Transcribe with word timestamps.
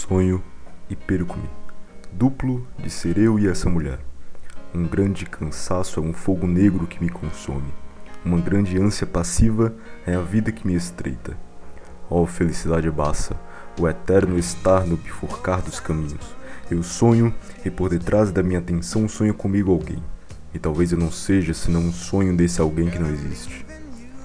Sonho 0.00 0.42
e 0.88 0.96
perco-me. 0.96 1.48
Duplo 2.10 2.66
de 2.78 2.88
ser 2.88 3.18
eu 3.18 3.38
e 3.38 3.46
essa 3.46 3.68
mulher. 3.68 3.98
Um 4.74 4.86
grande 4.86 5.26
cansaço 5.26 6.00
é 6.00 6.02
um 6.02 6.14
fogo 6.14 6.46
negro 6.46 6.86
que 6.86 7.04
me 7.04 7.10
consome. 7.10 7.68
Uma 8.24 8.40
grande 8.40 8.78
ânsia 8.80 9.06
passiva 9.06 9.74
é 10.06 10.14
a 10.14 10.22
vida 10.22 10.50
que 10.50 10.66
me 10.66 10.74
estreita. 10.74 11.36
Oh, 12.08 12.24
felicidade 12.24 12.90
baça, 12.90 13.38
o 13.78 13.86
eterno 13.86 14.38
estar 14.38 14.86
no 14.86 14.96
bifurcar 14.96 15.60
dos 15.60 15.78
caminhos. 15.78 16.34
Eu 16.70 16.82
sonho 16.82 17.32
e 17.62 17.68
por 17.68 17.90
detrás 17.90 18.32
da 18.32 18.42
minha 18.42 18.58
atenção 18.58 19.06
sonho 19.06 19.34
comigo 19.34 19.70
alguém. 19.70 20.02
E 20.54 20.58
talvez 20.58 20.92
eu 20.92 20.98
não 20.98 21.12
seja 21.12 21.52
senão 21.52 21.82
um 21.82 21.92
sonho 21.92 22.34
desse 22.34 22.58
alguém 22.58 22.88
que 22.88 22.98
não 22.98 23.10
existe. 23.10 23.66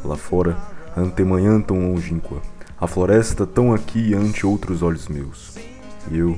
Lá 0.05 0.15
fora, 0.15 0.57
a 0.95 1.01
antemanhã 1.01 1.59
tão 1.59 1.91
longínqua, 1.91 2.41
a 2.85 2.87
floresta 2.87 3.47
tão 3.47 3.73
aqui 3.73 4.13
ante 4.13 4.45
outros 4.45 4.83
olhos 4.83 5.07
meus. 5.07 5.55
E 6.11 6.19
eu, 6.19 6.37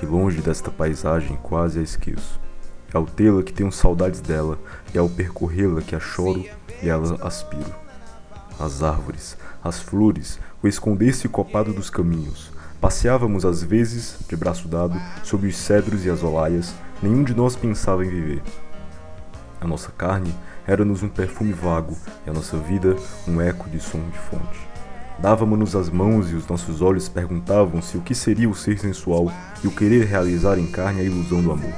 que 0.00 0.06
longe 0.06 0.40
desta 0.40 0.70
paisagem 0.70 1.38
quase 1.42 1.78
a 1.78 1.82
esqueço. 1.82 2.40
É 2.92 2.96
ao 2.96 3.04
tê-la 3.04 3.42
que 3.42 3.52
tenho 3.52 3.70
saudades 3.70 4.22
dela, 4.22 4.58
e 4.94 4.98
ao 4.98 5.10
percorrê-la 5.10 5.82
que 5.82 5.94
a 5.94 6.00
choro 6.00 6.42
e 6.82 6.88
ela 6.88 7.18
aspiro. 7.20 7.70
As 8.58 8.82
árvores, 8.82 9.36
as 9.62 9.78
flores, 9.78 10.40
o 10.62 10.66
esconder-se 10.66 11.28
copado 11.28 11.74
dos 11.74 11.90
caminhos. 11.90 12.50
Passeávamos 12.80 13.44
às 13.44 13.62
vezes, 13.62 14.16
de 14.26 14.36
braço 14.36 14.66
dado, 14.66 14.98
sob 15.22 15.46
os 15.46 15.54
cedros 15.54 16.06
e 16.06 16.10
as 16.10 16.22
olaias, 16.22 16.74
nenhum 17.02 17.22
de 17.22 17.34
nós 17.34 17.56
pensava 17.56 18.06
em 18.06 18.08
viver. 18.08 18.42
A 19.60 19.66
nossa 19.66 19.92
carne 19.92 20.34
era-nos 20.66 21.02
um 21.02 21.10
perfume 21.10 21.52
vago, 21.52 21.94
e 22.26 22.30
a 22.30 22.32
nossa 22.32 22.56
vida 22.56 22.96
um 23.28 23.38
eco 23.38 23.68
de 23.68 23.80
som 23.80 24.00
de 24.08 24.18
fonte. 24.18 24.63
Dávamos-nos 25.18 25.76
as 25.76 25.88
mãos 25.88 26.30
e 26.30 26.34
os 26.34 26.46
nossos 26.46 26.82
olhos 26.82 27.08
perguntavam-se 27.08 27.96
o 27.96 28.00
que 28.00 28.14
seria 28.14 28.48
o 28.48 28.54
ser 28.54 28.78
sensual 28.78 29.32
e 29.62 29.66
o 29.68 29.70
querer 29.70 30.06
realizar 30.06 30.58
em 30.58 30.66
carne 30.66 31.00
a 31.00 31.04
ilusão 31.04 31.40
do 31.40 31.52
amor. 31.52 31.72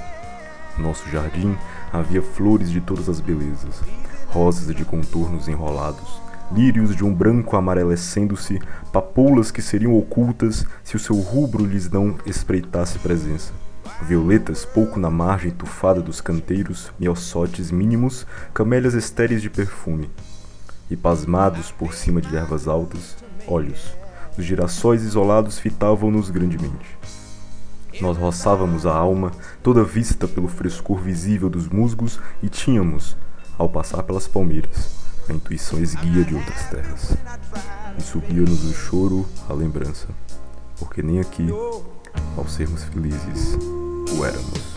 No 0.79 0.89
nosso 0.89 1.09
jardim 1.11 1.57
havia 1.93 2.23
flores 2.23 2.71
de 2.71 2.81
todas 2.81 3.09
as 3.09 3.21
belezas, 3.21 3.83
rosas 4.29 4.75
de 4.75 4.85
contornos 4.85 5.49
enrolados, 5.49 6.21
lírios 6.51 6.97
de 6.97 7.05
um 7.05 7.13
branco 7.13 7.57
amarelecendo-se, 7.57 8.61
papoulas 8.93 9.51
que 9.51 9.61
seriam 9.61 9.97
ocultas 9.97 10.67
se 10.83 10.97
o 10.97 10.99
seu 10.99 11.17
rubro 11.17 11.65
lhes 11.65 11.91
não 11.91 12.17
espreitasse 12.25 12.99
presença. 12.99 13.53
Violetas 14.03 14.65
pouco 14.65 14.99
na 14.99 15.11
margem 15.11 15.51
tufada 15.51 16.01
dos 16.01 16.21
canteiros, 16.21 16.91
miossotes 16.99 17.71
mínimos, 17.71 18.27
camélias 18.53 18.95
estéreis 18.95 19.41
de 19.41 19.51
perfume. 19.51 20.11
E 20.91 20.97
pasmados 20.97 21.71
por 21.71 21.95
cima 21.95 22.21
de 22.21 22.37
ervas 22.37 22.69
altas, 22.69 23.17
olhos. 23.47 23.97
Os 24.37 24.45
girassóis 24.45 25.03
isolados 25.03 25.59
fitavam-nos 25.59 26.31
grandemente. 26.31 26.99
Nós 28.01 28.17
roçávamos 28.19 28.85
a 28.85 28.95
alma, 28.95 29.33
toda 29.63 29.83
vista 29.83 30.29
pelo 30.29 30.49
frescor 30.49 30.99
visível 30.99 31.49
dos 31.49 31.69
musgos, 31.69 32.21
e 32.43 32.49
tínhamos, 32.49 33.17
ao 33.57 33.69
passar 33.69 34.03
pelas 34.03 34.29
palmeiras, 34.29 34.91
a 35.29 35.33
intuição 35.33 35.79
esguia 35.79 36.23
de 36.23 36.35
outras 36.35 36.65
terras. 36.69 37.17
E 37.99 38.03
subia-nos 38.03 38.65
o 38.65 38.75
choro, 38.75 39.27
a 39.49 39.55
lembrança, 39.55 40.09
porque 40.79 41.03
nem 41.03 41.21
aqui, 41.21 41.49
ao 42.37 42.47
sermos 42.47 42.85
felizes, 42.85 43.57
o 44.17 44.25
éramos. 44.25 44.77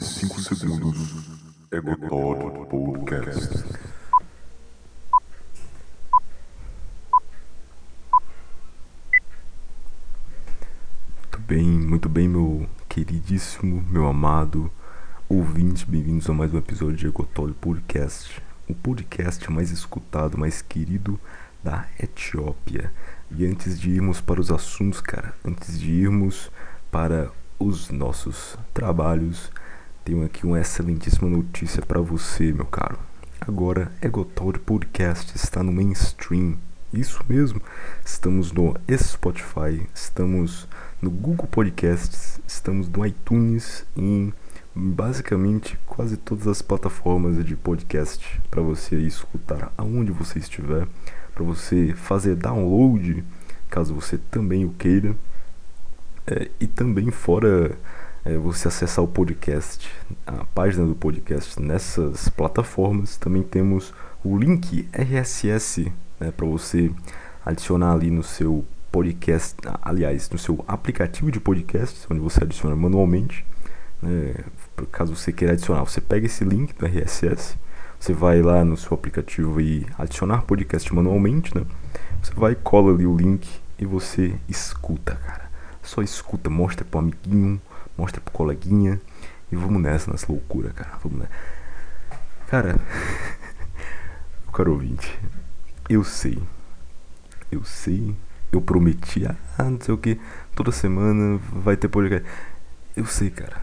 de 0.00 0.06
5 0.06 0.40
segundos, 0.40 1.14
Egotod 1.70 2.66
Podcast. 2.70 3.64
Muito 11.18 11.38
bem, 11.40 11.66
muito 11.66 12.08
bem, 12.08 12.26
meu 12.26 12.66
queridíssimo, 12.88 13.84
meu 13.90 14.06
amado 14.06 14.72
ouvinte, 15.28 15.84
bem-vindos 15.84 16.30
a 16.30 16.32
mais 16.32 16.54
um 16.54 16.58
episódio 16.58 16.96
de 16.96 17.06
Egotod 17.06 17.52
Podcast. 17.60 18.42
O 18.66 18.74
podcast 18.74 19.52
mais 19.52 19.70
escutado, 19.70 20.38
mais 20.38 20.62
querido 20.62 21.20
da 21.62 21.86
Etiópia. 22.02 22.90
E 23.30 23.44
antes 23.44 23.78
de 23.78 23.90
irmos 23.90 24.18
para 24.18 24.40
os 24.40 24.50
assuntos, 24.50 25.02
cara, 25.02 25.34
antes 25.44 25.78
de 25.78 25.90
irmos 25.90 26.50
para 26.90 27.30
os 27.58 27.90
nossos 27.90 28.56
trabalhos, 28.72 29.52
tenho 30.10 30.24
aqui 30.24 30.44
uma 30.44 30.60
excelentíssima 30.60 31.30
notícia 31.30 31.80
para 31.82 32.00
você, 32.00 32.52
meu 32.52 32.66
caro. 32.66 32.98
Agora, 33.40 33.92
Egotalk 34.02 34.58
Podcast 34.58 35.36
está 35.36 35.62
no 35.62 35.70
mainstream. 35.70 36.58
Isso 36.92 37.24
mesmo. 37.28 37.62
Estamos 38.04 38.50
no 38.50 38.74
Spotify, 38.92 39.86
estamos 39.94 40.66
no 41.00 41.12
Google 41.12 41.46
Podcasts, 41.46 42.40
estamos 42.44 42.88
no 42.88 43.06
iTunes, 43.06 43.86
em 43.96 44.34
basicamente 44.74 45.78
quase 45.86 46.16
todas 46.16 46.48
as 46.48 46.60
plataformas 46.60 47.44
de 47.44 47.54
podcast 47.54 48.42
para 48.50 48.62
você 48.62 48.96
escutar 48.96 49.72
aonde 49.78 50.10
você 50.10 50.40
estiver, 50.40 50.88
para 51.32 51.44
você 51.44 51.94
fazer 51.94 52.34
download, 52.34 53.22
caso 53.68 53.94
você 53.94 54.18
também 54.18 54.64
o 54.64 54.70
queira. 54.70 55.14
É, 56.26 56.50
e 56.58 56.66
também 56.66 57.12
fora 57.12 57.48
é, 57.68 57.99
você 58.42 58.68
acessar 58.68 59.04
o 59.04 59.08
podcast, 59.08 59.90
a 60.26 60.44
página 60.54 60.86
do 60.86 60.94
podcast 60.94 61.60
nessas 61.60 62.28
plataformas, 62.28 63.16
também 63.16 63.42
temos 63.42 63.94
o 64.22 64.36
link 64.36 64.88
RSS 64.92 65.90
né, 66.18 66.30
para 66.30 66.46
você 66.46 66.90
adicionar 67.44 67.92
ali 67.92 68.10
no 68.10 68.22
seu 68.22 68.64
podcast, 68.92 69.56
aliás, 69.80 70.28
no 70.30 70.38
seu 70.38 70.62
aplicativo 70.68 71.30
de 71.30 71.40
podcast, 71.40 72.06
onde 72.10 72.20
você 72.20 72.44
adiciona 72.44 72.76
manualmente. 72.76 73.44
Né, 74.02 74.34
caso 74.92 75.16
você 75.16 75.32
queira 75.32 75.54
adicionar, 75.54 75.82
você 75.84 76.00
pega 76.00 76.26
esse 76.26 76.44
link 76.44 76.74
do 76.74 76.86
RSS, 76.86 77.56
você 77.98 78.12
vai 78.12 78.42
lá 78.42 78.64
no 78.64 78.76
seu 78.76 78.94
aplicativo 78.94 79.60
e 79.60 79.86
adicionar 79.98 80.42
podcast 80.42 80.94
manualmente, 80.94 81.56
né? 81.56 81.64
Você 82.22 82.32
vai, 82.34 82.54
cola 82.54 82.94
ali 82.94 83.06
o 83.06 83.16
link 83.16 83.48
e 83.78 83.84
você 83.84 84.34
escuta, 84.48 85.14
cara. 85.16 85.50
Só 85.82 86.02
escuta, 86.02 86.48
mostra 86.48 86.84
pro 86.84 86.98
amiguinho, 86.98 87.60
mostra 88.00 88.20
pro 88.20 88.32
coleguinha. 88.32 89.00
E 89.52 89.56
vamos 89.56 89.82
nessa, 89.82 90.10
nessa 90.10 90.26
loucura, 90.30 90.70
cara. 90.70 90.98
Vamos 91.02 91.20
nessa. 91.20 91.32
Cara, 92.48 92.80
caro 94.52 94.72
ouvinte, 94.72 95.18
eu 95.88 96.02
sei. 96.02 96.42
Eu 97.50 97.62
sei. 97.64 98.16
Eu 98.52 98.60
prometi, 98.60 99.24
ah, 99.26 99.62
não 99.62 99.80
sei 99.80 99.94
o 99.94 99.98
que, 99.98 100.18
toda 100.56 100.72
semana 100.72 101.38
vai 101.52 101.76
ter 101.76 101.86
podcast. 101.86 102.28
Eu 102.96 103.06
sei, 103.06 103.30
cara. 103.30 103.56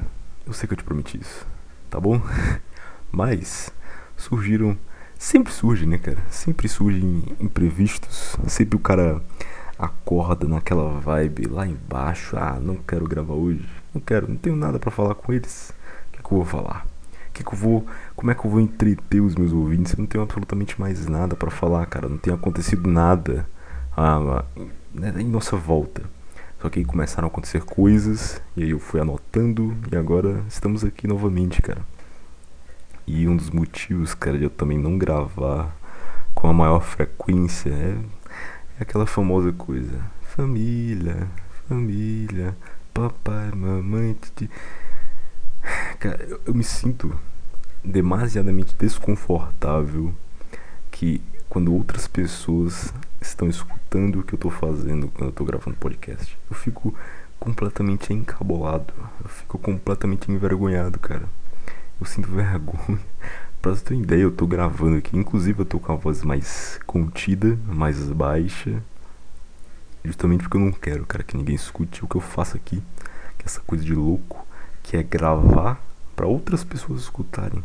Eu 0.46 0.54
sei 0.54 0.66
que 0.66 0.74
eu 0.74 0.78
te 0.78 0.84
prometi 0.86 1.20
isso, 1.20 1.46
tá 1.90 2.00
bom? 2.00 2.22
Mas 3.12 3.70
surgiram. 4.16 4.78
Sempre 5.20 5.52
surge, 5.52 5.86
né, 5.86 5.98
cara? 5.98 6.20
Sempre 6.30 6.70
surgem 6.70 7.24
imprevistos. 7.40 8.38
Sempre 8.48 8.78
o 8.78 8.80
cara 8.80 9.22
acorda 9.78 10.48
naquela 10.48 11.00
vibe 11.00 11.48
lá 11.48 11.68
embaixo. 11.68 12.38
Ah, 12.38 12.58
não 12.62 12.78
quero 12.78 13.06
gravar 13.06 13.34
hoje. 13.34 13.68
Não 13.94 14.02
quero, 14.02 14.28
não 14.28 14.38
tenho 14.38 14.56
nada 14.56 14.80
para 14.80 14.92
falar 14.92 15.16
com 15.16 15.34
eles. 15.34 15.74
O 16.08 16.12
que, 16.12 16.24
que 16.24 16.34
eu 16.34 16.38
vou 16.38 16.46
falar? 16.46 16.86
Que 17.34 17.44
que 17.44 17.54
eu 17.54 17.58
vou, 17.58 17.86
como 18.16 18.32
é 18.32 18.36
que 18.36 18.46
eu 18.46 18.50
vou 18.50 18.60
entreter 18.60 19.22
os 19.22 19.36
meus 19.36 19.54
ouvintes? 19.54 19.94
Eu 19.94 20.00
não 20.00 20.08
tenho 20.08 20.24
absolutamente 20.24 20.80
mais 20.80 21.06
nada 21.08 21.36
para 21.36 21.52
falar, 21.52 21.86
cara. 21.86 22.10
Não 22.10 22.18
tem 22.18 22.34
acontecido 22.34 22.90
nada 22.90 23.48
ah, 23.96 24.44
né, 24.94 25.14
em 25.18 25.28
nossa 25.28 25.56
volta. 25.56 26.04
Só 26.62 26.70
que 26.70 26.80
aí 26.80 26.86
começaram 26.86 27.28
a 27.28 27.32
acontecer 27.32 27.64
coisas, 27.64 28.42
e 28.56 28.64
aí 28.64 28.70
eu 28.72 28.80
fui 28.80 29.00
anotando, 29.00 29.78
e 29.92 29.96
agora 29.96 30.44
estamos 30.48 30.84
aqui 30.84 31.08
novamente, 31.08 31.62
cara. 31.62 31.82
E 33.06 33.28
um 33.28 33.38
dos 33.38 33.52
motivos, 33.52 34.14
cara, 34.16 34.38
de 34.38 34.44
eu 34.46 34.50
também 34.50 34.78
não 34.78 34.98
gravar 34.98 35.76
com 36.34 36.48
a 36.48 36.54
maior 36.54 36.82
frequência 36.82 37.70
é, 37.70 37.96
é 38.80 38.82
aquela 38.82 39.06
famosa 39.06 39.54
coisa: 39.54 40.02
família, 40.22 41.28
família, 41.68 42.56
papai, 42.98 43.52
mamãe. 43.52 44.14
Titi. 44.14 44.50
Cara, 46.00 46.24
eu, 46.24 46.42
eu 46.48 46.54
me 46.54 46.64
sinto 46.64 47.14
demasiadamente 47.84 48.76
desconfortável 48.76 50.14
que 50.90 51.22
quando 51.48 51.74
outras 51.74 52.08
pessoas 52.08 52.92
estão 53.22 53.48
escutando 53.48 54.20
o 54.20 54.24
que 54.24 54.34
eu 54.34 54.40
tô 54.40 54.50
fazendo 54.50 55.10
quando 55.10 55.30
eu 55.30 55.32
tô 55.32 55.46
gravando 55.46 55.78
podcast. 55.78 56.36
Eu 56.50 56.56
fico 56.56 56.94
completamente 57.40 58.12
encabolado. 58.12 58.92
Eu 59.24 59.30
fico 59.30 59.60
completamente 59.60 60.32
envergonhado, 60.32 60.98
cara. 60.98 61.30
Eu 62.02 62.08
sinto 62.08 62.32
vergonha. 62.32 63.00
pra 63.62 63.76
você 63.76 63.84
ter 63.84 63.94
uma 63.94 64.04
ideia, 64.04 64.24
eu 64.24 64.32
tô 64.32 64.48
gravando 64.48 64.98
aqui. 64.98 65.16
Inclusive, 65.16 65.60
eu 65.60 65.66
tô 65.66 65.80
com 65.80 65.92
a 65.92 65.96
voz 65.96 66.24
mais 66.24 66.80
contida, 66.88 67.60
mais 67.68 68.10
baixa. 68.12 68.82
Justamente 70.08 70.44
porque 70.44 70.56
eu 70.56 70.62
não 70.62 70.72
quero, 70.72 71.06
cara, 71.06 71.22
que 71.22 71.36
ninguém 71.36 71.56
escute 71.56 72.04
o 72.04 72.08
que 72.08 72.16
eu 72.16 72.22
faço 72.22 72.56
aqui. 72.56 72.82
Que 73.38 73.44
é 73.44 73.46
essa 73.46 73.60
coisa 73.60 73.84
de 73.84 73.94
louco. 73.94 74.48
Que 74.82 74.96
é 74.96 75.04
gravar 75.04 75.84
para 76.16 76.26
outras 76.26 76.64
pessoas 76.64 77.02
escutarem. 77.02 77.62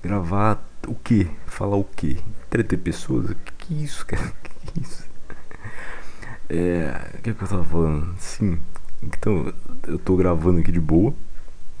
Gravar 0.00 0.64
o 0.86 0.94
que? 0.94 1.28
Falar 1.46 1.76
o 1.76 1.84
que? 1.84 2.22
Entreter 2.46 2.78
pessoas? 2.78 3.34
Que 3.44 3.52
que 3.58 3.84
isso, 3.84 4.06
cara? 4.06 4.22
Que 4.64 4.80
isso? 4.80 5.04
É. 6.48 7.18
O 7.18 7.22
que, 7.22 7.30
é 7.30 7.34
que 7.34 7.42
eu 7.42 7.48
tava 7.48 7.64
falando? 7.64 8.14
Sim. 8.18 8.58
Então, 9.02 9.52
eu 9.86 9.98
tô 9.98 10.16
gravando 10.16 10.60
aqui 10.60 10.72
de 10.72 10.80
boa, 10.80 11.12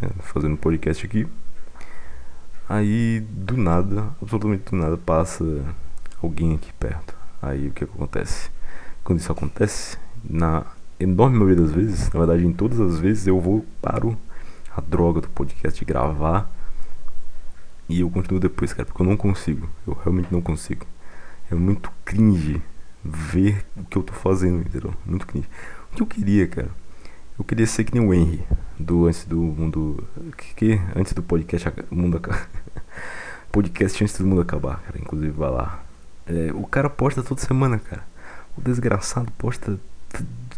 né, 0.00 0.10
fazendo 0.20 0.56
podcast 0.56 1.06
aqui. 1.06 1.26
Aí, 2.68 3.20
do 3.30 3.56
nada, 3.56 4.10
absolutamente 4.20 4.70
do 4.70 4.76
nada, 4.76 4.98
passa 4.98 5.44
alguém 6.22 6.54
aqui 6.56 6.72
perto. 6.74 7.16
Aí, 7.40 7.68
o 7.68 7.72
que, 7.72 7.84
é 7.84 7.86
que 7.86 7.94
acontece? 7.94 8.50
Quando 9.04 9.18
isso 9.20 9.30
acontece, 9.30 9.98
na 10.28 10.64
enorme 10.98 11.38
maioria 11.38 11.62
das 11.62 11.72
vezes, 11.72 12.10
na 12.10 12.18
verdade, 12.18 12.46
em 12.46 12.52
todas 12.52 12.80
as 12.80 12.98
vezes, 12.98 13.26
eu 13.26 13.38
vou 13.38 13.64
para 13.82 14.08
a 14.74 14.80
droga 14.80 15.20
do 15.20 15.28
podcast 15.28 15.84
gravar 15.84 16.50
e 17.88 18.00
eu 18.00 18.10
continuo 18.10 18.40
depois, 18.40 18.72
cara, 18.72 18.86
porque 18.86 19.02
eu 19.02 19.06
não 19.06 19.16
consigo. 19.16 19.68
Eu 19.86 19.92
realmente 20.02 20.32
não 20.32 20.40
consigo. 20.40 20.86
É 21.50 21.54
muito 21.54 21.90
cringe 22.04 22.62
ver 23.04 23.64
o 23.76 23.84
que 23.84 23.98
eu 23.98 24.02
tô 24.02 24.14
fazendo, 24.14 24.60
entendeu? 24.60 24.94
Muito 25.04 25.26
cringe. 25.26 25.48
O 25.92 25.96
que 25.96 26.02
eu 26.02 26.06
queria, 26.06 26.48
cara? 26.48 26.70
Eu 27.38 27.44
queria 27.44 27.66
ser 27.66 27.84
que 27.84 27.92
nem 27.92 28.02
o 28.02 28.14
Henry, 28.14 28.42
do 28.78 29.06
antes 29.06 29.24
do 29.26 29.36
mundo. 29.36 30.02
Que, 30.36 30.54
que 30.54 30.80
antes 30.96 31.12
do 31.12 31.22
podcast 31.22 31.70
mundo 31.90 32.16
acabar. 32.16 32.48
podcast 33.52 34.02
antes 34.02 34.16
do 34.16 34.26
mundo 34.26 34.40
acabar, 34.40 34.80
cara. 34.80 34.98
Inclusive, 34.98 35.32
vai 35.32 35.50
lá. 35.50 35.82
É, 36.26 36.52
o 36.54 36.66
cara 36.66 36.88
posta 36.88 37.22
toda 37.22 37.40
semana, 37.40 37.78
cara. 37.78 38.13
O 38.56 38.60
desgraçado 38.60 39.30
posta 39.32 39.78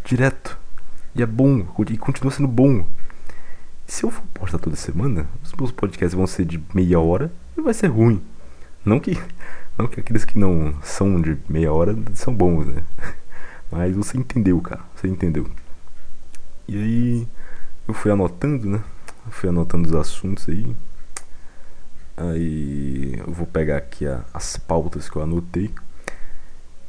direto. 0.05 0.59
E 1.15 1.23
é 1.23 1.27
bom, 1.27 1.67
e 1.89 1.97
continua 1.97 2.31
sendo 2.31 2.49
bom. 2.49 2.87
Se 3.87 4.05
eu 4.05 4.11
for 4.11 4.23
postar 4.35 4.59
toda 4.59 4.77
semana, 4.77 5.27
os 5.43 5.53
meus 5.53 5.71
podcasts 5.73 6.15
vão 6.15 6.27
ser 6.27 6.45
de 6.45 6.63
meia 6.75 7.01
hora 7.01 7.33
e 7.57 7.61
vai 7.61 7.73
ser 7.73 7.87
ruim. 7.87 8.23
Não 8.85 9.01
que, 9.01 9.19
não 9.79 9.87
que 9.87 10.01
aqueles 10.01 10.25
que 10.25 10.39
não 10.39 10.75
são 10.83 11.21
de 11.21 11.39
meia 11.49 11.73
hora 11.73 11.97
são 12.15 12.35
bons, 12.35 12.67
né? 12.67 12.83
Mas 13.71 13.95
você 13.97 14.19
entendeu, 14.19 14.61
cara. 14.61 14.83
Você 14.95 15.09
entendeu. 15.09 15.49
E 16.69 16.77
aí 16.77 17.29
eu 17.87 17.95
fui 17.95 18.11
anotando, 18.11 18.69
né? 18.69 18.83
Eu 19.25 19.33
fui 19.33 19.49
anotando 19.49 19.89
os 19.89 19.95
assuntos 19.95 20.49
aí. 20.49 20.77
Aí 22.17 23.15
eu 23.19 23.33
vou 23.33 23.47
pegar 23.47 23.77
aqui 23.77 24.07
a, 24.07 24.25
as 24.35 24.57
pautas 24.57 25.09
que 25.09 25.17
eu 25.17 25.23
anotei. 25.23 25.71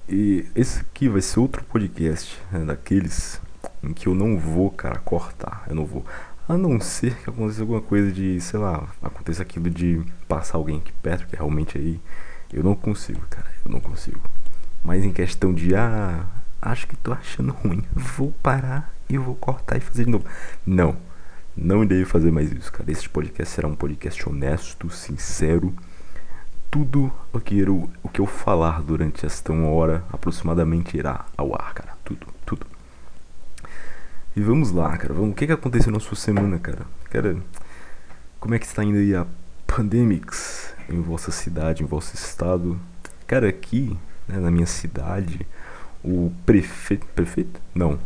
E 0.10 0.46
esse 0.56 0.80
aqui 0.80 1.10
vai 1.10 1.22
ser 1.22 1.40
outro 1.40 1.64
podcast, 1.66 2.42
né, 2.52 2.64
daqueles 2.64 3.42
em 3.84 3.94
que 3.94 4.08
eu 4.08 4.16
não 4.16 4.38
vou, 4.38 4.72
cara, 4.72 5.00
cortar. 5.00 5.66
Eu 5.68 5.76
não 5.76 5.86
vou. 5.86 6.06
A 6.48 6.58
não 6.58 6.80
ser 6.80 7.14
que 7.18 7.30
aconteça 7.30 7.62
alguma 7.62 7.82
coisa 7.82 8.10
de, 8.10 8.40
sei 8.40 8.58
lá, 8.58 8.88
aconteça 9.02 9.42
aquilo 9.42 9.70
de 9.70 10.02
passar 10.28 10.58
alguém 10.58 10.78
aqui 10.78 10.94
perto, 10.94 11.28
que 11.28 11.36
realmente 11.36 11.78
aí 11.78 12.00
eu 12.54 12.64
não 12.64 12.74
consigo, 12.74 13.20
cara, 13.30 13.48
eu 13.66 13.72
não 13.72 13.82
consigo. 13.82 14.22
Mas 14.82 15.04
em 15.04 15.12
questão 15.12 15.54
de, 15.54 15.76
ah, 15.76 16.26
acho 16.62 16.88
que 16.88 16.96
tô 16.96 17.12
achando 17.12 17.52
ruim, 17.52 17.84
vou 17.94 18.32
parar 18.42 18.94
e 19.10 19.18
vou 19.18 19.36
cortar 19.36 19.76
e 19.76 19.82
fazer 19.82 20.06
de 20.06 20.12
novo. 20.12 20.26
Não, 20.66 20.96
não 21.56 21.84
irei 21.84 22.06
fazer 22.06 22.32
mais 22.32 22.50
isso, 22.50 22.72
cara. 22.72 22.90
Este 22.90 23.10
podcast 23.10 23.54
será 23.54 23.68
um 23.68 23.76
podcast 23.76 24.30
honesto, 24.30 24.90
sincero. 24.90 25.74
Tudo 26.70 27.12
o 27.32 27.40
que 27.40 27.60
eu, 27.60 27.90
o 28.04 28.10
que 28.10 28.20
eu 28.20 28.26
falar 28.26 28.82
durante 28.82 29.26
esta 29.26 29.52
uma 29.52 29.70
hora 29.70 30.04
aproximadamente 30.12 30.98
irá 30.98 31.26
ao 31.36 31.54
ar, 31.56 31.74
cara. 31.74 31.94
Tudo, 32.04 32.28
tudo. 32.46 32.66
E 34.36 34.42
vamos 34.42 34.72
lá, 34.72 34.96
cara. 34.98 35.14
Vamos. 35.14 35.32
O 35.32 35.34
que, 35.34 35.48
que 35.48 35.54
aconteceu 35.54 35.92
na 35.92 36.00
sua 36.00 36.16
semana, 36.16 36.60
cara? 36.60 36.86
Cara, 37.10 37.38
como 38.40 38.54
é 38.54 38.60
que 38.60 38.66
está 38.66 38.84
indo 38.84 38.98
aí 38.98 39.16
a 39.16 39.26
Pandemics 39.66 40.74
em 40.90 41.02
vossa 41.02 41.32
cidade, 41.32 41.84
em 41.84 41.86
vosso 41.86 42.16
estado? 42.16 42.80
Cara, 43.26 43.48
aqui, 43.50 43.98
né, 44.28 44.40
na 44.40 44.52
minha 44.52 44.68
cidade, 44.68 45.48
o 46.04 46.32
prefeito. 46.46 47.06
Prefeito? 47.08 47.60
Não. 47.74 47.98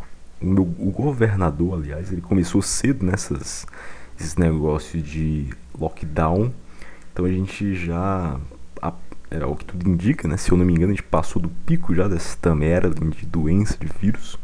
O, 0.42 0.46
meu, 0.46 0.64
o 0.64 0.92
governador, 0.92 1.80
aliás, 1.80 2.12
ele 2.12 2.22
começou 2.22 2.62
cedo 2.62 3.06
nessas 3.06 3.66
esses 4.22 4.36
negócios 4.36 5.04
de 5.04 5.50
lockdown. 5.78 6.54
Então 7.12 7.26
a 7.26 7.32
gente 7.32 7.76
já. 7.76 8.40
Era 9.30 9.48
o 9.48 9.56
que 9.56 9.64
tudo 9.64 9.88
indica, 9.90 10.28
né? 10.28 10.36
Se 10.36 10.52
eu 10.52 10.58
não 10.58 10.66
me 10.66 10.74
engano, 10.74 10.92
a 10.92 10.96
gente 10.96 11.04
passou 11.04 11.42
do 11.42 11.48
pico 11.66 11.96
já 11.96 12.06
dessa 12.06 12.54
merda 12.54 12.90
de 12.90 13.26
doença, 13.26 13.78
de 13.78 13.88
vírus. 13.88 14.38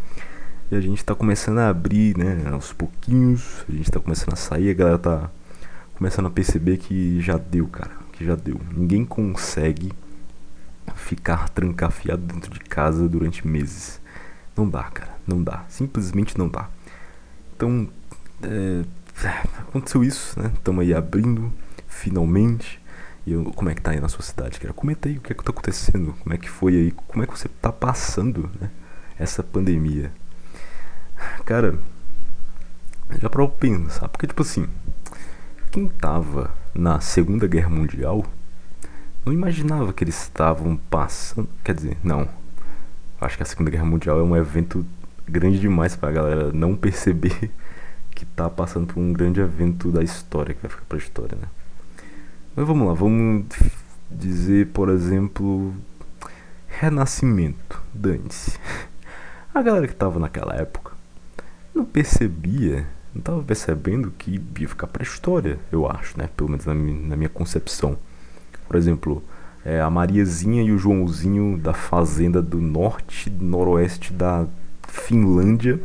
E 0.71 0.75
a 0.75 0.79
gente 0.79 1.03
tá 1.03 1.13
começando 1.13 1.59
a 1.59 1.69
abrir, 1.69 2.17
né, 2.17 2.43
aos 2.51 2.73
pouquinhos, 2.73 3.65
a 3.69 3.71
gente 3.71 3.89
tá 3.89 4.01
começando 4.01 4.33
a 4.33 4.37
sair, 4.37 4.69
a 4.69 4.73
galera 4.73 4.97
tá 4.97 5.29
começando 5.95 6.25
a 6.25 6.29
perceber 6.29 6.77
que 6.77 7.21
já 7.21 7.37
deu, 7.37 7.67
cara, 7.67 7.91
que 8.13 8.25
já 8.25 8.35
deu. 8.35 8.59
Ninguém 8.75 9.05
consegue 9.05 9.91
ficar 10.95 11.49
trancafiado 11.49 12.21
dentro 12.21 12.53
de 12.53 12.59
casa 12.59 13.07
durante 13.07 13.47
meses. 13.47 14.01
Não 14.55 14.69
dá, 14.69 14.83
cara, 14.83 15.15
não 15.25 15.41
dá, 15.41 15.63
simplesmente 15.69 16.37
não 16.37 16.49
dá. 16.49 16.69
Então, 17.55 17.87
é, 18.43 18.83
aconteceu 19.59 20.03
isso, 20.03 20.39
né? 20.39 20.51
Estamos 20.53 20.81
aí 20.81 20.93
abrindo, 20.93 21.51
finalmente. 21.97 22.81
E 23.25 23.33
eu, 23.33 23.43
como 23.45 23.69
é 23.69 23.75
que 23.75 23.81
tá 23.81 23.91
aí 23.91 23.99
na 23.99 24.07
sua 24.07 24.21
cidade, 24.21 24.59
cara? 24.59 24.73
Comenta 24.73 25.09
aí 25.09 25.17
o 25.17 25.21
que 25.21 25.33
é 25.33 25.35
que 25.35 25.43
tá 25.43 25.51
acontecendo, 25.51 26.13
como 26.23 26.33
é 26.33 26.37
que 26.37 26.49
foi 26.49 26.75
aí, 26.75 26.91
como 26.91 27.23
é 27.23 27.27
que 27.27 27.37
você 27.37 27.49
tá 27.61 27.71
passando, 27.71 28.49
né? 28.61 28.69
Essa 29.19 29.43
pandemia. 29.43 30.11
Cara, 31.45 31.77
já 33.19 33.29
pra 33.29 33.41
eu 33.41 33.49
pensar, 33.49 34.07
porque 34.07 34.27
tipo 34.27 34.41
assim, 34.43 34.67
quem 35.71 35.87
tava 35.89 36.51
na 36.73 36.99
Segunda 36.99 37.47
Guerra 37.47 37.69
Mundial 37.69 38.25
não 39.25 39.33
imaginava 39.33 39.91
que 39.91 40.03
eles 40.03 40.21
estavam 40.21 40.77
passando. 40.89 41.49
Quer 41.63 41.75
dizer, 41.75 41.97
não. 42.03 42.29
Acho 43.19 43.35
que 43.35 43.43
a 43.43 43.45
Segunda 43.45 43.71
Guerra 43.71 43.85
Mundial 43.85 44.19
é 44.19 44.23
um 44.23 44.37
evento 44.37 44.85
grande 45.27 45.59
demais 45.59 45.95
pra 45.95 46.11
galera 46.11 46.53
não 46.53 46.75
perceber 46.75 47.51
que 48.15 48.25
tá 48.25 48.49
passando 48.49 48.87
por 48.87 48.99
um 48.99 49.11
grande 49.11 49.41
evento 49.41 49.91
da 49.91 50.01
história, 50.01 50.53
que 50.53 50.61
vai 50.61 50.71
ficar 50.71 50.85
pra 50.85 50.97
história, 50.97 51.37
né? 51.37 51.47
Mas 52.57 52.65
vamos 52.65 52.87
lá, 52.87 52.93
vamos 52.95 53.45
dizer, 54.09 54.69
por 54.69 54.89
exemplo, 54.89 55.75
Renascimento. 56.67 57.79
Dane-se. 57.93 58.57
A 59.53 59.61
galera 59.61 59.87
que 59.87 59.93
tava 59.93 60.17
naquela 60.17 60.55
época 60.55 60.93
não 61.71 61.85
percebia, 61.85 62.87
não 63.13 63.19
estava 63.19 63.43
percebendo 63.43 64.09
que 64.09 64.41
ia 64.57 64.67
ficar 64.67 64.87
para 64.87 65.03
a 65.03 65.05
história, 65.05 65.59
eu 65.71 65.87
acho, 65.87 66.17
né? 66.17 66.31
Pelo 66.35 66.49
menos 66.49 66.65
na, 66.65 66.73
na 66.73 67.15
minha 67.15 67.29
concepção. 67.29 67.95
Por 68.67 68.75
exemplo, 68.75 69.23
é, 69.63 69.79
a 69.79 69.89
Mariazinha 69.91 70.63
e 70.63 70.71
o 70.71 70.79
Joãozinho 70.79 71.59
da 71.59 71.75
fazenda 71.75 72.41
do 72.41 72.57
norte 72.57 73.29
noroeste 73.29 74.11
da 74.11 74.47
Finlândia. 74.87 75.79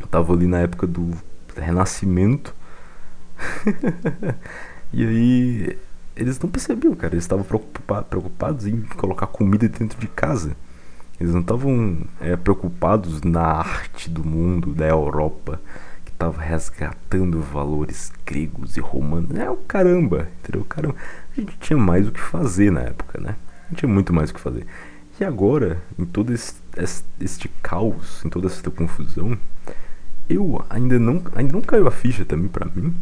Eu 0.00 0.06
tava 0.06 0.34
ali 0.34 0.46
na 0.46 0.60
época 0.60 0.86
do 0.86 1.10
Renascimento. 1.56 2.54
e 4.94 5.04
aí 5.04 5.78
eles 6.14 6.38
não 6.38 6.48
percebiam, 6.48 6.94
cara. 6.94 7.14
Eles 7.14 7.24
estavam 7.24 7.44
preocupados 7.44 8.66
em 8.66 8.80
colocar 8.82 9.26
comida 9.26 9.68
dentro 9.68 9.98
de 9.98 10.06
casa. 10.06 10.56
Eles 11.20 11.32
não 11.32 11.40
estavam 11.40 11.98
é, 12.20 12.36
preocupados 12.36 13.22
na 13.22 13.42
arte 13.42 14.08
do 14.08 14.24
mundo, 14.24 14.72
da 14.72 14.86
Europa, 14.86 15.60
que 16.04 16.12
estava 16.12 16.40
resgatando 16.40 17.40
valores 17.40 18.12
gregos 18.24 18.76
e 18.76 18.80
romanos. 18.80 19.36
É 19.36 19.50
o 19.50 19.56
caramba, 19.56 20.28
entendeu? 20.40 20.64
Caramba. 20.64 20.94
A 21.36 21.40
gente 21.40 21.56
tinha 21.58 21.78
mais 21.78 22.06
o 22.06 22.12
que 22.12 22.20
fazer 22.20 22.70
na 22.70 22.82
época, 22.82 23.20
né? 23.20 23.36
A 23.66 23.70
gente 23.70 23.80
tinha 23.80 23.92
muito 23.92 24.12
mais 24.12 24.30
o 24.30 24.34
que 24.34 24.40
fazer. 24.40 24.64
E 25.18 25.24
agora, 25.24 25.82
em 25.98 26.04
todo 26.04 26.32
este, 26.32 26.60
este 27.20 27.48
caos, 27.62 28.24
em 28.24 28.28
toda 28.28 28.46
essa 28.46 28.70
confusão, 28.70 29.36
eu 30.28 30.64
ainda 30.70 30.98
não, 30.98 31.22
ainda 31.34 31.52
não 31.52 31.60
caiu 31.60 31.88
a 31.88 31.90
ficha 31.90 32.24
também 32.24 32.48
para 32.48 32.66
mim 32.66 32.94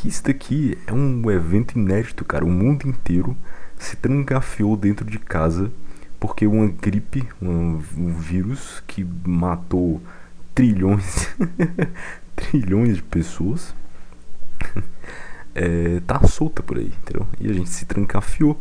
que 0.00 0.08
isso 0.08 0.24
daqui 0.24 0.78
é 0.86 0.92
um 0.94 1.30
evento 1.30 1.78
inédito, 1.78 2.24
cara. 2.24 2.42
O 2.42 2.50
mundo 2.50 2.88
inteiro 2.88 3.36
se 3.76 3.96
trancafiou 3.96 4.74
dentro 4.74 5.04
de 5.04 5.18
casa 5.18 5.70
porque 6.18 6.46
uma 6.46 6.68
gripe, 6.68 7.28
um, 7.40 7.78
vírus 7.78 8.82
que 8.86 9.06
matou 9.26 10.00
trilhões, 10.54 11.28
trilhões 12.34 12.96
de 12.96 13.02
pessoas, 13.02 13.74
é, 15.54 16.00
tá 16.06 16.26
solta 16.26 16.62
por 16.62 16.78
aí, 16.78 16.92
entendeu? 17.02 17.26
E 17.38 17.50
a 17.50 17.52
gente 17.52 17.68
se 17.68 17.84
trancafiou. 17.84 18.58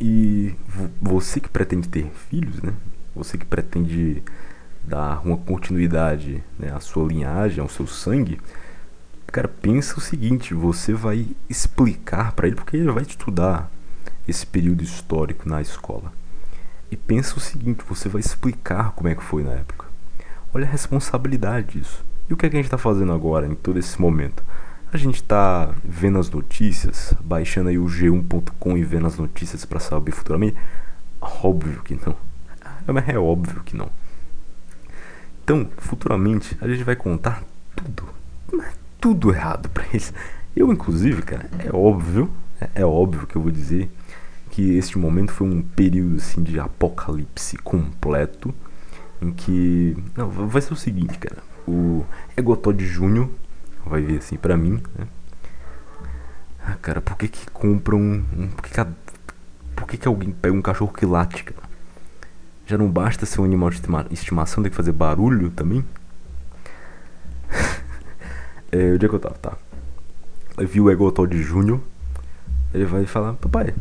E 0.00 0.54
você 1.00 1.40
que 1.40 1.48
pretende 1.50 1.88
ter 1.88 2.10
filhos, 2.30 2.62
né? 2.62 2.72
Você 3.14 3.36
que 3.36 3.44
pretende 3.44 4.22
dar 4.82 5.20
uma 5.26 5.36
continuidade 5.36 6.42
né, 6.58 6.72
à 6.72 6.80
sua 6.80 7.06
linhagem, 7.06 7.60
ao 7.60 7.68
seu 7.68 7.86
sangue, 7.86 8.40
cara, 9.30 9.48
pensa 9.48 9.98
o 9.98 10.00
seguinte: 10.00 10.54
você 10.54 10.92
vai 10.92 11.28
explicar 11.48 12.32
para 12.32 12.46
ele, 12.46 12.56
porque 12.56 12.76
ele 12.76 12.90
vai 12.90 13.02
estudar 13.02 13.70
esse 14.26 14.46
período 14.46 14.82
histórico 14.82 15.48
na 15.48 15.60
escola. 15.60 16.12
E 16.90 16.96
pensa 16.96 17.36
o 17.36 17.40
seguinte: 17.40 17.84
você 17.88 18.08
vai 18.08 18.20
explicar 18.20 18.92
como 18.92 19.08
é 19.08 19.14
que 19.14 19.22
foi 19.22 19.42
na 19.42 19.52
época. 19.52 19.86
Olha 20.52 20.66
a 20.66 20.70
responsabilidade 20.70 21.78
disso. 21.78 22.04
E 22.28 22.32
o 22.34 22.36
que, 22.36 22.46
é 22.46 22.50
que 22.50 22.56
a 22.56 22.58
gente 22.58 22.66
está 22.66 22.78
fazendo 22.78 23.12
agora, 23.12 23.46
em 23.46 23.54
todo 23.54 23.78
esse 23.78 24.00
momento? 24.00 24.42
A 24.92 24.96
gente 24.96 25.16
está 25.16 25.72
vendo 25.84 26.18
as 26.18 26.28
notícias, 26.28 27.14
baixando 27.20 27.68
aí 27.68 27.78
o 27.78 27.86
g1.com 27.86 28.76
e 28.76 28.82
vendo 28.82 29.06
as 29.06 29.16
notícias 29.16 29.64
para 29.64 29.78
saber 29.78 30.10
futuramente? 30.10 30.56
Óbvio 31.20 31.82
que 31.82 31.94
não. 31.94 32.16
É 33.06 33.16
óbvio 33.16 33.62
que 33.62 33.76
não. 33.76 33.88
Então, 35.44 35.68
futuramente, 35.76 36.56
a 36.60 36.66
gente 36.66 36.82
vai 36.82 36.96
contar 36.96 37.44
tudo. 37.76 38.08
Tudo 39.00 39.32
errado 39.32 39.68
para 39.70 39.84
eles. 39.86 40.12
Eu, 40.54 40.72
inclusive, 40.72 41.22
cara, 41.22 41.48
é 41.58 41.74
óbvio, 41.74 42.30
é, 42.60 42.82
é 42.82 42.84
óbvio 42.84 43.26
que 43.26 43.36
eu 43.36 43.42
vou 43.42 43.50
dizer 43.50 43.90
que 44.50 44.76
este 44.76 44.98
momento 44.98 45.32
foi 45.32 45.46
um 45.46 45.62
período 45.62 46.16
assim 46.16 46.42
de 46.42 46.58
apocalipse 46.58 47.56
completo 47.58 48.52
em 49.22 49.32
que 49.32 49.96
não 50.16 50.28
vai 50.28 50.60
ser 50.60 50.72
o 50.72 50.76
seguinte 50.76 51.18
cara 51.18 51.38
o 51.66 52.04
Egotod 52.36 52.84
Júnior 52.84 53.30
vai 53.86 54.02
ver 54.02 54.18
assim 54.18 54.36
para 54.36 54.56
mim 54.56 54.82
né? 54.98 55.06
ah, 56.64 56.76
cara 56.82 57.00
por 57.00 57.16
que 57.16 57.28
que 57.28 57.48
compram 57.50 57.98
um, 57.98 58.24
um, 58.36 58.48
por 58.48 58.64
que 58.64 58.70
que, 58.72 58.80
a, 58.80 58.86
por 59.76 59.86
que 59.86 59.96
que 59.96 60.08
alguém 60.08 60.32
pega 60.32 60.54
um 60.54 60.62
cachorro 60.62 60.92
que 60.92 61.06
late 61.06 61.44
cara 61.44 61.70
já 62.66 62.76
não 62.76 62.90
basta 62.90 63.26
ser 63.26 63.40
um 63.40 63.44
animal 63.44 63.70
de 63.70 63.76
estima, 63.76 64.06
estimação 64.10 64.62
tem 64.62 64.70
que 64.70 64.76
fazer 64.76 64.92
barulho 64.92 65.50
também 65.50 65.84
é, 68.72 68.92
onde 68.92 69.06
é 69.06 69.08
que 69.08 69.14
eu 69.14 69.20
tava 69.20 69.34
tá 69.36 69.56
eu 70.58 70.66
vi 70.66 70.80
o 70.80 70.90
Egotod 70.90 71.36
Júnior 71.42 71.80
ele 72.72 72.84
vai 72.84 73.06
falar 73.06 73.34
papai 73.34 73.74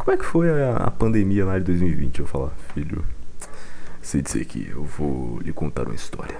como 0.00 0.12
é 0.12 0.16
que 0.16 0.24
foi 0.24 0.50
a, 0.50 0.76
a 0.76 0.90
pandemia 0.90 1.44
lá 1.44 1.58
de 1.58 1.66
2020? 1.66 2.20
Eu 2.20 2.26
falar, 2.26 2.52
filho, 2.72 3.04
sei 4.00 4.22
dizer 4.22 4.46
que 4.46 4.66
eu 4.70 4.82
vou 4.82 5.38
lhe 5.40 5.52
contar 5.52 5.82
uma 5.86 5.94
história. 5.94 6.38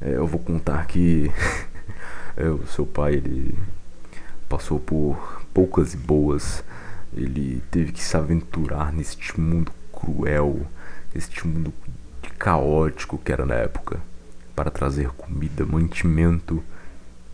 É, 0.00 0.16
eu 0.16 0.26
vou 0.26 0.40
contar 0.40 0.86
que 0.86 1.30
é, 2.34 2.48
o 2.48 2.66
seu 2.66 2.86
pai 2.86 3.16
ele 3.16 3.54
passou 4.48 4.80
por 4.80 5.42
poucas 5.52 5.92
e 5.92 5.98
boas. 5.98 6.64
Ele 7.14 7.62
teve 7.70 7.92
que 7.92 8.02
se 8.02 8.16
aventurar 8.16 8.90
neste 8.90 9.38
mundo 9.38 9.70
cruel, 9.92 10.66
este 11.14 11.46
mundo 11.46 11.74
caótico 12.38 13.18
que 13.18 13.32
era 13.32 13.44
na 13.44 13.56
época, 13.56 14.00
para 14.56 14.70
trazer 14.70 15.10
comida, 15.10 15.64
mantimento 15.64 16.64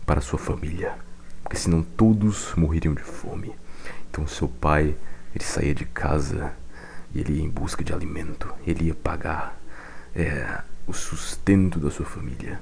para 0.05 0.21
sua 0.21 0.37
família, 0.37 0.93
porque 1.41 1.57
senão 1.57 1.81
todos 1.81 2.53
morreriam 2.55 2.93
de 2.93 3.01
fome. 3.01 3.55
Então 4.11 4.27
seu 4.27 4.47
pai 4.47 4.95
ele 5.33 5.43
saía 5.43 5.73
de 5.73 5.85
casa 5.85 6.51
e 7.13 7.19
ele 7.19 7.33
ia 7.33 7.43
em 7.43 7.49
busca 7.49 7.83
de 7.83 7.93
alimento. 7.93 8.53
Ele 8.67 8.85
ia 8.85 8.95
pagar 8.95 9.59
é, 10.15 10.61
o 10.85 10.93
sustento 10.93 11.79
da 11.79 11.89
sua 11.89 12.05
família. 12.05 12.59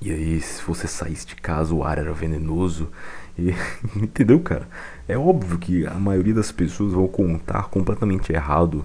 E 0.00 0.10
aí, 0.10 0.40
se 0.40 0.62
você 0.62 0.86
saísse 0.86 1.26
de 1.26 1.36
casa, 1.36 1.74
o 1.74 1.82
ar 1.82 1.96
era 1.96 2.12
venenoso. 2.12 2.90
E, 3.38 3.54
entendeu, 3.96 4.38
cara? 4.40 4.68
É 5.08 5.16
óbvio 5.16 5.58
que 5.58 5.86
a 5.86 5.94
maioria 5.94 6.34
das 6.34 6.52
pessoas 6.52 6.92
vão 6.92 7.08
contar 7.08 7.68
completamente 7.68 8.32
errado 8.32 8.84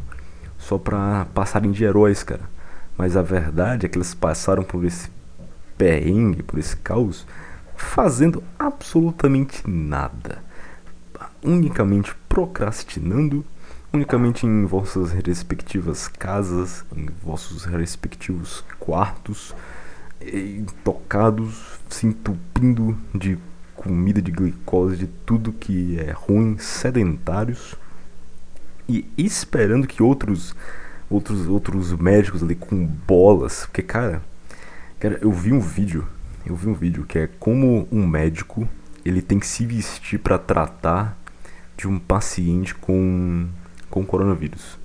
só 0.58 0.78
pra 0.78 1.26
passarem 1.34 1.72
de 1.72 1.84
heróis, 1.84 2.24
cara. 2.24 2.50
Mas 3.02 3.18
a 3.18 3.24
verdade 3.24 3.88
é 3.88 3.90
que 3.90 3.98
eles 3.98 4.14
passaram 4.14 4.62
por 4.62 4.86
esse 4.86 5.10
perrengue, 5.76 6.44
por 6.44 6.60
esse 6.60 6.78
caos, 6.78 7.26
fazendo 7.76 8.44
absolutamente 8.60 9.68
nada. 9.68 10.38
Unicamente 11.44 12.14
procrastinando, 12.30 13.44
unicamente 13.92 14.46
em 14.46 14.66
vossas 14.66 15.12
respectivas 15.14 16.08
casas, 16.08 16.86
em 16.96 17.08
vossos 17.26 17.66
respectivos 17.66 18.64
quartos, 18.80 19.56
tocados, 20.84 21.80
se 21.90 22.06
entupindo 22.06 22.96
de 23.16 23.36
comida 23.76 24.22
de 24.22 24.30
glicose, 24.30 24.96
de 24.96 25.08
tudo 25.08 25.52
que 25.52 26.00
é 26.00 26.12
ruim, 26.12 26.56
sedentários 26.60 27.74
e 28.88 29.10
esperando 29.18 29.88
que 29.88 30.04
outros 30.04 30.56
outros 31.12 31.48
outros 31.48 31.94
médicos 31.94 32.42
ali 32.42 32.56
com 32.56 32.86
bolas, 32.86 33.66
porque 33.66 33.84
cara, 33.84 34.22
cara, 35.00 35.20
eu 35.22 35.32
vi 35.32 35.52
um 35.52 35.60
vídeo, 35.60 36.08
eu 36.46 36.56
vi 36.56 36.68
um 36.68 36.74
vídeo 36.74 37.06
que 37.06 37.20
é 37.20 37.28
como 37.28 37.88
um 37.92 38.08
médico 38.08 38.68
ele 39.04 39.22
tem 39.22 39.40
que 39.40 39.48
se 39.48 39.66
vestir 39.66 40.20
para 40.20 40.38
tratar 40.38 41.18
de 41.76 41.88
um 41.88 41.98
paciente 41.98 42.76
com, 42.76 43.48
com 43.90 44.06
coronavírus. 44.06 44.78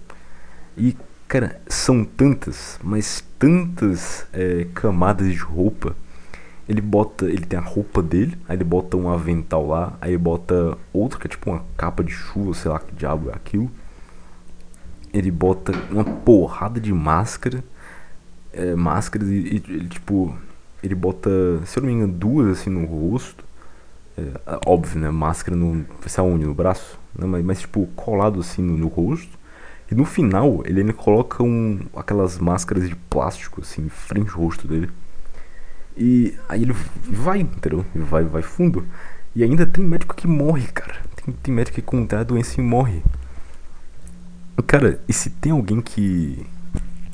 E, 0.77 0.97
cara, 1.29 1.61
são 1.69 2.05
tantas, 2.05 2.79
mas 2.83 3.23
tantas 3.39 4.27
é, 4.33 4.67
camadas 4.75 5.31
de 5.33 5.39
roupa. 5.39 5.95
Ele 6.69 6.81
bota, 6.81 7.27
ele 7.27 7.47
tem 7.47 7.59
a 7.59 7.63
roupa 7.63 8.03
dele, 8.03 8.37
aí 8.49 8.57
ele 8.57 8.65
bota 8.65 8.97
um 8.97 9.09
avental 9.09 9.67
lá, 9.69 9.97
aí 10.01 10.11
ele 10.11 10.19
bota 10.19 10.77
outro 10.93 11.19
que 11.19 11.29
é 11.29 11.31
tipo 11.31 11.51
uma 11.51 11.65
capa 11.77 12.03
de 12.03 12.11
chuva, 12.11 12.55
sei 12.55 12.71
lá 12.71 12.81
que 12.81 12.95
diabo 12.95 13.31
é 13.31 13.35
aquilo. 13.35 13.71
Ele 15.17 15.31
bota 15.31 15.73
uma 15.91 16.05
porrada 16.05 16.81
de 16.81 16.93
máscara, 16.93 17.65
é, 18.53 18.75
máscaras 18.75 19.29
e, 19.29 19.35
e 19.35 19.63
ele, 19.69 19.89
tipo, 19.89 20.37
ele 20.83 20.95
bota, 20.95 21.31
se 21.65 21.79
eu 21.79 21.83
não 21.83 21.89
me 21.89 21.95
engano, 21.95 22.13
duas 22.13 22.59
assim 22.59 22.71
no 22.71 22.85
rosto 22.85 23.47
é, 24.17 24.59
óbvio, 24.67 24.99
né? 24.99 25.11
Máscara 25.11 25.57
no. 25.57 25.85
Vai 26.01 26.11
aonde? 26.17 26.47
No 26.47 26.55
braço? 26.55 26.99
Né? 27.17 27.27
Mas, 27.27 27.45
mas, 27.45 27.61
tipo, 27.61 27.87
colado 27.95 28.41
assim 28.41 28.63
no, 28.63 28.77
no, 28.77 28.89
rosto. 28.89 29.39
E 29.91 29.95
no 29.95 30.05
final, 30.05 30.63
ele 30.65 30.81
ainda 30.81 30.93
coloca 30.93 31.43
um, 31.43 31.81
aquelas 31.95 32.39
máscaras 32.39 32.89
de 32.89 32.97
plástico, 32.97 33.61
assim, 33.61 33.83
em 33.83 33.89
frente 33.89 34.31
ao 34.31 34.39
rosto 34.39 34.67
dele. 34.67 34.91
E 35.97 36.35
aí 36.49 36.63
ele 36.63 36.73
vai, 36.73 37.41
entendeu? 37.41 37.85
Vai, 37.95 38.25
vai 38.25 38.43
fundo. 38.43 38.87
E 39.35 39.45
ainda 39.45 39.67
tem 39.67 39.85
médico 39.85 40.15
que 40.15 40.27
morre, 40.27 40.67
cara. 40.69 40.97
Tem, 41.15 41.35
tem 41.35 41.55
médico 41.55 41.77
que 41.77 41.83
contrai 41.83 42.23
a 42.23 42.25
doença 42.25 42.59
e 42.61 42.65
morre. 42.65 43.03
Cara, 44.65 45.01
e 45.09 45.13
se 45.13 45.31
tem 45.31 45.53
alguém 45.53 45.81
que 45.81 46.47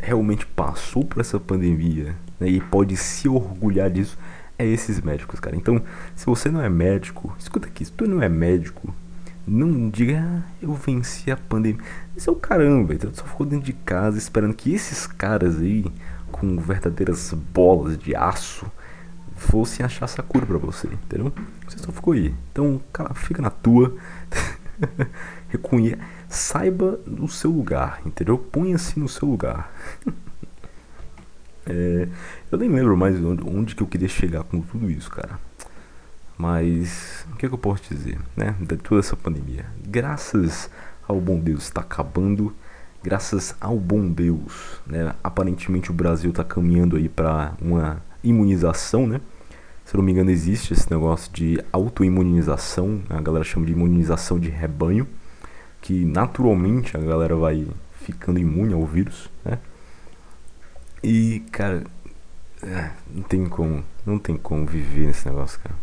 realmente 0.01 0.47
passou 0.47 1.05
por 1.05 1.21
essa 1.21 1.39
pandemia 1.39 2.17
né, 2.39 2.49
e 2.49 2.61
pode 2.61 2.97
se 2.97 3.29
orgulhar 3.29 3.91
disso, 3.91 4.19
é 4.59 4.67
esses 4.67 5.01
médicos, 5.01 5.41
cara. 5.41 5.57
Então, 5.57 5.83
se 6.15 6.25
você 6.27 6.51
não 6.51 6.61
é 6.61 6.69
médico, 6.69 7.35
escuta 7.39 7.67
aqui, 7.67 7.85
se 7.85 7.93
tu 7.93 8.07
não 8.07 8.23
é 8.23 8.29
médico, 8.29 8.95
não 9.47 9.91
diga, 9.91 10.21
ah, 10.21 10.43
eu 10.61 10.73
venci 10.75 11.31
a 11.31 11.37
pandemia. 11.37 11.81
Isso 12.17 12.31
é 12.31 12.33
o 12.33 12.37
caramba, 12.37 12.95
então 12.95 13.13
só 13.13 13.25
ficou 13.25 13.45
dentro 13.45 13.67
de 13.67 13.73
casa 13.73 14.19
esperando 14.19 14.55
que 14.55 14.73
esses 14.73 15.07
caras 15.07 15.59
aí, 15.59 15.85
com 16.31 16.57
verdadeiras 16.59 17.33
bolas 17.53 17.99
de 17.99 18.15
aço, 18.15 18.67
fossem 19.35 19.85
achar 19.85 20.05
essa 20.05 20.23
cura 20.23 20.47
pra 20.47 20.59
você, 20.59 20.87
entendeu? 20.87 21.33
Você 21.67 21.79
só 21.79 21.91
ficou 21.91 22.15
aí. 22.15 22.33
Então, 22.53 22.81
cara, 22.93 23.15
fica 23.15 23.43
na 23.43 23.51
tua. 23.51 23.97
Reconhe... 25.49 25.97
Saiba 26.33 26.99
no 27.07 27.29
seu 27.29 27.51
lugar, 27.51 28.01
entendeu? 28.07 28.39
Ponha-se 28.39 28.99
no 28.99 29.09
seu 29.09 29.29
lugar. 29.29 29.71
É, 31.65 32.09
eu 32.51 32.59
nem 32.59 32.69
lembro 32.69 32.97
mais 32.97 33.15
onde, 33.25 33.49
onde, 33.49 33.77
que 33.77 33.85
eu 33.85 33.87
queria 33.87 34.09
chegar 34.09 34.43
com 34.43 34.61
tudo 34.61 34.91
isso, 34.91 35.09
cara. 35.09 35.39
Mas 36.37 37.25
o 37.31 37.37
que, 37.37 37.47
é 37.47 37.49
que 37.49 37.55
eu 37.55 37.59
posso 37.59 37.85
dizer, 37.89 38.19
né? 38.37 38.57
De 38.59 38.77
toda 38.79 38.99
essa 38.99 39.15
pandemia. 39.15 39.65
Graças 39.87 40.69
ao 41.07 41.21
bom 41.21 41.39
Deus 41.39 41.63
está 41.63 41.81
acabando. 41.81 42.53
Graças 43.01 43.55
ao 43.61 43.79
bom 43.79 44.09
Deus, 44.09 44.81
né? 44.85 45.15
Aparentemente 45.23 45.93
o 45.93 45.95
Brasil 45.95 46.31
está 46.31 46.43
caminhando 46.43 46.97
aí 46.97 47.09
para 47.09 47.55
uma 47.63 48.03
imunização, 48.25 49.07
né? 49.07 49.21
Se 49.85 49.97
não 49.97 50.03
me 50.03 50.11
engano 50.11 50.33
existe 50.33 50.73
esse 50.73 50.91
negócio 50.91 51.33
de 51.33 51.63
autoimunização, 51.73 53.03
a 53.09 53.21
galera 53.21 53.45
chama 53.45 53.67
de 53.67 53.73
imunização 53.73 54.37
de 54.37 54.51
rebanho, 54.51 55.07
que 55.83 56.05
naturalmente 56.05 56.97
a 56.97 57.01
galera 57.01 57.37
vai 57.37 57.67
ficando 58.01 58.39
imune 58.39 58.73
ao 58.73 58.87
vírus, 58.87 59.29
né? 59.45 59.59
E, 61.03 61.41
cara, 61.53 61.85
é, 62.63 62.91
não 63.11 63.23
tem 63.25 63.47
como, 63.47 63.85
não 64.07 64.19
tem 64.19 64.37
como 64.37 64.65
viver 64.65 65.09
nesse 65.09 65.29
negócio, 65.29 65.61
cara. 65.61 65.75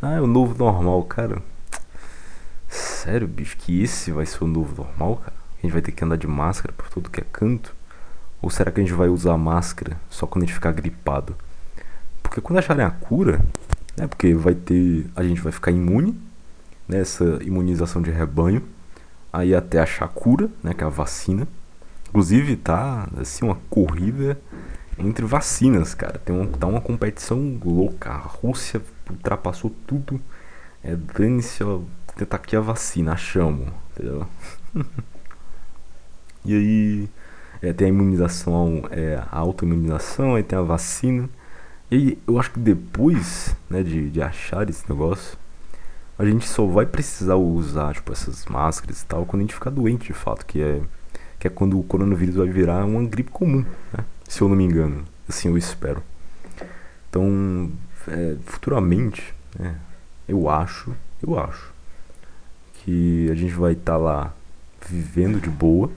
Ah, 0.00 0.14
é 0.14 0.20
o 0.20 0.26
novo 0.26 0.56
normal, 0.56 1.02
cara. 1.04 1.42
Sério, 2.68 3.26
bicho, 3.26 3.56
que 3.58 3.82
esse 3.82 4.12
vai 4.12 4.24
ser 4.24 4.44
o 4.44 4.46
novo 4.46 4.82
normal, 4.82 5.16
cara? 5.16 5.36
A 5.58 5.62
gente 5.62 5.72
vai 5.72 5.82
ter 5.82 5.92
que 5.92 6.04
andar 6.04 6.16
de 6.16 6.26
máscara 6.26 6.72
por 6.72 6.88
tudo 6.88 7.10
que 7.10 7.20
é 7.20 7.24
canto? 7.30 7.74
Ou 8.40 8.48
será 8.48 8.70
que 8.70 8.80
a 8.80 8.82
gente 8.82 8.94
vai 8.94 9.08
usar 9.08 9.36
máscara 9.36 10.00
só 10.08 10.26
quando 10.26 10.44
a 10.44 10.46
gente 10.46 10.54
ficar 10.54 10.72
gripado? 10.72 11.36
Porque 12.22 12.40
quando 12.40 12.60
acharem 12.60 12.86
a 12.86 12.90
cura, 12.90 13.44
né? 13.96 14.06
Porque 14.06 14.32
vai 14.34 14.54
ter. 14.54 15.06
A 15.16 15.22
gente 15.22 15.40
vai 15.40 15.52
ficar 15.52 15.70
imune, 15.70 16.18
nessa 16.88 17.38
né, 17.38 17.44
imunização 17.44 18.00
de 18.00 18.10
rebanho. 18.10 18.62
Aí 19.32 19.54
até 19.54 19.80
achar 19.80 20.06
a 20.06 20.08
cura, 20.08 20.50
né? 20.62 20.74
Que 20.74 20.84
é 20.84 20.86
a 20.86 20.90
vacina. 20.90 21.46
Inclusive 22.08 22.56
tá 22.56 23.08
assim 23.16 23.44
uma 23.44 23.58
corrida 23.68 24.40
entre 24.98 25.24
vacinas, 25.24 25.94
cara. 25.94 26.18
Tem 26.18 26.34
uma, 26.34 26.46
tá 26.46 26.66
uma 26.66 26.80
competição 26.80 27.58
louca. 27.64 28.10
A 28.10 28.18
Rússia 28.18 28.82
ultrapassou 29.08 29.70
tudo. 29.86 30.20
É, 30.82 30.96
dane-se, 30.96 31.62
tentar 32.16 32.36
aqui 32.36 32.56
a 32.56 32.60
vacina, 32.60 33.12
achamos, 33.12 33.68
entendeu? 33.92 34.26
e 36.44 36.54
aí 36.54 37.08
é, 37.62 37.72
tem 37.72 37.86
a 37.86 37.90
imunização, 37.90 38.82
é, 38.90 39.22
a 39.30 39.38
autoimunização, 39.38 40.34
aí 40.34 40.42
tem 40.42 40.58
a 40.58 40.62
vacina. 40.62 41.28
E 41.90 41.96
aí 41.96 42.18
eu 42.26 42.38
acho 42.38 42.52
que 42.52 42.60
depois 42.60 43.54
né, 43.68 43.82
de, 43.82 44.10
de 44.10 44.22
achar 44.22 44.68
esse 44.68 44.88
negócio, 44.88 45.38
a 46.20 46.24
gente 46.26 46.46
só 46.46 46.66
vai 46.66 46.84
precisar 46.84 47.36
usar 47.36 47.94
tipo, 47.94 48.12
essas 48.12 48.44
máscaras 48.44 49.00
e 49.00 49.06
tal 49.06 49.24
quando 49.24 49.40
a 49.40 49.44
gente 49.44 49.54
ficar 49.54 49.70
doente 49.70 50.08
de 50.08 50.12
fato, 50.12 50.44
que 50.44 50.60
é, 50.60 50.82
que 51.38 51.46
é 51.46 51.50
quando 51.50 51.80
o 51.80 51.82
coronavírus 51.82 52.34
vai 52.34 52.48
virar 52.48 52.84
uma 52.84 53.02
gripe 53.04 53.30
comum, 53.30 53.64
né? 53.90 54.04
se 54.28 54.42
eu 54.42 54.48
não 54.48 54.54
me 54.54 54.64
engano. 54.64 55.04
Assim 55.26 55.48
eu 55.48 55.56
espero. 55.56 56.02
Então, 57.08 57.72
é, 58.06 58.36
futuramente, 58.44 59.34
né, 59.58 59.76
eu 60.28 60.50
acho, 60.50 60.94
eu 61.26 61.38
acho 61.38 61.72
que 62.74 63.30
a 63.30 63.34
gente 63.34 63.54
vai 63.54 63.72
estar 63.72 63.92
tá 63.92 63.98
lá 63.98 64.34
vivendo 64.86 65.40
de 65.40 65.48
boa 65.48 65.90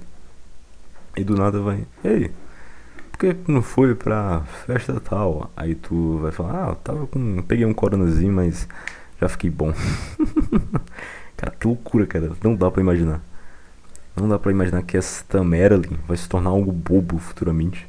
e 1.17 1.23
do 1.23 1.35
nada 1.35 1.59
vai, 1.59 1.85
ei, 2.01 2.31
por 3.11 3.19
que 3.19 3.35
não 3.45 3.61
foi 3.61 3.93
pra 3.93 4.41
festa 4.65 5.01
tal? 5.01 5.51
Aí 5.55 5.75
tu 5.75 6.19
vai 6.19 6.31
falar, 6.31 6.65
ah, 6.65 6.69
eu 6.69 6.75
tava 6.75 7.07
com. 7.07 7.41
peguei 7.43 7.65
um 7.65 7.73
coronazinho, 7.73 8.31
mas 8.31 8.67
já 9.19 9.29
fiquei 9.29 9.49
bom. 9.49 9.73
cara, 11.37 11.51
que 11.51 11.67
loucura, 11.67 12.05
cara. 12.05 12.31
Não 12.43 12.55
dá 12.55 12.69
pra 12.69 12.81
imaginar. 12.81 13.21
Não 14.15 14.27
dá 14.27 14.37
pra 14.37 14.51
imaginar 14.51 14.83
que 14.83 14.95
esta 14.95 15.43
Marilyn 15.43 15.97
vai 16.07 16.15
se 16.17 16.29
tornar 16.29 16.51
algo 16.51 16.71
bobo 16.71 17.17
futuramente. 17.17 17.87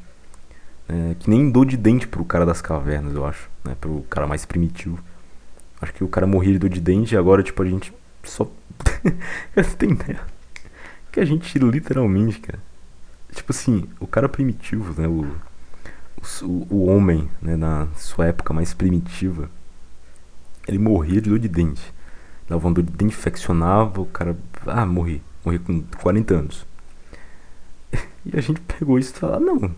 É, 0.88 1.14
que 1.18 1.28
nem 1.28 1.50
dor 1.50 1.66
de 1.66 1.76
dente 1.76 2.06
pro 2.06 2.24
cara 2.24 2.46
das 2.46 2.60
cavernas, 2.60 3.14
eu 3.14 3.26
acho. 3.26 3.48
Né? 3.64 3.76
Pro 3.80 4.02
cara 4.08 4.26
mais 4.26 4.44
primitivo. 4.44 4.98
Acho 5.80 5.92
que 5.92 6.04
o 6.04 6.08
cara 6.08 6.26
morria 6.26 6.52
de 6.52 6.58
dor 6.58 6.70
de 6.70 6.80
dente 6.80 7.14
e 7.14 7.18
agora, 7.18 7.42
tipo, 7.42 7.62
a 7.62 7.66
gente 7.66 7.92
só. 8.22 8.50
Você 9.54 9.76
tem 9.76 9.90
ideia? 9.90 10.20
Que 11.12 11.20
a 11.20 11.24
gente 11.24 11.58
literalmente, 11.58 12.40
cara. 12.40 12.58
Tipo 13.32 13.52
assim, 13.52 13.88
o 14.00 14.06
cara 14.06 14.28
primitivo, 14.28 15.00
né? 15.00 15.06
O, 15.08 15.26
o, 16.42 16.66
o 16.70 16.86
homem, 16.86 17.28
né? 17.42 17.56
Na 17.56 17.88
sua 17.96 18.26
época 18.26 18.54
mais 18.54 18.72
primitiva. 18.72 19.50
Ele 20.66 20.78
morria 20.78 21.20
de 21.20 21.30
dor 21.30 21.38
de 21.38 21.48
dente. 21.48 21.92
Dava 22.48 22.66
uma 22.66 22.74
dor 22.74 22.84
de 22.84 22.92
dente, 22.92 23.14
infeccionava, 23.14 24.00
o 24.00 24.06
cara. 24.06 24.36
Ah, 24.66 24.86
morri. 24.86 25.22
Morri 25.44 25.58
com 25.58 25.82
40 26.00 26.34
anos. 26.34 26.66
E 28.26 28.38
a 28.38 28.40
gente 28.40 28.58
pegou 28.62 28.98
isso 28.98 29.12
e 29.14 29.18
falou: 29.18 29.38
não 29.38 29.74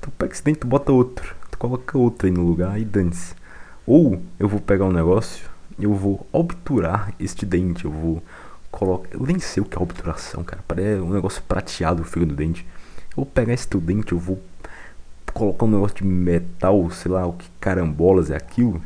Tu 0.00 0.10
pega 0.12 0.32
esse 0.32 0.42
dente, 0.42 0.60
tu 0.60 0.66
bota 0.66 0.90
outro. 0.90 1.36
Tu 1.50 1.58
coloca 1.58 1.98
outro 1.98 2.26
aí 2.26 2.32
no 2.32 2.46
lugar 2.46 2.80
e 2.80 2.84
dane-se. 2.84 3.34
Ou 3.86 4.22
eu 4.38 4.48
vou 4.48 4.58
pegar 4.58 4.86
um 4.86 4.92
negócio, 4.92 5.50
eu 5.78 5.92
vou 5.92 6.26
obturar 6.32 7.12
este 7.20 7.44
dente, 7.44 7.84
eu 7.84 7.90
vou 7.90 8.22
colocar. 8.70 9.08
Eu 9.12 9.26
nem 9.26 9.38
sei 9.38 9.62
o 9.62 9.66
que 9.66 9.76
é 9.76 9.80
obturação, 9.80 10.42
cara. 10.42 10.64
Parece 10.66 11.00
um 11.00 11.10
negócio 11.10 11.42
prateado 11.42 12.04
fica 12.04 12.24
no 12.24 12.34
dente. 12.34 12.66
Eu 13.10 13.16
vou 13.16 13.26
pegar 13.26 13.52
esse 13.52 13.68
teu 13.68 13.80
dente, 13.80 14.12
eu 14.12 14.18
vou 14.18 14.40
colocar 15.34 15.66
um 15.66 15.70
negócio 15.70 15.96
de 15.98 16.04
metal, 16.04 16.90
sei 16.90 17.10
lá, 17.10 17.26
o 17.26 17.32
que 17.34 17.48
carambolas 17.60 18.30
é 18.30 18.36
aquilo. 18.36 18.82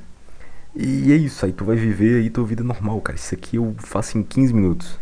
E 0.76 1.12
é 1.12 1.16
isso, 1.16 1.44
aí 1.46 1.52
tu 1.52 1.64
vai 1.64 1.76
viver 1.76 2.20
aí 2.20 2.30
tua 2.30 2.44
vida 2.44 2.64
normal, 2.64 3.00
cara. 3.00 3.16
Isso 3.16 3.34
aqui 3.34 3.56
eu 3.56 3.74
faço 3.78 4.18
em 4.18 4.22
15 4.22 4.52
minutos. 4.52 4.98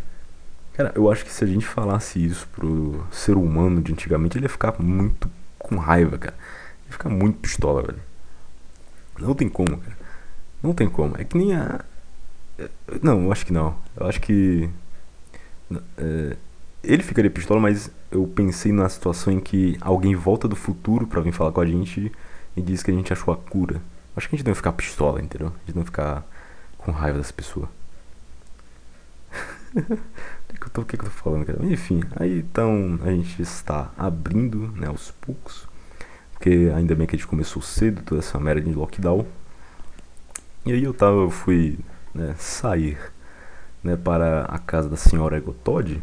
Cara, 0.74 0.92
eu 0.94 1.10
acho 1.10 1.24
que 1.24 1.32
se 1.32 1.44
a 1.44 1.46
gente 1.46 1.66
falasse 1.66 2.22
isso 2.24 2.46
pro 2.48 3.04
ser 3.10 3.36
humano 3.36 3.80
de 3.80 3.92
antigamente, 3.92 4.36
ele 4.36 4.46
ia 4.46 4.50
ficar 4.50 4.74
muito 4.78 5.30
com 5.58 5.76
raiva, 5.76 6.18
cara. 6.18 6.34
Ele 6.84 6.92
fica 6.92 7.08
muito 7.08 7.38
pistola, 7.38 7.82
velho. 7.82 8.00
Não 9.18 9.34
tem 9.34 9.48
como, 9.48 9.78
cara. 9.78 9.96
Não 10.62 10.74
tem 10.74 10.88
como. 10.88 11.16
É 11.18 11.24
que 11.24 11.36
nem 11.36 11.54
a. 11.54 11.84
Não, 13.02 13.24
eu 13.24 13.32
acho 13.32 13.46
que 13.46 13.52
não. 13.52 13.76
Eu 13.96 14.06
acho 14.06 14.20
que. 14.20 14.68
É... 15.96 16.36
Ele 16.82 17.02
ficaria 17.02 17.30
pistola, 17.30 17.60
mas 17.60 17.90
eu 18.10 18.26
pensei 18.26 18.72
na 18.72 18.88
situação 18.88 19.32
em 19.32 19.40
que 19.40 19.76
alguém 19.80 20.16
volta 20.16 20.48
do 20.48 20.56
futuro 20.56 21.06
pra 21.06 21.20
vir 21.20 21.32
falar 21.32 21.52
com 21.52 21.60
a 21.60 21.66
gente 21.66 22.10
e 22.56 22.62
diz 22.62 22.82
que 22.82 22.90
a 22.90 22.94
gente 22.94 23.12
achou 23.12 23.32
a 23.32 23.36
cura. 23.36 23.80
Acho 24.16 24.28
que 24.28 24.34
a 24.34 24.38
gente 24.38 24.46
não 24.46 24.54
ficar 24.54 24.72
pistola, 24.72 25.20
entendeu? 25.20 25.48
A 25.48 25.66
gente 25.66 25.76
não 25.76 25.84
ficar 25.84 26.24
com 26.78 26.90
raiva 26.90 27.18
dessa 27.18 27.32
pessoa. 27.32 27.68
que, 30.62 30.70
tô, 30.70 30.82
o 30.82 30.84
que, 30.84 30.96
eu 30.96 31.00
tô 31.04 31.10
falando, 31.10 31.46
cara? 31.46 31.64
Enfim, 31.64 32.02
aí 32.16 32.40
então 32.40 32.98
a 33.02 33.10
gente 33.10 33.40
está 33.40 33.90
abrindo, 33.96 34.68
né, 34.72 34.86
aos 34.86 35.10
poucos. 35.10 35.66
Porque 36.32 36.70
ainda 36.74 36.94
bem 36.94 37.06
que 37.06 37.16
a 37.16 37.18
gente 37.18 37.28
começou 37.28 37.62
cedo, 37.62 38.02
toda 38.02 38.20
essa 38.20 38.38
merda 38.38 38.60
de 38.60 38.72
lockdown. 38.72 39.26
E 40.66 40.72
aí 40.72 40.84
eu 40.84 40.94
tava, 40.94 41.16
eu 41.16 41.30
fui 41.30 41.78
né, 42.14 42.34
sair 42.38 42.98
né, 43.82 43.96
para 43.96 44.44
a 44.44 44.58
casa 44.58 44.88
da 44.88 44.96
senhora 44.96 45.36
Egotod. 45.36 46.02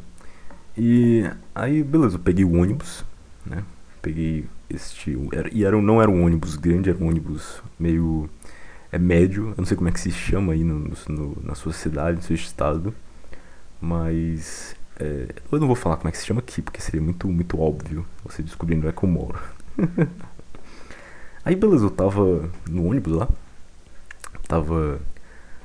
E 0.77 1.29
aí, 1.53 1.83
beleza, 1.83 2.15
eu 2.15 2.19
peguei 2.19 2.45
o 2.45 2.59
ônibus, 2.59 3.03
né? 3.45 3.63
Peguei 4.01 4.45
este. 4.69 5.17
Era, 5.33 5.49
e 5.51 5.63
era, 5.63 5.79
não 5.81 6.01
era 6.01 6.09
um 6.09 6.23
ônibus 6.25 6.55
grande, 6.55 6.89
era 6.89 6.97
um 6.97 7.07
ônibus 7.07 7.61
meio. 7.79 8.29
É 8.91 8.97
médio, 8.97 9.49
eu 9.49 9.55
não 9.57 9.65
sei 9.65 9.77
como 9.77 9.87
é 9.87 9.91
que 9.91 9.99
se 9.99 10.11
chama 10.11 10.53
aí 10.53 10.63
no, 10.63 10.91
no, 11.07 11.37
na 11.43 11.53
sua 11.53 11.71
cidade, 11.71 12.17
no 12.17 12.23
seu 12.23 12.35
estado. 12.35 12.93
Mas 13.79 14.75
é, 14.99 15.27
eu 15.51 15.59
não 15.59 15.67
vou 15.67 15.75
falar 15.75 15.95
como 15.95 16.09
é 16.09 16.11
que 16.11 16.17
se 16.17 16.25
chama 16.25 16.41
aqui, 16.41 16.61
porque 16.61 16.81
seria 16.81 17.01
muito, 17.01 17.27
muito 17.27 17.59
óbvio 17.59 18.05
você 18.23 18.43
descobrindo 18.43 18.81
onde 18.81 18.89
é 18.89 18.99
que 18.99 19.05
eu 19.05 19.09
moro. 19.09 19.39
Aí 21.45 21.55
beleza, 21.55 21.85
eu 21.85 21.89
tava 21.89 22.49
no 22.69 22.85
ônibus 22.85 23.13
lá, 23.13 23.27
tava 24.47 24.99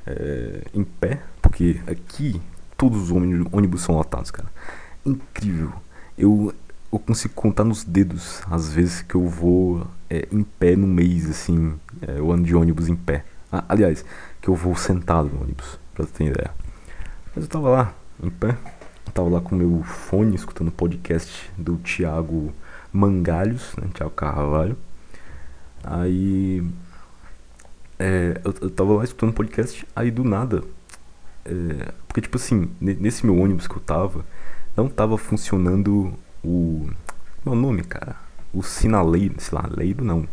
é, 0.07 0.63
em 0.73 0.85
pé, 0.85 1.21
porque 1.43 1.81
aqui 1.87 2.41
todos 2.77 3.11
os 3.11 3.11
ônibus 3.11 3.83
são 3.83 3.97
lotados, 3.97 4.31
cara. 4.31 4.49
Incrível. 5.05 5.73
Eu, 6.17 6.55
eu 6.95 6.99
consigo 7.01 7.35
contar 7.35 7.65
nos 7.65 7.83
dedos 7.83 8.41
as 8.49 8.73
vezes 8.73 9.03
que 9.03 9.17
eu 9.17 9.27
vou 9.29 9.87
é, 10.09 10.29
em 10.31 10.45
pé 10.45 10.77
no 10.77 10.87
mês, 10.87 11.29
assim, 11.29 11.75
é, 12.01 12.19
eu 12.19 12.31
ando 12.31 12.45
de 12.45 12.55
ônibus 12.55 12.89
em 12.89 12.95
pé. 12.95 13.25
Ah, 13.51 13.65
aliás, 13.69 14.05
que 14.41 14.49
eu 14.49 14.55
vou 14.55 14.77
sentado 14.77 15.29
no 15.29 15.43
ônibus, 15.43 15.79
pra 15.93 16.05
você 16.05 16.13
ter 16.13 16.25
ideia. 16.27 16.51
Mas 17.35 17.45
eu 17.45 17.51
tava 17.51 17.69
lá, 17.69 17.95
em 18.23 18.31
pé. 18.31 18.57
Eu 19.07 19.13
tava 19.13 19.29
lá 19.29 19.41
com 19.41 19.57
meu 19.57 19.83
fone 19.83 20.37
escutando 20.37 20.69
o 20.69 20.73
podcast 20.73 21.51
do 21.59 21.77
Thiago 21.79 22.53
Mangalhos, 22.93 23.75
né? 23.77 23.89
Thiago 23.93 24.13
Carvalho. 24.13 24.77
Aí. 25.83 26.65
É, 27.99 28.41
eu, 28.45 28.55
eu 28.63 28.71
tava 28.71 28.95
lá 28.95 29.05
escutando 29.05 29.33
podcast, 29.33 29.87
aí 29.97 30.11
do 30.13 30.23
nada. 30.23 30.63
É, 31.45 31.93
porque, 32.07 32.21
tipo 32.21 32.37
assim, 32.37 32.71
nesse 32.81 33.27
meu 33.27 33.37
ônibus 33.37 33.67
que 33.67 33.77
eu 33.77 33.83
tava, 33.83 34.25
não 34.77 34.89
tava 34.89 35.19
funcionando 35.19 36.17
o. 36.45 36.89
Meu 37.45 37.55
nome, 37.55 37.83
cara? 37.83 38.17
O 38.53 38.63
sinaleiro, 38.63 39.35
sei 39.39 39.59
lá, 39.59 39.69
leiro 39.71 40.05
não. 40.05 40.27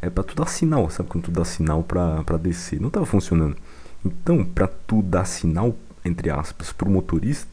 É 0.00 0.10
pra 0.10 0.22
tu 0.22 0.34
dar 0.36 0.46
sinal, 0.46 0.90
sabe? 0.90 1.08
Quando 1.08 1.24
tu 1.24 1.30
dá 1.30 1.44
sinal 1.44 1.82
pra, 1.82 2.22
pra 2.24 2.36
descer. 2.36 2.80
Não 2.80 2.90
tava 2.90 3.06
funcionando. 3.06 3.56
Então, 4.04 4.44
pra 4.44 4.68
tu 4.68 5.02
dar 5.02 5.24
sinal 5.24 5.74
entre 6.06 6.30
aspas, 6.30 6.72
pro 6.72 6.90
motorista, 6.90 7.50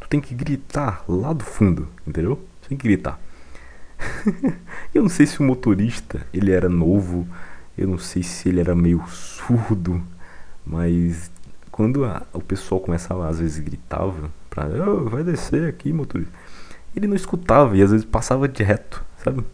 tu 0.00 0.08
tem 0.08 0.20
que 0.20 0.34
gritar 0.34 1.04
lá 1.08 1.32
do 1.32 1.44
fundo, 1.44 1.88
entendeu? 2.06 2.42
Tem 2.68 2.76
que 2.76 2.88
gritar. 2.88 3.20
eu 4.94 5.02
não 5.02 5.08
sei 5.08 5.26
se 5.26 5.40
o 5.40 5.42
motorista, 5.42 6.26
ele 6.32 6.50
era 6.50 6.68
novo, 6.68 7.28
eu 7.76 7.86
não 7.86 7.98
sei 7.98 8.22
se 8.22 8.48
ele 8.48 8.60
era 8.60 8.74
meio 8.74 9.04
surdo, 9.08 10.02
Mas 10.64 11.30
quando 11.70 12.04
a, 12.04 12.22
o 12.32 12.40
pessoal 12.40 12.80
começava, 12.80 13.28
às 13.28 13.38
vezes 13.38 13.58
gritava 13.58 14.30
pra 14.48 14.66
oh, 14.66 15.08
vai 15.08 15.22
descer 15.22 15.68
aqui, 15.68 15.92
motorista. 15.92 16.32
Ele 16.94 17.06
não 17.06 17.16
escutava 17.16 17.76
e 17.76 17.82
às 17.82 17.90
vezes 17.90 18.04
passava 18.04 18.48
direto, 18.48 19.04
sabe? 19.22 19.44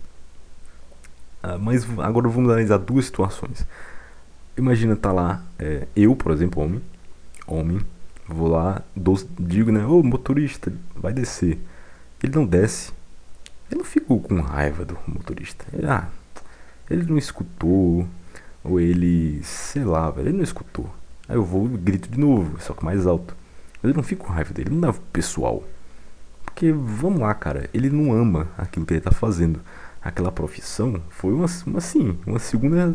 Ah, 1.42 1.58
mas 1.58 1.86
agora 1.98 2.28
vamos 2.28 2.50
analisar 2.50 2.78
duas 2.78 3.04
situações. 3.06 3.66
Imagina 4.56 4.96
tá 4.96 5.12
lá, 5.12 5.44
é, 5.58 5.86
eu, 5.94 6.16
por 6.16 6.32
exemplo, 6.32 6.62
homem, 6.62 6.82
homem, 7.46 7.80
vou 8.26 8.48
lá, 8.48 8.82
dou, 8.94 9.16
digo, 9.38 9.70
né, 9.70 9.84
ô 9.84 10.02
motorista, 10.02 10.72
vai 10.94 11.12
descer. 11.12 11.58
Ele 12.22 12.34
não 12.34 12.46
desce. 12.46 12.92
Eu 13.70 13.78
não 13.78 13.84
fico 13.84 14.18
com 14.18 14.40
raiva 14.40 14.84
do 14.84 14.98
motorista. 15.06 15.64
Ele, 15.72 15.86
ah, 15.86 16.08
ele 16.90 17.04
não 17.04 17.18
escutou, 17.18 18.08
ou 18.64 18.80
ele, 18.80 19.40
sei 19.44 19.84
lá, 19.84 20.10
velho, 20.10 20.28
ele 20.28 20.36
não 20.38 20.44
escutou. 20.44 20.88
Aí 21.28 21.36
eu 21.36 21.44
vou 21.44 21.68
grito 21.68 22.08
de 22.08 22.18
novo, 22.18 22.60
só 22.60 22.72
que 22.72 22.84
mais 22.84 23.06
alto. 23.06 23.36
Mas 23.82 23.90
eu 23.90 23.96
não 23.96 24.02
fico 24.02 24.26
com 24.26 24.32
raiva 24.32 24.52
dele, 24.54 24.70
não 24.70 24.88
é 24.88 24.94
pessoal. 25.12 25.62
Porque, 26.56 26.72
vamos 26.72 27.20
lá, 27.20 27.34
cara, 27.34 27.68
ele 27.74 27.90
não 27.90 28.14
ama 28.14 28.48
aquilo 28.56 28.86
que 28.86 28.94
ele 28.94 29.00
tá 29.02 29.10
fazendo. 29.10 29.60
Aquela 30.00 30.32
profissão 30.32 31.02
foi 31.10 31.34
uma, 31.34 31.44
uma 31.66 31.76
assim, 31.76 32.18
uma 32.26 32.38
segunda. 32.38 32.94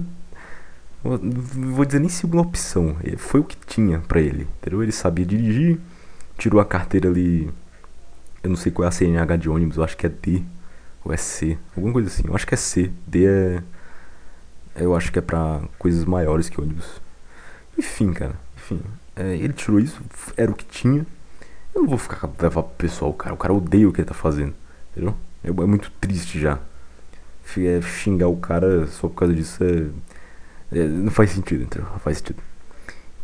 Uma, 1.04 1.19
vou 1.19 1.86
dizer 1.86 2.00
nem 2.00 2.10
segunda 2.10 2.41
opção. 2.41 2.97
Foi 3.17 3.39
o 3.39 3.43
que 3.43 3.56
tinha 3.67 4.00
para 4.00 4.19
ele, 4.19 4.47
entendeu? 4.58 4.82
Ele 4.82 4.91
sabia 4.91 5.24
dirigir, 5.24 5.80
tirou 6.39 6.60
a 6.60 6.65
carteira 6.65 7.08
ali. 7.08 7.54
Eu 8.41 8.50
não 8.50 8.58
sei 8.58 8.71
qual 8.71 8.84
é 8.84 8.88
a 8.88 8.91
CNH 8.91 9.36
de 9.36 9.47
ônibus, 9.47 9.78
eu 9.78 9.84
acho 9.84 9.95
que 9.95 10.08
é 10.08 10.10
D 10.10 10.43
ou 11.06 11.13
é 11.13 11.17
C, 11.17 11.56
alguma 11.78 11.93
coisa 11.93 12.08
assim. 12.08 12.24
Eu 12.26 12.34
acho 12.36 12.47
que 12.47 12.56
é 12.56 12.58
C. 12.58 12.91
D 13.06 13.28
é. 13.28 13.63
Eu 14.76 14.95
acho 14.95 15.12
que 15.12 15.19
é 15.19 15.21
pra 15.21 15.62
coisas 15.78 16.04
maiores 16.04 16.50
que 16.50 16.60
ônibus. 16.60 17.00
Enfim, 17.78 18.12
cara. 18.12 18.34
Enfim. 18.58 18.82
É, 19.15 19.36
ele 19.36 19.54
tirou 19.54 19.80
isso, 19.80 20.02
era 20.36 20.50
o 20.50 20.56
que 20.56 20.65
tinha. 20.65 21.06
Eu 21.73 21.81
não 21.81 21.89
vou 21.89 21.97
ficar 21.97 22.29
levar 22.39 22.63
pro 22.63 22.75
pessoal, 22.77 23.13
cara. 23.13 23.34
O 23.34 23.38
cara 23.38 23.53
odeia 23.53 23.88
o 23.88 23.93
que 23.93 24.01
ele 24.01 24.07
tá 24.07 24.13
fazendo. 24.13 24.53
Entendeu? 24.91 25.15
É, 25.43 25.49
é 25.49 25.51
muito 25.51 25.91
triste 25.99 26.39
já. 26.39 26.60
É, 27.57 27.81
xingar 27.81 28.27
o 28.27 28.38
cara 28.38 28.88
só 28.88 29.10
por 29.10 29.15
causa 29.15 29.34
disso 29.34 29.62
é, 29.63 30.77
é, 30.77 30.88
não 30.88 31.12
faz 31.12 31.31
sentido, 31.31 31.63
entendeu? 31.63 31.89
Não 31.91 31.99
faz 31.99 32.17
sentido. 32.19 32.41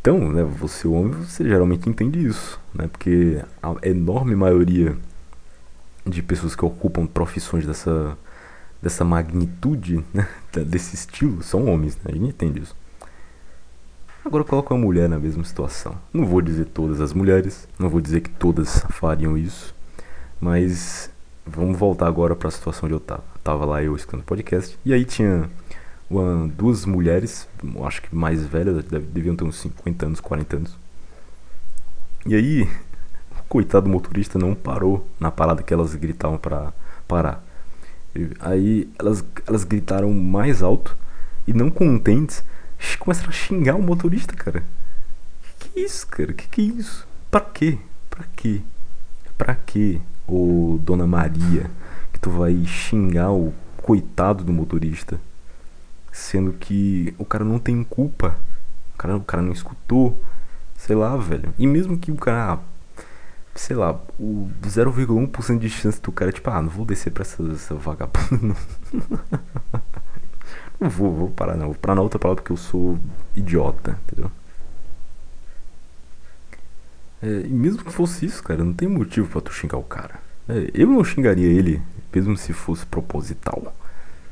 Então, 0.01 0.31
né, 0.31 0.43
você 0.43 0.87
homem, 0.87 1.11
você 1.11 1.43
geralmente 1.43 1.89
entende 1.89 2.25
isso, 2.25 2.59
né? 2.73 2.87
Porque 2.87 3.41
a 3.61 3.75
enorme 3.87 4.35
maioria 4.35 4.97
de 6.05 6.21
pessoas 6.21 6.55
que 6.55 6.63
ocupam 6.63 7.05
profissões 7.05 7.65
dessa 7.65 8.17
dessa 8.81 9.03
magnitude, 9.03 10.03
né, 10.13 10.27
desse 10.65 10.95
estilo, 10.95 11.43
são 11.43 11.65
homens, 11.67 11.95
né? 11.97 12.03
A 12.05 12.11
gente 12.13 12.27
entende 12.27 12.61
isso. 12.61 12.75
Agora 14.27 14.43
coloca 14.43 14.73
uma 14.73 14.83
mulher 14.85 15.07
na 15.07 15.17
mesma 15.17 15.41
situação. 15.45 15.95
Não 16.11 16.25
vou 16.25 16.41
dizer 16.41 16.65
todas 16.65 16.99
as 16.99 17.13
mulheres, 17.13 17.65
não 17.79 17.87
vou 17.87 18.01
dizer 18.01 18.19
que 18.19 18.29
todas 18.29 18.85
fariam 18.89 19.37
isso, 19.37 19.73
mas 20.41 21.09
vamos 21.45 21.77
voltar 21.77 22.07
agora 22.07 22.35
para 22.35 22.49
a 22.49 22.51
situação 22.51 22.87
onde 22.87 22.93
eu 22.93 22.99
tava. 22.99 23.23
Tava 23.41 23.63
lá 23.63 23.81
eu 23.81 23.95
escutando 23.95 24.23
podcast 24.23 24.77
e 24.83 24.91
aí 24.91 25.05
tinha 25.05 25.49
uma, 26.09 26.45
duas 26.45 26.83
mulheres, 26.83 27.47
acho 27.85 28.01
que 28.01 28.13
mais 28.13 28.43
velhas, 28.43 28.83
deviam 28.83 29.33
ter 29.33 29.45
uns 29.45 29.61
50 29.61 30.05
anos, 30.05 30.19
40 30.19 30.57
anos. 30.57 30.77
E 32.25 32.35
aí, 32.35 32.63
o 33.31 33.43
coitado 33.47 33.87
motorista 33.87 34.37
não 34.37 34.53
parou 34.53 35.07
na 35.17 35.31
parada 35.31 35.63
que 35.63 35.73
elas 35.73 35.95
gritavam 35.95 36.37
para 36.37 36.73
parar. 37.07 37.41
Aí 38.41 38.89
elas, 38.99 39.23
elas 39.47 39.63
gritaram 39.63 40.13
mais 40.13 40.61
alto 40.61 40.97
e 41.47 41.53
não 41.53 41.69
contentes 41.69 42.43
começaram 43.07 43.29
a 43.29 43.33
xingar 43.33 43.75
o 43.75 43.81
motorista, 43.81 44.35
cara. 44.35 44.63
Que 45.59 45.69
que 45.69 45.79
é 45.79 45.83
isso, 45.83 46.05
cara? 46.07 46.33
Que 46.33 46.47
que 46.49 46.61
é 46.61 46.63
isso? 46.65 47.07
Pra 47.31 47.39
quê? 47.39 47.77
Pra 48.09 48.25
quê? 48.35 48.61
Pra 49.37 49.55
quê, 49.55 50.01
ô 50.27 50.77
Dona 50.81 51.07
Maria, 51.07 51.71
que 52.11 52.19
tu 52.19 52.29
vai 52.29 52.65
xingar 52.65 53.31
o 53.31 53.53
coitado 53.81 54.43
do 54.43 54.51
motorista? 54.51 55.19
Sendo 56.11 56.51
que 56.51 57.13
o 57.17 57.23
cara 57.23 57.45
não 57.45 57.59
tem 57.59 57.83
culpa. 57.83 58.37
O 58.93 58.97
cara, 58.97 59.15
o 59.15 59.23
cara 59.23 59.41
não 59.41 59.53
escutou. 59.53 60.21
Sei 60.75 60.95
lá, 60.95 61.15
velho. 61.15 61.53
E 61.57 61.65
mesmo 61.65 61.97
que 61.97 62.11
o 62.11 62.15
cara 62.15 62.59
sei 63.55 63.75
lá, 63.75 63.99
o 64.19 64.49
0,1% 64.61 65.57
de 65.57 65.69
chance 65.69 65.99
do 66.01 66.11
cara, 66.11 66.31
tipo, 66.31 66.49
ah, 66.49 66.61
não 66.61 66.69
vou 66.69 66.85
descer 66.85 67.11
pra 67.11 67.23
essa, 67.23 67.41
essa 67.51 67.73
vagabunda. 67.75 68.37
Não 68.41 68.55
vou, 70.79 71.13
vou 71.13 71.29
parar 71.29 71.55
não. 71.55 71.67
Vou 71.67 71.75
parar 71.75 71.95
na 71.95 72.01
outra 72.01 72.19
palavra 72.19 72.41
porque 72.41 72.53
eu 72.53 72.57
sou 72.57 72.99
idiota, 73.35 73.99
entendeu? 74.05 74.31
É, 77.21 77.27
e 77.45 77.49
mesmo 77.49 77.83
que 77.83 77.91
fosse 77.91 78.25
isso, 78.25 78.43
cara, 78.43 78.63
não 78.63 78.73
tem 78.73 78.87
motivo 78.87 79.27
para 79.27 79.41
tu 79.41 79.51
xingar 79.51 79.77
o 79.77 79.83
cara. 79.83 80.19
É, 80.47 80.69
eu 80.73 80.87
não 80.87 81.03
xingaria 81.03 81.47
ele, 81.47 81.81
mesmo 82.13 82.37
se 82.37 82.53
fosse 82.53 82.85
proposital. 82.85 83.75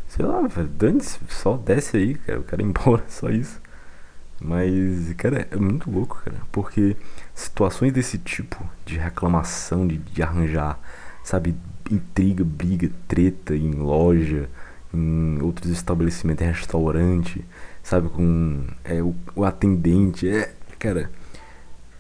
Sei 0.08 0.26
lá, 0.26 0.42
velho, 0.48 0.68
dane-se, 0.68 1.20
só 1.30 1.58
desce 1.58 1.98
aí, 1.98 2.16
cara, 2.16 2.40
eu 2.40 2.44
quero 2.44 2.62
ir 2.62 2.66
embora, 2.66 3.04
só 3.08 3.30
isso. 3.30 3.60
Mas, 4.40 5.14
cara, 5.18 5.48
é 5.50 5.56
muito 5.56 5.90
louco, 5.90 6.22
cara, 6.24 6.38
porque 6.52 6.96
situações 7.34 7.94
desse 7.94 8.18
tipo, 8.18 8.64
de 8.86 8.98
reclamação, 8.98 9.88
de, 9.88 9.98
de 9.98 10.22
arranjar, 10.22 10.80
sabe, 11.24 11.56
intriga, 11.90 12.44
briga, 12.44 12.92
treta 13.08 13.56
em 13.56 13.72
loja, 13.72 14.50
em 14.96 15.42
outros 15.42 15.72
estabelecimentos, 15.72 16.46
em 16.46 16.50
restaurante, 16.50 17.44
sabe, 17.84 18.10
com 18.10 18.66
é, 18.84 19.02
o, 19.02 19.16
o 19.36 19.44
atendente, 19.44 20.28
é, 20.28 20.54
cara, 20.80 21.12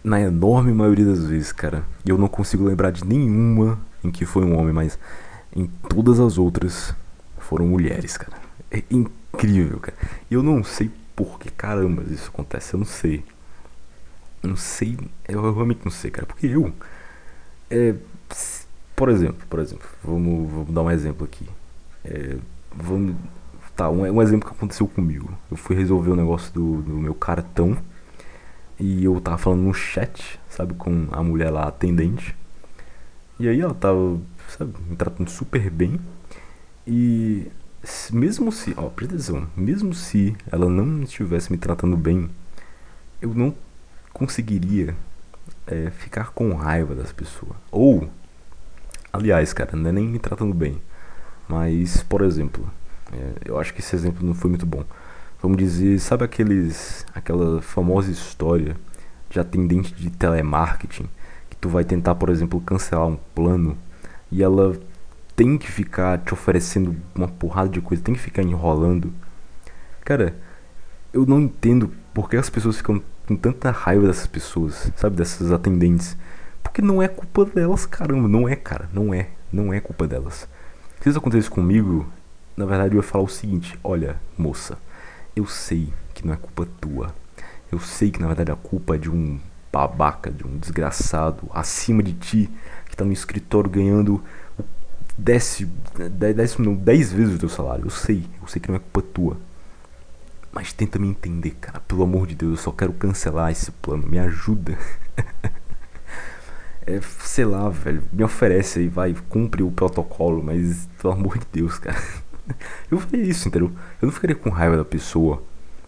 na 0.03 0.21
enorme 0.21 0.71
maioria 0.73 1.05
das 1.05 1.25
vezes, 1.25 1.51
cara, 1.51 1.83
eu 2.05 2.17
não 2.17 2.27
consigo 2.27 2.63
lembrar 2.63 2.91
de 2.91 3.05
nenhuma 3.05 3.79
em 4.03 4.11
que 4.11 4.25
foi 4.25 4.43
um 4.45 4.57
homem, 4.57 4.73
mas 4.73 4.97
em 5.55 5.67
todas 5.89 6.19
as 6.19 6.37
outras 6.37 6.93
foram 7.37 7.67
mulheres, 7.67 8.17
cara. 8.17 8.37
É 8.71 8.83
incrível, 8.89 9.79
cara. 9.79 9.97
E 10.29 10.33
eu 10.33 10.43
não 10.43 10.63
sei 10.63 10.91
por 11.15 11.39
que 11.39 11.49
caramba 11.51 12.03
isso 12.09 12.29
acontece, 12.29 12.73
eu 12.73 12.79
não 12.79 12.85
sei. 12.85 13.23
Eu 14.43 14.49
não 14.49 14.57
sei, 14.57 14.97
eu 15.27 15.41
realmente 15.53 15.81
não 15.83 15.91
sei, 15.91 16.11
cara, 16.11 16.27
porque 16.27 16.45
eu 16.45 16.71
é, 17.69 17.95
por 18.95 19.09
exemplo, 19.09 19.45
por 19.49 19.59
exemplo, 19.59 19.87
vamos, 20.03 20.51
vamos 20.51 20.73
dar 20.73 20.81
um 20.81 20.91
exemplo 20.91 21.25
aqui. 21.25 21.47
É, 22.03 22.37
Vamos. 22.75 23.15
Tá, 23.75 23.89
um, 23.89 24.03
um 24.03 24.21
exemplo 24.21 24.49
que 24.49 24.55
aconteceu 24.55 24.87
comigo. 24.87 25.29
Eu 25.51 25.57
fui 25.57 25.75
resolver 25.75 26.11
o 26.11 26.15
negócio 26.15 26.53
do, 26.53 26.81
do 26.81 26.93
meu 26.93 27.13
cartão. 27.13 27.77
E 28.79 29.03
eu 29.05 29.19
tava 29.21 29.37
falando 29.37 29.61
no 29.61 29.73
chat, 29.73 30.39
sabe, 30.49 30.73
com 30.73 31.07
a 31.11 31.23
mulher 31.23 31.49
lá 31.49 31.67
atendente. 31.67 32.35
E 33.39 33.47
aí 33.47 33.59
ela 33.59 33.73
tava, 33.73 34.19
sabe, 34.49 34.73
me 34.87 34.95
tratando 34.95 35.29
super 35.29 35.69
bem. 35.69 35.99
E 36.87 37.47
mesmo 38.11 38.51
se, 38.51 38.73
ó, 38.77 38.89
presta 38.89 39.15
atenção, 39.15 39.47
mesmo 39.55 39.93
se 39.93 40.35
ela 40.51 40.69
não 40.69 41.03
estivesse 41.03 41.51
me 41.51 41.57
tratando 41.57 41.95
bem, 41.97 42.29
eu 43.21 43.33
não 43.33 43.55
conseguiria 44.13 44.95
é, 45.67 45.89
ficar 45.89 46.31
com 46.31 46.53
raiva 46.53 46.95
das 46.95 47.11
pessoas. 47.11 47.55
Ou, 47.71 48.09
aliás, 49.11 49.53
cara, 49.53 49.75
não 49.75 49.89
é 49.89 49.93
nem 49.93 50.07
me 50.07 50.19
tratando 50.19 50.53
bem. 50.53 50.81
Mas, 51.47 52.03
por 52.03 52.21
exemplo, 52.21 52.69
é, 53.13 53.33
eu 53.45 53.59
acho 53.59 53.73
que 53.73 53.81
esse 53.81 53.95
exemplo 53.95 54.25
não 54.25 54.33
foi 54.33 54.49
muito 54.49 54.65
bom. 54.65 54.83
Vamos 55.41 55.57
dizer, 55.57 55.99
sabe 55.99 56.23
aqueles, 56.23 57.05
aquela 57.13 57.61
famosa 57.61 58.11
história 58.11 58.75
de 59.29 59.39
atendente 59.39 59.93
de 59.93 60.09
telemarketing 60.09 61.07
que 61.49 61.57
tu 61.57 61.69
vai 61.69 61.83
tentar, 61.83 62.15
por 62.15 62.29
exemplo, 62.29 62.59
cancelar 62.61 63.07
um 63.07 63.17
plano 63.35 63.77
e 64.31 64.41
ela 64.41 64.75
tem 65.35 65.57
que 65.57 65.69
ficar 65.69 66.17
te 66.19 66.33
oferecendo 66.33 66.95
uma 67.13 67.27
porrada 67.27 67.69
de 67.69 67.81
coisa, 67.81 68.01
tem 68.01 68.15
que 68.15 68.21
ficar 68.21 68.41
enrolando. 68.41 69.13
Cara, 70.03 70.35
eu 71.13 71.25
não 71.25 71.41
entendo 71.41 71.91
por 72.13 72.29
que 72.29 72.37
as 72.37 72.49
pessoas 72.49 72.77
ficam 72.77 73.01
com 73.27 73.35
tanta 73.35 73.71
raiva 73.71 74.07
dessas 74.07 74.27
pessoas, 74.27 74.91
sabe, 74.95 75.15
dessas 75.15 75.51
atendentes. 75.51 76.15
Porque 76.63 76.81
não 76.81 77.01
é 77.01 77.07
culpa 77.07 77.45
delas, 77.45 77.85
caramba, 77.85 78.27
não 78.27 78.47
é, 78.47 78.55
cara, 78.55 78.89
não 78.93 79.13
é, 79.13 79.29
não 79.51 79.73
é 79.73 79.79
culpa 79.79 80.07
delas. 80.07 80.47
Se 81.05 81.09
isso 81.09 81.19
acontecesse 81.19 81.51
comigo, 81.51 82.11
na 82.57 82.65
verdade 82.65 82.95
eu 82.95 82.97
ia 82.97 83.03
falar 83.03 83.25
o 83.25 83.27
seguinte: 83.27 83.79
olha, 83.83 84.19
moça, 84.35 84.75
eu 85.35 85.45
sei 85.45 85.93
que 86.15 86.25
não 86.25 86.33
é 86.33 86.35
culpa 86.35 86.67
tua. 86.81 87.13
Eu 87.71 87.79
sei 87.79 88.09
que 88.09 88.19
na 88.19 88.25
verdade 88.25 88.51
a 88.51 88.55
culpa 88.55 88.95
é 88.95 88.97
de 88.97 89.07
um 89.07 89.39
babaca, 89.71 90.31
de 90.31 90.43
um 90.43 90.57
desgraçado 90.57 91.47
acima 91.53 92.01
de 92.01 92.13
ti 92.13 92.49
que 92.89 92.97
tá 92.97 93.05
no 93.05 93.13
escritório 93.13 93.69
ganhando 93.69 94.23
décimo, 95.15 95.73
décimo 96.33 96.65
não, 96.65 96.75
dez 96.75 97.13
vezes 97.13 97.35
o 97.35 97.39
teu 97.39 97.49
salário. 97.49 97.85
Eu 97.85 97.91
sei, 97.91 98.25
eu 98.41 98.47
sei 98.47 98.59
que 98.59 98.69
não 98.69 98.77
é 98.77 98.79
culpa 98.79 99.03
tua. 99.13 99.37
Mas 100.51 100.73
tenta 100.73 100.97
me 100.97 101.07
entender, 101.07 101.51
cara. 101.61 101.81
Pelo 101.81 102.01
amor 102.01 102.25
de 102.25 102.33
Deus, 102.33 102.53
eu 102.53 102.57
só 102.57 102.71
quero 102.71 102.93
cancelar 102.93 103.51
esse 103.51 103.71
plano. 103.71 104.07
Me 104.07 104.17
ajuda. 104.17 104.75
é, 106.87 106.99
sei 107.19 107.45
lá, 107.45 107.67
velho, 107.69 108.03
me 108.11 108.23
oferece 108.23 108.79
aí, 108.79 108.87
vai, 108.87 109.15
cumpre 109.29 109.63
o 109.63 109.71
protocolo, 109.71 110.43
mas 110.43 110.87
pelo 111.01 111.13
amor 111.13 111.37
de 111.37 111.45
Deus, 111.51 111.79
cara. 111.79 112.01
Eu 112.89 112.99
faria 112.99 113.25
isso, 113.25 113.47
entendeu? 113.47 113.71
Eu 114.01 114.05
não 114.05 114.11
ficaria 114.11 114.35
com 114.35 114.49
raiva 114.49 114.77
da 114.77 114.85
pessoa. 114.85 115.37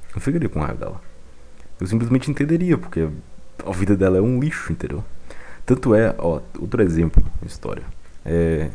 Eu 0.10 0.16
não 0.16 0.22
ficaria 0.22 0.50
com 0.50 0.60
raiva 0.60 0.80
dela. 0.80 1.02
eu 1.80 1.86
simplesmente 1.86 2.32
entenderia, 2.32 2.78
porque 2.78 3.08
a 3.64 3.72
vida 3.72 3.96
dela 3.96 4.18
é 4.18 4.22
um 4.22 4.40
lixo, 4.40 4.72
entendeu? 4.72 5.04
Tanto 5.66 5.94
é, 5.94 6.16
ó, 6.18 6.42
outro 6.58 6.82
exemplo 6.82 7.24
na 7.42 7.48
história. 7.48 7.84
É, 8.26 8.72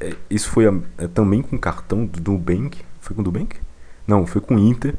é, 0.00 0.16
isso 0.30 0.50
foi 0.50 0.66
a, 0.66 0.74
é, 0.96 1.06
também 1.06 1.42
com 1.42 1.58
cartão 1.58 2.06
do 2.06 2.32
Nubank. 2.32 2.80
Foi 3.00 3.14
com 3.14 3.20
o 3.20 3.24
Nubank? 3.24 3.56
Não, 4.06 4.26
foi 4.26 4.40
com 4.40 4.54
o 4.54 4.58
Inter. 4.58 4.94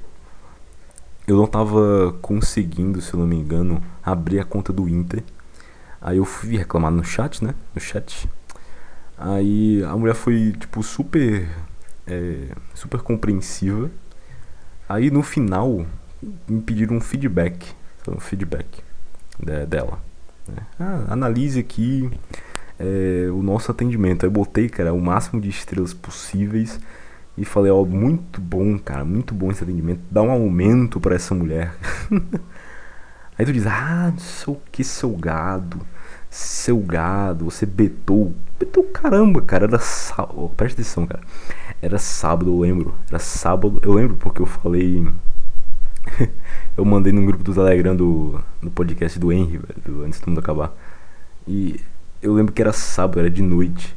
Eu 1.26 1.36
não 1.38 1.48
tava 1.48 2.16
conseguindo, 2.22 3.02
se 3.02 3.14
eu 3.14 3.20
não 3.20 3.28
me 3.28 3.36
engano, 3.36 3.82
abrir 4.04 4.40
a 4.40 4.46
conta 4.46 4.72
do 4.72 4.88
Inter. 4.88 5.24
Aí 6.02 6.18
eu 6.18 6.26
fui 6.26 6.58
reclamar 6.58 6.92
no 6.92 7.04
chat, 7.04 7.44
né? 7.44 7.54
No 7.74 7.82
chat. 7.82 8.30
Aí 9.18 9.84
a 9.84 9.96
mulher 9.96 10.16
foi, 10.16 10.54
tipo, 10.60 10.84
super. 10.84 11.48
É, 12.06 12.50
super 12.74 13.02
compreensiva. 13.02 13.92
Aí 14.88 15.12
no 15.12 15.22
final 15.22 15.86
me 16.48 16.62
pediram 16.62 16.96
um 16.96 17.02
feedback. 17.02 17.74
Um 18.08 18.20
feedback 18.20 18.82
de, 19.38 19.66
dela. 19.66 20.00
Né? 20.48 20.58
Ah, 20.80 21.06
analise 21.10 21.60
aqui 21.60 22.10
é, 22.80 23.30
o 23.32 23.42
nosso 23.42 23.72
atendimento. 23.72 24.26
Aí 24.26 24.30
botei, 24.30 24.70
cara, 24.70 24.94
o 24.94 25.02
máximo 25.02 25.42
de 25.42 25.50
estrelas 25.50 25.94
possíveis. 25.94 26.80
E 27.38 27.46
falei, 27.46 27.72
ó, 27.72 27.86
muito 27.86 28.42
bom, 28.42 28.80
cara, 28.80 29.06
muito 29.06 29.34
bom 29.34 29.52
esse 29.52 29.64
atendimento. 29.64 30.02
Dá 30.10 30.22
um 30.22 30.32
aumento 30.32 31.00
para 31.00 31.16
essa 31.16 31.36
mulher. 31.36 31.74
Aí 33.38 33.46
tu 33.46 33.54
diz, 33.54 33.68
ah, 33.68 34.10
não 34.12 34.20
sei 34.20 34.54
o 34.54 34.58
que, 34.72 34.84
seu 34.84 35.12
gado. 35.12 35.80
Seu 36.30 36.78
gado, 36.80 37.46
você 37.46 37.66
betou. 37.66 38.34
Betou 38.60 38.84
caramba, 38.86 39.42
cara. 39.42 39.66
Era 39.66 39.80
sábado. 39.80 40.52
Presta 40.58 40.82
atenção, 40.82 41.06
cara. 41.06 41.22
Era 41.82 42.00
sábado, 42.00 42.50
eu 42.50 42.60
lembro. 42.60 42.96
Era 43.08 43.20
sábado. 43.20 43.80
Eu 43.84 43.94
lembro 43.94 44.16
porque 44.18 44.42
eu 44.42 44.46
falei. 44.46 45.08
eu 46.76 46.84
mandei 46.84 47.14
no 47.14 47.26
grupo 47.26 47.44
do 47.44 47.54
Telegram 47.54 47.96
do, 47.96 48.40
do 48.62 48.72
podcast 48.72 49.20
do 49.20 49.32
Henry, 49.32 49.58
velho, 49.58 49.82
do, 49.86 50.04
antes 50.04 50.20
do 50.20 50.30
mundo 50.30 50.40
acabar. 50.40 50.74
E 51.48 51.80
eu 52.22 52.34
lembro 52.34 52.54
que 52.54 52.62
era 52.62 52.74
sábado, 52.74 53.20
era 53.20 53.30
de 53.30 53.42
noite. 53.44 53.96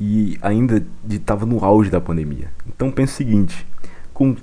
E 0.00 0.38
ainda 0.40 0.82
estava 1.08 1.44
no 1.44 1.62
auge 1.62 1.90
da 1.90 2.00
pandemia. 2.00 2.50
Então 2.66 2.90
pensa 2.90 3.12
o 3.12 3.16
seguinte: 3.16 3.66
com 4.14 4.34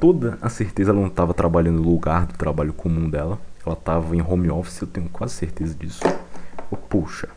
toda 0.00 0.38
a 0.42 0.48
certeza 0.48 0.90
ela 0.90 1.00
não 1.00 1.08
estava 1.08 1.32
trabalhando 1.32 1.80
no 1.80 1.88
lugar 1.88 2.26
do 2.26 2.34
trabalho 2.34 2.72
comum 2.72 3.08
dela. 3.08 3.38
Ela 3.66 3.74
estava 3.74 4.14
em 4.14 4.22
home 4.22 4.48
office, 4.48 4.80
eu 4.80 4.86
tenho 4.86 5.08
quase 5.08 5.34
certeza 5.34 5.74
disso. 5.74 6.00
Oh, 6.70 6.76
poxa. 6.76 7.28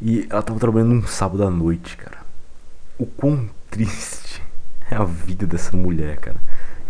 E 0.00 0.26
ela 0.28 0.40
estava 0.40 0.58
trabalhando 0.58 0.94
num 0.94 1.06
sábado 1.06 1.44
à 1.44 1.50
noite, 1.50 1.96
cara. 1.96 2.18
O 2.98 3.06
quão 3.06 3.48
triste 3.70 4.42
é 4.90 4.96
a 4.96 5.04
vida 5.04 5.46
dessa 5.46 5.76
mulher, 5.76 6.18
cara. 6.18 6.36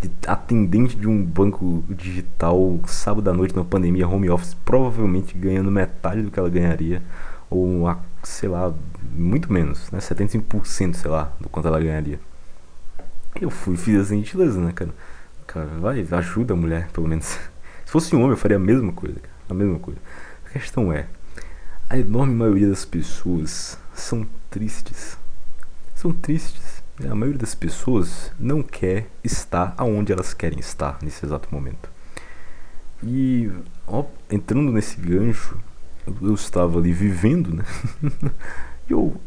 De 0.01 0.11
atendente 0.27 0.97
de 0.97 1.07
um 1.07 1.23
banco 1.23 1.85
digital 1.90 2.81
sábado 2.87 3.29
à 3.29 3.35
noite 3.35 3.55
na 3.55 3.62
pandemia, 3.62 4.09
home 4.09 4.31
office, 4.31 4.55
provavelmente 4.64 5.37
ganhando 5.37 5.71
metade 5.71 6.23
do 6.23 6.31
que 6.31 6.38
ela 6.38 6.49
ganharia. 6.49 7.03
Ou, 7.51 7.85
sei 8.23 8.49
lá, 8.49 8.73
muito 9.12 9.53
menos, 9.53 9.90
né? 9.90 9.99
75%, 9.99 10.95
sei 10.95 11.11
lá, 11.11 11.31
do 11.38 11.51
quanto 11.51 11.68
ela 11.68 11.79
ganharia. 11.79 12.18
Eu 13.38 13.51
fui 13.51 13.77
fiz 13.77 14.01
essa 14.01 14.14
gentileza, 14.14 14.59
né, 14.59 14.73
cara? 14.73 14.90
Cara, 15.47 15.66
vai, 15.79 16.07
ajuda 16.11 16.55
a 16.55 16.57
mulher, 16.57 16.88
pelo 16.92 17.07
menos. 17.07 17.38
Se 17.92 18.00
fosse 18.00 18.16
um 18.16 18.20
homem, 18.20 18.31
eu 18.31 18.38
faria 18.38 18.57
a 18.57 18.59
mesma 18.59 18.90
coisa, 18.90 19.20
cara. 19.20 19.35
A 19.50 19.52
mesma 19.52 19.78
coisa. 19.78 20.00
A 20.46 20.48
questão 20.48 20.90
é, 20.90 21.09
a 21.90 21.98
enorme 21.98 22.35
maioria 22.35 22.70
das 22.70 22.87
pessoas 22.87 23.78
são 23.92 24.26
tristes. 24.48 25.18
São 25.94 26.11
tristes. 26.11 26.83
A 27.05 27.14
maioria 27.14 27.38
das 27.38 27.55
pessoas 27.55 28.33
não 28.40 28.62
quer 28.62 29.11
estar 29.22 29.74
aonde 29.76 30.11
elas 30.11 30.33
querem 30.33 30.59
estar 30.59 30.96
nesse 31.02 31.26
exato 31.26 31.55
momento. 31.55 31.90
E 33.02 33.50
ó, 33.87 34.07
entrando 34.31 34.72
nesse 34.72 34.98
gancho, 34.98 35.59
eu 36.22 36.33
estava 36.33 36.78
ali 36.78 36.94
vivendo, 36.94 37.55
né? 37.55 37.64
e 38.88 38.92
eu 38.94 39.20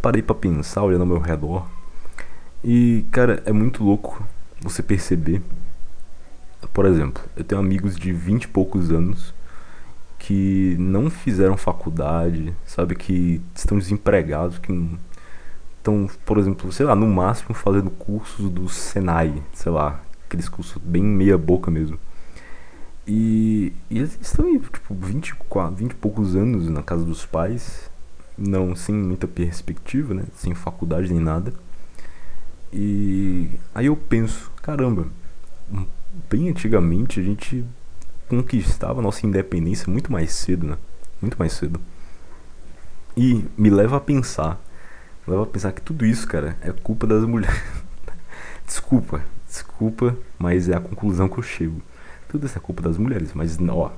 parei 0.00 0.22
para 0.22 0.34
pensar, 0.34 0.84
olhando 0.84 1.02
ao 1.02 1.06
meu 1.06 1.20
redor. 1.20 1.68
E, 2.64 3.04
cara, 3.10 3.42
é 3.44 3.52
muito 3.52 3.84
louco 3.84 4.26
você 4.62 4.82
perceber. 4.82 5.42
Por 6.72 6.86
exemplo, 6.86 7.22
eu 7.36 7.44
tenho 7.44 7.60
amigos 7.60 7.96
de 7.96 8.12
vinte 8.12 8.44
e 8.44 8.48
poucos 8.48 8.90
anos 8.90 9.34
que 10.18 10.76
não 10.78 11.08
fizeram 11.08 11.56
faculdade, 11.56 12.52
sabe? 12.64 12.94
Que 12.94 13.40
estão 13.54 13.78
desempregados, 13.78 14.58
que 14.58 14.72
estão, 15.78 16.08
por 16.24 16.38
exemplo, 16.38 16.72
sei 16.72 16.84
lá, 16.84 16.94
no 16.96 17.06
máximo 17.06 17.54
fazendo 17.54 17.90
cursos 17.90 18.50
do 18.50 18.68
Senai, 18.68 19.42
sei 19.52 19.70
lá, 19.70 20.00
aqueles 20.26 20.48
cursos 20.48 20.82
bem 20.82 21.02
meia 21.02 21.38
boca 21.38 21.70
mesmo. 21.70 21.98
E, 23.06 23.72
e 23.88 23.98
eles 23.98 24.18
estão 24.20 24.46
tipo, 24.58 24.94
24, 24.94 25.76
20 25.76 25.90
e 25.92 25.94
poucos 25.94 26.34
anos 26.34 26.68
na 26.68 26.82
casa 26.82 27.04
dos 27.04 27.24
pais, 27.24 27.88
não 28.36 28.74
sem 28.74 28.94
muita 28.94 29.28
perspectiva, 29.28 30.12
né? 30.12 30.24
Sem 30.34 30.54
faculdade 30.54 31.12
nem 31.12 31.20
nada. 31.20 31.54
E 32.72 33.48
aí 33.72 33.86
eu 33.86 33.96
penso, 33.96 34.50
caramba, 34.60 35.06
bem 36.28 36.48
antigamente 36.48 37.20
a 37.20 37.22
gente 37.22 37.64
conquistava 38.28 39.02
nossa 39.02 39.26
independência 39.26 39.90
muito 39.90 40.10
mais 40.10 40.32
cedo, 40.32 40.66
né? 40.66 40.78
Muito 41.20 41.38
mais 41.38 41.52
cedo. 41.52 41.80
E 43.16 43.44
me 43.56 43.70
leva 43.70 43.96
a 43.96 44.00
pensar, 44.00 44.60
me 45.26 45.32
leva 45.32 45.44
a 45.44 45.46
pensar 45.46 45.72
que 45.72 45.80
tudo 45.80 46.04
isso, 46.04 46.26
cara, 46.26 46.56
é 46.60 46.70
culpa 46.72 47.06
das 47.06 47.24
mulheres. 47.24 47.62
desculpa, 48.66 49.22
desculpa, 49.46 50.16
mas 50.38 50.68
é 50.68 50.76
a 50.76 50.80
conclusão 50.80 51.28
que 51.28 51.38
eu 51.38 51.42
chego. 51.42 51.80
Tudo 52.28 52.46
isso 52.46 52.58
é 52.58 52.60
culpa 52.60 52.82
das 52.82 52.98
mulheres, 52.98 53.32
mas 53.32 53.56
ó, 53.70 53.92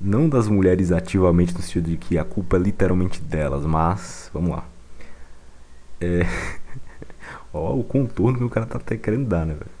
não 0.00 0.28
das 0.28 0.46
mulheres 0.46 0.92
ativamente 0.92 1.54
no 1.54 1.62
sentido 1.62 1.90
de 1.90 1.96
que 1.96 2.18
a 2.18 2.24
culpa 2.24 2.56
é 2.56 2.60
literalmente 2.60 3.20
delas, 3.20 3.64
mas 3.64 4.30
vamos 4.32 4.50
lá. 4.50 4.64
É, 6.00 6.24
ó, 7.52 7.74
o 7.74 7.82
contorno 7.82 8.38
que 8.38 8.44
o 8.44 8.50
cara 8.50 8.66
tá 8.66 8.78
até 8.78 8.96
querendo 8.96 9.26
dar, 9.26 9.44
né, 9.44 9.54
velho? 9.54 9.77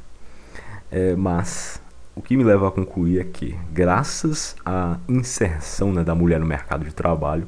É, 0.90 1.14
mas 1.14 1.80
o 2.14 2.22
que 2.22 2.36
me 2.36 2.44
leva 2.44 2.68
a 2.68 2.70
concluir 2.70 3.20
é 3.20 3.24
que, 3.24 3.56
graças 3.72 4.56
à 4.64 4.98
inserção 5.08 5.92
né, 5.92 6.02
da 6.02 6.14
mulher 6.14 6.40
no 6.40 6.46
mercado 6.46 6.84
de 6.84 6.94
trabalho, 6.94 7.46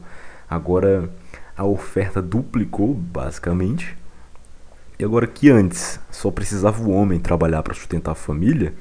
agora 0.48 1.11
a 1.57 1.64
oferta 1.64 2.20
duplicou 2.20 2.94
basicamente. 2.94 3.96
E 4.98 5.05
agora 5.05 5.26
que 5.26 5.50
antes 5.50 5.98
só 6.11 6.31
precisava 6.31 6.83
o 6.83 6.90
homem 6.90 7.18
trabalhar 7.18 7.62
para 7.62 7.74
sustentar 7.74 8.12
a 8.12 8.14
família, 8.14 8.74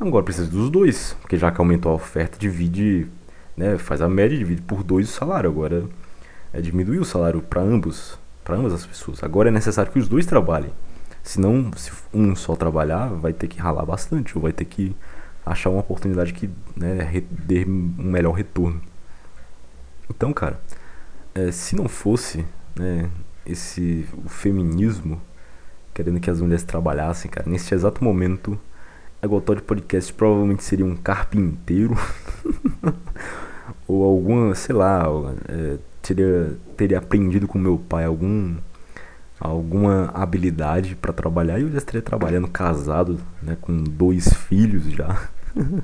Agora 0.00 0.24
precisa 0.24 0.50
dos 0.50 0.70
dois, 0.70 1.14
porque 1.20 1.36
já 1.36 1.50
que 1.50 1.60
aumentou 1.60 1.92
a 1.92 1.94
oferta, 1.94 2.38
divide, 2.38 3.06
né, 3.54 3.76
faz 3.76 4.00
a 4.00 4.08
média, 4.08 4.36
divide 4.38 4.62
por 4.62 4.82
dois 4.82 5.10
o 5.10 5.12
salário. 5.12 5.50
Agora 5.50 5.84
é 6.54 6.60
diminuir 6.62 6.98
o 6.98 7.04
salário 7.04 7.42
para 7.42 7.60
ambos, 7.60 8.18
para 8.42 8.56
ambas 8.56 8.72
as 8.72 8.86
pessoas. 8.86 9.22
Agora 9.22 9.50
é 9.50 9.52
necessário 9.52 9.92
que 9.92 9.98
os 9.98 10.08
dois 10.08 10.24
trabalhem. 10.24 10.72
Senão, 11.30 11.70
se 11.76 11.92
um 12.12 12.34
só 12.34 12.56
trabalhar, 12.56 13.06
vai 13.06 13.32
ter 13.32 13.46
que 13.46 13.60
ralar 13.60 13.84
bastante, 13.84 14.36
ou 14.36 14.42
vai 14.42 14.52
ter 14.52 14.64
que 14.64 14.96
achar 15.46 15.70
uma 15.70 15.78
oportunidade 15.78 16.32
que 16.32 16.50
né, 16.76 17.22
dê 17.30 17.64
um 17.64 18.10
melhor 18.10 18.32
retorno. 18.32 18.80
Então, 20.08 20.32
cara, 20.32 20.60
é, 21.32 21.52
se 21.52 21.76
não 21.76 21.88
fosse 21.88 22.44
né, 22.74 23.08
esse 23.46 24.08
o 24.24 24.28
feminismo 24.28 25.22
querendo 25.94 26.18
que 26.18 26.28
as 26.28 26.40
mulheres 26.40 26.64
trabalhassem, 26.64 27.30
cara, 27.30 27.48
nesse 27.48 27.72
exato 27.72 28.02
momento 28.02 28.58
Agotó 29.22 29.54
de 29.54 29.62
podcast 29.62 30.12
provavelmente 30.14 30.64
seria 30.64 30.84
um 30.84 30.96
carpinteiro. 30.96 31.94
ou 33.86 34.02
alguma, 34.02 34.52
sei 34.56 34.74
lá, 34.74 35.04
é, 35.48 35.76
teria, 36.02 36.56
teria 36.76 36.98
aprendido 36.98 37.46
com 37.46 37.56
meu 37.56 37.78
pai 37.78 38.04
algum 38.04 38.56
alguma 39.40 40.10
habilidade 40.12 40.94
para 40.94 41.12
trabalhar 41.12 41.58
e 41.58 41.62
eu 41.62 41.72
já 41.72 41.78
estaria 41.78 42.02
trabalhando 42.02 42.46
casado, 42.48 43.18
né, 43.42 43.56
com 43.60 43.82
dois 43.82 44.32
filhos 44.32 44.84
já. 44.92 45.28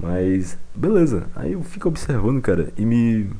Mas 0.00 0.58
beleza, 0.74 1.26
aí 1.36 1.52
eu 1.52 1.62
fico 1.62 1.88
observando, 1.88 2.40
cara, 2.40 2.72
e 2.76 2.84
me 2.84 3.30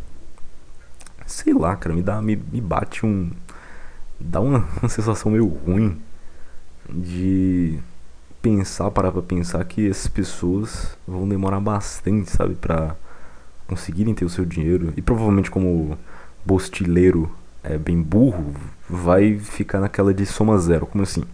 sei 1.27 1.55
lá, 1.55 1.75
cara, 1.75 1.95
me 1.95 2.03
dá 2.03 2.21
me, 2.21 2.37
me 2.37 2.61
bate 2.61 3.07
um 3.07 3.31
dá 4.21 4.41
uma, 4.41 4.59
uma 4.81 4.89
sensação 4.89 5.33
meio 5.33 5.47
ruim 5.47 6.01
de 6.89 7.79
pensar, 8.43 8.91
parar 8.91 9.11
pra 9.11 9.23
pensar 9.23 9.65
que 9.65 9.89
essas 9.89 10.07
pessoas 10.07 10.99
vão 11.09 11.27
demorar 11.27 11.61
bastante, 11.61 12.31
sabe, 12.31 12.55
pra 12.55 12.95
conseguirem 13.67 14.15
ter 14.15 14.27
o 14.27 14.29
seu 14.29 14.45
dinheiro. 14.45 14.93
E 14.97 15.01
provavelmente 15.01 15.51
como 15.51 15.99
bostileiro 16.45 17.35
é 17.65 17.79
bem 17.79 18.01
burro, 18.01 18.55
vai 18.89 19.39
ficar 19.39 19.81
naquela 19.81 20.13
de 20.15 20.25
soma 20.27 20.57
zero. 20.59 20.87
Como 20.87 21.03
assim? 21.03 21.25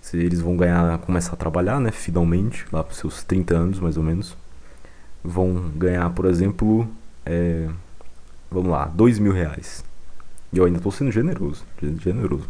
Se 0.00 0.16
eles 0.16 0.40
vão 0.40 0.56
ganhar, 0.56 0.98
começar 0.98 1.32
a 1.32 1.36
trabalhar, 1.36 1.80
né, 1.80 1.90
finalmente, 1.90 2.66
lá 2.72 2.84
pros 2.84 2.98
seus 2.98 3.22
30 3.24 3.56
anos 3.56 3.80
mais 3.80 3.96
ou 3.96 4.02
menos, 4.02 4.36
vão 5.24 5.70
ganhar, 5.76 6.08
por 6.10 6.26
exemplo, 6.26 6.88
é, 7.26 7.68
vamos 8.50 8.70
lá, 8.70 8.86
dois 8.86 9.18
mil 9.18 9.32
reais. 9.32 9.84
E 10.52 10.58
eu 10.58 10.64
ainda 10.64 10.80
tô 10.80 10.90
sendo 10.90 11.10
generoso, 11.10 11.64
generoso. 12.00 12.48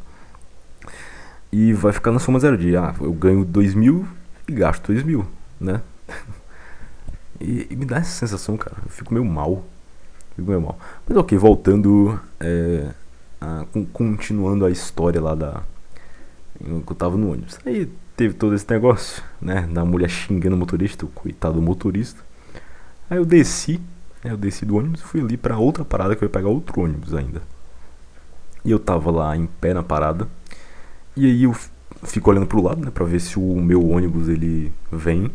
E 1.50 1.72
vai 1.72 1.92
ficar 1.92 2.12
na 2.12 2.18
soma 2.18 2.38
zero 2.38 2.56
de, 2.58 2.76
ah, 2.76 2.94
eu 3.00 3.12
ganho 3.12 3.44
2 3.44 3.74
mil 3.74 4.06
e 4.46 4.52
gasto 4.52 4.86
2 4.88 5.02
mil. 5.02 5.26
né? 5.60 5.80
E, 7.40 7.68
e, 7.70 7.76
me 7.76 7.84
dá 7.84 7.98
essa 7.98 8.10
sensação, 8.10 8.56
cara. 8.56 8.74
Eu 8.84 8.90
fico 8.90 9.14
meio 9.14 9.24
mal. 9.24 9.64
Mal. 10.42 10.78
Mas 11.06 11.16
ok, 11.16 11.36
voltando. 11.36 12.18
É, 12.40 12.88
a, 13.40 13.64
continuando 13.92 14.64
a 14.64 14.70
história 14.70 15.20
lá 15.20 15.34
da. 15.34 15.62
Eu 16.64 16.82
tava 16.94 17.16
no 17.16 17.32
ônibus. 17.32 17.58
Aí 17.64 17.88
teve 18.16 18.34
todo 18.34 18.54
esse 18.54 18.68
negócio, 18.68 19.22
né? 19.40 19.68
Da 19.72 19.84
mulher 19.84 20.08
xingando 20.08 20.56
o 20.56 20.58
motorista, 20.58 21.04
o 21.04 21.08
coitado 21.08 21.54
do 21.54 21.62
motorista. 21.62 22.20
Aí 23.08 23.16
eu 23.16 23.24
desci, 23.24 23.80
né, 24.22 24.32
eu 24.32 24.36
desci 24.36 24.66
do 24.66 24.76
ônibus 24.76 25.00
e 25.00 25.04
fui 25.04 25.20
ali 25.20 25.36
pra 25.36 25.56
outra 25.56 25.84
parada 25.84 26.14
que 26.14 26.22
eu 26.22 26.26
ia 26.26 26.30
pegar 26.30 26.48
outro 26.48 26.82
ônibus 26.82 27.14
ainda. 27.14 27.40
E 28.64 28.70
eu 28.70 28.78
tava 28.78 29.10
lá 29.10 29.36
em 29.36 29.46
pé 29.46 29.72
na 29.72 29.82
parada. 29.82 30.28
E 31.16 31.24
aí 31.24 31.44
eu 31.44 31.54
fico 32.02 32.30
olhando 32.30 32.46
pro 32.46 32.62
lado, 32.62 32.84
né, 32.84 32.90
pra 32.90 33.04
ver 33.04 33.20
se 33.20 33.38
o 33.38 33.60
meu 33.60 33.88
ônibus 33.88 34.28
ele 34.28 34.72
vem. 34.92 35.30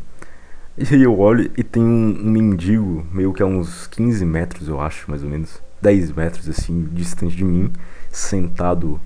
E 0.75 0.95
aí 0.95 1.03
eu 1.03 1.19
olho 1.19 1.51
e 1.55 1.63
tem 1.63 1.83
um, 1.83 2.19
um 2.19 2.31
mendigo, 2.31 3.05
meio 3.11 3.31
que 3.31 3.43
a 3.43 3.45
uns 3.45 3.85
15 3.85 4.25
metros, 4.25 4.67
eu 4.67 4.81
acho, 4.81 5.09
mais 5.09 5.23
ou 5.23 5.29
menos. 5.29 5.61
10 5.79 6.13
metros, 6.13 6.49
assim, 6.49 6.89
distante 6.91 7.35
de 7.35 7.43
mim, 7.43 7.71
sentado, 8.09 8.99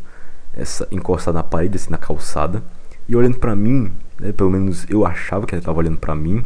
essa, 0.53 0.87
encostado 0.91 1.35
na 1.35 1.43
parede, 1.43 1.75
assim, 1.75 1.89
na 1.89 1.97
calçada. 1.97 2.63
E 3.09 3.15
olhando 3.17 3.37
pra 3.37 3.53
mim, 3.53 3.91
né, 4.17 4.31
pelo 4.31 4.49
menos 4.49 4.85
eu 4.89 5.05
achava 5.05 5.45
que 5.45 5.55
ele 5.55 5.61
tava 5.61 5.77
olhando 5.77 5.97
pra 5.97 6.15
mim. 6.15 6.45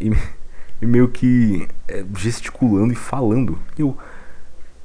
E, 0.00 0.12
e 0.80 0.86
meio 0.86 1.08
que 1.08 1.66
é, 1.88 2.04
gesticulando 2.16 2.92
e 2.92 2.96
falando. 2.96 3.58
E 3.76 3.80
eu, 3.80 3.98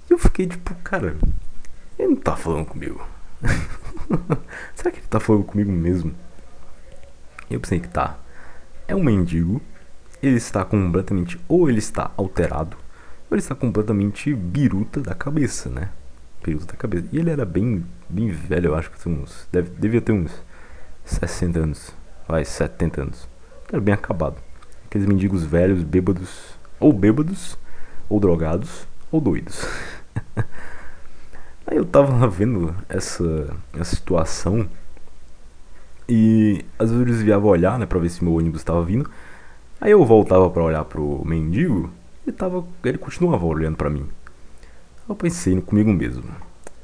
eu 0.10 0.18
fiquei 0.18 0.48
tipo, 0.48 0.74
cara, 0.84 1.16
ele 1.98 2.10
não 2.10 2.16
tá 2.16 2.36
falando 2.36 2.66
comigo. 2.66 3.06
Será 4.74 4.90
que 4.90 4.98
ele 4.98 5.08
tá 5.08 5.20
falando 5.20 5.44
comigo 5.44 5.72
mesmo? 5.72 6.12
Eu 7.52 7.60
pensei 7.60 7.80
que 7.80 7.88
tá 7.88 8.18
é 8.90 8.96
um 8.96 9.04
mendigo, 9.04 9.62
ele 10.22 10.38
está 10.38 10.66
completamente, 10.66 11.40
ou 11.48 11.70
ele 11.70 11.78
está 11.78 12.12
alterado, 12.18 12.76
ou 13.30 13.36
ele 13.36 13.42
está 13.42 13.54
completamente 13.54 14.34
biruta 14.34 15.00
da 15.00 15.14
cabeça, 15.14 15.70
né? 15.70 15.90
Biruta 16.44 16.74
da 16.74 16.74
cabeça. 16.74 17.08
E 17.12 17.20
ele 17.20 17.30
era 17.30 17.46
bem, 17.46 17.86
bem 18.10 18.32
velho, 18.32 18.70
eu 18.70 18.76
acho 18.76 18.90
que 18.90 19.08
uns, 19.08 19.48
deve, 19.52 19.70
devia 19.78 20.02
ter 20.02 20.12
uns 20.12 20.32
60 21.06 21.60
anos, 21.60 21.92
vai, 22.28 22.44
70 22.44 23.02
anos. 23.02 23.30
Era 23.72 23.80
bem 23.80 23.94
acabado. 23.94 24.38
Aqueles 24.88 25.08
mendigos 25.08 25.44
velhos, 25.44 25.84
bêbados, 25.84 26.58
ou 26.80 26.92
bêbados, 26.92 27.56
ou 28.10 28.20
drogados, 28.20 28.88
ou 29.12 29.22
doidos. 29.22 29.64
Aí 31.68 31.78
eu 31.78 31.86
tava 31.86 32.12
lá 32.18 32.26
vendo 32.26 32.76
essa, 32.90 33.56
essa 33.74 33.96
situação 33.96 34.68
e 36.10 36.66
às 36.80 36.90
vezes 36.90 37.00
eu 37.00 37.06
desviava 37.06 37.46
olhar, 37.46 37.78
né, 37.78 37.86
pra 37.86 38.00
ver 38.00 38.10
se 38.10 38.24
meu 38.24 38.34
ônibus 38.34 38.62
estava 38.62 38.84
vindo. 38.84 39.08
Aí 39.80 39.92
eu 39.92 40.04
voltava 40.04 40.50
para 40.50 40.64
olhar 40.64 40.84
pro 40.84 41.24
mendigo, 41.24 41.92
ele 42.26 42.36
tava, 42.36 42.66
ele 42.84 42.98
continuava 42.98 43.46
olhando 43.46 43.78
para 43.78 43.92
mim. 43.92 44.10
Eu 45.08 45.16
pensei 45.16 45.62
comigo 45.62 45.94
mesmo: 45.94 46.24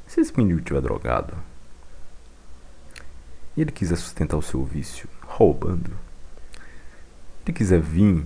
se 0.06 0.22
esse 0.22 0.38
mendigo 0.38 0.62
tiver 0.62 0.82
drogado 0.82 1.34
e 3.58 3.62
ele 3.62 3.72
quiser 3.72 3.96
sustentar 3.96 4.38
o 4.38 4.44
seu 4.44 4.64
vício 4.64 5.10
roubando, 5.26 5.92
ele 7.46 7.58
quiser 7.58 7.82
vir 7.82 8.24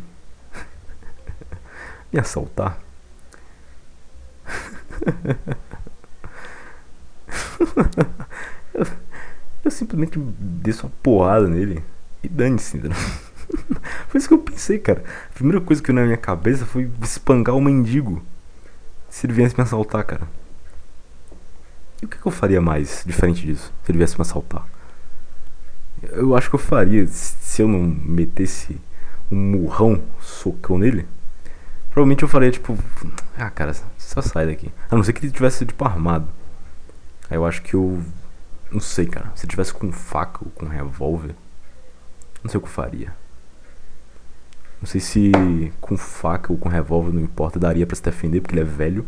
me 2.11 2.19
assaltar, 2.19 2.77
eu, 9.69 9.71
simplesmente 9.71 10.19
desço 10.39 10.85
uma 10.85 10.93
porrada 11.01 11.47
nele 11.47 11.83
e 12.23 12.27
dane-se, 12.27 12.77
entendeu? 12.77 12.97
foi 14.09 14.17
isso 14.19 14.27
que 14.27 14.33
eu 14.33 14.39
pensei, 14.39 14.79
cara. 14.79 15.03
A 15.29 15.33
primeira 15.33 15.61
coisa 15.61 15.81
que 15.81 15.87
veio 15.87 15.99
na 15.99 16.05
minha 16.05 16.17
cabeça 16.17 16.65
foi 16.65 16.89
espancar 17.01 17.55
o 17.55 17.61
mendigo. 17.61 18.21
Se 19.09 19.25
ele 19.25 19.33
viesse 19.33 19.55
me 19.55 19.63
assaltar, 19.63 20.03
cara. 20.03 20.27
E 22.01 22.05
o 22.05 22.07
que, 22.07 22.17
que 22.17 22.25
eu 22.25 22.31
faria 22.31 22.61
mais 22.61 23.03
diferente 23.05 23.45
disso? 23.45 23.71
Se 23.83 23.91
ele 23.91 23.97
viesse 23.97 24.15
me 24.15 24.21
assaltar? 24.21 24.65
Eu 26.11 26.35
acho 26.35 26.49
que 26.49 26.55
eu 26.55 26.59
faria 26.59 27.05
se 27.07 27.61
eu 27.61 27.67
não 27.67 27.81
metesse 27.81 28.79
um 29.31 29.35
murrão, 29.35 30.01
socão 30.21 30.77
nele. 30.77 31.05
Provavelmente 31.89 32.23
eu 32.23 32.29
faria 32.29 32.51
tipo, 32.51 32.77
ah, 33.37 33.49
cara, 33.49 33.75
só 33.97 34.21
sai 34.21 34.47
daqui. 34.47 34.71
A 34.89 34.95
não 34.95 35.03
ser 35.03 35.13
que 35.13 35.25
ele 35.25 35.33
tivesse 35.33 35.65
tipo 35.65 35.83
armado. 35.83 36.27
Aí 37.29 37.37
eu 37.37 37.45
acho 37.45 37.61
que 37.61 37.73
eu 37.73 38.01
não 38.71 38.79
sei, 38.79 39.07
cara. 39.07 39.31
Se 39.35 39.45
eu 39.45 39.49
tivesse 39.49 39.73
com 39.73 39.91
faca 39.91 40.39
ou 40.43 40.51
com 40.51 40.65
revólver, 40.65 41.35
não 42.43 42.49
sei 42.49 42.57
o 42.57 42.61
que 42.61 42.67
eu 42.67 42.71
faria. 42.71 43.13
Não 44.81 44.87
sei 44.87 45.01
se 45.01 45.31
com 45.81 45.97
faca 45.97 46.53
ou 46.53 46.57
com 46.57 46.69
revólver, 46.69 47.11
não 47.11 47.21
importa, 47.21 47.59
daria 47.59 47.85
para 47.85 47.95
se 47.95 48.03
defender, 48.03 48.41
porque 48.41 48.55
ele 48.55 48.61
é 48.61 48.65
velho. 48.65 49.05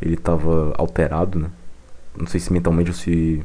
Ele 0.00 0.16
tava 0.16 0.74
alterado, 0.78 1.38
né? 1.38 1.50
Não 2.16 2.26
sei 2.26 2.40
se 2.40 2.52
mentalmente 2.52 2.90
ou 2.90 2.96
se. 2.96 3.44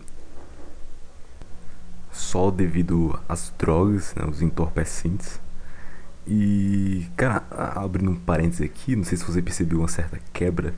Só 2.11 2.49
devido 2.51 3.19
às 3.27 3.53
drogas, 3.57 4.13
né? 4.15 4.25
Os 4.25 4.41
entorpecentes. 4.41 5.39
E, 6.27 7.07
cara, 7.15 7.43
abrindo 7.75 8.11
um 8.11 8.15
parênteses 8.15 8.61
aqui, 8.61 8.95
não 8.95 9.03
sei 9.03 9.17
se 9.17 9.25
você 9.25 9.41
percebeu 9.41 9.79
uma 9.79 9.87
certa 9.87 10.19
quebra. 10.33 10.73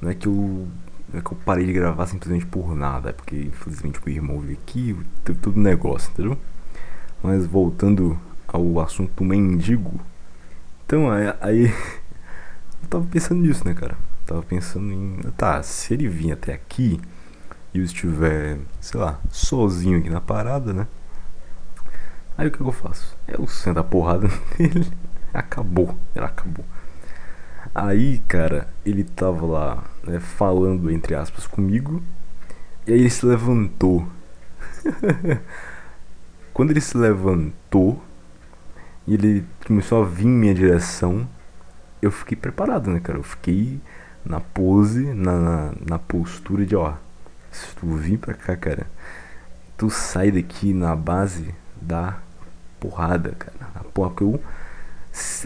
Não 0.00 0.10
é 0.10 0.14
que 0.14 0.26
eu 0.26 0.68
não 1.12 1.20
é 1.20 1.22
que 1.22 1.32
eu 1.32 1.38
parei 1.44 1.66
de 1.66 1.72
gravar 1.72 2.06
simplesmente 2.06 2.46
por 2.46 2.74
nada, 2.74 3.10
é 3.10 3.12
porque 3.12 3.36
infelizmente 3.36 4.00
o 4.04 4.08
irmão 4.08 4.40
veio 4.40 4.58
aqui, 4.62 4.96
teve 5.24 5.38
todo 5.38 5.58
negócio, 5.58 6.10
entendeu? 6.10 6.38
Mas 7.22 7.46
voltando 7.46 8.18
ao 8.46 8.80
assunto 8.80 9.24
mendigo. 9.24 10.00
Então 10.84 11.10
aí, 11.10 11.34
aí 11.40 11.64
eu 12.82 12.88
tava 12.88 13.06
pensando 13.06 13.40
nisso, 13.40 13.66
né, 13.66 13.74
cara? 13.74 13.96
tava 14.28 14.42
pensando 14.42 14.92
em. 14.92 15.20
Tá, 15.36 15.62
se 15.62 15.94
ele 15.94 16.06
vir 16.06 16.32
até 16.32 16.52
aqui 16.52 17.00
e 17.72 17.78
eu 17.78 17.84
estiver, 17.84 18.58
sei 18.80 19.00
lá, 19.00 19.18
sozinho 19.30 19.98
aqui 19.98 20.10
na 20.10 20.20
parada, 20.20 20.72
né? 20.72 20.86
Aí 22.36 22.46
o 22.46 22.50
que, 22.50 22.58
que 22.58 22.62
eu 22.62 22.72
faço? 22.72 23.16
Eu 23.26 23.46
sento 23.46 23.80
a 23.80 23.84
porrada 23.84 24.28
nele. 24.58 24.86
Acabou, 25.32 25.98
ela 26.14 26.26
acabou. 26.26 26.64
Aí, 27.74 28.18
cara, 28.28 28.68
ele 28.84 29.02
tava 29.02 29.46
lá 29.46 29.84
né, 30.08 30.20
falando, 30.20 30.90
entre 30.90 31.14
aspas, 31.14 31.46
comigo. 31.46 32.02
E 32.86 32.92
aí 32.92 33.00
ele 33.00 33.10
se 33.10 33.24
levantou. 33.24 34.06
Quando 36.52 36.70
ele 36.70 36.80
se 36.80 36.96
levantou 36.96 38.02
e 39.06 39.14
ele 39.14 39.44
começou 39.66 40.02
a 40.02 40.06
vir 40.06 40.26
em 40.26 40.30
minha 40.30 40.54
direção, 40.54 41.28
eu 42.02 42.10
fiquei 42.10 42.36
preparado, 42.36 42.90
né, 42.90 43.00
cara? 43.00 43.18
Eu 43.18 43.22
fiquei 43.22 43.80
na 44.24 44.40
pose, 44.40 45.12
na, 45.14 45.38
na, 45.38 45.72
na 45.88 45.98
postura 45.98 46.66
de, 46.66 46.74
ó, 46.74 46.94
se 47.50 47.74
tu 47.76 47.86
vir 47.94 48.18
pra 48.18 48.34
cá, 48.34 48.56
cara, 48.56 48.86
tu 49.76 49.88
sai 49.90 50.30
daqui 50.30 50.72
na 50.72 50.94
base 50.96 51.54
da 51.80 52.18
porrada, 52.80 53.32
cara. 53.38 53.70
A 53.74 53.84
porra 53.84 54.14
que 54.14 54.22
eu 54.22 54.40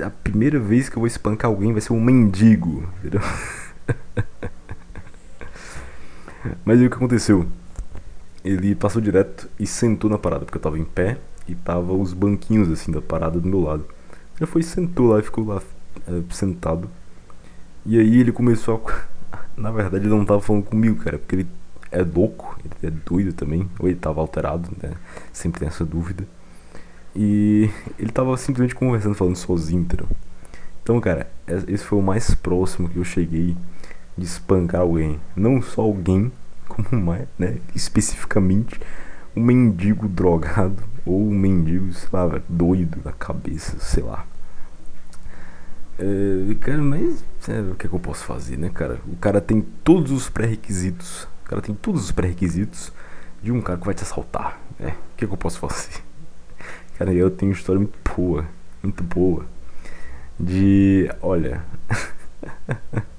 a 0.05 0.11
primeira 0.11 0.59
vez 0.59 0.89
que 0.89 0.97
eu 0.97 1.01
vou 1.01 1.07
espancar 1.07 1.51
alguém 1.51 1.73
vai 1.73 1.81
ser 1.81 1.93
um 1.93 2.01
mendigo, 2.01 2.89
entendeu? 2.99 3.21
Mas 6.65 6.81
aí 6.81 6.87
o 6.87 6.91
que 6.91 6.97
aconteceu? 6.97 7.47
Ele 8.45 8.75
passou 8.75 9.01
direto 9.01 9.49
e 9.59 9.67
sentou 9.67 10.11
na 10.11 10.19
parada, 10.19 10.45
porque 10.45 10.59
eu 10.59 10.63
tava 10.63 10.79
em 10.79 10.85
pé 10.85 11.19
e 11.47 11.55
tava 11.55 11.93
os 11.93 12.13
banquinhos 12.13 12.71
assim 12.71 12.91
da 12.91 13.01
parada 13.01 13.39
do 13.39 13.49
meu 13.49 13.61
lado. 13.61 13.87
Ele 14.39 14.47
foi 14.47 14.63
sentou 14.63 15.09
lá 15.09 15.21
e 15.21 15.23
ficou 15.23 15.47
lá 15.47 15.63
é, 16.09 16.23
sentado. 16.31 16.91
E 17.87 17.99
aí 17.99 18.21
ele 18.21 18.33
começou 18.33 18.83
a. 18.87 19.13
Na 19.57 19.71
verdade 19.71 20.05
ele 20.07 20.15
não 20.15 20.25
tava 20.25 20.41
falando 20.41 20.65
comigo, 20.65 21.03
cara, 21.03 21.19
porque 21.19 21.37
ele 21.37 21.47
é 21.91 22.03
louco, 22.03 22.59
ele 22.65 22.75
é 22.83 22.91
doido 22.91 23.33
também, 23.35 23.69
ou 23.79 23.87
ele 23.87 23.99
tava 23.99 24.21
alterado, 24.21 24.71
né? 24.83 24.95
Sempre 25.33 25.61
tem 25.61 25.69
essa 25.69 25.85
dúvida. 25.85 26.27
E 27.15 27.69
ele 27.99 28.11
tava 28.11 28.35
simplesmente 28.39 28.75
conversando, 28.75 29.15
falando 29.15 29.37
sozinho, 29.37 29.83
entendeu? 29.83 30.09
Então, 30.83 30.99
cara, 31.01 31.31
esse 31.69 31.85
foi 31.85 31.99
o 31.99 32.03
mais 32.03 32.35
próximo 32.35 32.89
que 32.89 32.97
eu 32.97 33.05
cheguei 33.05 33.55
de 34.17 34.25
espancar 34.25 34.83
alguém. 34.83 35.21
Não 35.35 35.61
só 35.63 35.83
alguém, 35.83 36.33
como 36.69 37.03
mais, 37.03 37.27
né? 37.39 37.59
Especificamente 37.75 38.81
um 39.35 39.43
mendigo 39.43 40.09
drogado 40.09 40.83
ou 41.07 41.29
um 41.29 41.35
mendigo, 41.35 41.93
sei 41.93 42.09
lá, 42.13 42.41
doido 42.49 43.01
da 43.01 43.13
cabeça, 43.13 43.79
sei 43.81 44.03
lá. 44.03 44.27
É, 45.99 46.55
cara, 46.57 46.83
mas 46.83 47.25
é, 47.49 47.61
o 47.61 47.75
que, 47.75 47.87
é 47.87 47.89
que 47.89 47.95
eu 47.95 48.01
posso 48.01 48.25
fazer, 48.25 48.57
né, 48.57 48.71
cara? 48.71 49.01
O 49.07 49.17
cara 49.17 49.41
tem 49.41 49.61
todos 49.61 50.11
os 50.11 50.29
pré-requisitos. 50.29 51.25
O 51.45 51.49
cara 51.49 51.63
tem 51.63 51.75
todos 51.75 52.05
os 52.05 52.13
pré-requisitos 52.13 52.93
de 53.43 53.53
um 53.53 53.61
cara 53.61 53.79
que 53.79 53.87
vai 53.87 53.95
te 53.95 54.03
assaltar. 54.03 54.59
É, 54.81 54.89
o 54.89 55.17
que, 55.17 55.25
é 55.25 55.29
que 55.29 55.33
eu 55.33 55.39
posso 55.39 55.59
fazer? 55.59 56.03
Cara, 56.99 57.13
eu 57.13 57.31
tenho 57.31 57.51
uma 57.51 57.57
história 57.57 57.81
muito 57.81 57.99
boa. 58.15 58.47
Muito 58.83 59.03
boa. 59.03 59.47
De. 60.39 61.11
Olha. 61.21 61.65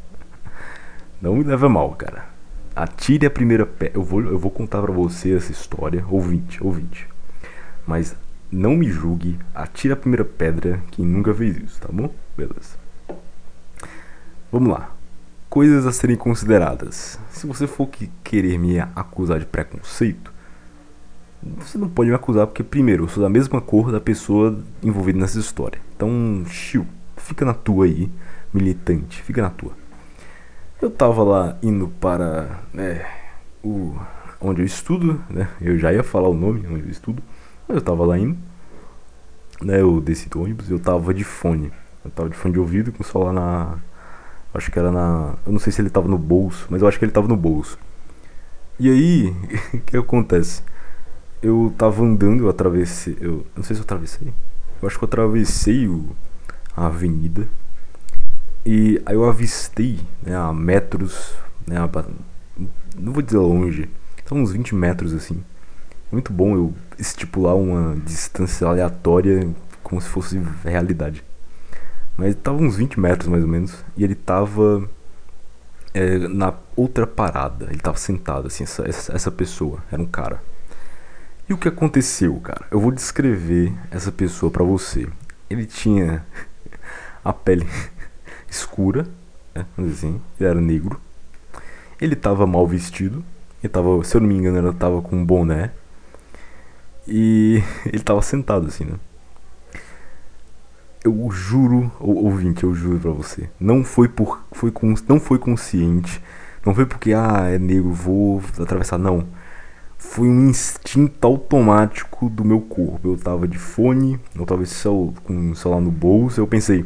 Não 1.24 1.38
me 1.38 1.43
leva 1.45 1.69
mal, 1.69 1.91
cara. 1.91 2.26
Atire 2.76 3.26
a 3.26 3.32
primeira 3.32 3.65
pedra. 3.65 3.97
Eu 3.97 4.03
vou, 4.03 4.19
eu 4.19 4.38
vou 4.38 4.51
contar 4.51 4.82
pra 4.82 4.91
você 4.91 5.34
essa 5.34 5.53
história. 5.53 6.03
Ouvinte, 6.09 6.61
ouvinte. 6.61 7.07
Mas 7.88 8.13
não 8.51 8.76
me 8.76 8.89
julgue, 8.89 9.39
atire 9.55 9.93
a 9.93 9.95
primeira 9.95 10.26
pedra 10.26 10.84
quem 10.91 11.05
nunca 11.05 11.34
fez 11.34 11.55
isso, 11.55 11.80
tá 11.80 11.88
bom? 11.89 12.13
Beleza. 12.36 12.76
Vamos 14.51 14.67
lá. 14.67 14.93
Coisas 15.49 15.88
a 15.88 15.93
serem 15.93 16.17
consideradas. 16.17 17.17
Se 17.32 17.47
você 17.47 17.67
for 17.67 17.88
que 17.88 18.11
querer 18.21 18.59
me 18.59 18.82
acusar 18.82 19.39
de 19.39 19.45
preconceito, 19.45 20.30
você 21.41 21.78
não 21.78 21.88
pode 21.88 22.09
me 22.09 22.17
acusar 22.17 22.47
porque, 22.47 22.63
primeiro, 22.63 23.05
eu 23.05 23.07
sou 23.07 23.24
da 23.24 23.30
mesma 23.30 23.61
cor 23.61 23.93
da 23.93 24.01
pessoa 24.01 24.59
envolvida 24.84 25.19
nessa 25.19 25.39
história. 25.39 25.80
Então, 25.95 26.43
chiu, 26.49 26.86
fica 27.15 27.45
na 27.45 27.53
tua 27.53 27.86
aí, 27.86 28.11
militante, 28.53 29.21
fica 29.21 29.41
na 29.41 29.49
tua. 29.49 29.82
Eu 30.84 30.91
tava 30.91 31.23
lá 31.23 31.57
indo 31.63 31.88
para 31.88 32.59
né, 32.73 33.05
o, 33.63 33.95
onde 34.41 34.61
eu 34.61 34.65
estudo, 34.65 35.23
né? 35.29 35.47
Eu 35.61 35.79
já 35.79 35.93
ia 35.93 36.03
falar 36.03 36.27
o 36.27 36.34
nome 36.34 36.67
onde 36.67 36.84
eu 36.84 36.89
estudo, 36.89 37.23
mas 37.65 37.77
eu 37.77 37.81
tava 37.81 38.05
lá 38.05 38.19
indo. 38.19 38.38
Né, 39.61 39.79
eu 39.79 40.01
desci 40.01 40.27
do 40.27 40.41
ônibus 40.41 40.69
eu 40.69 40.77
tava 40.77 41.13
de 41.13 41.23
fone. 41.23 41.71
Eu 42.03 42.11
tava 42.11 42.29
de 42.29 42.36
fone 42.36 42.55
de 42.55 42.59
ouvido 42.59 42.91
com 42.91 43.01
o 43.01 43.05
celular 43.05 43.31
na. 43.31 43.77
Acho 44.53 44.69
que 44.69 44.77
era 44.77 44.91
na. 44.91 45.36
Eu 45.45 45.53
não 45.53 45.59
sei 45.59 45.71
se 45.71 45.81
ele 45.81 45.89
tava 45.89 46.09
no 46.09 46.17
bolso, 46.17 46.67
mas 46.69 46.81
eu 46.81 46.88
acho 46.89 46.99
que 46.99 47.05
ele 47.05 47.13
tava 47.13 47.29
no 47.29 47.38
bolso. 47.38 47.79
E 48.77 48.89
aí, 48.89 49.34
o 49.73 49.79
que 49.79 49.95
acontece? 49.95 50.63
Eu 51.41 51.73
tava 51.77 52.03
andando, 52.03 52.43
eu 52.43 52.49
atravessei. 52.49 53.17
Eu 53.21 53.47
não 53.55 53.63
sei 53.63 53.73
se 53.73 53.81
eu 53.81 53.86
atravessei. 53.86 54.34
Eu 54.81 54.88
acho 54.89 54.97
que 54.97 55.05
eu 55.05 55.07
atravessei 55.07 55.88
o, 55.88 56.09
a 56.75 56.88
avenida. 56.88 57.47
E 58.66 59.01
aí 59.05 59.16
eu 59.16 59.26
avistei, 59.26 59.99
né, 60.22 60.36
a 60.36 60.53
metros, 60.53 61.34
né, 61.68 61.78
a, 61.78 61.89
não 62.97 63.11
vou 63.11 63.22
dizer 63.22 63.38
longe, 63.38 63.89
são 64.26 64.38
uns 64.38 64.51
20 64.51 64.74
metros 64.76 65.14
assim. 65.14 65.43
Muito 66.11 66.32
bom 66.32 66.55
eu 66.55 66.74
estipular 66.97 67.55
uma 67.55 67.95
distância 68.05 68.68
aleatória 68.68 69.49
como 69.82 70.01
se 70.01 70.07
fosse 70.07 70.41
realidade. 70.64 71.24
Mas 72.16 72.36
tava 72.36 72.57
uns 72.57 72.78
20 72.78 72.99
metros 72.99 73.28
mais 73.28 73.43
ou 73.43 73.49
menos. 73.49 73.84
E 73.97 74.03
ele 74.03 74.16
tava 74.16 74.88
é, 75.93 76.20
na 76.28 76.53
outra 76.76 77.05
parada. 77.07 77.68
Ele 77.70 77.80
tava 77.80 77.97
sentado, 77.97 78.47
assim, 78.47 78.64
essa, 78.64 78.84
essa 78.88 79.32
pessoa. 79.32 79.84
Era 79.91 80.01
um 80.01 80.05
cara. 80.05 80.41
E 81.49 81.53
o 81.53 81.57
que 81.57 81.68
aconteceu, 81.68 82.36
cara? 82.39 82.66
Eu 82.72 82.80
vou 82.80 82.91
descrever 82.91 83.74
essa 83.91 84.11
pessoa 84.11 84.51
para 84.51 84.64
você. 84.64 85.07
Ele 85.49 85.66
tinha 85.66 86.26
a 87.24 87.34
pele 87.34 87.68
escura, 88.54 89.08
né? 89.54 89.66
assim, 89.78 90.22
ele 90.39 90.49
era 90.49 90.62
negro. 90.62 90.99
Ele 91.99 92.16
tava 92.16 92.45
mal 92.45 92.66
vestido. 92.68 93.24
Ele 93.62 93.72
tava, 93.72 94.04
se 94.04 94.16
eu 94.16 94.22
não 94.22 94.28
me 94.28 94.36
engano, 94.36 94.70
ele 94.70 94.78
tava 94.78 95.01
com 95.01 95.16
um 95.16 95.26
boné. 95.26 95.72
E 97.08 97.62
ele 97.86 98.04
tava 98.04 98.22
sentado 98.22 98.68
assim, 98.68 98.86
né? 98.86 98.95
Eu 101.04 101.30
juro, 101.32 101.91
ouvinte, 101.99 102.64
eu 102.64 102.74
juro 102.74 102.99
pra 102.99 103.12
você. 103.12 103.49
Não 103.60 103.84
foi 103.84 104.08
por. 104.08 104.41
Foi 104.54 104.72
com, 104.72 104.93
não 105.08 105.20
foi 105.20 105.38
consciente. 105.38 106.22
Não 106.66 106.74
foi 106.74 106.86
porque, 106.86 107.14
ah, 107.14 107.49
é 107.49 107.60
negro, 107.60 107.91
vou 107.91 108.41
atravessar. 108.58 108.97
Não. 108.97 109.28
Foi 109.97 110.28
um 110.28 110.49
instinto 110.49 111.26
automático 111.26 112.30
do 112.30 112.45
meu 112.45 112.62
corpo. 112.62 113.10
Eu 113.10 113.18
tava 113.18 113.47
de 113.47 113.58
fone, 113.58 114.20
eu 114.36 114.45
tava 114.45 114.64
com 115.24 115.51
o 115.51 115.56
celular 115.56 115.82
no 115.82 115.91
bolso. 115.91 116.39
Eu 116.39 116.47
pensei. 116.47 116.86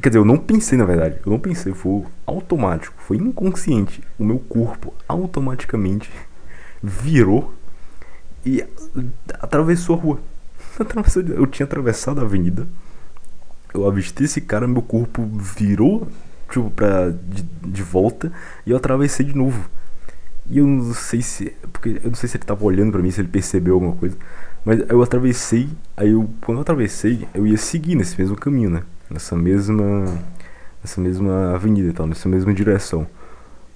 Quer 0.00 0.10
dizer, 0.10 0.18
eu 0.18 0.24
não 0.24 0.36
pensei 0.36 0.78
na 0.78 0.84
verdade. 0.84 1.18
Eu 1.24 1.32
não 1.32 1.38
pensei, 1.38 1.72
foi 1.72 2.04
automático. 2.26 2.94
Foi 2.98 3.16
inconsciente. 3.16 4.02
O 4.18 4.24
meu 4.24 4.38
corpo 4.38 4.94
automaticamente 5.08 6.10
virou 6.82 7.52
e 8.44 8.64
atravessou 9.40 9.96
a 9.96 9.98
rua. 9.98 10.20
Eu 11.34 11.46
tinha 11.46 11.66
atravessado 11.66 12.20
a 12.20 12.24
avenida. 12.24 12.66
Eu 13.74 13.86
avistei 13.86 14.24
esse 14.24 14.40
cara, 14.40 14.66
meu 14.66 14.80
corpo 14.80 15.26
virou 15.26 16.08
tipo, 16.50 16.70
pra, 16.70 17.10
de, 17.10 17.42
de 17.42 17.82
volta 17.82 18.32
e 18.64 18.70
eu 18.70 18.76
atravessei 18.76 19.26
de 19.26 19.36
novo. 19.36 19.68
E 20.48 20.58
eu 20.58 20.66
não 20.66 20.94
sei 20.94 21.20
se. 21.20 21.52
Porque 21.72 22.00
eu 22.02 22.10
não 22.10 22.14
sei 22.14 22.28
se 22.28 22.36
ele 22.38 22.44
tava 22.44 22.64
olhando 22.64 22.92
pra 22.92 23.02
mim, 23.02 23.10
se 23.10 23.20
ele 23.20 23.28
percebeu 23.28 23.74
alguma 23.74 23.94
coisa. 23.94 24.16
Mas 24.64 24.80
eu 24.88 25.02
atravessei, 25.02 25.68
aí 25.96 26.10
eu. 26.10 26.28
Quando 26.40 26.58
eu 26.58 26.62
atravessei, 26.62 27.28
eu 27.34 27.46
ia 27.46 27.58
seguir 27.58 27.94
nesse 27.94 28.18
mesmo 28.18 28.36
caminho, 28.36 28.70
né? 28.70 28.82
Nessa 29.10 29.36
mesma. 29.36 30.04
Nessa 30.82 31.00
mesma 31.00 31.54
avenida 31.54 31.92
tal, 31.92 32.06
nessa 32.06 32.28
mesma 32.28 32.54
direção. 32.54 33.06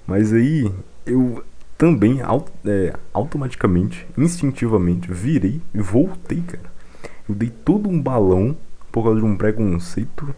Mas 0.07 0.31
aí 0.31 0.71
eu 1.05 1.43
também 1.77 2.19
é, 2.65 2.93
automaticamente, 3.13 4.07
instintivamente, 4.17 5.11
virei 5.11 5.61
e 5.73 5.81
voltei, 5.81 6.41
cara. 6.41 6.71
Eu 7.27 7.35
dei 7.35 7.49
todo 7.49 7.89
um 7.89 8.01
balão 8.01 8.55
por 8.91 9.03
causa 9.03 9.19
de 9.19 9.25
um 9.25 9.35
preconceito 9.35 10.33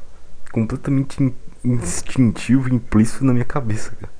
completamente 0.52 1.34
instintivo, 1.64 2.74
implícito 2.74 3.26
na 3.26 3.34
minha 3.34 3.46
cabeça, 3.46 3.92
cara. 3.92 4.12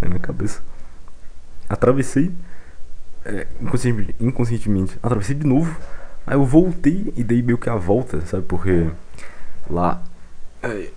Na 0.00 0.08
minha 0.08 0.20
cabeça. 0.20 0.62
Atravessei, 1.68 2.30
é, 3.24 3.46
inconscientemente, 3.60 4.14
inconscientemente, 4.20 4.98
atravessei 5.02 5.34
de 5.34 5.46
novo. 5.46 5.76
Aí 6.26 6.36
eu 6.36 6.44
voltei 6.44 7.12
e 7.16 7.24
dei 7.24 7.42
meio 7.42 7.58
que 7.58 7.70
a 7.70 7.76
volta, 7.76 8.20
sabe? 8.26 8.44
Porque 8.44 8.88
lá, 9.68 10.02
é, 10.62 10.90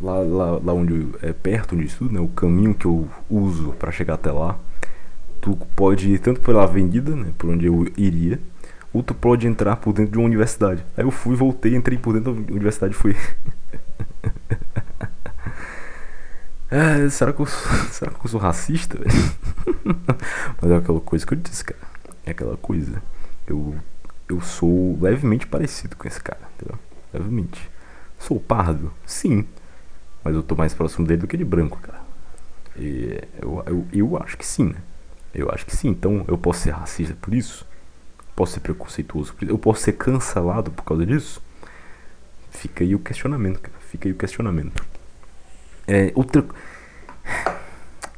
lá, 0.00 0.18
lá, 0.18 0.60
lá 0.62 0.72
onde 0.72 1.08
é 1.22 1.32
perto 1.32 1.74
onde 1.74 1.84
eu 1.84 1.88
estudo, 1.88 2.14
né? 2.14 2.20
O 2.20 2.28
caminho 2.28 2.74
que 2.74 2.86
eu 2.86 3.08
uso 3.30 3.72
para 3.72 3.90
chegar 3.90 4.14
até 4.14 4.30
lá 4.30 4.58
tu 5.40 5.56
pode 5.74 6.12
ir 6.12 6.18
tanto 6.18 6.40
pela 6.40 6.64
avenida, 6.64 7.14
né, 7.14 7.32
por 7.36 7.50
onde 7.50 7.66
eu 7.66 7.86
iria, 7.96 8.40
ou 8.92 9.02
tu 9.02 9.14
pode 9.14 9.46
entrar 9.46 9.76
por 9.76 9.92
dentro 9.92 10.12
de 10.12 10.18
uma 10.18 10.26
universidade. 10.26 10.84
Aí 10.96 11.04
eu 11.04 11.10
fui, 11.10 11.36
voltei, 11.36 11.74
entrei 11.74 11.98
por 11.98 12.14
dentro 12.14 12.34
da 12.34 12.52
universidade 12.52 12.94
e 12.94 12.96
fui. 12.96 13.16
é, 16.70 17.08
será 17.10 17.32
que 17.32 17.40
eu 17.40 17.46
sou, 17.46 17.72
será 17.92 18.10
que 18.10 18.24
eu 18.24 18.30
sou 18.30 18.40
racista? 18.40 18.98
Mas 20.60 20.70
é 20.70 20.76
aquela 20.76 21.00
coisa 21.00 21.26
que 21.26 21.34
eu 21.34 21.38
disse, 21.38 21.64
cara. 21.64 21.80
É 22.24 22.30
aquela 22.30 22.56
coisa. 22.56 23.02
Eu, 23.46 23.74
eu 24.28 24.40
sou 24.40 24.98
levemente 25.00 25.46
parecido 25.46 25.96
com 25.96 26.06
esse 26.06 26.20
cara, 26.20 26.40
entendeu? 26.56 26.78
Levemente. 27.12 27.70
Sou 28.18 28.40
pardo? 28.40 28.92
Sim. 29.06 29.46
Mas 30.24 30.34
eu 30.34 30.42
tô 30.42 30.54
mais 30.54 30.74
próximo 30.74 31.06
dele 31.06 31.20
do 31.20 31.26
que 31.26 31.36
de 31.36 31.44
branco, 31.44 31.78
cara. 31.78 32.00
E 32.76 33.20
eu, 33.40 33.62
eu, 33.66 33.86
eu 33.92 34.22
acho 34.22 34.36
que 34.36 34.46
sim, 34.46 34.64
né? 34.66 34.80
Eu 35.34 35.50
acho 35.50 35.64
que 35.64 35.74
sim. 35.74 35.88
Então 35.88 36.24
eu 36.28 36.36
posso 36.36 36.60
ser 36.60 36.70
racista 36.70 37.16
por 37.20 37.34
isso? 37.34 37.66
Posso 38.34 38.52
ser 38.52 38.60
preconceituoso 38.60 39.34
por 39.34 39.44
isso? 39.44 39.52
Eu 39.52 39.58
posso 39.58 39.82
ser 39.82 39.92
cancelado 39.92 40.70
por 40.70 40.84
causa 40.84 41.04
disso? 41.06 41.42
Fica 42.50 42.84
aí 42.84 42.94
o 42.94 42.98
questionamento, 42.98 43.60
cara. 43.60 43.76
Fica 43.80 44.08
aí 44.08 44.12
o 44.12 44.16
questionamento. 44.16 44.84
É, 45.86 46.12
outra. 46.14 46.44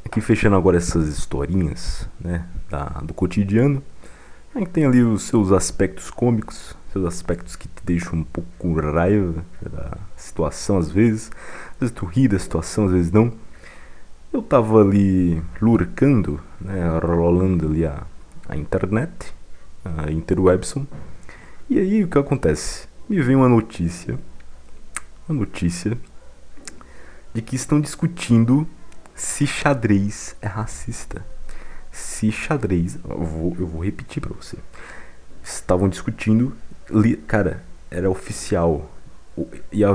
Aqui 0.04 0.20
fechando 0.20 0.56
agora 0.56 0.76
essas 0.76 1.06
historinhas, 1.06 2.08
né? 2.20 2.46
Da, 2.68 2.84
do 3.02 3.14
cotidiano. 3.14 3.82
A 4.54 4.58
gente 4.58 4.70
tem 4.70 4.84
ali 4.84 5.02
os 5.02 5.22
seus 5.22 5.52
aspectos 5.52 6.10
cômicos, 6.10 6.74
seus 6.92 7.04
aspectos 7.04 7.56
que 7.56 7.68
te 7.68 7.84
deixam 7.84 8.18
um 8.18 8.24
pouco 8.24 8.72
raiva 8.80 9.44
da 9.62 9.96
situação 10.16 10.78
às 10.78 10.90
vezes. 10.90 11.30
Às 11.72 11.80
vezes 11.80 11.94
tu 11.94 12.06
ri 12.06 12.26
da 12.26 12.38
situação, 12.38 12.86
às 12.86 12.92
vezes 12.92 13.12
não. 13.12 13.32
Eu 14.32 14.42
tava 14.42 14.80
ali 14.80 15.42
lurcando, 15.60 16.40
né, 16.60 16.88
rolando 16.98 17.66
ali 17.66 17.84
a, 17.84 18.02
a 18.48 18.56
internet, 18.56 19.34
a 19.84 20.10
interwebson. 20.10 20.86
E 21.68 21.78
aí 21.78 22.04
o 22.04 22.08
que 22.08 22.18
acontece? 22.18 22.88
Me 23.08 23.20
vem 23.20 23.36
uma 23.36 23.48
notícia, 23.48 24.18
uma 25.28 25.40
notícia 25.40 25.98
de 27.34 27.42
que 27.42 27.56
estão 27.56 27.80
discutindo 27.80 28.66
se 29.14 29.46
xadrez 29.46 30.34
é 30.40 30.46
racista. 30.46 31.24
Se 31.92 32.30
xadrez, 32.30 32.98
eu 33.08 33.24
vou, 33.24 33.56
eu 33.58 33.66
vou 33.66 33.84
repetir 33.84 34.22
para 34.22 34.32
você. 34.32 34.56
Estavam 35.42 35.88
discutindo, 35.88 36.56
li, 36.92 37.16
cara, 37.16 37.62
era 37.90 38.10
oficial. 38.10 38.90
Ia, 39.72 39.88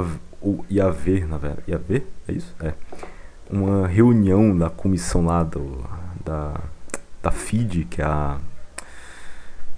ia 0.70 0.86
haver, 0.86 1.28
na 1.28 1.38
verdade, 1.38 1.64
ia 1.68 1.76
haver? 1.76 2.08
É 2.28 2.32
isso? 2.32 2.56
É 2.60 2.74
uma 3.50 3.88
reunião 3.88 4.58
da 4.58 4.70
comissão 4.70 5.26
lá 5.26 5.44
do, 5.44 5.84
da, 6.24 6.60
da 7.22 7.32
FIDE, 7.32 7.86
que 7.86 8.02
é 8.02 8.06
a, 8.06 8.40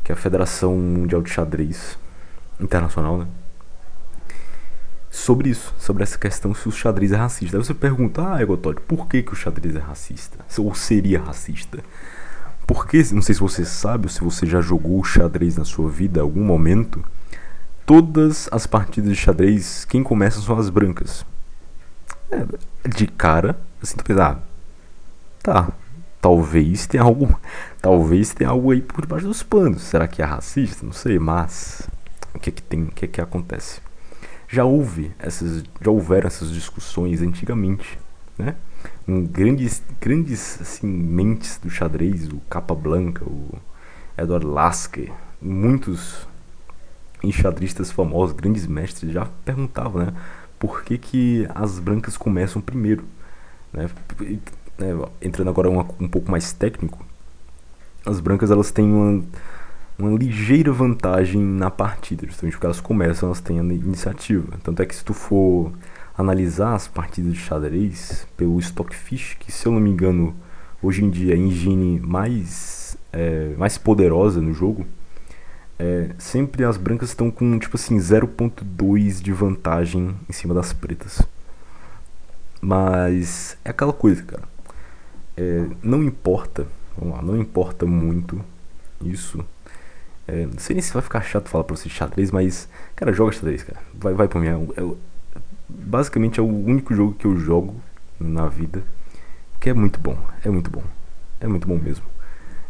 que 0.03 0.11
é 0.11 0.13
a 0.13 0.18
Federação 0.18 0.76
Mundial 0.76 1.22
de 1.22 1.30
Xadrez 1.30 1.97
Internacional, 2.59 3.18
né? 3.18 3.28
Sobre 5.09 5.49
isso, 5.49 5.74
sobre 5.80 6.03
essa 6.03 6.18
questão 6.18 6.53
se 6.53 6.68
o 6.68 6.72
xadrez 6.72 7.11
é 7.11 7.15
racista. 7.15 7.57
Aí 7.57 7.63
você 7.63 7.74
pergunta, 7.74 8.34
ah, 8.34 8.41
Egotório, 8.41 8.80
por 8.82 9.07
que, 9.07 9.24
que 9.24 9.34
o 9.34 9.36
xadrez 9.36 9.76
é 9.76 9.80
racista? 9.80 10.38
Ou 10.59 10.76
seria 10.76 11.20
racista? 11.20 11.80
Porque, 12.68 13.01
não 13.13 13.22
sei 13.22 13.34
se 13.34 13.39
você 13.39 13.63
sabe 13.63 14.07
ou 14.07 14.09
se 14.09 14.22
você 14.22 14.45
já 14.45 14.59
jogou 14.59 15.01
xadrez 15.01 15.55
na 15.55 15.63
sua 15.63 15.89
vida 15.89 16.20
algum 16.20 16.43
momento, 16.43 17.01
todas 17.86 18.49
as 18.51 18.68
partidas 18.68 19.09
de 19.09 19.15
xadrez, 19.15 19.86
quem 19.86 20.03
começa 20.03 20.41
são 20.41 20.59
as 20.59 20.70
brancas. 20.70 21.26
É, 22.30 22.45
de 22.89 23.07
cara, 23.07 23.57
assim, 23.82 23.95
tu 23.95 24.03
pensa, 24.03 24.24
ah, 24.24 24.39
tá, 25.41 25.72
talvez 26.22 26.86
tenha 26.86 27.03
algo, 27.03 27.39
talvez 27.82 28.34
tenha 28.34 28.49
algo 28.49 28.72
aí 28.72 28.82
por 28.82 29.01
debaixo 29.01 29.28
dos 29.28 29.41
panos. 29.41 29.84
Será 29.84 30.05
que 30.05 30.22
é 30.22 30.26
racista? 30.26 30.86
Não 30.86 30.91
sei, 30.91 31.18
mas 31.18 31.88
o 32.36 32.39
que 32.39 32.49
é 32.49 32.53
que 32.53 32.61
tem, 32.61 32.84
o 32.84 32.91
que 32.91 33.05
é 33.05 33.07
que 33.07 33.22
acontece. 33.22 33.80
Já 34.49 34.65
houve 34.65 35.13
essas, 35.18 35.63
já 35.82 35.89
houveram 35.89 36.28
essas 36.28 36.51
discussões 36.51 37.22
antigamente, 37.22 37.97
né? 38.38 38.55
Grandes, 39.08 39.82
grandes 40.01 40.60
assim, 40.62 40.86
mentes 40.86 41.58
do 41.58 41.70
xadrez, 41.70 42.28
o 42.28 42.41
Capablanca, 42.49 43.24
o 43.24 43.58
Edward 44.18 44.45
Lasker, 44.45 45.14
muitos 45.41 46.28
enxadristas 47.24 47.89
famosos, 47.89 48.36
grandes 48.36 48.68
mestres 48.68 49.12
já 49.12 49.26
perguntavam, 49.45 50.05
né? 50.05 50.14
Por 50.60 50.84
que, 50.84 50.97
que 50.97 51.47
as 51.55 51.80
brancas 51.80 52.18
começam 52.18 52.62
primeiro? 52.62 53.05
Né? 53.72 53.89
né 54.78 54.88
entrando 55.22 55.49
agora 55.49 55.70
um, 55.70 55.80
um 55.99 56.08
pouco 56.08 56.30
mais 56.30 56.51
técnico, 56.51 57.05
as 58.05 58.20
brancas 58.20 58.51
elas 58.51 58.72
têm 58.72 58.91
uma, 58.91 59.24
uma 59.97 60.18
ligeira 60.18 60.72
vantagem 60.72 61.41
na 61.41 61.70
partida, 61.70 62.26
justamente 62.26 62.53
porque 62.53 62.66
elas 62.66 62.82
começam, 62.82 63.28
elas 63.28 63.41
têm 63.41 63.60
a 63.60 63.64
iniciativa. 63.64 64.58
Tanto 64.64 64.82
é 64.82 64.86
que 64.86 64.95
se 64.95 65.03
tu 65.03 65.14
for 65.14 65.72
analisar 66.18 66.74
as 66.74 66.88
partidas 66.88 67.34
de 67.34 67.39
xadrez 67.39 68.28
pelo 68.36 68.59
Stockfish, 68.59 69.36
que 69.39 69.51
se 69.51 69.68
eu 69.68 69.72
não 69.72 69.80
me 69.80 69.89
engano 69.89 70.36
hoje 70.82 71.03
em 71.03 71.09
dia 71.09 71.34
é 71.34 71.36
a 71.36 71.39
engine 71.39 71.99
mais, 71.99 72.97
é, 73.13 73.53
mais 73.57 73.78
poderosa 73.78 74.41
no 74.41 74.53
jogo, 74.53 74.86
é, 75.80 76.09
sempre 76.18 76.63
as 76.63 76.76
brancas 76.76 77.09
estão 77.09 77.30
com 77.30 77.59
tipo 77.59 77.78
assim 77.78 77.97
0.2 77.97 79.22
de 79.22 79.32
vantagem 79.32 80.15
em 80.28 80.34
cima 80.34 80.53
das 80.53 80.74
pretas. 80.74 81.22
Mas 82.59 83.55
é 83.63 83.70
aquela 83.70 83.93
coisa, 83.93 84.24
cara. 84.24 84.43
É, 85.36 85.68
não 85.84 86.03
importa, 86.03 86.65
vamos 86.97 87.15
lá, 87.15 87.22
não 87.22 87.38
importa 87.38 87.86
muito 87.86 88.43
isso. 89.01 89.45
É, 90.28 90.45
não 90.47 90.57
sei 90.57 90.74
nem 90.74 90.82
se 90.82 90.91
vai 90.91 91.01
ficar 91.01 91.22
chato 91.22 91.47
falar 91.47 91.63
pra 91.63 91.76
você 91.76 91.88
xadrez, 91.88 92.32
mas, 92.32 92.68
cara, 92.95 93.13
joga 93.13 93.32
xadrez, 93.32 93.61
cara. 93.63 93.80
Vai, 93.93 94.13
vai 94.13 94.28
pra 94.28 94.39
mim. 94.41 94.47
É, 94.47 94.82
é, 94.82 94.95
basicamente 95.68 96.39
é 96.39 96.43
o 96.43 96.47
único 96.47 96.93
jogo 96.93 97.13
que 97.13 97.26
eu 97.26 97.38
jogo 97.38 97.76
na 98.20 98.47
vida 98.47 98.84
que 99.59 99.70
é 99.70 99.74
muito 99.74 99.99
bom. 99.99 100.18
É 100.43 100.49
muito 100.49 100.70
bom. 100.70 100.84
É 101.39 101.47
muito 101.47 101.68
bom 101.68 101.78
mesmo. 101.78 102.05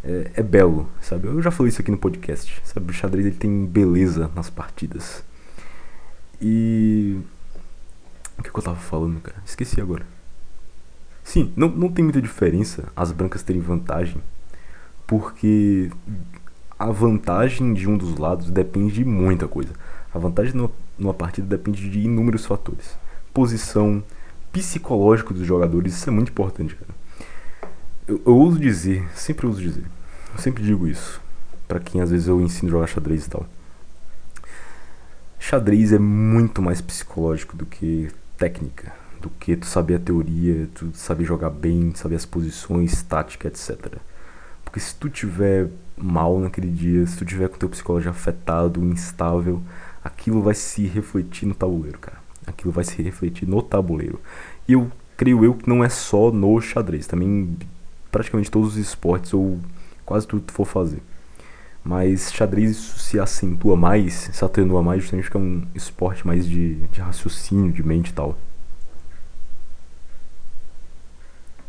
É, 0.04 0.32
é, 0.36 0.44
belo, 0.44 0.90
sabe? 1.02 1.28
Eu 1.28 1.42
já 1.42 1.52
falei 1.52 1.70
isso 1.70 1.82
aqui 1.82 1.92
no 1.92 1.98
podcast, 1.98 2.62
sabe? 2.64 2.92
O 2.92 2.94
xadrez 2.94 3.26
ele 3.26 3.36
tem 3.36 3.66
beleza 3.66 4.32
nas 4.36 4.50
partidas. 4.50 5.24
E. 6.42 7.20
O 8.38 8.44
que, 8.44 8.52
que 8.52 8.58
eu 8.58 8.64
tava 8.64 8.78
falando, 8.78 9.20
cara? 9.20 9.38
Esqueci 9.46 9.82
agora. 9.82 10.06
Sim, 11.24 11.52
não, 11.58 11.68
não 11.68 11.90
tem 11.92 12.04
muita 12.04 12.22
diferença 12.22 12.86
as 12.96 13.12
brancas 13.12 13.44
terem 13.44 13.62
vantagem, 13.62 14.22
porque 15.06 15.92
a 16.80 16.90
vantagem 16.92 17.74
de 17.74 17.90
um 17.90 17.98
dos 17.98 18.18
lados 18.18 18.50
depende 18.50 18.94
de 18.94 19.06
muita 19.06 19.48
coisa. 19.48 19.74
A 20.14 20.20
vantagem 20.20 20.54
numa, 20.98 21.14
partida 21.14 21.48
depende 21.48 21.90
de 21.90 22.00
inúmeros 22.00 22.46
fatores. 22.46 22.98
Posição, 23.34 24.04
psicológico 24.52 25.34
dos 25.34 25.46
jogadores, 25.46 25.94
isso 25.94 26.10
é 26.10 26.12
muito 26.12 26.30
importante, 26.32 26.76
cara. 26.76 26.92
Eu, 28.08 28.22
eu 28.26 28.36
ouso 28.36 28.60
dizer, 28.60 29.08
sempre 29.14 29.46
ouso 29.46 29.62
dizer, 29.62 29.84
eu 30.34 30.40
sempre 30.40 30.64
digo 30.64 30.88
isso, 30.88 31.22
para 31.68 31.80
quem 31.80 32.02
às 32.02 32.10
vezes 32.10 32.28
eu 32.28 32.42
ensino 32.42 32.70
a 32.70 32.72
jogar 32.72 32.88
xadrez 32.88 33.26
e 33.26 33.30
tal. 33.30 33.46
Xadrez 35.40 35.92
é 35.92 36.00
muito 36.00 36.62
mais 36.62 36.82
psicológico 36.82 37.56
do 37.56 37.66
que 37.66 38.10
técnica, 38.38 38.94
do 39.22 39.30
que 39.30 39.56
tu 39.56 39.66
saber 39.66 39.96
a 39.96 40.00
teoria, 40.00 40.68
tu 40.74 40.92
saber 40.94 41.26
jogar 41.26 41.50
bem, 41.50 41.94
saber 41.96 42.16
as 42.16 42.26
posições, 42.26 43.02
tática, 43.04 43.48
etc. 43.48 43.98
Porque 44.64 44.80
se 44.80 44.94
tu 44.96 45.10
tiver 45.10 45.70
mal 45.98 46.40
naquele 46.40 46.70
dia, 46.70 47.06
se 47.08 47.18
tu 47.18 47.26
tiver 47.26 47.50
com 47.50 47.58
teu 47.58 47.70
psicológico 47.70 48.12
afetado, 48.12 48.84
instável, 48.84 49.62
aquilo 50.08 50.42
vai 50.42 50.54
se 50.54 50.86
refletir 50.86 51.46
no 51.46 51.54
tabuleiro, 51.54 52.00
cara. 52.00 52.18
Aquilo 52.46 52.72
vai 52.72 52.84
se 52.84 53.02
refletir 53.02 53.48
no 53.48 53.62
tabuleiro. 53.62 54.20
E 54.68 54.74
eu 54.74 54.90
creio 55.18 55.44
eu 55.44 55.54
que 55.54 55.68
não 55.68 55.84
é 55.84 55.90
só 55.90 56.32
no 56.32 56.60
xadrez, 56.62 57.06
também 57.06 57.58
praticamente 58.12 58.50
todos 58.50 58.70
os 58.70 58.78
esportes 58.78 59.34
ou 59.34 59.60
quase 60.06 60.26
tudo 60.26 60.42
que 60.42 60.48
tu 60.48 60.54
for 60.54 60.66
fazer. 60.66 61.02
Mas 61.84 62.32
xadrez 62.32 62.72
isso 62.72 63.00
se 63.00 63.20
acentua 63.20 63.76
mais, 63.76 64.30
se 64.34 64.44
atenua 64.44 64.82
mais, 64.82 65.02
justamente 65.02 65.26
porque 65.26 65.38
é 65.38 65.42
um 65.42 65.68
esporte 65.76 66.26
mais 66.26 66.48
de, 66.48 66.76
de 66.88 67.02
raciocínio, 67.02 67.72
de 67.72 67.84
mente 67.84 68.10
e 68.10 68.14
tal. 68.14 68.38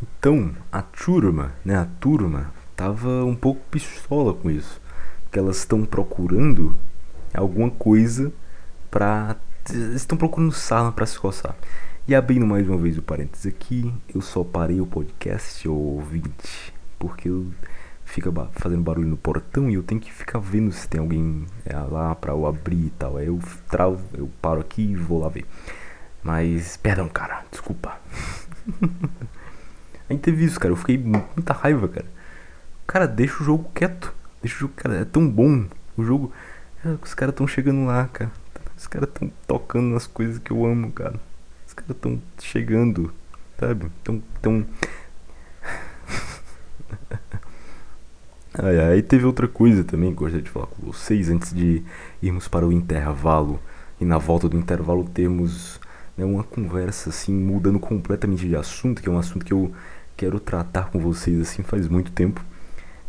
Então, 0.01 0.55
a 0.70 0.80
turma, 0.82 1.53
né, 1.64 1.76
a 1.76 1.86
turma 2.01 2.53
tava 2.76 3.24
um 3.24 3.34
pouco 3.34 3.61
pistola 3.68 4.32
com 4.32 4.49
isso, 4.49 4.80
que 5.30 5.39
elas 5.39 5.59
estão 5.59 5.84
procurando 5.84 6.76
alguma 7.39 7.70
coisa 7.70 8.32
pra 8.91 9.36
estão 9.95 10.16
procurando 10.16 10.53
sarna 10.53 10.93
para 10.93 11.07
se 11.07 11.18
coçar. 11.18 11.55
E 12.07 12.14
abrindo 12.14 12.47
mais 12.47 12.66
uma 12.66 12.78
vez 12.78 12.97
o 12.97 13.03
parênteses 13.03 13.47
aqui, 13.47 13.93
eu 14.14 14.22
só 14.22 14.43
parei 14.43 14.80
o 14.80 14.86
podcast, 14.86 15.68
ouvinte, 15.68 16.72
porque 16.99 17.28
eu 17.28 17.53
fica 18.05 18.32
fazendo 18.53 18.82
barulho 18.82 19.09
no 19.09 19.16
portão 19.16 19.68
e 19.68 19.74
eu 19.74 19.82
tenho 19.82 20.01
que 20.01 20.11
ficar 20.11 20.39
vendo 20.39 20.72
se 20.72 20.89
tem 20.89 21.01
alguém 21.01 21.45
é, 21.66 21.76
lá 21.76 22.14
pra 22.14 22.32
eu 22.32 22.47
abrir 22.47 22.86
e 22.86 22.91
tal. 22.99 23.18
Aí 23.18 23.26
eu 23.26 23.39
travo, 23.68 24.03
eu 24.14 24.30
paro 24.41 24.61
aqui 24.61 24.82
e 24.82 24.97
vou 24.97 25.20
lá 25.20 25.28
ver. 25.28 25.45
Mas, 26.22 26.76
perdão, 26.78 27.09
cara, 27.09 27.45
desculpa. 27.51 27.99
Aí 30.09 30.16
teve 30.16 30.45
isso, 30.45 30.59
cara, 30.59 30.72
eu 30.72 30.76
fiquei 30.76 30.97
muita 30.97 31.53
raiva, 31.53 31.86
cara. 31.89 32.07
Cara, 32.86 33.07
deixa 33.07 33.43
o 33.43 33.45
jogo 33.45 33.70
quieto. 33.74 34.14
Deixa 34.41 34.57
o 34.57 34.61
jogo, 34.61 34.72
cara, 34.74 35.01
é 35.01 35.05
tão 35.05 35.28
bom. 35.28 35.66
O 35.97 36.03
jogo. 36.03 36.32
Os 37.03 37.12
caras 37.12 37.33
estão 37.33 37.47
chegando 37.47 37.85
lá, 37.85 38.07
cara. 38.07 38.31
Os 38.76 38.87
caras 38.87 39.09
estão 39.09 39.31
tocando 39.47 39.89
nas 39.89 40.07
coisas 40.07 40.39
que 40.39 40.53
eu 40.53 40.64
amo, 40.64 40.93
cara. 40.93 41.18
Os 41.66 41.72
caras 41.72 41.97
estão 41.97 42.22
chegando, 42.41 43.12
sabe? 43.59 43.91
Tão. 44.05 44.22
tão... 44.41 44.66
Aí, 48.61 48.81
aí 48.81 49.03
teve 49.03 49.24
outra 49.24 49.47
coisa 49.47 49.85
também 49.85 50.11
que 50.11 50.16
eu 50.16 50.20
gostaria 50.20 50.43
de 50.43 50.51
falar 50.51 50.66
com 50.66 50.87
vocês 50.87 51.29
antes 51.29 51.55
de 51.55 51.85
irmos 52.20 52.49
para 52.49 52.66
o 52.66 52.72
intervalo. 52.72 53.61
E 54.01 54.05
na 54.05 54.18
volta 54.18 54.49
do 54.49 54.57
intervalo 54.57 55.05
temos 55.05 55.79
né, 56.16 56.24
uma 56.24 56.43
conversa 56.43 57.11
assim, 57.11 57.33
mudando 57.33 57.79
completamente 57.79 58.49
de 58.49 58.57
assunto, 58.57 59.01
que 59.01 59.09
é 59.09 59.12
um 59.12 59.18
assunto 59.18 59.45
que 59.45 59.53
eu 59.53 59.72
quero 60.16 60.41
tratar 60.41 60.91
com 60.91 60.99
vocês 60.99 61.41
assim 61.41 61.62
faz 61.62 61.87
muito 61.87 62.11
tempo. 62.11 62.45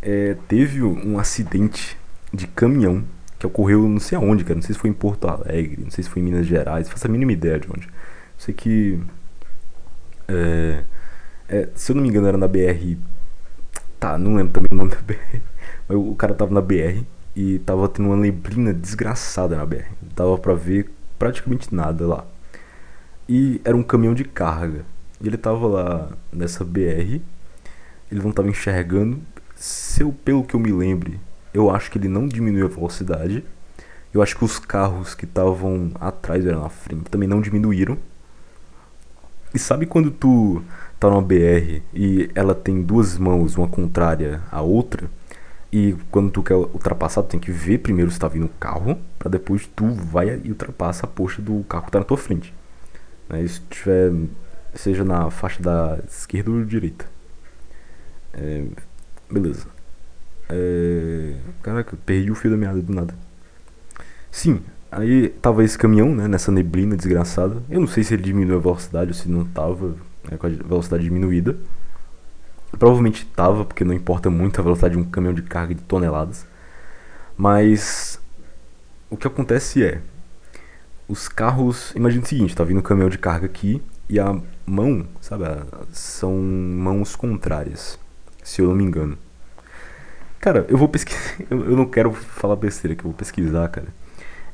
É, 0.02 0.36
teve 0.48 0.84
um 0.84 1.18
acidente 1.18 1.98
de 2.32 2.46
caminhão 2.46 3.04
que 3.40 3.48
ocorreu 3.48 3.88
não 3.88 4.00
sei 4.00 4.18
aonde, 4.18 4.44
cara. 4.44 4.56
Não 4.56 4.62
sei 4.62 4.76
se 4.76 4.80
foi 4.80 4.90
em 4.90 4.94
Porto 4.94 5.28
Alegre, 5.28 5.82
não 5.84 5.90
sei 5.90 6.04
se 6.04 6.10
foi 6.10 6.22
em 6.22 6.26
Minas 6.26 6.46
Gerais, 6.46 6.90
faço 6.90 7.08
a 7.08 7.10
mínima 7.10 7.32
ideia 7.32 7.60
de 7.60 7.68
onde. 7.72 7.88
Sei 8.38 8.54
que. 8.54 9.00
É, 10.28 10.84
é, 11.48 11.70
se 11.74 11.92
eu 11.92 11.96
não 11.96 12.04
me 12.04 12.10
engano, 12.10 12.28
era 12.28 12.38
na 12.38 12.48
BR. 12.48 12.98
Tá, 14.00 14.18
não 14.18 14.36
lembro 14.36 14.54
também 14.54 14.70
o 14.72 14.76
nome 14.76 14.92
da 14.92 14.98
BR. 15.02 15.42
Mas 15.88 15.98
o 15.98 16.16
cara 16.16 16.34
tava 16.34 16.54
na 16.54 16.62
BR 16.62 17.04
e 17.36 17.60
tava 17.60 17.88
tendo 17.90 18.08
uma 18.08 18.18
neblina 18.18 18.74
desgraçada 18.74 19.56
na 19.58 19.66
BR. 19.66 19.86
Dava 20.16 20.38
pra 20.38 20.54
ver 20.54 20.92
praticamente 21.18 21.74
nada 21.74 22.06
lá. 22.06 22.26
E 23.28 23.62
era 23.64 23.76
um 23.76 23.84
caminhão 23.84 24.14
de 24.14 24.24
carga. 24.24 24.86
E 25.22 25.28
ele 25.28 25.38
tava 25.38 25.68
lá 25.68 26.10
nessa 26.32 26.64
BR. 26.64 27.22
Ele 28.12 28.22
não 28.24 28.32
tava 28.32 28.50
enxergando. 28.50 29.20
Se 29.56 30.02
eu, 30.04 30.12
pelo 30.12 30.44
que 30.44 30.56
eu 30.56 30.60
me 30.60 30.72
lembre, 30.72 31.20
eu 31.54 31.70
acho 31.70 31.90
que 31.92 31.98
ele 31.98 32.08
não 32.08 32.28
diminuiu 32.28 32.66
a 32.66 32.70
velocidade. 32.70 33.44
Eu 34.14 34.22
acho 34.22 34.36
que 34.36 34.44
os 34.44 34.60
carros 34.60 35.14
que 35.14 35.26
estavam 35.26 35.92
atrás, 36.00 36.46
eram 36.46 36.64
na 36.64 36.70
frente, 36.70 37.10
também 37.10 37.28
não 37.28 37.42
diminuíram. 37.42 37.98
E 39.54 39.60
sabe 39.60 39.86
quando 39.86 40.12
tu 40.12 40.62
tá 41.00 41.10
numa 41.10 41.22
BR 41.22 41.82
e 41.94 42.30
ela 42.36 42.54
tem 42.54 42.82
duas 42.82 43.18
mãos, 43.18 43.58
uma 43.58 43.68
contrária 43.68 44.42
à 44.52 44.62
outra? 44.62 45.10
E 45.72 45.96
quando 46.12 46.32
tu 46.32 46.42
quer 46.44 46.56
ultrapassar, 46.56 47.24
tu 47.24 47.30
tem 47.30 47.40
que 47.40 47.52
ver 47.52 47.80
primeiro 47.80 48.10
se 48.12 48.20
tá 48.20 48.28
vindo 48.28 48.46
o 48.46 48.50
carro, 48.60 48.98
para 49.18 49.30
depois 49.30 49.68
tu 49.76 49.92
vai 49.92 50.42
e 50.44 50.50
ultrapassa 50.50 51.06
a 51.06 51.10
poxa 51.10 51.42
do 51.42 51.64
carro 51.64 51.86
que 51.86 51.92
tá 51.92 52.00
na 52.00 52.06
tua 52.06 52.18
frente. 52.18 52.54
Né? 53.28 53.48
Se 53.48 53.62
tiver, 53.62 54.12
seja 54.74 55.04
na 55.04 55.30
faixa 55.30 55.62
da 55.62 56.00
esquerda 56.08 56.52
ou 56.52 56.66
direita. 56.66 57.06
É, 58.34 58.66
beleza. 59.30 59.79
É... 60.50 61.36
Caraca, 61.62 61.98
perdi 62.06 62.32
o 62.32 62.36
fio 62.36 62.52
da 62.52 62.58
meada 62.58 62.82
do 62.82 62.94
nada. 62.94 63.14
Sim, 64.32 64.62
aí 64.92 65.30
tava 65.30 65.64
esse 65.64 65.78
caminhão, 65.78 66.14
né, 66.14 66.28
nessa 66.28 66.52
neblina 66.52 66.96
desgraçada. 66.96 67.62
Eu 67.70 67.80
não 67.80 67.88
sei 67.88 68.04
se 68.04 68.14
ele 68.14 68.24
diminuiu 68.24 68.58
a 68.58 68.62
velocidade 68.62 69.12
ou 69.12 69.16
se 69.16 69.30
não 69.30 69.46
tava 69.46 69.96
né, 70.30 70.38
com 70.38 70.48
a 70.48 70.50
velocidade 70.50 71.04
diminuída. 71.04 71.56
Provavelmente 72.78 73.26
tava, 73.26 73.66
porque 73.66 73.84
não 73.84 73.94
importa 73.94 74.30
muito 74.30 74.60
a 74.60 74.64
velocidade 74.64 74.96
de 74.96 75.00
um 75.00 75.04
caminhão 75.04 75.34
de 75.34 75.42
carga 75.42 75.74
de 75.74 75.82
toneladas. 75.82 76.46
Mas 77.38 78.20
o 79.10 79.18
que 79.18 79.28
acontece 79.28 79.84
é 79.84 80.02
os 81.08 81.28
carros, 81.28 81.92
imagina 81.96 82.24
o 82.24 82.28
seguinte, 82.28 82.56
tá 82.56 82.64
vindo 82.64 82.80
um 82.80 82.84
caminhão 82.84 83.10
de 83.10 83.18
carga 83.18 83.48
aqui 83.48 83.82
e 84.08 84.20
a 84.20 84.40
mão, 84.66 85.08
sabe, 85.20 85.46
são 85.92 86.36
mãos 86.38 87.16
contrárias, 87.16 87.98
se 88.44 88.62
eu 88.62 88.68
não 88.68 88.76
me 88.76 88.84
engano. 88.84 89.18
Cara, 90.40 90.66
eu 90.70 90.78
vou 90.78 90.88
pesquisar. 90.88 91.20
Eu, 91.50 91.76
não 91.76 91.86
quero 91.86 92.14
falar 92.14 92.56
besteira 92.56 92.96
que 92.96 93.02
eu 93.02 93.10
vou 93.10 93.14
pesquisar, 93.14 93.68
cara. 93.70 93.88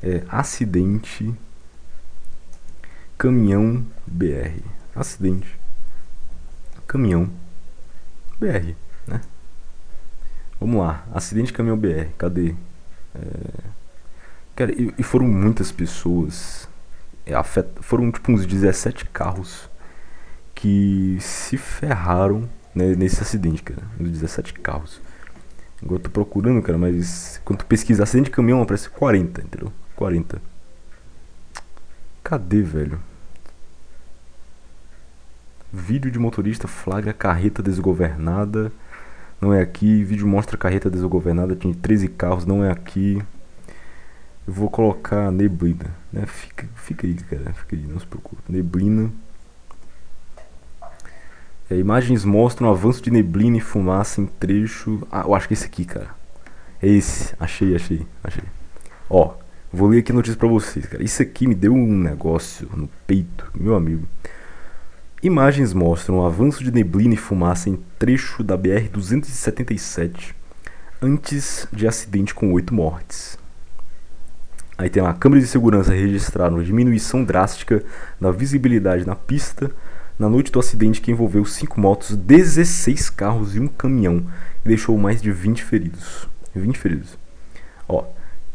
É 0.02 0.22
acidente 0.28 1.34
caminhão 3.16 3.84
BR. 4.06 4.62
Acidente 4.94 5.58
caminhão 6.86 7.30
BR, 8.38 8.74
né? 9.06 9.20
Vamos 10.58 10.80
lá, 10.80 11.06
acidente 11.12 11.52
caminhão 11.52 11.76
BR, 11.76 12.08
cadê? 12.16 12.54
É... 13.14 13.76
Cara, 14.54 14.72
e, 14.72 14.94
e, 14.98 15.02
foram 15.02 15.26
muitas 15.26 15.70
pessoas, 15.70 16.68
é, 17.26 17.34
afet... 17.34 17.68
foram 17.80 18.10
tipo 18.10 18.32
uns 18.32 18.46
17 18.46 19.04
carros 19.06 19.68
que 20.54 21.18
se 21.20 21.58
ferraram 21.58 22.48
né, 22.74 22.94
nesse 22.94 23.20
acidente, 23.22 23.62
cara. 23.62 23.82
Uns 24.00 24.10
17 24.10 24.54
carros. 24.54 25.00
Agora 25.82 26.00
eu 26.00 26.04
tô 26.04 26.10
procurando, 26.10 26.62
cara, 26.62 26.78
mas 26.78 27.40
quando 27.44 27.60
tu 27.60 27.66
pesquisa 27.66 28.02
acidente 28.02 28.26
de 28.26 28.30
caminhão 28.30 28.62
aparece 28.62 28.88
40, 28.88 29.42
entendeu? 29.42 29.72
40. 29.94 30.40
Cadê, 32.22 32.62
velho? 32.62 32.98
Vídeo 35.72 36.10
de 36.10 36.18
motorista 36.18 36.66
flagra 36.66 37.12
carreta 37.12 37.62
desgovernada. 37.62 38.72
Não 39.40 39.52
é 39.52 39.60
aqui. 39.60 40.02
Vídeo 40.02 40.26
mostra 40.26 40.56
carreta 40.56 40.90
desgovernada. 40.90 41.54
Tinha 41.54 41.74
13 41.74 42.08
carros. 42.08 42.46
Não 42.46 42.64
é 42.64 42.70
aqui. 42.70 43.22
Eu 44.46 44.52
vou 44.52 44.70
colocar 44.70 45.30
neblina. 45.30 45.94
Né? 46.12 46.24
Fica, 46.26 46.66
fica 46.74 47.06
aí, 47.06 47.14
cara. 47.14 47.52
Fica 47.52 47.76
aí, 47.76 47.82
não 47.82 48.00
se 48.00 48.06
preocupe. 48.06 48.40
Neblina. 48.48 49.12
É, 51.68 51.76
imagens 51.76 52.24
mostram 52.24 52.70
avanço 52.70 53.02
de 53.02 53.10
neblina 53.10 53.56
e 53.56 53.60
fumaça 53.60 54.20
em 54.20 54.26
trecho. 54.26 55.06
Ah, 55.10 55.24
eu 55.26 55.34
acho 55.34 55.48
que 55.48 55.54
é 55.54 55.56
esse 55.56 55.66
aqui, 55.66 55.84
cara. 55.84 56.10
É 56.80 56.88
esse. 56.88 57.34
Achei, 57.40 57.74
achei, 57.74 58.06
achei. 58.22 58.44
Ó, 59.10 59.34
vou 59.72 59.88
ler 59.88 59.98
aqui 59.98 60.12
a 60.12 60.14
notícia 60.14 60.38
pra 60.38 60.48
vocês, 60.48 60.86
cara. 60.86 61.02
Isso 61.02 61.20
aqui 61.22 61.46
me 61.46 61.54
deu 61.54 61.72
um 61.72 61.98
negócio 61.98 62.68
no 62.74 62.88
peito, 63.06 63.50
meu 63.54 63.74
amigo. 63.74 64.06
Imagens 65.22 65.72
mostram 65.72 66.24
avanço 66.24 66.62
de 66.62 66.70
neblina 66.70 67.14
e 67.14 67.16
fumaça 67.16 67.68
em 67.68 67.78
trecho 67.98 68.44
da 68.44 68.56
BR-277 68.56 70.34
antes 71.02 71.66
de 71.72 71.88
acidente 71.88 72.34
com 72.34 72.52
oito 72.52 72.72
mortes. 72.72 73.38
Aí 74.78 74.90
tem 74.90 75.02
uma 75.02 75.14
câmera 75.14 75.40
de 75.40 75.48
segurança 75.48 75.92
registrando 75.92 76.62
diminuição 76.62 77.24
drástica 77.24 77.82
da 78.20 78.30
visibilidade 78.30 79.06
na 79.06 79.16
pista 79.16 79.70
na 80.18 80.28
noite 80.28 80.50
do 80.50 80.58
acidente 80.58 81.00
que 81.00 81.10
envolveu 81.10 81.44
cinco 81.44 81.80
motos, 81.80 82.16
16 82.16 83.10
carros 83.10 83.54
e 83.54 83.60
um 83.60 83.68
caminhão 83.68 84.24
e 84.64 84.68
deixou 84.68 84.96
mais 84.96 85.20
de 85.20 85.30
20 85.30 85.62
feridos. 85.62 86.28
20 86.54 86.78
feridos. 86.78 87.18
Ó, 87.88 88.04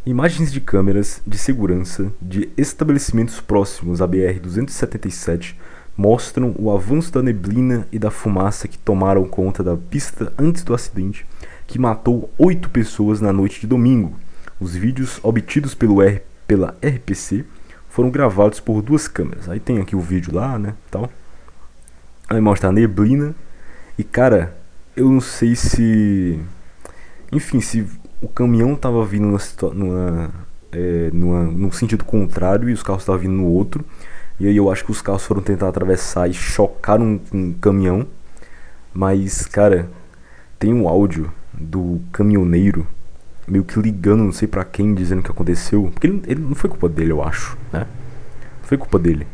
imagens 0.05 0.51
de 0.51 0.59
câmeras 0.59 1.21
de 1.25 1.37
segurança 1.37 2.11
de 2.21 2.49
estabelecimentos 2.57 3.39
próximos 3.39 4.01
à 4.01 4.07
BR-277 4.07 5.55
mostram 5.95 6.55
o 6.57 6.71
avanço 6.71 7.11
da 7.11 7.21
neblina 7.21 7.87
e 7.91 7.99
da 7.99 8.09
fumaça 8.09 8.67
que 8.67 8.77
tomaram 8.77 9.25
conta 9.25 9.63
da 9.63 9.77
pista 9.77 10.33
antes 10.37 10.63
do 10.63 10.73
acidente, 10.73 11.25
que 11.67 11.77
matou 11.77 12.33
oito 12.37 12.69
pessoas 12.69 13.21
na 13.21 13.31
noite 13.31 13.61
de 13.61 13.67
domingo. 13.67 14.17
Os 14.59 14.75
vídeos 14.75 15.19
obtidos 15.21 15.75
pelo 15.75 16.01
R, 16.01 16.21
pela 16.47 16.75
RPC 16.83 17.45
foram 17.89 18.09
gravados 18.09 18.59
por 18.59 18.81
duas 18.81 19.07
câmeras. 19.07 19.49
Aí 19.49 19.59
tem 19.59 19.79
aqui 19.79 19.95
o 19.95 19.99
vídeo 19.99 20.33
lá, 20.33 20.57
né, 20.57 20.73
tal. 20.89 21.09
Aí 22.31 22.39
mostra 22.39 22.69
a 22.69 22.71
neblina 22.71 23.35
e 23.97 24.05
cara, 24.05 24.55
eu 24.95 25.09
não 25.09 25.19
sei 25.19 25.53
se, 25.53 26.39
enfim, 27.29 27.59
se 27.59 27.85
o 28.21 28.29
caminhão 28.29 28.73
tava 28.73 29.03
vindo 29.03 29.27
numa, 29.27 29.73
numa, 29.73 30.31
é, 30.71 31.09
numa, 31.11 31.43
num 31.43 31.71
sentido 31.73 32.05
contrário 32.05 32.69
e 32.69 32.71
os 32.71 32.81
carros 32.81 33.01
estavam 33.01 33.19
vindo 33.19 33.33
no 33.33 33.47
outro 33.47 33.83
e 34.39 34.47
aí 34.47 34.55
eu 34.55 34.71
acho 34.71 34.85
que 34.85 34.91
os 34.91 35.01
carros 35.01 35.25
foram 35.25 35.41
tentar 35.41 35.67
atravessar 35.67 36.29
e 36.29 36.33
chocaram 36.33 37.03
um, 37.03 37.37
um 37.37 37.53
caminhão. 37.53 38.07
Mas, 38.93 39.45
cara, 39.45 39.89
tem 40.57 40.73
um 40.73 40.87
áudio 40.87 41.29
do 41.53 41.99
caminhoneiro 42.13 42.87
meio 43.45 43.65
que 43.65 43.77
ligando, 43.77 44.23
não 44.23 44.31
sei 44.31 44.47
para 44.47 44.63
quem, 44.63 44.95
dizendo 44.95 45.19
o 45.19 45.23
que 45.23 45.31
aconteceu. 45.31 45.91
Porque 45.93 46.07
ele, 46.07 46.23
ele, 46.25 46.39
não 46.39 46.55
foi 46.55 46.69
culpa 46.69 46.87
dele, 46.87 47.11
eu 47.11 47.21
acho, 47.21 47.57
né? 47.73 47.85
Não 48.61 48.67
foi 48.69 48.77
culpa 48.77 48.97
dele. 48.97 49.27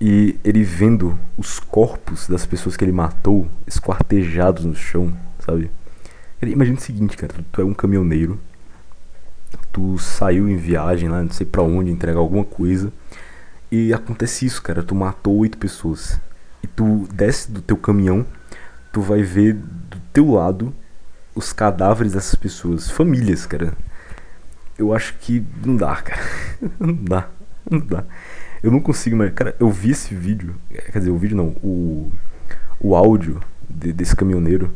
E 0.00 0.38
ele 0.42 0.64
vendo 0.64 1.18
os 1.36 1.58
corpos 1.58 2.26
das 2.26 2.46
pessoas 2.46 2.76
que 2.76 2.84
ele 2.84 2.92
matou 2.92 3.46
esquartejados 3.66 4.64
no 4.64 4.74
chão, 4.74 5.12
sabe? 5.44 5.70
Ele, 6.40 6.52
imagina 6.52 6.78
o 6.78 6.80
seguinte, 6.80 7.16
cara, 7.16 7.32
tu, 7.32 7.44
tu 7.52 7.60
é 7.60 7.64
um 7.64 7.74
caminhoneiro, 7.74 8.40
tu 9.72 9.98
saiu 9.98 10.48
em 10.48 10.56
viagem 10.56 11.08
lá, 11.08 11.22
não 11.22 11.30
sei 11.30 11.46
para 11.46 11.62
onde, 11.62 11.90
entregar 11.90 12.18
alguma 12.18 12.44
coisa. 12.44 12.92
E 13.70 13.92
acontece 13.92 14.46
isso, 14.46 14.62
cara. 14.62 14.82
Tu 14.82 14.94
matou 14.94 15.36
oito 15.38 15.58
pessoas. 15.58 16.20
E 16.62 16.66
tu 16.66 17.06
desce 17.12 17.50
do 17.50 17.62
teu 17.62 17.76
caminhão, 17.76 18.26
tu 18.92 19.00
vai 19.00 19.22
ver 19.22 19.54
do 19.54 19.98
teu 20.12 20.32
lado 20.32 20.74
os 21.34 21.52
cadáveres 21.52 22.12
dessas 22.12 22.34
pessoas. 22.34 22.90
Famílias, 22.90 23.46
cara. 23.46 23.72
Eu 24.76 24.94
acho 24.94 25.14
que 25.18 25.44
não 25.64 25.76
dá, 25.76 25.96
cara. 25.96 26.22
não 26.80 26.94
dá. 26.94 27.28
Não 27.70 27.78
dá. 27.78 28.04
Eu 28.62 28.70
não 28.70 28.80
consigo 28.80 29.16
mais. 29.16 29.32
Cara, 29.32 29.54
eu 29.58 29.70
vi 29.70 29.90
esse 29.90 30.14
vídeo. 30.14 30.54
Quer 30.70 30.98
dizer, 30.98 31.10
o 31.10 31.16
vídeo 31.16 31.36
não. 31.36 31.48
O, 31.62 32.12
o 32.78 32.94
áudio 32.94 33.40
de, 33.68 33.92
desse 33.92 34.14
caminhoneiro. 34.14 34.70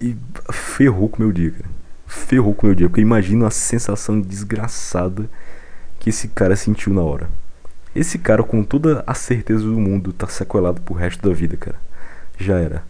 E 0.00 0.16
ferrou 0.52 1.08
com 1.08 1.18
o 1.18 1.20
meu 1.20 1.32
dia, 1.32 1.50
cara. 1.50 1.70
Ferrou 2.06 2.54
com 2.54 2.66
o 2.66 2.68
meu 2.68 2.74
dia. 2.74 2.88
Porque 2.88 3.00
eu 3.00 3.06
imagino 3.06 3.46
a 3.46 3.50
sensação 3.50 4.20
desgraçada 4.20 5.28
que 5.98 6.10
esse 6.10 6.28
cara 6.28 6.54
sentiu 6.54 6.92
na 6.92 7.02
hora. 7.02 7.28
Esse 7.94 8.18
cara, 8.18 8.42
com 8.42 8.62
toda 8.62 9.02
a 9.06 9.14
certeza 9.14 9.64
do 9.64 9.78
mundo, 9.78 10.12
tá 10.12 10.26
sequelado 10.26 10.80
pro 10.80 10.94
resto 10.94 11.26
da 11.26 11.34
vida, 11.34 11.56
cara. 11.56 11.80
Já 12.38 12.58
era. 12.58 12.84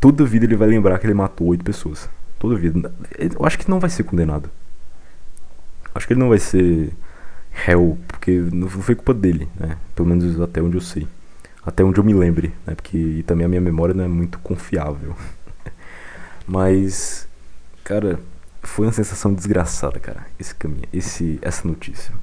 Toda 0.00 0.24
vida 0.24 0.44
ele 0.44 0.56
vai 0.56 0.68
lembrar 0.68 0.98
que 0.98 1.06
ele 1.06 1.14
matou 1.14 1.48
oito 1.48 1.64
pessoas. 1.64 2.08
Toda 2.38 2.56
vida. 2.56 2.92
Eu 3.18 3.44
acho 3.44 3.58
que 3.58 3.70
não 3.70 3.80
vai 3.80 3.90
ser 3.90 4.04
condenado. 4.04 4.50
Acho 5.94 6.06
que 6.06 6.12
ele 6.12 6.20
não 6.20 6.28
vai 6.28 6.38
ser 6.38 6.92
réu, 7.58 7.98
porque 8.06 8.30
não 8.52 8.68
foi 8.68 8.94
culpa 8.94 9.12
dele, 9.12 9.48
né? 9.58 9.76
Pelo 9.94 10.08
menos 10.08 10.40
até 10.40 10.62
onde 10.62 10.76
eu 10.76 10.80
sei. 10.80 11.06
Até 11.64 11.82
onde 11.82 11.98
eu 11.98 12.04
me 12.04 12.14
lembre, 12.14 12.54
né? 12.66 12.74
Porque 12.74 13.24
também 13.26 13.44
a 13.44 13.48
minha 13.48 13.60
memória 13.60 13.94
não 13.94 14.04
é 14.04 14.08
muito 14.08 14.38
confiável. 14.38 15.14
Mas, 16.46 17.28
cara, 17.84 18.20
foi 18.62 18.86
uma 18.86 18.92
sensação 18.92 19.34
desgraçada, 19.34 19.98
cara, 19.98 20.26
esse 20.38 20.54
caminho, 20.54 20.84
esse, 20.92 21.38
essa 21.42 21.66
notícia. 21.66 22.14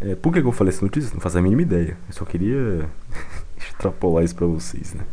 É, 0.00 0.14
por 0.14 0.32
que, 0.32 0.38
eu 0.38 0.52
falei 0.52 0.72
essa 0.72 0.84
notícia? 0.84 1.10
Não 1.12 1.20
faço 1.20 1.38
a 1.38 1.42
mínima 1.42 1.62
ideia. 1.62 1.96
Eu 2.08 2.14
só 2.14 2.24
queria 2.24 2.88
extrapolar 3.58 4.24
isso 4.24 4.34
pra 4.34 4.46
vocês, 4.46 4.94
né? 4.94 5.04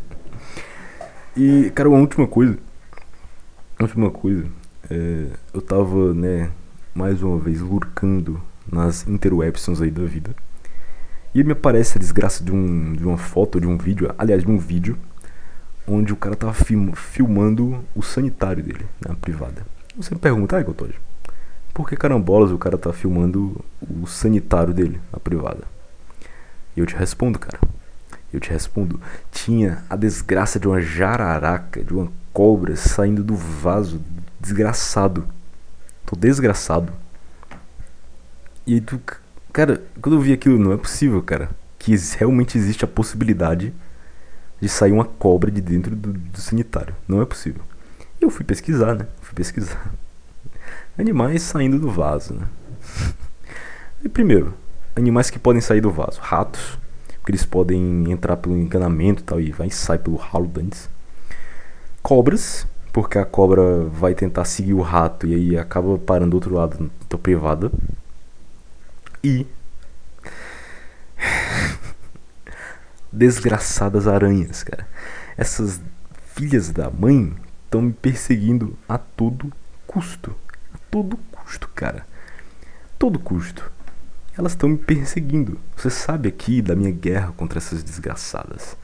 E, 1.36 1.70
cara, 1.74 1.88
uma 1.88 1.98
última 1.98 2.26
coisa. 2.26 2.58
Uma 3.78 3.86
última 3.86 4.10
coisa. 4.10 4.46
É, 4.88 5.26
eu 5.52 5.60
tava, 5.60 6.14
né, 6.14 6.50
mais 6.94 7.22
uma 7.22 7.38
vez 7.38 7.60
lurcando 7.60 8.40
nas 8.70 9.06
interwebsons 9.06 9.80
aí 9.80 9.90
da 9.90 10.04
vida. 10.04 10.34
E 11.34 11.44
me 11.44 11.52
aparece 11.52 11.98
a 11.98 12.00
desgraça 12.00 12.42
de, 12.42 12.52
um, 12.52 12.92
de 12.92 13.04
uma 13.04 13.18
foto, 13.18 13.60
de 13.60 13.66
um 13.66 13.76
vídeo, 13.76 14.14
aliás, 14.16 14.42
de 14.42 14.50
um 14.50 14.58
vídeo, 14.58 14.96
onde 15.86 16.12
o 16.12 16.16
cara 16.16 16.34
tava 16.34 16.52
film, 16.52 16.92
filmando 16.92 17.84
o 17.94 18.02
sanitário 18.02 18.62
dele, 18.62 18.86
na 19.06 19.14
privada. 19.14 19.66
Você 19.96 20.14
me 20.14 20.20
pergunta, 20.20 20.56
ai, 20.56 20.64
Gotojo, 20.64 21.00
por 21.72 21.88
que 21.88 21.96
carambolas 21.96 22.50
o 22.50 22.58
cara 22.58 22.78
tá 22.78 22.92
filmando 22.92 23.62
o 23.82 24.06
sanitário 24.06 24.72
dele 24.72 25.00
na 25.12 25.20
privada? 25.20 25.64
E 26.76 26.80
eu 26.80 26.86
te 26.86 26.96
respondo, 26.96 27.38
cara. 27.38 27.58
Eu 28.32 28.40
te 28.40 28.50
respondo. 28.50 29.00
Tinha 29.30 29.84
a 29.88 29.96
desgraça 29.96 30.58
de 30.58 30.66
uma 30.66 30.80
jararaca, 30.80 31.82
de 31.82 31.92
uma 31.94 32.10
cobra 32.32 32.76
saindo 32.76 33.22
do 33.22 33.34
vaso. 33.34 34.00
Desgraçado. 34.40 35.26
Tô 36.04 36.16
desgraçado. 36.16 36.92
E 38.66 38.80
tu. 38.80 39.00
Cara, 39.52 39.82
quando 40.00 40.16
eu 40.16 40.20
vi 40.20 40.32
aquilo, 40.32 40.58
não 40.58 40.72
é 40.72 40.76
possível, 40.76 41.22
cara. 41.22 41.50
Que 41.78 41.94
realmente 42.18 42.58
existe 42.58 42.84
a 42.84 42.88
possibilidade 42.88 43.72
de 44.60 44.68
sair 44.68 44.92
uma 44.92 45.04
cobra 45.04 45.50
de 45.50 45.60
dentro 45.60 45.94
do, 45.94 46.12
do 46.12 46.40
sanitário. 46.40 46.94
Não 47.06 47.22
é 47.22 47.24
possível. 47.24 47.62
E 48.20 48.24
eu 48.24 48.30
fui 48.30 48.44
pesquisar, 48.44 48.94
né? 48.94 49.06
Fui 49.20 49.34
pesquisar 49.34 49.92
animais 50.98 51.42
saindo 51.42 51.78
do 51.78 51.90
vaso. 51.90 52.34
Né? 52.34 52.46
E 54.04 54.08
primeiro, 54.08 54.54
animais 54.94 55.30
que 55.30 55.38
podem 55.38 55.60
sair 55.60 55.80
do 55.80 55.90
vaso: 55.90 56.20
ratos, 56.20 56.78
porque 57.18 57.32
eles 57.32 57.44
podem 57.44 58.10
entrar 58.12 58.36
pelo 58.36 58.56
encanamento 58.56 59.20
e 59.20 59.24
tal, 59.24 59.40
e 59.40 59.50
vai 59.50 59.66
e 59.66 59.70
sai 59.70 59.98
pelo 59.98 60.16
ralo 60.16 60.48
antes. 60.58 60.88
Cobras, 62.02 62.66
porque 62.92 63.18
a 63.18 63.24
cobra 63.24 63.84
vai 63.84 64.14
tentar 64.14 64.44
seguir 64.44 64.74
o 64.74 64.80
rato 64.80 65.26
e 65.26 65.34
aí 65.34 65.58
acaba 65.58 65.98
parando 65.98 66.30
do 66.30 66.34
outro 66.34 66.54
lado 66.54 66.90
da 67.10 67.18
privada. 67.18 67.72
E. 69.22 69.46
Desgraçadas 73.12 74.06
aranhas, 74.06 74.62
cara. 74.62 74.86
Essas 75.36 75.80
filhas 76.34 76.70
da 76.70 76.90
mãe 76.90 77.34
estão 77.64 77.82
me 77.82 77.92
perseguindo 77.92 78.76
a 78.88 78.98
todo 78.98 79.52
custo 79.86 80.34
todo 80.96 81.18
custo, 81.30 81.68
cara. 81.74 82.06
Todo 82.98 83.18
custo. 83.18 83.70
Elas 84.36 84.52
estão 84.52 84.70
me 84.70 84.78
perseguindo. 84.78 85.58
Você 85.76 85.90
sabe 85.90 86.26
aqui 86.26 86.62
da 86.62 86.74
minha 86.74 86.90
guerra 86.90 87.32
contra 87.36 87.58
essas 87.58 87.82
desgraçadas. 87.82 88.76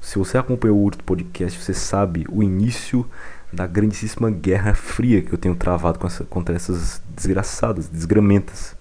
Se 0.00 0.18
você 0.18 0.36
acompanhou 0.36 0.76
o 0.76 0.82
outro 0.82 1.04
podcast, 1.04 1.60
você 1.60 1.72
sabe 1.72 2.26
o 2.28 2.42
início 2.42 3.08
da 3.52 3.64
grandíssima 3.64 4.28
guerra 4.28 4.74
fria 4.74 5.22
que 5.22 5.32
eu 5.32 5.38
tenho 5.38 5.54
travado 5.54 6.04
essa, 6.04 6.24
contra 6.24 6.56
essas 6.56 7.00
desgraçadas, 7.14 7.88
desgramentas. 7.88 8.74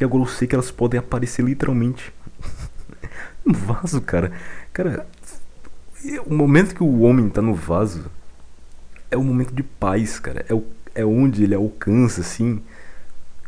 E 0.00 0.04
agora 0.04 0.22
eu 0.22 0.26
sei 0.26 0.48
que 0.48 0.54
elas 0.54 0.70
podem 0.70 0.98
aparecer 0.98 1.44
literalmente 1.44 2.12
no 3.44 3.52
vaso, 3.54 4.00
cara. 4.00 4.32
Cara, 4.72 5.06
o 6.26 6.34
momento 6.34 6.74
que 6.74 6.82
o 6.82 7.00
homem 7.02 7.28
tá 7.28 7.42
no 7.42 7.54
vaso 7.54 8.10
é 9.10 9.16
o 9.16 9.22
momento 9.22 9.52
de 9.52 9.62
paz, 9.62 10.18
cara. 10.18 10.44
É, 10.48 10.54
o, 10.54 10.64
é 10.94 11.04
onde 11.04 11.44
ele 11.44 11.54
alcança, 11.54 12.22
assim, 12.22 12.62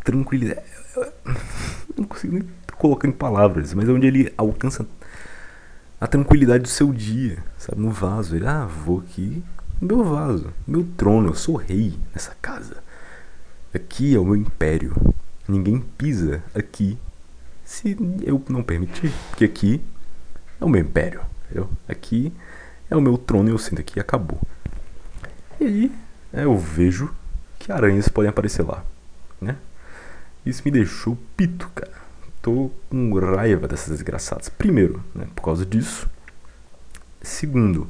tranquilidade. 0.05 0.67
Não 1.97 2.05
consigo 2.05 2.35
nem 2.35 2.45
colocar 2.77 3.09
em 3.09 3.13
palavras, 3.13 3.73
mas 3.73 3.89
é 3.89 3.93
onde 3.93 4.07
ele 4.07 4.33
alcança 4.37 4.87
a 6.01 6.07
tranquilidade 6.07 6.65
do 6.65 6.69
seu 6.69 6.93
dia, 6.93 7.39
sabe? 7.57 7.81
No 7.81 7.91
vaso. 7.91 8.37
Ele, 8.37 8.47
ah, 8.47 8.67
vou 8.67 8.99
aqui 8.99 9.43
meu 9.83 10.05
vaso, 10.05 10.55
meu 10.65 10.87
trono, 10.97 11.31
eu 11.31 11.35
sou 11.35 11.57
rei 11.57 11.99
nessa 12.15 12.37
casa. 12.41 12.77
Aqui 13.75 14.15
é 14.15 14.19
o 14.19 14.25
meu 14.25 14.37
império. 14.37 14.95
Ninguém 15.49 15.81
pisa 15.99 16.43
aqui 16.55 16.99
se 17.65 17.97
eu 18.23 18.43
não 18.49 18.63
permitir, 18.63 19.13
porque 19.31 19.45
aqui 19.45 19.81
é 20.61 20.65
o 20.65 20.69
meu 20.69 20.81
império, 20.81 21.21
entendeu? 21.45 21.69
Aqui 21.89 22.33
é 22.91 22.97
o 22.97 23.01
meu 23.01 23.17
trono 23.17 23.49
e 23.49 23.53
eu 23.53 23.59
sinto 23.59 23.81
aqui 23.81 23.99
acabou. 23.99 24.41
E 25.61 25.65
aí 25.65 25.93
é, 26.33 26.45
eu 26.45 26.57
vejo 26.57 27.15
que 27.59 27.73
aranhas 27.73 28.09
podem 28.09 28.29
aparecer 28.31 28.63
lá, 28.63 28.85
né? 29.41 29.57
Isso 30.45 30.63
me 30.65 30.71
deixou 30.71 31.17
pito, 31.37 31.69
cara. 31.75 32.03
Tô 32.41 32.71
com 32.91 33.15
raiva 33.19 33.69
dessas 33.69 33.91
desgraçadas. 33.91 34.49
Primeiro, 34.49 35.03
né, 35.15 35.29
por 35.35 35.43
causa 35.43 35.65
disso. 35.65 36.11
Segundo, 37.21 37.89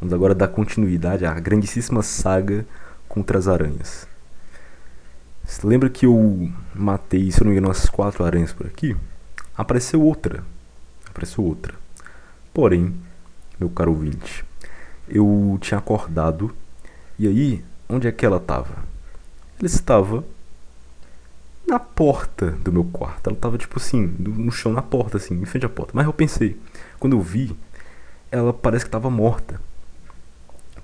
Vamos 0.00 0.14
agora 0.14 0.34
dar 0.34 0.48
continuidade 0.48 1.26
à 1.26 1.38
grandíssima 1.38 2.02
saga 2.02 2.64
contra 3.06 3.38
as 3.38 3.46
aranhas. 3.46 4.08
Você 5.50 5.66
lembra 5.66 5.90
que 5.90 6.06
eu 6.06 6.48
matei, 6.72 7.28
se 7.32 7.40
eu 7.40 7.44
não 7.44 7.50
me 7.50 7.58
engano, 7.58 7.66
umas 7.66 7.88
quatro 7.88 8.24
aranhas 8.24 8.52
por 8.52 8.68
aqui? 8.68 8.96
Apareceu 9.56 10.00
outra. 10.00 10.44
Apareceu 11.08 11.42
outra. 11.42 11.74
Porém, 12.54 12.94
meu 13.58 13.68
caro 13.68 13.90
ouvinte, 13.90 14.44
eu 15.08 15.58
tinha 15.60 15.78
acordado 15.78 16.54
e 17.18 17.26
aí, 17.26 17.64
onde 17.88 18.06
é 18.06 18.12
que 18.12 18.24
ela 18.24 18.36
estava? 18.36 18.76
Ela 19.58 19.66
estava 19.66 20.24
na 21.66 21.80
porta 21.80 22.52
do 22.52 22.70
meu 22.70 22.84
quarto. 22.84 23.26
Ela 23.26 23.36
estava 23.36 23.58
tipo 23.58 23.76
assim, 23.76 24.06
no 24.20 24.52
chão 24.52 24.72
na 24.72 24.82
porta, 24.82 25.16
assim, 25.16 25.34
em 25.34 25.44
frente 25.46 25.66
à 25.66 25.68
porta. 25.68 25.90
Mas 25.96 26.06
eu 26.06 26.12
pensei, 26.12 26.56
quando 27.00 27.16
eu 27.16 27.20
vi, 27.20 27.56
ela 28.30 28.52
parece 28.52 28.84
que 28.84 28.88
estava 28.88 29.10
morta 29.10 29.60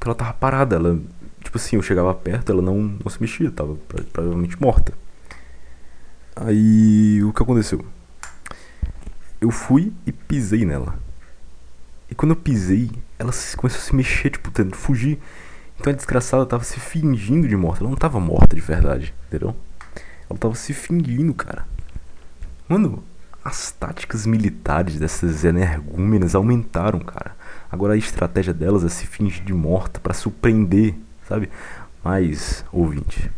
ela 0.06 0.14
tava 0.14 0.32
parada. 0.34 0.76
Ela, 0.76 0.98
tipo 1.46 1.56
assim, 1.56 1.76
eu 1.76 1.82
chegava 1.82 2.12
perto, 2.12 2.52
ela 2.52 2.60
não, 2.60 2.76
não 2.76 3.10
se 3.10 3.20
mexia, 3.20 3.50
tava 3.50 3.76
provavelmente 4.12 4.60
morta. 4.60 4.92
Aí 6.34 7.22
o 7.22 7.32
que 7.32 7.42
aconteceu? 7.42 7.84
Eu 9.40 9.50
fui 9.50 9.92
e 10.04 10.12
pisei 10.12 10.64
nela. 10.64 10.98
E 12.10 12.14
quando 12.14 12.32
eu 12.32 12.36
pisei, 12.36 12.90
ela 13.18 13.32
começou 13.56 13.80
a 13.80 13.82
se 13.82 13.94
mexer, 13.94 14.30
tipo, 14.30 14.50
tentando 14.50 14.76
fugir. 14.76 15.18
Então 15.78 15.92
a 15.92 15.96
desgraçada 15.96 16.44
tava 16.44 16.64
se 16.64 16.80
fingindo 16.80 17.46
de 17.46 17.56
morta. 17.56 17.82
Ela 17.82 17.90
não 17.90 17.96
tava 17.96 18.18
morta 18.18 18.54
de 18.54 18.62
verdade, 18.62 19.14
entendeu? 19.28 19.54
Ela 20.28 20.38
tava 20.38 20.54
se 20.54 20.74
fingindo, 20.74 21.32
cara. 21.32 21.66
Mano, 22.68 23.04
as 23.44 23.70
táticas 23.70 24.26
militares 24.26 24.98
dessas 24.98 25.44
energúmenas 25.44 26.34
aumentaram, 26.34 26.98
cara. 27.00 27.36
Agora 27.70 27.94
a 27.94 27.96
estratégia 27.96 28.52
delas 28.52 28.84
é 28.84 28.88
se 28.88 29.06
fingir 29.06 29.44
de 29.44 29.54
morta 29.54 30.00
para 30.00 30.12
surpreender, 30.12 30.94
sabe? 31.28 31.50
Mas, 32.02 32.64
ouvinte, 32.72 33.30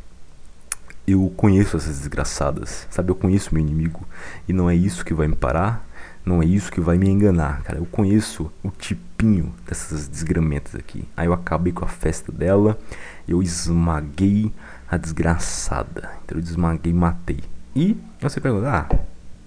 eu 1.07 1.33
conheço 1.37 1.77
essas 1.77 1.99
desgraçadas, 1.99 2.87
sabe? 2.91 3.11
Eu 3.11 3.15
conheço 3.15 3.55
meu 3.55 3.63
inimigo 3.63 4.07
e 4.47 4.53
não 4.53 4.69
é 4.69 4.75
isso 4.75 5.05
que 5.05 5.15
vai 5.15 5.27
me 5.27 5.37
parar, 5.37 5.87
não 6.25 6.43
é 6.43 6.45
isso 6.45 6.71
que 6.71 6.81
vai 6.81 6.99
me 6.99 7.09
enganar, 7.09 7.63
cara. 7.63 7.79
Eu 7.79 7.87
conheço 7.87 8.53
o 8.63 8.71
tipinho 8.71 9.55
dessas 9.67 10.07
desgramentas 10.07 10.75
aqui. 10.75 11.09
Aí 11.17 11.27
eu 11.27 11.33
acabei 11.33 11.73
com 11.73 11.85
a 11.85 11.89
festa 11.89 12.31
dela, 12.31 12.79
eu 13.27 13.43
esmaguei 13.43 14.53
a 14.91 14.99
desgraçada. 14.99 16.11
Então 16.25 16.37
eu 16.37 16.43
desmaguei 16.43 16.93
matei. 16.93 17.41
E 17.75 17.97
você 18.21 18.41
pergunta, 18.41 18.69
ah, 18.69 18.99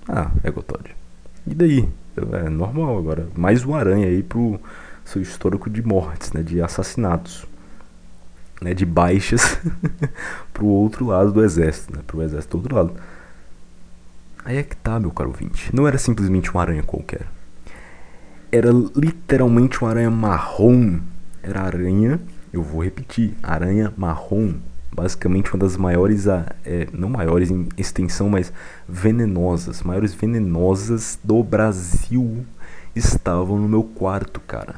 ah, 0.07 0.31
é 0.43 0.49
Gotódio. 0.49 0.95
E 1.45 1.53
daí? 1.53 1.87
É 2.33 2.49
normal 2.49 2.97
agora. 2.97 3.27
Mais 3.35 3.63
uma 3.63 3.77
aranha 3.77 4.07
aí 4.07 4.23
pro 4.23 4.59
seu 5.05 5.21
histórico 5.21 5.69
de 5.69 5.81
mortes, 5.81 6.31
né? 6.33 6.41
De 6.41 6.61
assassinatos. 6.61 7.45
Né, 8.61 8.75
de 8.75 8.85
baixas 8.85 9.57
pro 10.53 10.67
outro 10.67 11.07
lado 11.07 11.31
do 11.31 11.43
exército, 11.43 11.95
né? 11.95 12.03
Pro 12.05 12.21
exército 12.21 12.57
do 12.57 12.61
outro 12.61 12.75
lado. 12.75 12.93
Aí 14.45 14.57
é 14.57 14.63
que 14.63 14.75
tá, 14.75 14.99
meu 14.99 15.09
caro 15.09 15.29
ouvinte. 15.31 15.75
Não 15.75 15.87
era 15.87 15.97
simplesmente 15.97 16.51
uma 16.51 16.61
aranha 16.61 16.83
qualquer. 16.83 17.25
Era 18.51 18.69
literalmente 18.95 19.81
uma 19.81 19.89
aranha 19.89 20.11
marrom. 20.11 20.99
Era 21.41 21.61
aranha, 21.61 22.21
eu 22.53 22.61
vou 22.61 22.83
repetir, 22.83 23.33
aranha 23.41 23.91
marrom 23.97 24.53
basicamente 24.93 25.53
uma 25.53 25.59
das 25.59 25.77
maiores, 25.77 26.27
é, 26.27 26.87
não 26.91 27.09
maiores 27.09 27.49
em 27.49 27.67
extensão, 27.77 28.29
mas 28.29 28.51
venenosas, 28.87 29.81
maiores 29.81 30.13
venenosas 30.13 31.17
do 31.23 31.41
Brasil 31.41 32.45
estavam 32.95 33.57
no 33.57 33.69
meu 33.69 33.83
quarto, 33.83 34.39
cara. 34.41 34.75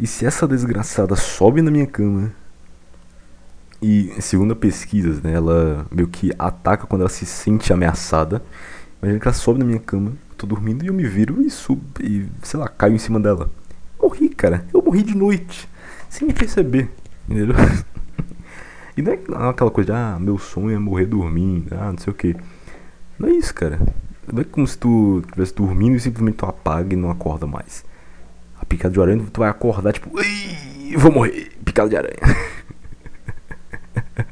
E 0.00 0.06
se 0.06 0.24
essa 0.24 0.46
desgraçada 0.46 1.16
sobe 1.16 1.60
na 1.60 1.70
minha 1.70 1.86
cama 1.86 2.32
e 3.82 4.12
segundo 4.20 4.52
a 4.52 4.56
pesquisa, 4.56 5.20
né, 5.22 5.32
ela 5.34 5.86
meio 5.90 6.08
que 6.08 6.32
ataca 6.38 6.86
quando 6.86 7.02
ela 7.02 7.10
se 7.10 7.26
sente 7.26 7.72
ameaçada. 7.72 8.42
Imagina 9.02 9.20
que 9.20 9.28
ela 9.28 9.34
sobe 9.34 9.58
na 9.58 9.64
minha 9.64 9.80
cama, 9.80 10.12
tô 10.36 10.46
dormindo 10.46 10.84
e 10.84 10.88
eu 10.88 10.94
me 10.94 11.04
viro 11.04 11.42
e 11.42 11.50
subo 11.50 11.82
e 12.00 12.28
sei 12.42 12.60
lá, 12.60 12.68
caio 12.68 12.94
em 12.94 12.98
cima 12.98 13.18
dela. 13.18 13.50
Morri, 14.00 14.28
cara. 14.28 14.64
Eu 14.72 14.82
morri 14.82 15.02
de 15.02 15.16
noite, 15.16 15.68
sem 16.08 16.30
perceber, 16.30 16.90
entendeu? 17.28 17.56
E 18.96 19.02
não 19.02 19.12
é 19.12 19.50
aquela 19.50 19.70
coisa 19.70 19.92
de, 19.92 19.96
ah, 19.96 20.18
meu 20.18 20.38
sonho 20.38 20.74
é 20.74 20.78
morrer 20.78 21.06
dormindo, 21.06 21.72
ah, 21.72 21.92
não 21.92 21.98
sei 21.98 22.12
o 22.12 22.16
que. 22.16 22.34
Não 23.16 23.28
é 23.28 23.30
isso, 23.30 23.54
cara. 23.54 23.78
Não 24.26 24.40
é 24.40 24.44
como 24.44 24.66
se 24.66 24.76
tu 24.76 25.20
estivesse 25.24 25.54
dormindo 25.54 25.94
e 25.94 26.00
simplesmente 26.00 26.38
tu 26.38 26.46
apaga 26.46 26.92
e 26.92 26.96
não 26.96 27.08
acorda 27.08 27.46
mais. 27.46 27.84
A 28.68 28.68
picada 28.68 28.92
de 28.92 29.00
aranha, 29.00 29.24
tu 29.32 29.40
vai 29.40 29.48
acordar 29.48 29.92
tipo, 29.92 30.10
vou 30.98 31.10
morrer, 31.10 31.52
picada 31.64 31.88
de 31.88 31.96
aranha. 31.96 32.16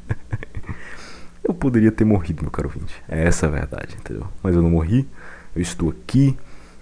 eu 1.43 1.55
poderia 1.55 1.91
ter 1.91 2.05
morrido, 2.05 2.43
meu 2.43 2.51
caro 2.51 2.69
ouvinte. 2.69 3.03
É 3.09 3.27
essa 3.27 3.47
a 3.47 3.51
verdade, 3.51 3.97
entendeu? 3.99 4.29
Mas 4.43 4.55
eu 4.55 4.61
não 4.61 4.71
morri, 4.71 5.09
eu 5.55 5.63
estou 5.63 5.91
aqui, 5.91 6.37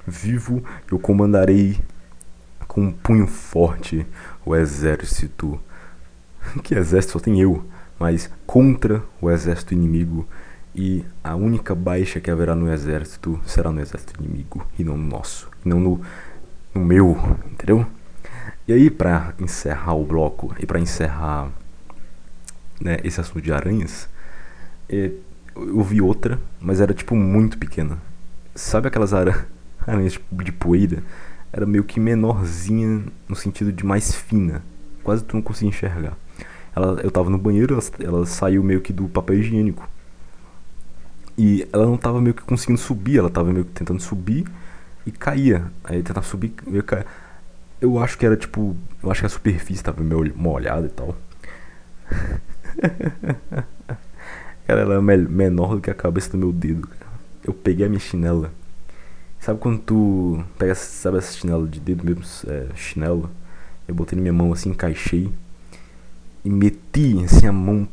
vivo, 0.06 0.64
eu 0.90 0.98
comandarei 0.98 1.78
com 2.66 2.80
um 2.80 2.92
punho 2.92 3.28
forte 3.28 4.04
o 4.44 4.56
exército. 4.56 5.60
Que 6.64 6.74
exército 6.74 7.12
só 7.12 7.20
tem 7.20 7.40
eu 7.40 7.64
mas 7.98 8.30
contra 8.46 9.02
o 9.20 9.30
exército 9.30 9.74
inimigo 9.74 10.26
e 10.74 11.04
a 11.22 11.36
única 11.36 11.74
baixa 11.74 12.20
que 12.20 12.30
haverá 12.30 12.54
no 12.54 12.72
exército 12.72 13.40
será 13.46 13.70
no 13.70 13.80
exército 13.80 14.22
inimigo 14.22 14.66
e 14.78 14.84
não 14.84 14.96
no 14.96 15.06
nosso, 15.06 15.48
e 15.64 15.68
não 15.68 15.78
no, 15.78 16.00
no 16.74 16.84
meu, 16.84 17.16
entendeu? 17.50 17.86
E 18.66 18.72
aí 18.72 18.90
para 18.90 19.34
encerrar 19.38 19.94
o 19.94 20.04
bloco 20.04 20.54
e 20.58 20.66
para 20.66 20.80
encerrar 20.80 21.50
né, 22.80 22.98
esse 23.04 23.20
assunto 23.20 23.40
de 23.40 23.52
aranhas, 23.52 24.08
é, 24.88 25.12
eu 25.54 25.82
vi 25.82 26.00
outra, 26.00 26.40
mas 26.60 26.80
era 26.80 26.92
tipo 26.92 27.14
muito 27.14 27.58
pequena. 27.58 27.98
Sabe 28.54 28.88
aquelas 28.88 29.12
aranhas 29.86 30.14
tipo, 30.14 30.42
de 30.42 30.50
poeira? 30.50 31.02
Era 31.52 31.64
meio 31.64 31.84
que 31.84 32.00
menorzinha 32.00 33.04
no 33.28 33.36
sentido 33.36 33.72
de 33.72 33.86
mais 33.86 34.14
fina. 34.14 34.62
Quase 35.04 35.22
tu 35.22 35.36
não 35.36 35.42
conseguia 35.42 35.68
enxergar. 35.68 36.16
Ela, 36.74 37.00
eu 37.02 37.10
tava 37.10 37.30
no 37.30 37.38
banheiro, 37.38 37.74
ela, 37.74 37.82
ela 38.00 38.26
saiu 38.26 38.62
meio 38.64 38.80
que 38.80 38.92
do 38.92 39.08
papel 39.08 39.38
higiênico. 39.38 39.88
E 41.38 41.68
ela 41.72 41.86
não 41.86 41.96
tava 41.96 42.20
meio 42.20 42.34
que 42.34 42.42
conseguindo 42.42 42.80
subir, 42.80 43.18
ela 43.18 43.30
tava 43.30 43.52
meio 43.52 43.64
que 43.64 43.72
tentando 43.72 44.00
subir 44.00 44.44
e 45.06 45.12
caía. 45.12 45.70
Aí 45.84 46.02
tentava 46.02 46.26
subir 46.26 46.50
caía. 46.86 47.06
Eu 47.80 47.98
acho 47.98 48.16
que 48.16 48.24
era 48.24 48.36
tipo. 48.36 48.76
Eu 49.02 49.10
acho 49.10 49.20
que 49.20 49.26
a 49.26 49.30
superfície 49.30 49.82
tava 49.82 50.02
meio 50.02 50.32
molhada 50.36 50.86
e 50.86 50.90
tal. 50.90 51.16
cara, 54.66 54.80
ela 54.80 54.94
é 54.94 55.16
menor 55.16 55.76
do 55.76 55.80
que 55.80 55.90
a 55.90 55.94
cabeça 55.94 56.30
do 56.30 56.38
meu 56.38 56.52
dedo. 56.52 56.86
Cara. 56.86 57.12
Eu 57.44 57.52
peguei 57.52 57.86
a 57.86 57.88
minha 57.88 58.00
chinela. 58.00 58.50
Sabe 59.38 59.58
quando 59.60 59.78
tu 59.80 60.42
pega, 60.58 60.74
sabe 60.74 61.18
essa 61.18 61.36
chinela 61.36 61.66
de 61.68 61.78
dedo 61.78 62.04
mesmo? 62.04 62.24
É, 62.46 62.68
chinelo. 62.74 63.30
Eu 63.86 63.94
botei 63.94 64.16
na 64.16 64.22
minha 64.22 64.32
mão 64.32 64.52
assim, 64.52 64.70
encaixei 64.70 65.30
e 66.44 66.50
meti 66.50 67.22
assim 67.24 67.46
a 67.46 67.52
mão 67.52 67.88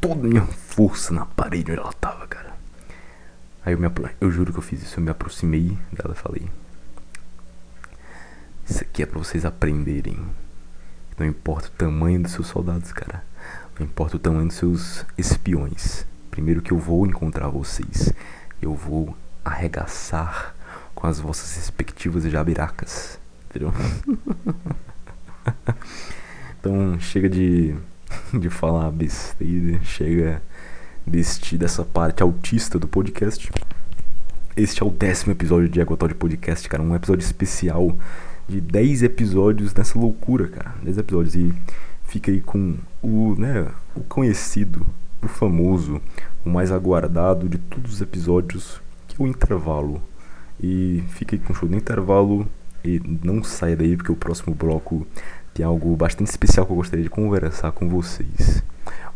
toda 0.00 0.26
a 0.26 0.28
minha 0.28 0.46
força 0.46 1.12
na 1.12 1.26
parede 1.26 1.72
onde 1.72 1.80
ela 1.80 1.92
tava. 1.94 2.28
Aí 3.64 3.74
eu, 3.74 3.78
me, 3.78 3.88
eu 4.20 4.30
juro 4.30 4.52
que 4.52 4.58
eu 4.58 4.62
fiz 4.62 4.82
isso, 4.82 4.98
eu 4.98 5.04
me 5.04 5.10
aproximei 5.10 5.76
dela 5.92 6.14
e 6.14 6.18
falei: 6.18 6.50
Isso 8.66 8.82
aqui 8.82 9.02
é 9.02 9.06
pra 9.06 9.18
vocês 9.18 9.44
aprenderem. 9.44 10.18
Não 11.18 11.26
importa 11.26 11.68
o 11.68 11.72
tamanho 11.72 12.22
dos 12.22 12.32
seus 12.32 12.46
soldados, 12.46 12.92
cara. 12.92 13.22
Não 13.78 13.84
importa 13.86 14.16
o 14.16 14.18
tamanho 14.18 14.46
dos 14.46 14.56
seus 14.56 15.04
espiões. 15.18 16.06
Primeiro 16.30 16.62
que 16.62 16.72
eu 16.72 16.78
vou 16.78 17.06
encontrar 17.06 17.48
vocês. 17.48 18.12
Eu 18.62 18.74
vou 18.74 19.14
arregaçar 19.44 20.54
com 20.94 21.06
as 21.06 21.20
vossas 21.20 21.54
respectivas 21.56 22.24
jabiracas. 22.24 23.18
Entendeu? 23.50 23.72
então 26.58 26.98
chega 27.00 27.28
de, 27.28 27.76
de 28.32 28.48
falar 28.48 28.90
besteira. 28.90 29.82
Chega 29.82 30.42
deste, 31.10 31.58
dessa 31.58 31.84
parte 31.84 32.22
autista 32.22 32.78
do 32.78 32.86
podcast. 32.86 33.50
Este 34.56 34.82
é 34.82 34.86
o 34.86 34.90
décimo 34.90 35.32
episódio 35.32 35.68
de 35.68 35.80
Agotal 35.80 36.08
de 36.08 36.14
Podcast, 36.14 36.68
cara. 36.68 36.82
Um 36.82 36.94
episódio 36.94 37.24
especial 37.24 37.96
de 38.48 38.60
10 38.60 39.02
episódios 39.02 39.74
nessa 39.74 39.98
loucura, 39.98 40.46
cara. 40.48 40.74
10 40.82 40.98
episódios. 40.98 41.34
E 41.34 41.52
fica 42.04 42.30
aí 42.30 42.40
com 42.40 42.76
o, 43.02 43.34
né, 43.36 43.66
o 43.94 44.00
conhecido, 44.02 44.86
o 45.20 45.26
famoso, 45.26 46.00
o 46.44 46.48
mais 46.48 46.70
aguardado 46.70 47.48
de 47.48 47.58
todos 47.58 47.94
os 47.94 48.00
episódios, 48.00 48.80
que 49.08 49.20
é 49.20 49.24
o 49.24 49.26
intervalo. 49.26 50.00
E 50.62 51.02
fica 51.08 51.34
aí 51.34 51.40
com 51.40 51.52
o 51.52 51.56
show 51.56 51.68
do 51.68 51.76
intervalo 51.76 52.46
e 52.84 53.00
não 53.22 53.42
saia 53.42 53.76
daí 53.76 53.96
porque 53.96 54.12
o 54.12 54.16
próximo 54.16 54.54
bloco 54.54 55.06
tem 55.52 55.66
algo 55.66 55.94
bastante 55.96 56.28
especial 56.28 56.64
que 56.64 56.72
eu 56.72 56.76
gostaria 56.76 57.02
de 57.02 57.10
conversar 57.10 57.72
com 57.72 57.88
vocês. 57.88 58.62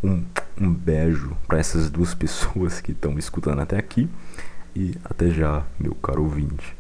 Um, 0.04 0.22
um 0.60 0.70
beijo 0.70 1.34
para 1.48 1.58
essas 1.58 1.88
duas 1.88 2.12
pessoas 2.14 2.78
que 2.78 2.92
estão 2.92 3.10
me 3.10 3.18
escutando 3.18 3.60
até 3.60 3.78
aqui 3.78 4.06
e 4.76 4.94
até 5.02 5.30
já, 5.30 5.64
meu 5.80 5.94
caro 5.94 6.24
ouvinte. 6.24 6.76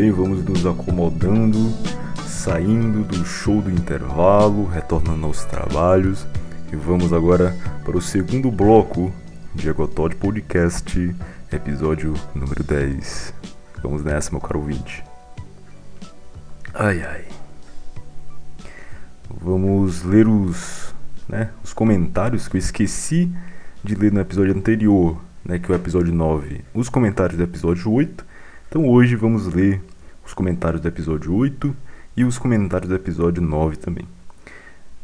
Bem. 0.00 0.10
Vamos 0.10 0.42
nos 0.44 0.64
acomodando, 0.64 1.74
saindo 2.26 3.04
do 3.04 3.22
show 3.22 3.60
do 3.60 3.70
intervalo, 3.70 4.64
retornando 4.64 5.26
aos 5.26 5.44
trabalhos. 5.44 6.26
E 6.72 6.76
vamos 6.76 7.12
agora 7.12 7.54
para 7.84 7.98
o 7.98 8.00
segundo 8.00 8.50
bloco 8.50 9.12
de 9.54 9.68
Egotod 9.68 10.16
Podcast, 10.16 11.14
episódio 11.52 12.14
número 12.34 12.64
10. 12.64 13.34
Vamos 13.82 14.02
nessa, 14.02 14.30
meu 14.30 14.40
caro 14.40 14.60
ouvinte. 14.60 15.04
Ai 16.72 17.02
ai. 17.02 17.24
Vamos 19.28 20.02
ler 20.02 20.26
os, 20.26 20.94
né, 21.28 21.50
os 21.62 21.74
comentários 21.74 22.48
que 22.48 22.56
eu 22.56 22.58
esqueci 22.58 23.30
de 23.84 23.94
ler 23.94 24.12
no 24.12 24.20
episódio 24.20 24.56
anterior, 24.56 25.20
né, 25.44 25.58
que 25.58 25.70
é 25.70 25.74
o 25.74 25.76
episódio 25.76 26.14
9. 26.14 26.62
Os 26.72 26.88
comentários 26.88 27.36
do 27.36 27.44
episódio 27.44 27.92
8. 27.92 28.30
Então 28.70 28.88
hoje 28.88 29.16
vamos 29.16 29.52
ler 29.52 29.82
os 30.30 30.34
comentários 30.34 30.80
do 30.80 30.86
episódio 30.86 31.34
8 31.34 31.76
e 32.16 32.24
os 32.24 32.38
comentários 32.38 32.88
do 32.88 32.94
episódio 32.94 33.42
9 33.42 33.76
também. 33.76 34.06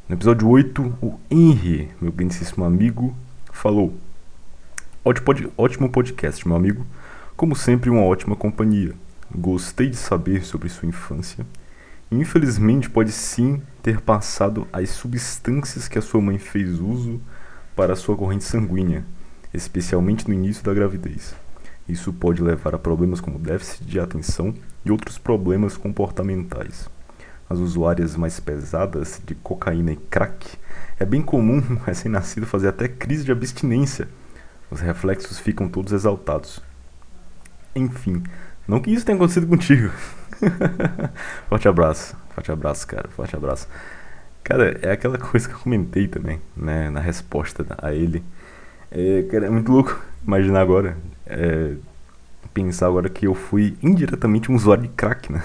No 0.09 0.15
episódio 0.15 0.49
8, 0.49 0.99
o 1.03 1.19
Henry, 1.29 1.91
meu 2.01 2.13
grandíssimo 2.13 2.65
amigo, 2.65 3.15
falou: 3.53 3.93
Ótimo 5.57 5.91
podcast, 5.91 6.47
meu 6.47 6.57
amigo. 6.57 6.87
Como 7.37 7.57
sempre, 7.57 7.91
uma 7.91 8.03
ótima 8.03 8.37
companhia. 8.37 8.95
Gostei 9.35 9.91
de 9.91 9.97
saber 9.97 10.45
sobre 10.45 10.69
sua 10.69 10.89
infância. 10.89 11.45
Infelizmente, 12.09 12.89
pode 12.89 13.11
sim 13.11 13.61
ter 13.83 14.01
passado 14.01 14.67
as 14.73 14.91
substâncias 14.91 15.89
que 15.89 15.99
a 15.99 16.03
sua 16.03 16.21
mãe 16.21 16.39
fez 16.39 16.79
uso 16.79 17.21
para 17.75 17.95
a 17.95 17.97
sua 17.97 18.17
corrente 18.17 18.45
sanguínea, 18.45 19.05
especialmente 19.53 20.29
no 20.29 20.35
início 20.35 20.63
da 20.63 20.73
gravidez. 20.73 21.35
Isso 21.89 22.13
pode 22.13 22.41
levar 22.41 22.77
a 22.77 22.79
problemas 22.79 23.21
como 23.21 23.41
déficit 23.41 23.85
de 23.85 23.99
atenção 23.99 24.55
e 24.87 24.91
outros 24.91 25.19
problemas 25.19 25.77
comportamentais. 25.77 26.89
As 27.49 27.59
usuárias 27.59 28.17
mais 28.17 28.41
pesadas 28.41 29.21
de 29.25 29.35
cocaína 29.35 29.93
e 29.93 29.97
crack 29.97 30.57
é 30.99 31.05
bem 31.05 31.23
comum 31.23 31.63
um 31.71 31.77
recém-nascido 31.85 32.47
fazer 32.47 32.69
até 32.69 32.89
crise 32.89 33.25
de 33.25 33.33
abstinência. 33.33 34.09
Os 34.71 34.81
reflexos 34.81 35.39
ficam 35.39 35.69
todos 35.69 35.93
exaltados. 35.93 36.61
Enfim, 37.75 38.23
não 38.67 38.81
que 38.81 38.91
isso 38.91 39.05
tenha 39.05 39.17
acontecido 39.17 39.47
contigo. 39.47 39.93
forte 41.49 41.69
abraço, 41.69 42.17
forte 42.35 42.51
abraço, 42.51 42.87
cara, 42.87 43.09
forte 43.09 43.37
abraço. 43.37 43.69
Cara, 44.43 44.79
é 44.83 44.93
aquela 44.93 45.19
coisa 45.19 45.49
que 45.49 45.55
eu 45.55 45.59
comentei 45.59 46.09
também, 46.09 46.41
né, 46.57 46.89
na 46.91 47.01
resposta 47.01 47.67
a 47.79 47.93
ele. 47.93 48.23
É, 48.91 49.25
cara, 49.31 49.47
é 49.47 49.51
muito 49.51 49.71
louco 49.71 50.01
imaginar 50.27 50.61
agora, 50.61 50.97
é, 51.27 51.75
pensar 52.57 52.87
agora 52.87 53.11
que 53.11 53.27
eu 53.27 53.35
fui 53.35 53.77
indiretamente 53.83 54.51
um 54.51 54.55
usuário 54.55 54.85
de 54.85 54.89
crack, 54.89 55.31
né? 55.31 55.43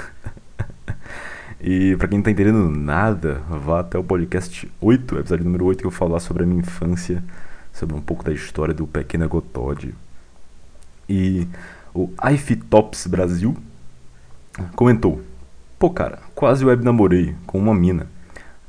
e 1.59 1.93
para 1.97 2.07
quem 2.07 2.19
não 2.19 2.23
tá 2.23 2.31
entendendo 2.31 2.69
nada, 2.69 3.41
vá 3.49 3.81
até 3.81 3.97
o 3.99 4.03
podcast 4.03 4.71
8, 4.79 5.19
episódio 5.19 5.43
número 5.43 5.65
8, 5.65 5.81
que 5.81 5.85
eu 5.85 5.91
falar 5.91 6.21
sobre 6.21 6.43
a 6.43 6.45
minha 6.45 6.61
infância, 6.61 7.21
sobre 7.73 7.97
um 7.97 7.99
pouco 7.99 8.23
da 8.23 8.31
história 8.31 8.73
do 8.73 8.87
Pequeno 8.87 9.27
Gotod. 9.27 9.93
E 11.09 11.45
o 11.93 12.09
iFitops 12.31 13.07
Brasil 13.07 13.57
comentou: 14.73 15.21
Pô, 15.77 15.89
cara, 15.89 16.19
quase 16.33 16.63
web 16.63 16.81
namorei 16.81 17.35
com 17.45 17.59
uma 17.59 17.75
mina, 17.75 18.07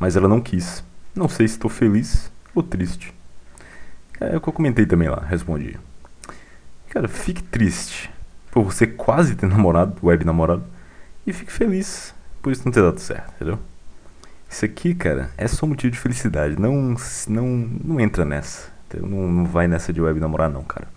mas 0.00 0.16
ela 0.16 0.26
não 0.26 0.40
quis. 0.40 0.82
Não 1.14 1.28
sei 1.28 1.46
se 1.46 1.54
estou 1.54 1.70
feliz 1.70 2.28
ou 2.52 2.62
triste. 2.64 3.14
É 4.18 4.36
o 4.36 4.40
que 4.40 4.48
eu 4.48 4.52
comentei 4.52 4.84
também 4.84 5.08
lá, 5.08 5.22
respondi. 5.24 5.78
Cara, 6.88 7.06
fique 7.06 7.40
triste 7.44 8.11
por 8.52 8.62
você 8.62 8.86
quase 8.86 9.34
ter 9.34 9.48
namorado, 9.48 9.96
web 10.00 10.24
namorado, 10.24 10.62
e 11.26 11.32
fique 11.32 11.50
feliz 11.50 12.14
por 12.42 12.52
isso 12.52 12.62
não 12.64 12.72
ter 12.72 12.82
dado 12.82 12.98
certo, 12.98 13.32
entendeu? 13.36 13.58
Isso 14.50 14.64
aqui, 14.64 14.94
cara, 14.94 15.30
é 15.38 15.46
só 15.46 15.64
motivo 15.64 15.92
de 15.92 15.98
felicidade. 15.98 16.60
Não, 16.60 16.94
não, 17.28 17.46
não 17.82 18.00
entra 18.00 18.24
nessa. 18.24 18.70
Não, 19.00 19.08
não 19.28 19.46
vai 19.46 19.66
nessa 19.68 19.92
de 19.92 20.00
web 20.00 20.18
namorar, 20.20 20.50
não, 20.50 20.62
cara. 20.64 20.88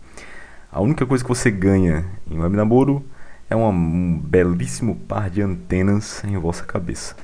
A 0.71 0.81
única 0.81 1.05
coisa 1.05 1.23
que 1.23 1.29
você 1.29 1.49
ganha 1.49 2.03
em 2.29 2.37
web 2.37 2.53
namoro 2.57 3.05
é 3.49 3.55
uma, 3.55 3.69
um 3.69 4.19
belíssimo 4.19 4.95
par 5.07 5.29
de 5.29 5.41
antenas 5.41 6.21
em 6.25 6.35
vossa 6.37 6.65
cabeça. 6.65 7.15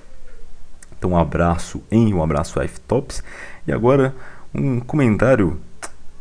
Então, 0.97 1.11
um 1.11 1.17
abraço 1.17 1.83
em 1.91 2.13
um 2.13 2.23
abraço 2.23 2.61
F-Tops. 2.61 3.23
E 3.67 3.73
agora, 3.73 4.15
um 4.53 4.79
comentário 4.79 5.59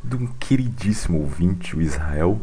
de 0.02 0.16
um 0.16 0.26
queridíssimo 0.26 1.20
ouvinte, 1.20 1.76
o 1.76 1.82
Israel. 1.82 2.40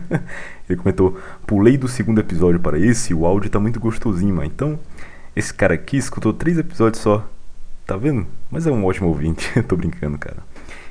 Ele 0.68 0.78
comentou: 0.78 1.18
Pulei 1.46 1.76
do 1.76 1.88
segundo 1.88 2.20
episódio 2.20 2.60
para 2.60 2.78
esse, 2.78 3.14
o 3.14 3.26
áudio 3.26 3.50
tá 3.50 3.60
muito 3.60 3.80
gostosinho, 3.80 4.34
mas 4.34 4.46
então 4.46 4.78
esse 5.36 5.52
cara 5.52 5.74
aqui 5.74 5.96
escutou 5.96 6.32
três 6.32 6.58
episódios 6.58 7.02
só. 7.02 7.28
Tá 7.86 7.96
vendo? 7.96 8.26
Mas 8.50 8.66
é 8.66 8.70
um 8.70 8.84
ótimo 8.84 9.08
ouvinte. 9.08 9.50
Tô 9.68 9.76
brincando, 9.76 10.16
cara. 10.16 10.38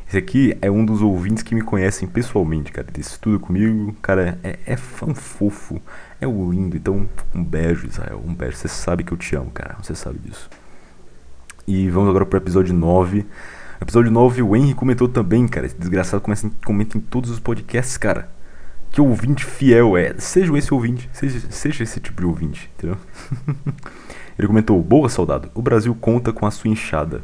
Esse 0.08 0.18
aqui 0.18 0.56
é 0.62 0.70
um 0.70 0.86
dos 0.86 1.02
ouvintes 1.02 1.42
que 1.42 1.56
me 1.56 1.62
conhecem 1.62 2.08
pessoalmente, 2.08 2.72
cara. 2.72 2.88
Ele 2.94 3.02
estuda 3.02 3.40
comigo, 3.40 3.96
cara, 4.02 4.38
é, 4.44 4.60
é 4.66 4.78
fã 4.78 5.14
fofo, 5.16 5.82
é 6.22 6.26
lindo. 6.26 6.78
Então, 6.78 7.10
um 7.34 7.44
beijo, 7.44 7.88
Israel, 7.88 8.22
um 8.24 8.34
beijo. 8.34 8.58
Você 8.58 8.68
sabe 8.68 9.04
que 9.04 9.12
eu 9.12 9.18
te 9.18 9.36
amo, 9.36 9.50
cara. 9.50 9.76
Você 9.82 9.96
sabe 9.96 10.20
disso. 10.20 10.50
E 11.66 11.90
vamos 11.90 12.10
agora 12.10 12.26
pro 12.26 12.38
episódio 12.38 12.76
9. 12.76 13.26
Episódio 13.82 14.12
9, 14.12 14.42
o 14.44 14.56
Henry 14.56 14.76
comentou 14.76 15.08
também, 15.08 15.48
cara. 15.48 15.66
Esse 15.66 15.78
desgraçado 15.78 16.22
começa, 16.22 16.52
comenta 16.64 16.98
em 16.98 17.02
todos 17.02 17.32
os 17.32 17.40
podcasts, 17.40 17.98
cara. 17.98 18.30
Que 18.94 19.02
ouvinte 19.02 19.44
fiel 19.44 19.98
é. 19.98 20.14
Seja 20.20 20.56
esse 20.56 20.74
ouvinte, 20.74 21.10
seja, 21.12 21.40
seja 21.50 21.84
esse 21.84 22.00
tipo 22.00 22.22
de 22.22 22.28
ouvinte, 22.28 22.70
entendeu? 22.78 22.98
Ele 24.38 24.48
comentou: 24.48 24.82
Boa, 24.82 25.10
soldado. 25.10 25.50
O 25.56 25.62
Brasil 25.62 25.94
conta 26.00 26.32
com 26.32 26.46
a 26.46 26.52
sua 26.52 26.70
enxada. 26.70 27.18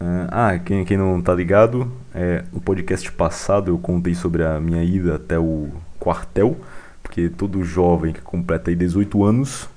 Uh, 0.00 0.26
ah, 0.30 0.58
quem, 0.58 0.84
quem 0.86 0.96
não 0.96 1.20
tá 1.20 1.34
ligado, 1.34 1.92
é, 2.14 2.44
no 2.52 2.60
podcast 2.60 3.12
passado 3.12 3.70
eu 3.70 3.78
contei 3.78 4.14
sobre 4.14 4.42
a 4.42 4.58
minha 4.58 4.82
ida 4.82 5.16
até 5.16 5.38
o 5.38 5.68
quartel, 5.98 6.56
porque 7.02 7.28
todo 7.28 7.62
jovem 7.62 8.14
que 8.14 8.22
completa 8.22 8.70
aí 8.70 8.76
18 8.76 9.24
anos, 9.24 9.68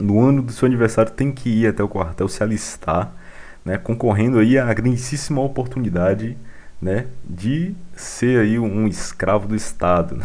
no 0.00 0.20
ano 0.20 0.42
do 0.42 0.52
seu 0.52 0.66
aniversário 0.66 1.12
tem 1.12 1.30
que 1.30 1.48
ir 1.48 1.68
até 1.68 1.82
o 1.82 1.88
quartel 1.88 2.28
se 2.28 2.42
alistar 2.42 3.12
né, 3.66 3.76
concorrendo 3.76 4.38
aí 4.38 4.56
à 4.56 4.72
grandíssima 4.72 5.42
oportunidade 5.42 6.36
né, 6.80 7.06
de 7.24 7.74
ser 7.94 8.40
aí 8.40 8.58
um 8.58 8.86
escravo 8.86 9.48
do 9.48 9.56
Estado. 9.56 10.16
Né? 10.16 10.24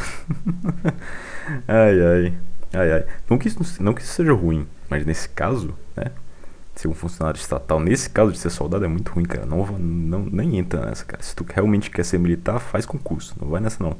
ai, 1.67 2.01
ai, 2.01 2.33
ai, 2.73 2.91
ai. 2.93 3.05
Não 3.29 3.37
que, 3.37 3.47
isso, 3.47 3.83
não 3.83 3.93
que 3.93 4.01
isso 4.01 4.13
seja 4.13 4.33
ruim, 4.33 4.67
mas 4.89 5.05
nesse 5.05 5.29
caso, 5.29 5.73
né, 5.95 6.11
ser 6.75 6.87
um 6.87 6.93
funcionário 6.93 7.39
estatal, 7.39 7.79
nesse 7.79 8.09
caso 8.09 8.31
de 8.31 8.39
ser 8.39 8.49
soldado 8.49 8.85
é 8.85 8.87
muito 8.87 9.11
ruim, 9.11 9.25
cara. 9.25 9.45
Não, 9.45 9.65
não, 9.77 10.25
nem 10.25 10.57
entra 10.57 10.85
nessa, 10.85 11.05
cara. 11.05 11.21
Se 11.21 11.35
tu 11.35 11.45
realmente 11.47 11.89
quer 11.89 12.03
ser 12.03 12.17
militar, 12.17 12.59
faz 12.59 12.85
concurso, 12.85 13.35
não 13.39 13.49
vai 13.49 13.61
nessa 13.61 13.83
não. 13.83 13.95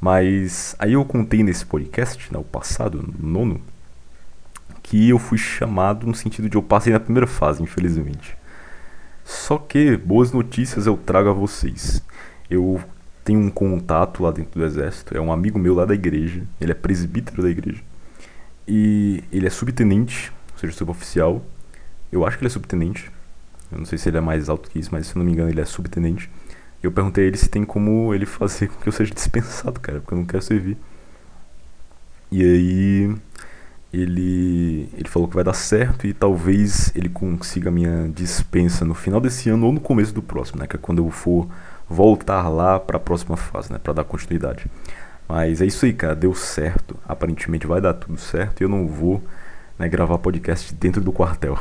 Mas 0.00 0.76
aí 0.78 0.92
eu 0.92 1.04
contei 1.04 1.42
nesse 1.42 1.66
podcast, 1.66 2.32
né, 2.32 2.38
o 2.38 2.44
passado, 2.44 3.02
no 3.18 3.28
nono, 3.28 3.60
que 4.82 5.08
eu 5.08 5.18
fui 5.18 5.36
chamado 5.36 6.06
no 6.06 6.14
sentido 6.14 6.48
de 6.48 6.56
eu 6.56 6.62
passei 6.62 6.92
na 6.92 7.00
primeira 7.00 7.26
fase, 7.26 7.62
infelizmente. 7.62 8.37
Só 9.28 9.58
que 9.58 9.94
boas 9.94 10.32
notícias 10.32 10.86
eu 10.86 10.96
trago 10.96 11.28
a 11.28 11.34
vocês. 11.34 12.02
Eu 12.48 12.80
tenho 13.22 13.40
um 13.40 13.50
contato 13.50 14.22
lá 14.22 14.30
dentro 14.30 14.58
do 14.58 14.64
exército, 14.64 15.14
é 15.14 15.20
um 15.20 15.30
amigo 15.30 15.58
meu 15.58 15.74
lá 15.74 15.84
da 15.84 15.92
igreja, 15.92 16.44
ele 16.58 16.72
é 16.72 16.74
presbítero 16.74 17.42
da 17.42 17.50
igreja. 17.50 17.82
E 18.66 19.22
ele 19.30 19.46
é 19.46 19.50
subtenente, 19.50 20.32
ou 20.54 20.58
seja, 20.58 20.72
suboficial. 20.72 21.44
Eu 22.10 22.26
acho 22.26 22.38
que 22.38 22.42
ele 22.42 22.48
é 22.48 22.50
subtenente. 22.50 23.12
Eu 23.70 23.76
não 23.76 23.84
sei 23.84 23.98
se 23.98 24.08
ele 24.08 24.16
é 24.16 24.20
mais 24.22 24.48
alto 24.48 24.70
que 24.70 24.78
isso, 24.78 24.88
mas 24.92 25.08
se 25.08 25.14
eu 25.14 25.18
não 25.18 25.26
me 25.26 25.32
engano 25.32 25.50
ele 25.50 25.60
é 25.60 25.66
subtenente. 25.66 26.30
Eu 26.82 26.90
perguntei 26.90 27.24
a 27.24 27.26
ele 27.26 27.36
se 27.36 27.50
tem 27.50 27.66
como 27.66 28.14
ele 28.14 28.24
fazer 28.26 28.68
com 28.68 28.80
que 28.80 28.88
eu 28.88 28.92
seja 28.92 29.12
dispensado, 29.12 29.78
cara, 29.78 30.00
porque 30.00 30.14
eu 30.14 30.18
não 30.18 30.24
quero 30.24 30.42
servir. 30.42 30.78
E 32.32 32.42
aí 32.42 33.14
ele, 33.92 34.88
ele 34.92 35.08
falou 35.08 35.28
que 35.28 35.34
vai 35.34 35.44
dar 35.44 35.54
certo 35.54 36.06
e 36.06 36.12
talvez 36.12 36.92
ele 36.94 37.08
consiga 37.08 37.70
a 37.70 37.72
minha 37.72 38.08
dispensa 38.14 38.84
no 38.84 38.94
final 38.94 39.20
desse 39.20 39.48
ano 39.48 39.66
ou 39.66 39.72
no 39.72 39.80
começo 39.80 40.12
do 40.12 40.22
próximo, 40.22 40.60
né? 40.60 40.66
Que 40.66 40.76
é 40.76 40.78
quando 40.78 40.98
eu 40.98 41.10
for 41.10 41.48
voltar 41.88 42.48
lá 42.48 42.78
para 42.78 42.98
a 42.98 43.00
próxima 43.00 43.36
fase, 43.36 43.72
né? 43.72 43.78
Para 43.82 43.94
dar 43.94 44.04
continuidade. 44.04 44.66
Mas 45.26 45.62
é 45.62 45.66
isso 45.66 45.86
aí, 45.86 45.92
cara. 45.94 46.14
Deu 46.14 46.34
certo. 46.34 46.96
Aparentemente 47.08 47.66
vai 47.66 47.80
dar 47.80 47.94
tudo 47.94 48.18
certo 48.18 48.60
e 48.60 48.64
eu 48.64 48.68
não 48.68 48.86
vou 48.86 49.22
né, 49.78 49.88
gravar 49.88 50.18
podcast 50.18 50.74
dentro 50.74 51.00
do 51.00 51.12
quartel. 51.12 51.58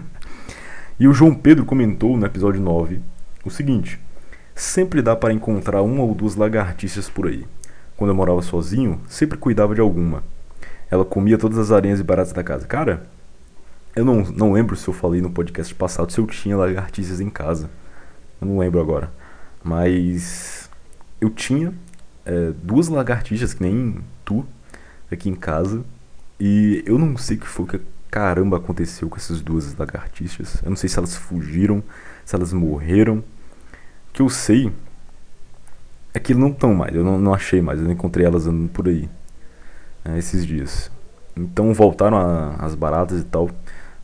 e 1.00 1.08
o 1.08 1.14
João 1.14 1.34
Pedro 1.34 1.64
comentou 1.64 2.18
no 2.18 2.26
episódio 2.26 2.60
9 2.60 3.00
o 3.44 3.50
seguinte: 3.50 3.98
Sempre 4.54 5.00
dá 5.00 5.16
para 5.16 5.32
encontrar 5.32 5.80
uma 5.80 6.02
ou 6.02 6.14
duas 6.14 6.36
lagartixas 6.36 7.08
por 7.08 7.28
aí. 7.28 7.46
Quando 7.96 8.10
eu 8.10 8.14
morava 8.14 8.42
sozinho, 8.42 9.00
sempre 9.08 9.38
cuidava 9.38 9.74
de 9.74 9.80
alguma 9.80 10.22
ela 10.90 11.04
comia 11.04 11.38
todas 11.38 11.58
as 11.58 11.70
aranhas 11.70 12.00
e 12.00 12.02
baratas 12.02 12.32
da 12.32 12.42
casa. 12.42 12.66
Cara, 12.66 13.06
eu 13.94 14.04
não, 14.04 14.22
não 14.22 14.52
lembro 14.52 14.76
se 14.76 14.88
eu 14.88 14.94
falei 14.94 15.20
no 15.20 15.30
podcast 15.30 15.74
passado 15.74 16.10
se 16.10 16.18
eu 16.18 16.26
tinha 16.26 16.56
lagartixas 16.56 17.20
em 17.20 17.30
casa. 17.30 17.70
Eu 18.40 18.48
não 18.48 18.58
lembro 18.58 18.80
agora. 18.80 19.12
Mas 19.62 20.68
eu 21.20 21.30
tinha 21.30 21.72
é, 22.24 22.52
duas 22.62 22.88
lagartixas, 22.88 23.54
que 23.54 23.62
nem 23.62 23.98
tu, 24.24 24.44
aqui 25.10 25.28
em 25.28 25.34
casa. 25.34 25.84
E 26.38 26.82
eu 26.86 26.98
não 26.98 27.16
sei 27.16 27.36
o 27.36 27.40
que 27.40 27.46
foi 27.46 27.66
que 27.66 27.80
caramba 28.10 28.56
aconteceu 28.56 29.08
com 29.08 29.16
essas 29.16 29.40
duas 29.40 29.76
lagartixas. 29.76 30.60
Eu 30.62 30.70
não 30.70 30.76
sei 30.76 30.88
se 30.88 30.98
elas 30.98 31.14
fugiram, 31.16 31.82
se 32.24 32.34
elas 32.34 32.52
morreram. 32.52 33.18
O 33.18 34.12
que 34.12 34.22
eu 34.22 34.28
sei 34.28 34.72
é 36.12 36.18
que 36.18 36.34
não 36.34 36.48
estão 36.48 36.74
mais, 36.74 36.94
eu 36.94 37.04
não, 37.04 37.18
não, 37.18 37.32
achei 37.32 37.62
mais, 37.62 37.78
eu 37.78 37.84
não 37.84 37.92
encontrei 37.92 38.26
elas 38.26 38.46
andando 38.46 38.68
por 38.70 38.88
aí 38.88 39.08
né, 40.04 40.18
esses 40.18 40.46
dias. 40.46 40.90
Então 41.36 41.72
voltaram 41.72 42.16
a, 42.16 42.56
as 42.56 42.74
baratas 42.74 43.20
e 43.20 43.24
tal. 43.24 43.50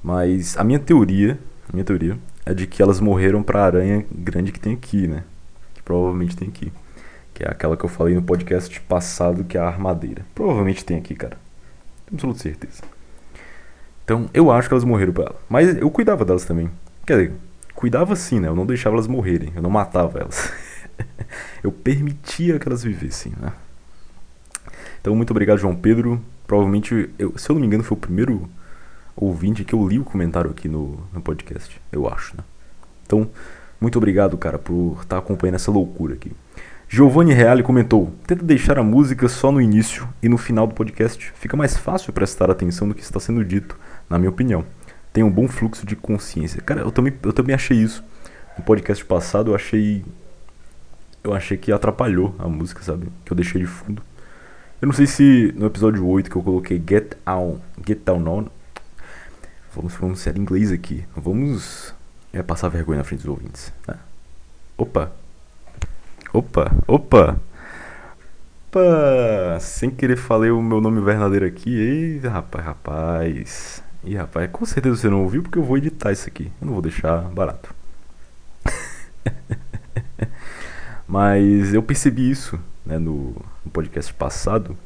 Mas 0.02 0.56
a 0.56 0.64
minha 0.64 0.78
teoria, 0.78 1.38
a 1.68 1.72
minha 1.72 1.84
teoria 1.84 2.18
é 2.44 2.54
de 2.54 2.66
que 2.66 2.80
elas 2.80 3.00
morreram 3.00 3.42
pra 3.42 3.64
aranha 3.64 4.04
grande 4.10 4.52
que 4.52 4.60
tem 4.60 4.74
aqui, 4.74 5.08
né? 5.08 5.24
Que 5.74 5.82
provavelmente 5.82 6.36
tem 6.36 6.48
aqui. 6.48 6.72
Que 7.34 7.44
é 7.44 7.50
aquela 7.50 7.76
que 7.76 7.84
eu 7.84 7.88
falei 7.88 8.14
no 8.14 8.22
podcast 8.22 8.80
passado, 8.82 9.44
que 9.44 9.58
é 9.58 9.60
a 9.60 9.66
armadeira. 9.66 10.24
Provavelmente 10.34 10.84
tem 10.84 10.96
aqui, 10.96 11.14
cara. 11.14 11.36
Tenho 12.06 12.16
absoluta 12.16 12.38
certeza. 12.38 12.82
Então, 14.04 14.30
eu 14.32 14.52
acho 14.52 14.68
que 14.68 14.74
elas 14.74 14.84
morreram 14.84 15.12
pra 15.12 15.24
ela. 15.24 15.36
Mas 15.48 15.76
eu 15.76 15.90
cuidava 15.90 16.24
delas 16.24 16.44
também. 16.44 16.70
Quer 17.04 17.16
dizer, 17.16 17.32
cuidava 17.74 18.14
sim, 18.14 18.38
né? 18.38 18.46
Eu 18.46 18.54
não 18.54 18.64
deixava 18.64 18.94
elas 18.94 19.08
morrerem. 19.08 19.52
Eu 19.56 19.62
não 19.62 19.70
matava 19.70 20.20
elas. 20.20 20.52
eu 21.62 21.72
permitia 21.72 22.60
que 22.60 22.68
elas 22.68 22.84
vivessem, 22.84 23.32
né? 23.40 23.52
Então, 25.06 25.14
muito 25.14 25.30
obrigado, 25.30 25.58
João 25.58 25.76
Pedro. 25.76 26.20
Provavelmente, 26.48 27.08
eu, 27.16 27.32
se 27.38 27.48
eu 27.48 27.54
não 27.54 27.60
me 27.60 27.66
engano, 27.68 27.84
foi 27.84 27.96
o 27.96 28.00
primeiro 28.00 28.50
ouvinte 29.14 29.62
que 29.62 29.72
eu 29.72 29.86
li 29.86 30.00
o 30.00 30.04
comentário 30.04 30.50
aqui 30.50 30.68
no, 30.68 30.98
no 31.12 31.20
podcast, 31.20 31.80
eu 31.92 32.08
acho, 32.08 32.36
né? 32.36 32.42
Então, 33.06 33.30
muito 33.80 33.98
obrigado, 33.98 34.36
cara, 34.36 34.58
por 34.58 34.94
estar 34.94 35.04
tá 35.04 35.18
acompanhando 35.18 35.54
essa 35.54 35.70
loucura 35.70 36.14
aqui. 36.14 36.32
Giovanni 36.88 37.32
Reale 37.32 37.62
comentou: 37.62 38.12
tenta 38.26 38.44
deixar 38.44 38.80
a 38.80 38.82
música 38.82 39.28
só 39.28 39.52
no 39.52 39.60
início 39.60 40.08
e 40.20 40.28
no 40.28 40.36
final 40.36 40.66
do 40.66 40.74
podcast. 40.74 41.32
Fica 41.36 41.56
mais 41.56 41.76
fácil 41.76 42.12
prestar 42.12 42.50
atenção 42.50 42.88
no 42.88 42.94
que 42.94 43.02
está 43.02 43.20
sendo 43.20 43.44
dito, 43.44 43.78
na 44.10 44.18
minha 44.18 44.30
opinião. 44.30 44.64
Tem 45.12 45.22
um 45.22 45.30
bom 45.30 45.46
fluxo 45.46 45.86
de 45.86 45.94
consciência. 45.94 46.60
Cara, 46.60 46.80
eu 46.80 46.90
também, 46.90 47.12
eu 47.22 47.32
também 47.32 47.54
achei 47.54 47.76
isso. 47.76 48.02
No 48.58 48.64
podcast 48.64 49.04
passado 49.04 49.52
eu 49.52 49.54
achei. 49.54 50.04
Eu 51.22 51.32
achei 51.32 51.56
que 51.56 51.70
atrapalhou 51.70 52.34
a 52.40 52.48
música, 52.48 52.82
sabe? 52.82 53.06
Que 53.24 53.32
eu 53.32 53.36
deixei 53.36 53.60
de 53.60 53.68
fundo. 53.68 54.02
Eu 54.80 54.86
não 54.86 54.92
sei 54.92 55.06
se 55.06 55.54
no 55.56 55.66
episódio 55.66 56.06
8 56.06 56.30
que 56.30 56.36
eu 56.36 56.42
coloquei 56.42 56.82
Get 56.86 57.14
On, 57.26 57.56
Get 57.86 58.00
Down 58.04 58.28
On, 58.28 58.46
Vamos 59.76 59.94
pronunciar 59.94 60.38
inglês 60.38 60.72
aqui. 60.72 61.04
Vamos 61.14 61.94
é, 62.32 62.42
passar 62.42 62.70
vergonha 62.70 62.96
na 62.96 63.04
frente 63.04 63.20
dos 63.20 63.28
ouvintes. 63.28 63.70
Né? 63.86 63.94
Opa! 64.74 65.12
Opa! 66.32 66.72
Opa! 66.86 67.38
Opa! 68.70 69.60
Sem 69.60 69.90
querer 69.90 70.16
falei 70.16 70.50
o 70.50 70.62
meu 70.62 70.80
nome 70.80 71.02
verdadeiro 71.02 71.44
aqui. 71.44 71.78
Ei, 71.78 72.18
rapaz, 72.26 72.64
rapaz. 72.64 73.82
E 74.02 74.16
rapaz, 74.16 74.48
com 74.50 74.64
certeza 74.64 74.96
você 74.96 75.10
não 75.10 75.22
ouviu 75.22 75.42
porque 75.42 75.58
eu 75.58 75.62
vou 75.62 75.76
editar 75.76 76.10
isso 76.10 76.26
aqui. 76.26 76.50
Eu 76.58 76.66
não 76.66 76.72
vou 76.72 76.80
deixar 76.80 77.20
barato. 77.24 77.74
Mas 81.06 81.74
eu 81.74 81.82
percebi 81.82 82.30
isso 82.30 82.58
né, 82.86 82.98
no, 82.98 83.34
no 83.64 83.70
podcast 83.72 84.14
passado. 84.14 84.78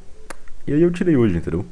E 0.66 0.72
aí 0.72 0.82
eu 0.82 0.90
tirei 0.90 1.16
hoje, 1.16 1.36
entendeu? 1.36 1.64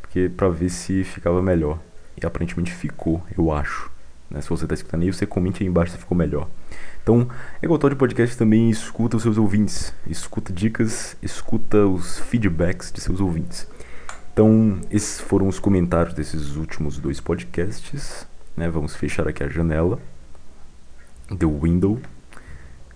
Porque 0.00 0.28
pra 0.28 0.48
ver 0.48 0.68
se 0.68 1.02
ficava 1.02 1.42
melhor. 1.42 1.80
E 2.20 2.24
aparentemente 2.24 2.72
ficou, 2.72 3.22
eu 3.36 3.50
acho. 3.50 3.90
Né? 4.30 4.40
Se 4.40 4.48
você 4.48 4.64
está 4.64 4.74
escutando 4.74 5.02
aí, 5.02 5.12
você 5.12 5.26
comente 5.26 5.62
aí 5.62 5.68
embaixo 5.68 5.92
se 5.92 5.98
ficou 5.98 6.16
melhor. 6.16 6.48
Então, 7.02 7.28
Egotal 7.62 7.90
de 7.90 7.96
Podcast 7.96 8.36
também 8.36 8.70
escuta 8.70 9.16
os 9.16 9.22
seus 9.22 9.38
ouvintes. 9.38 9.92
Escuta 10.06 10.52
dicas, 10.52 11.16
escuta 11.22 11.86
os 11.86 12.18
feedbacks 12.20 12.92
de 12.92 13.00
seus 13.00 13.20
ouvintes. 13.20 13.66
Então, 14.32 14.80
esses 14.90 15.20
foram 15.20 15.48
os 15.48 15.58
comentários 15.58 16.14
desses 16.14 16.56
últimos 16.56 16.98
dois 16.98 17.20
podcasts. 17.20 18.26
Né? 18.56 18.68
Vamos 18.68 18.94
fechar 18.94 19.26
aqui 19.28 19.42
a 19.42 19.48
janela. 19.48 20.00
The 21.28 21.46
Window. 21.46 22.00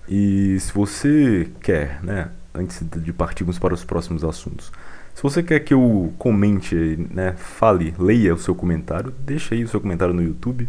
E 0.09 0.59
se 0.59 0.73
você 0.73 1.51
quer, 1.61 2.03
né, 2.03 2.31
antes 2.59 2.82
de 2.82 3.12
partirmos 3.12 3.59
para 3.59 3.74
os 3.74 3.85
próximos 3.85 4.24
assuntos, 4.24 4.72
se 5.14 5.22
você 5.22 5.43
quer 5.43 5.60
que 5.60 5.74
eu 5.74 6.12
comente, 6.18 6.74
né, 7.10 7.35
fale, 7.36 7.94
leia 7.98 8.35
o 8.35 8.39
seu 8.39 8.55
comentário, 8.55 9.12
deixa 9.18 9.55
aí 9.55 9.64
o 9.64 9.68
seu 9.68 9.80
comentário 9.80 10.14
no 10.14 10.22
YouTube, 10.22 10.68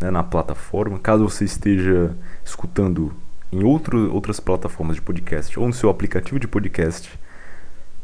né, 0.00 0.10
na 0.10 0.22
plataforma. 0.22 0.98
Caso 0.98 1.28
você 1.28 1.44
esteja 1.44 2.16
escutando 2.44 3.12
em 3.52 3.62
outro, 3.62 4.12
outras 4.12 4.40
plataformas 4.40 4.96
de 4.96 5.02
podcast 5.02 5.60
ou 5.60 5.66
no 5.66 5.74
seu 5.74 5.90
aplicativo 5.90 6.40
de 6.40 6.48
podcast, 6.48 7.12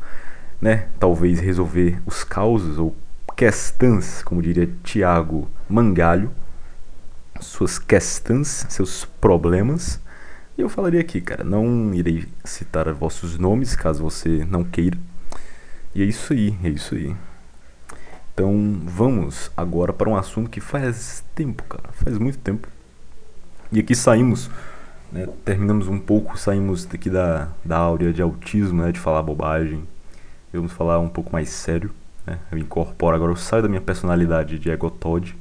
né, 0.61 0.87
talvez 0.99 1.39
resolver 1.39 2.01
os 2.05 2.23
causos 2.23 2.77
ou 2.77 2.95
questões, 3.35 4.21
como 4.21 4.41
diria 4.41 4.69
Tiago 4.83 5.47
Mangalho, 5.69 6.31
suas 7.39 7.79
questões, 7.79 8.65
seus 8.69 9.05
problemas. 9.05 9.99
E 10.57 10.61
eu 10.61 10.69
falaria 10.69 10.99
aqui, 10.99 11.21
cara, 11.21 11.43
não 11.43 11.93
irei 11.93 12.27
citar 12.43 12.91
vossos 12.93 13.37
nomes 13.37 13.75
caso 13.75 14.03
você 14.03 14.45
não 14.45 14.63
queira. 14.63 14.97
E 15.95 16.01
é 16.01 16.05
isso 16.05 16.33
aí, 16.33 16.57
é 16.63 16.69
isso 16.69 16.95
aí. 16.95 17.15
Então 18.33 18.81
vamos 18.85 19.51
agora 19.55 19.91
para 19.91 20.09
um 20.09 20.15
assunto 20.15 20.49
que 20.49 20.59
faz 20.59 21.23
tempo, 21.33 21.63
cara, 21.63 21.89
faz 21.93 22.17
muito 22.17 22.37
tempo. 22.37 22.67
E 23.71 23.79
aqui 23.79 23.95
saímos, 23.95 24.49
né, 25.11 25.27
terminamos 25.43 25.87
um 25.87 25.99
pouco, 25.99 26.37
saímos 26.37 26.85
daqui 26.85 27.09
da, 27.09 27.49
da 27.63 27.77
áurea 27.77 28.13
de 28.13 28.21
autismo, 28.21 28.83
né, 28.83 28.91
de 28.91 28.99
falar 28.99 29.23
bobagem, 29.23 29.83
vamos 30.53 30.71
falar 30.71 30.99
um 30.99 31.09
pouco 31.09 31.31
mais 31.31 31.49
sério. 31.49 31.91
Né? 32.25 32.39
Eu 32.51 32.57
incorporo 32.57 33.15
agora, 33.15 33.31
eu 33.31 33.35
saio 33.35 33.63
da 33.63 33.69
minha 33.69 33.81
personalidade 33.81 34.59
de 34.59 34.69
egotod 34.69 35.35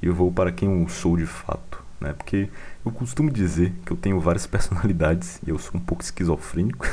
e 0.00 0.06
eu 0.06 0.14
vou 0.14 0.30
para 0.30 0.52
quem 0.52 0.82
eu 0.82 0.88
sou 0.88 1.16
de 1.16 1.26
fato. 1.26 1.82
Né? 2.00 2.12
Porque 2.12 2.48
eu 2.84 2.90
costumo 2.90 3.30
dizer 3.30 3.72
que 3.86 3.92
eu 3.92 3.96
tenho 3.96 4.20
várias 4.20 4.46
personalidades 4.48 5.40
e 5.46 5.50
eu 5.50 5.58
sou 5.58 5.80
um 5.80 5.82
pouco 5.82 6.02
esquizofrênico. 6.02 6.86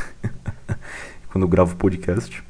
Quando 1.32 1.44
eu 1.44 1.48
gravo 1.48 1.76
podcast, 1.76 2.44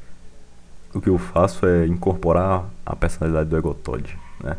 o 0.93 1.01
que 1.01 1.09
eu 1.09 1.17
faço 1.17 1.65
é 1.65 1.85
incorporar 1.85 2.65
a 2.85 2.95
personalidade 2.95 3.49
do 3.49 3.57
egotod. 3.57 4.17
Né? 4.43 4.57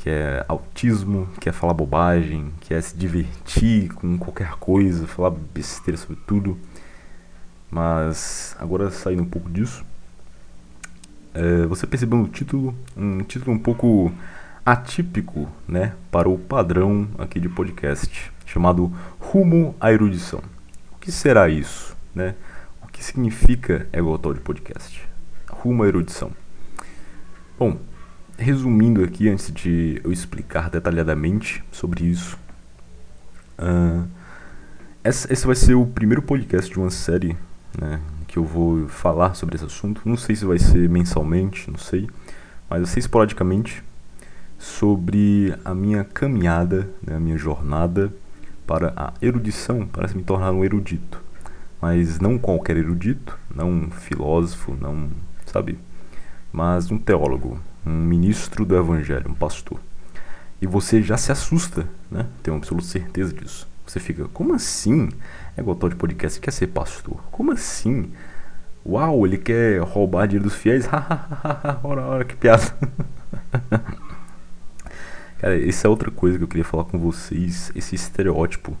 Que 0.00 0.08
é 0.08 0.44
autismo, 0.48 1.28
que 1.38 1.48
é 1.48 1.52
falar 1.52 1.74
bobagem, 1.74 2.52
que 2.60 2.72
é 2.72 2.80
se 2.80 2.96
divertir 2.96 3.92
com 3.92 4.18
qualquer 4.18 4.52
coisa, 4.52 5.06
falar 5.06 5.30
besteira 5.30 5.98
sobre 5.98 6.16
tudo. 6.26 6.58
Mas 7.70 8.56
agora 8.58 8.90
saindo 8.90 9.22
um 9.22 9.26
pouco 9.26 9.50
disso, 9.50 9.84
é, 11.34 11.66
você 11.66 11.86
percebeu 11.86 12.18
no 12.18 12.28
título 12.28 12.74
um 12.96 13.18
título 13.20 13.52
um 13.52 13.58
pouco 13.58 14.10
atípico, 14.64 15.48
né, 15.68 15.94
para 16.10 16.28
o 16.28 16.38
padrão 16.38 17.06
aqui 17.18 17.38
de 17.38 17.48
podcast, 17.48 18.32
chamado 18.46 18.90
Rumo 19.18 19.74
à 19.78 19.92
Erudição. 19.92 20.42
O 20.92 20.98
que 20.98 21.12
será 21.12 21.48
isso, 21.48 21.94
né? 22.14 22.34
O 22.82 22.88
que 22.88 23.04
significa 23.04 23.86
Egotol 23.92 24.32
de 24.32 24.40
podcast? 24.40 25.02
Rumo 25.50 25.82
à 25.82 25.88
erudição. 25.88 26.32
Bom, 27.58 27.78
resumindo 28.40 29.04
aqui 29.04 29.28
antes 29.28 29.52
de 29.52 30.00
eu 30.02 30.10
explicar 30.10 30.70
detalhadamente 30.70 31.62
sobre 31.70 32.04
isso, 32.04 32.38
uh, 33.58 34.08
esse 35.04 35.46
vai 35.46 35.54
ser 35.54 35.74
o 35.74 35.86
primeiro 35.86 36.22
podcast 36.22 36.70
de 36.70 36.78
uma 36.78 36.90
série 36.90 37.36
né, 37.78 38.00
que 38.26 38.38
eu 38.38 38.44
vou 38.44 38.88
falar 38.88 39.34
sobre 39.34 39.56
esse 39.56 39.64
assunto. 39.64 40.00
Não 40.04 40.16
sei 40.16 40.34
se 40.34 40.44
vai 40.44 40.58
ser 40.58 40.88
mensalmente, 40.88 41.70
não 41.70 41.78
sei, 41.78 42.08
mas 42.68 42.80
vai 42.80 42.90
ser 42.90 43.00
esporadicamente 43.00 43.82
sobre 44.58 45.54
a 45.64 45.74
minha 45.74 46.04
caminhada, 46.04 46.88
né, 47.06 47.16
a 47.16 47.20
minha 47.20 47.36
jornada 47.36 48.12
para 48.66 48.92
a 48.96 49.12
erudição, 49.20 49.86
para 49.86 50.08
me 50.14 50.22
tornar 50.22 50.52
um 50.52 50.64
erudito. 50.64 51.22
Mas 51.80 52.20
não 52.20 52.38
qualquer 52.38 52.76
erudito, 52.76 53.38
não 53.54 53.70
um 53.70 53.90
filósofo, 53.90 54.76
não, 54.78 55.10
sabe? 55.46 55.78
Mas 56.52 56.90
um 56.90 56.98
teólogo, 56.98 57.60
um 57.86 57.90
ministro 57.90 58.64
do 58.64 58.76
evangelho, 58.76 59.30
um 59.30 59.34
pastor. 59.34 59.80
E 60.60 60.66
você 60.66 61.02
já 61.02 61.16
se 61.16 61.32
assusta, 61.32 61.88
né? 62.10 62.26
Tenho 62.42 62.56
absoluta 62.56 62.86
certeza 62.86 63.32
disso. 63.32 63.68
Você 63.86 63.98
fica, 63.98 64.28
como 64.28 64.54
assim? 64.54 65.08
É 65.56 65.60
igual 65.60 65.76
de 65.76 65.96
podcast, 65.96 66.38
quer 66.38 66.52
ser 66.52 66.68
pastor? 66.68 67.16
Como 67.30 67.52
assim? 67.52 68.12
Uau, 68.84 69.26
ele 69.26 69.38
quer 69.38 69.80
roubar 69.80 70.26
dinheiro 70.26 70.48
dos 70.48 70.56
fiéis? 70.56 70.86
ora, 71.82 72.02
ora, 72.02 72.24
que 72.24 72.36
piada. 72.36 72.62
Cara, 75.38 75.66
essa 75.66 75.86
é 75.86 75.90
outra 75.90 76.10
coisa 76.10 76.36
que 76.36 76.44
eu 76.44 76.48
queria 76.48 76.64
falar 76.64 76.84
com 76.84 76.98
vocês. 76.98 77.72
Esse 77.74 77.94
estereótipo, 77.94 78.76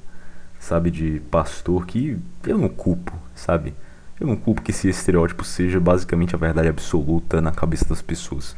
sabe, 0.58 0.90
de 0.90 1.20
pastor 1.30 1.86
que 1.86 2.18
eu 2.46 2.58
não 2.58 2.68
culpo, 2.68 3.14
sabe? 3.34 3.74
Eu 4.20 4.26
não 4.26 4.36
culpo 4.36 4.60
que 4.60 4.70
esse 4.70 4.86
estereótipo 4.86 5.42
seja 5.42 5.80
basicamente 5.80 6.34
a 6.34 6.38
verdade 6.38 6.68
absoluta 6.68 7.40
na 7.40 7.50
cabeça 7.50 7.86
das 7.86 8.02
pessoas. 8.02 8.54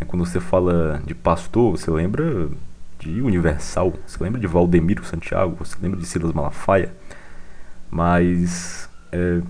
É, 0.00 0.04
quando 0.04 0.24
você 0.24 0.38
fala 0.38 1.02
de 1.04 1.14
pastor, 1.16 1.72
você 1.72 1.90
lembra 1.90 2.48
de 3.00 3.20
Universal, 3.20 3.92
você 4.06 4.22
lembra 4.22 4.40
de 4.40 4.46
Valdemiro 4.46 5.04
Santiago, 5.04 5.56
você 5.58 5.76
lembra 5.82 5.98
de 5.98 6.06
Silas 6.06 6.32
Malafaia, 6.32 6.94
mas 7.90 8.88
é, 9.10 9.42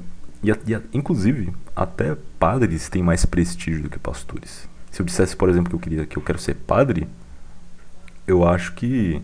e, 0.43 0.51
e, 0.51 0.81
inclusive 0.95 1.53
até 1.77 2.16
padres 2.39 2.89
têm 2.89 3.03
mais 3.03 3.27
prestígio 3.27 3.83
do 3.83 3.91
que 3.91 3.99
pastores. 3.99 4.66
Se 4.91 5.03
eu 5.03 5.07
dissesse, 5.07 5.37
por 5.37 5.51
exemplo, 5.51 5.69
que 5.69 5.77
eu 5.77 5.81
queria 5.81 6.07
que 6.07 6.16
eu 6.16 6.23
quero 6.23 6.39
ser 6.39 6.55
padre, 6.55 7.07
eu 8.27 8.49
acho 8.49 8.73
que 8.73 9.21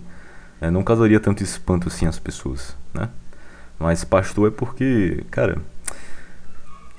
é, 0.60 0.70
não 0.70 0.82
causaria 0.82 1.18
tanto 1.18 1.42
espanto 1.42 1.88
assim 1.88 2.06
às 2.06 2.18
pessoas, 2.18 2.76
né? 2.92 3.08
Mas 3.78 4.04
pastor 4.04 4.48
é 4.48 4.50
porque, 4.50 5.24
cara, 5.30 5.58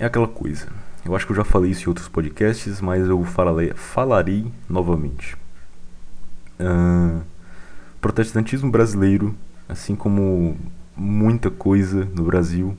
é 0.01 0.05
aquela 0.07 0.27
coisa. 0.27 0.67
Eu 1.05 1.15
acho 1.15 1.27
que 1.27 1.31
eu 1.31 1.35
já 1.35 1.43
falei 1.43 1.69
isso 1.69 1.85
em 1.85 1.89
outros 1.89 2.07
podcasts, 2.07 2.81
mas 2.81 3.07
eu 3.07 3.23
falarei, 3.23 3.71
falarei 3.75 4.51
novamente. 4.67 5.37
Uh, 6.59 7.21
protestantismo 8.01 8.71
brasileiro, 8.71 9.35
assim 9.69 9.95
como 9.95 10.57
muita 10.95 11.51
coisa 11.51 12.05
no 12.15 12.23
Brasil, 12.23 12.75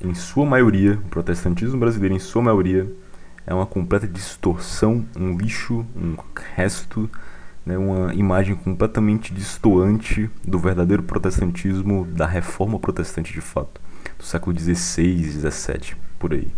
em 0.00 0.14
sua 0.14 0.46
maioria, 0.46 0.94
o 0.94 1.08
protestantismo 1.08 1.78
brasileiro, 1.78 2.14
em 2.14 2.18
sua 2.18 2.40
maioria, 2.40 2.90
é 3.46 3.52
uma 3.52 3.66
completa 3.66 4.06
distorção, 4.06 5.04
um 5.18 5.36
lixo, 5.36 5.84
um 5.94 6.16
resto 6.54 7.10
né, 7.66 7.76
uma 7.76 8.14
imagem 8.14 8.54
completamente 8.54 9.34
distoante 9.34 10.30
do 10.42 10.58
verdadeiro 10.58 11.02
protestantismo, 11.02 12.06
da 12.06 12.26
reforma 12.26 12.78
protestante 12.78 13.34
de 13.34 13.42
fato, 13.42 13.78
do 14.16 14.24
século 14.24 14.58
XVI, 14.58 15.22
XVII, 15.24 16.07
por 16.18 16.32
aí. 16.32 16.48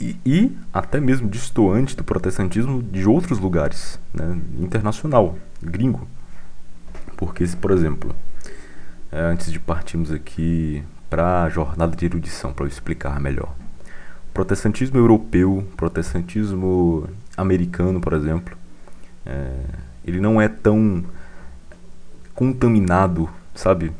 E, 0.00 0.16
e, 0.24 0.56
até 0.72 1.00
mesmo 1.00 1.28
distoante 1.28 1.96
do 1.96 2.04
protestantismo 2.04 2.82
de 2.82 3.08
outros 3.08 3.38
lugares, 3.38 3.98
né, 4.14 4.38
internacional, 4.58 5.36
gringo. 5.60 6.06
Porque, 7.16 7.44
por 7.60 7.72
exemplo, 7.72 8.14
é, 9.10 9.20
antes 9.20 9.50
de 9.50 9.58
partirmos 9.58 10.12
aqui 10.12 10.84
para 11.10 11.42
a 11.42 11.48
jornada 11.48 11.96
de 11.96 12.04
erudição, 12.04 12.52
para 12.52 12.64
eu 12.64 12.68
explicar 12.68 13.20
melhor. 13.20 13.54
Protestantismo 14.32 14.98
europeu, 14.98 15.66
protestantismo 15.76 17.08
americano, 17.36 18.00
por 18.00 18.12
exemplo, 18.12 18.56
é, 19.26 19.52
ele 20.04 20.20
não 20.20 20.40
é 20.40 20.48
tão 20.48 21.04
contaminado, 22.34 23.28
sabe? 23.54 23.92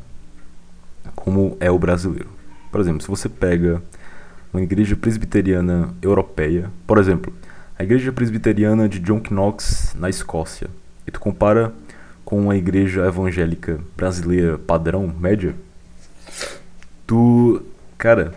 Como 1.13 1.55
é 1.59 1.69
o 1.69 1.77
brasileiro. 1.77 2.29
Por 2.71 2.81
exemplo, 2.81 3.01
se 3.01 3.07
você 3.07 3.29
pega 3.29 3.81
uma 4.53 4.61
igreja 4.61 4.95
presbiteriana 4.95 5.93
europeia, 6.01 6.69
por 6.85 6.99
exemplo, 6.99 7.33
a 7.77 7.83
igreja 7.83 8.11
presbiteriana 8.11 8.87
de 8.87 8.99
John 8.99 9.19
Knox 9.19 9.95
na 9.97 10.09
Escócia, 10.09 10.69
e 11.07 11.11
tu 11.11 11.19
compara 11.19 11.73
com 12.23 12.51
a 12.51 12.55
igreja 12.55 13.05
evangélica 13.05 13.79
brasileira 13.97 14.59
padrão, 14.59 15.07
média, 15.07 15.55
tu, 17.07 17.63
cara, 17.97 18.33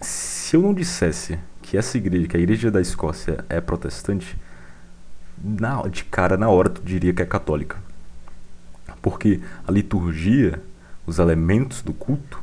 se 0.00 0.56
eu 0.56 0.60
não 0.60 0.74
dissesse 0.74 1.38
que 1.62 1.78
essa 1.78 1.96
igreja, 1.96 2.28
que 2.28 2.36
a 2.36 2.40
igreja 2.40 2.70
da 2.70 2.80
Escócia 2.80 3.44
é 3.48 3.60
protestante, 3.60 4.36
na, 5.42 5.82
de 5.88 6.04
cara, 6.04 6.36
na 6.36 6.50
hora, 6.50 6.68
tu 6.68 6.82
diria 6.82 7.14
que 7.14 7.22
é 7.22 7.26
católica. 7.26 7.78
Porque 9.00 9.40
a 9.66 9.72
liturgia, 9.72 10.60
os 11.06 11.18
elementos 11.18 11.80
do 11.80 11.94
culto, 11.94 12.42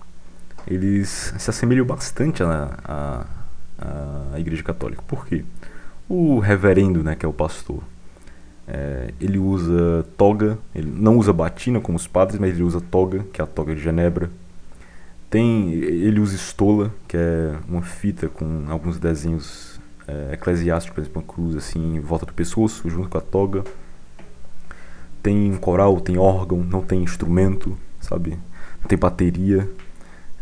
eles 0.67 1.33
se 1.37 1.49
assemelham 1.49 1.85
bastante 1.85 2.43
à, 2.43 2.77
à, 2.83 3.25
à 4.33 4.39
Igreja 4.39 4.63
Católica. 4.63 5.01
Por 5.07 5.25
quê? 5.25 5.43
O 6.09 6.39
reverendo, 6.39 7.03
né, 7.03 7.15
que 7.15 7.25
é 7.25 7.29
o 7.29 7.33
pastor, 7.33 7.81
é, 8.67 9.13
ele 9.19 9.37
usa 9.37 10.05
toga, 10.17 10.57
ele 10.75 10.91
não 10.91 11.17
usa 11.17 11.31
batina 11.31 11.79
como 11.79 11.97
os 11.97 12.05
padres, 12.05 12.39
mas 12.39 12.53
ele 12.53 12.63
usa 12.63 12.81
toga, 12.81 13.25
que 13.31 13.41
é 13.41 13.43
a 13.43 13.47
toga 13.47 13.73
de 13.73 13.81
Genebra. 13.81 14.29
Tem, 15.29 15.71
ele 15.73 16.19
usa 16.19 16.35
estola, 16.35 16.93
que 17.07 17.17
é 17.17 17.55
uma 17.67 17.81
fita 17.81 18.27
com 18.29 18.65
alguns 18.69 18.97
desenhos 18.97 19.79
é, 20.07 20.33
eclesiástico, 20.33 20.95
por 20.95 21.01
exemplo, 21.01 21.21
uma 21.21 21.27
cruz 21.27 21.55
assim 21.55 21.95
em 21.95 21.99
volta 21.99 22.25
do 22.25 22.33
pescoço, 22.33 22.89
junto 22.89 23.09
com 23.09 23.17
a 23.17 23.21
toga. 23.21 23.63
Tem 25.21 25.55
coral, 25.57 25.99
tem 25.99 26.17
órgão, 26.17 26.59
não 26.59 26.81
tem 26.81 27.03
instrumento, 27.03 27.77
sabe? 27.99 28.39
Não 28.81 28.87
tem 28.87 28.97
bateria, 28.97 29.69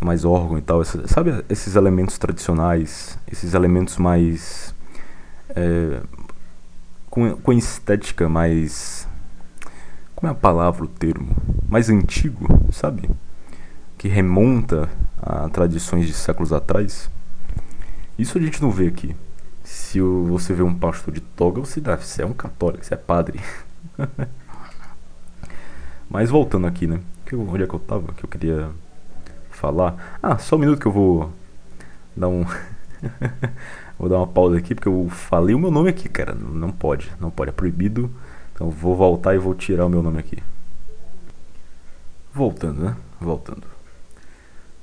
é 0.02 0.06
mais 0.06 0.26
órgão 0.26 0.58
e 0.58 0.62
tal. 0.62 0.82
Essa, 0.82 1.08
sabe 1.08 1.44
esses 1.50 1.76
elementos 1.76 2.18
tradicionais, 2.18 3.18
esses 3.32 3.54
elementos 3.54 3.98
mais. 3.98 4.74
É, 5.50 6.02
com, 7.10 7.36
com 7.38 7.54
estética 7.54 8.28
mais. 8.28 9.08
Como 10.16 10.30
é 10.30 10.32
a 10.32 10.36
palavra, 10.36 10.86
o 10.86 10.88
termo? 10.88 11.36
Mais 11.68 11.90
antigo, 11.90 12.48
sabe? 12.72 13.10
Que 13.98 14.08
remonta 14.08 14.90
a 15.22 15.50
tradições 15.50 16.08
de 16.08 16.14
séculos 16.14 16.54
atrás. 16.54 17.10
Isso 18.18 18.38
a 18.38 18.42
gente 18.42 18.62
não 18.62 18.72
vê 18.72 18.88
aqui 18.88 19.16
se 19.66 20.00
você 20.00 20.54
vê 20.54 20.62
um 20.62 20.74
pastor 20.74 21.14
de 21.14 21.20
toga, 21.20 21.60
você, 21.60 21.82
dá, 21.82 21.98
você 21.98 22.22
é 22.22 22.26
um 22.26 22.34
católico, 22.34 22.86
você 22.86 22.94
é 22.94 22.98
padre. 22.98 23.40
Mas 26.10 26.30
voltando 26.30 26.68
aqui, 26.68 26.86
né? 26.86 27.00
Onde 27.34 27.64
é 27.64 27.68
que 27.68 27.74
eu 27.74 27.80
tava? 27.80 28.14
Que 28.14 28.24
eu 28.24 28.30
queria 28.30 28.70
falar. 29.56 30.20
Ah, 30.22 30.38
só 30.38 30.56
um 30.56 30.60
minuto 30.60 30.80
que 30.80 30.86
eu 30.86 30.92
vou 30.92 31.32
dar 32.16 32.28
um. 32.28 32.46
vou 33.98 34.10
dar 34.10 34.18
uma 34.18 34.28
pausa 34.28 34.58
aqui, 34.58 34.76
porque 34.76 34.88
eu 34.88 35.08
falei 35.10 35.56
o 35.56 35.60
meu 35.60 35.72
nome 35.72 35.90
aqui, 35.90 36.10
cara. 36.10 36.34
Não 36.34 36.72
pode, 36.72 37.12
não 37.20 37.32
pode, 37.32 37.50
é 37.50 37.54
proibido. 37.54 38.12
Então 38.54 38.70
vou 38.70 38.96
voltar 38.96 39.36
e 39.36 39.38
vou 39.38 39.54
tirar 39.54 39.86
o 39.86 39.90
meu 39.90 40.02
nome 40.02 40.20
aqui. 40.20 40.38
Voltando, 42.34 42.84
né? 42.84 42.96
Voltando. 43.20 43.64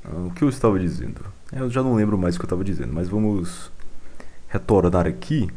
Ah, 0.04 0.26
o 0.26 0.30
que 0.30 0.42
eu 0.42 0.48
estava 0.48 0.78
dizendo? 0.78 1.20
Eu 1.52 1.68
já 1.70 1.82
não 1.82 1.94
lembro 1.94 2.16
mais 2.16 2.34
o 2.34 2.38
que 2.38 2.44
eu 2.44 2.46
estava 2.46 2.64
dizendo, 2.64 2.92
mas 2.92 3.08
vamos 3.08 3.70
retornar 4.48 5.06
aqui 5.06 5.48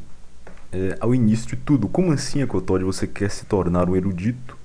é, 0.72 0.98
ao 1.00 1.16
início 1.16 1.48
de 1.48 1.56
tudo. 1.56 1.88
Como 1.88 2.12
assim, 2.12 2.42
Agotode, 2.42 2.84
você 2.84 3.08
quer 3.08 3.32
se 3.32 3.46
tornar 3.46 3.90
um 3.90 3.96
erudito? 3.96 4.58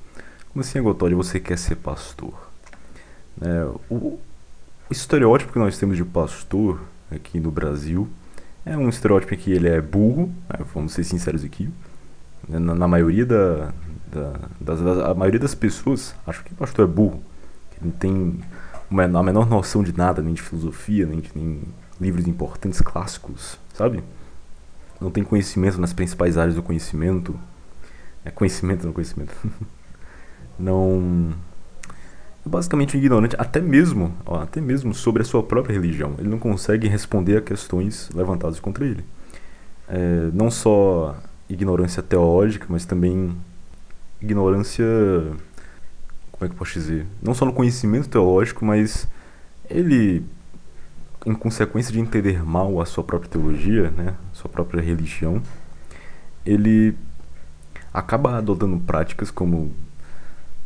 Como 0.53 0.61
assim, 0.61 0.79
Agotode, 0.79 1.15
você 1.15 1.39
quer 1.39 1.57
ser 1.57 1.77
pastor? 1.77 2.51
É, 3.41 3.65
o, 3.89 4.19
o 4.91 4.93
estereótipo 4.93 5.53
que 5.53 5.59
nós 5.59 5.79
temos 5.79 5.97
de 5.97 6.05
pastor 6.05 6.81
aqui 7.11 7.39
no 7.39 7.51
Brasil 7.51 8.09
é 8.67 8.77
um 8.77 8.89
estereótipo 8.89 9.37
que 9.37 9.53
ele 9.53 9.69
é 9.69 9.81
burro, 9.81 10.33
né, 10.49 10.65
vamos 10.75 10.93
ser 10.93 11.05
sinceros 11.05 11.45
aqui. 11.45 11.71
Na, 12.49 12.75
na 12.75 12.89
maioria 12.89 13.25
da, 13.25 13.73
da, 14.11 14.33
das, 14.61 14.81
das, 14.81 14.99
a 14.99 15.15
maioria 15.15 15.41
das 15.41 15.55
pessoas 15.55 16.15
acha 16.27 16.43
que 16.43 16.53
pastor 16.55 16.87
é 16.87 16.89
burro, 16.91 17.23
que 17.71 17.85
não 17.85 17.93
tem 17.93 18.41
a 18.91 19.23
menor 19.23 19.49
noção 19.49 19.83
de 19.83 19.97
nada, 19.97 20.21
nem 20.21 20.35
de 20.35 20.43
filosofia, 20.43 21.07
nem 21.07 21.21
de 21.21 21.31
nem 21.35 21.63
livros 22.01 22.27
importantes 22.27 22.81
clássicos, 22.81 23.59
sabe? 23.75 24.03
não 25.01 25.11
tem 25.11 25.25
conhecimento 25.25 25.81
nas 25.81 25.93
principais 25.93 26.37
áreas 26.37 26.55
do 26.55 26.63
conhecimento. 26.63 27.39
É 28.25 28.31
conhecimento 28.31 28.87
no 28.87 28.93
conhecimento. 28.93 29.35
não. 30.59 31.33
Basicamente 32.51 32.97
ignorante, 32.97 33.37
até 33.39 33.61
mesmo, 33.61 34.13
ó, 34.27 34.41
até 34.41 34.61
mesmo 34.61 34.93
sobre 34.93 35.23
a 35.23 35.25
sua 35.25 35.41
própria 35.41 35.73
religião. 35.73 36.15
Ele 36.19 36.29
não 36.29 36.39
consegue 36.39 36.89
responder 36.89 37.37
a 37.37 37.41
questões 37.41 38.11
levantadas 38.13 38.59
contra 38.59 38.85
ele. 38.85 39.05
É, 39.89 40.31
não 40.35 40.51
só 40.51 41.17
ignorância 41.49 42.03
teológica, 42.03 42.67
mas 42.69 42.85
também 42.85 43.37
ignorância. 44.21 44.85
Como 46.33 46.45
é 46.45 46.49
que 46.49 46.55
eu 46.55 46.59
posso 46.59 46.73
dizer? 46.73 47.07
Não 47.23 47.35
só 47.35 47.45
no 47.45 47.53
conhecimento 47.53 48.09
teológico, 48.09 48.65
mas 48.65 49.07
ele 49.69 50.25
em 51.25 51.35
consequência 51.35 51.93
de 51.93 52.01
entender 52.01 52.43
mal 52.45 52.81
a 52.81 52.87
sua 52.87 53.05
própria 53.05 53.31
teologia, 53.31 53.91
né, 53.91 54.15
sua 54.33 54.51
própria 54.51 54.83
religião, 54.83 55.43
ele 56.45 56.97
acaba 57.93 58.39
adotando 58.39 58.79
práticas 58.81 59.31
como 59.31 59.73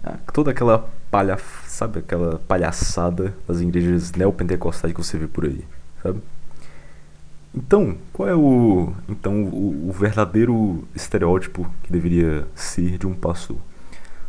ah, 0.03 0.17
toda 0.33 0.51
aquela 0.51 0.89
palha, 1.15 1.39
sabe, 1.69 2.01
aquela 2.01 2.41
palhaçada 2.41 3.33
das 3.47 3.61
igrejas 3.61 4.11
neopentecostais 4.11 4.93
que 4.93 5.01
você 5.01 5.17
vê 5.17 5.29
por 5.29 5.45
aí, 5.45 5.65
sabe? 6.03 6.21
Então, 7.55 7.97
qual 8.13 8.29
é 8.29 8.35
o 8.35 8.93
então 9.09 9.45
o, 9.45 9.91
o 9.91 9.93
verdadeiro 9.93 10.83
estereótipo 10.93 11.71
que 11.85 11.93
deveria 11.93 12.49
ser 12.53 12.99
de 12.99 13.07
um 13.07 13.15
pastor? 13.15 13.59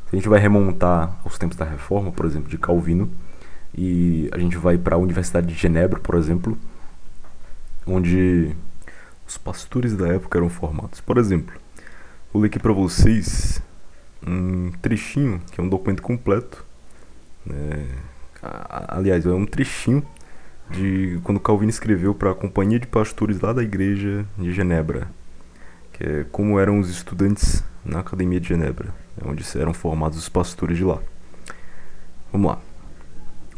Se 0.07 0.15
a 0.15 0.15
gente 0.15 0.29
vai 0.29 0.39
remontar 0.39 1.17
aos 1.23 1.39
tempos 1.39 1.57
da 1.57 1.65
Reforma, 1.65 2.11
por 2.11 2.23
exemplo, 2.23 2.47
de 2.47 2.57
Calvino, 2.59 3.09
e 3.75 4.29
a 4.31 4.37
gente 4.37 4.55
vai 4.55 4.77
para 4.77 4.95
a 4.95 4.99
Universidade 4.99 5.47
de 5.47 5.55
Genebra, 5.55 5.99
por 5.99 6.13
exemplo, 6.13 6.55
onde 7.87 8.55
os 9.27 9.39
pastores 9.39 9.95
da 9.97 10.07
época 10.07 10.37
eram 10.37 10.49
formados. 10.49 11.01
Por 11.01 11.17
exemplo, 11.17 11.55
vou 12.31 12.43
ler 12.43 12.49
aqui 12.49 12.59
para 12.59 12.73
vocês 12.73 13.59
um 14.25 14.71
trechinho, 14.83 15.41
que 15.51 15.59
é 15.59 15.63
um 15.63 15.67
documento 15.67 16.03
completo. 16.03 16.63
Né? 17.45 17.85
Aliás, 18.41 19.25
é 19.25 19.29
um 19.29 19.45
trechinho 19.45 20.05
de 20.69 21.19
quando 21.23 21.39
Calvino 21.39 21.69
escreveu 21.69 22.13
para 22.15 22.31
a 22.31 22.35
companhia 22.35 22.79
de 22.79 22.87
pastores 22.87 23.39
lá 23.39 23.53
da 23.53 23.63
igreja 23.63 24.25
de 24.37 24.51
Genebra, 24.51 25.07
que 25.93 26.03
é 26.03 26.25
como 26.31 26.59
eram 26.59 26.79
os 26.79 26.89
estudantes 26.89 27.63
na 27.83 27.99
academia 27.99 28.39
de 28.39 28.47
Genebra, 28.47 28.87
né, 29.15 29.23
onde 29.25 29.45
eram 29.57 29.73
formados 29.73 30.17
os 30.17 30.29
pastores 30.29 30.77
de 30.77 30.83
lá. 30.83 30.99
Vamos 32.31 32.51
lá. 32.51 32.59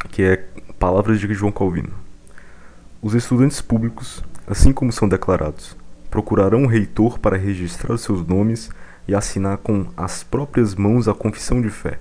Que 0.09 0.23
é 0.23 0.45
palavras 0.77 1.19
de 1.19 1.34
João 1.34 1.51
Calvino. 1.51 1.93
Os 3.01 3.14
estudantes 3.14 3.61
públicos, 3.61 4.23
assim 4.45 4.72
como 4.72 4.91
são 4.91 5.07
declarados, 5.07 5.76
procurarão 6.09 6.64
o 6.64 6.68
reitor 6.68 7.19
para 7.19 7.38
registrar 7.38 7.97
seus 7.97 8.26
nomes 8.26 8.69
e 9.07 9.15
assinar 9.15 9.57
com 9.57 9.88
as 9.95 10.23
próprias 10.23 10.76
mãos 10.76 11.07
a 11.07 11.14
confissão 11.14 11.61
de 11.61 11.69
fé. 11.69 11.99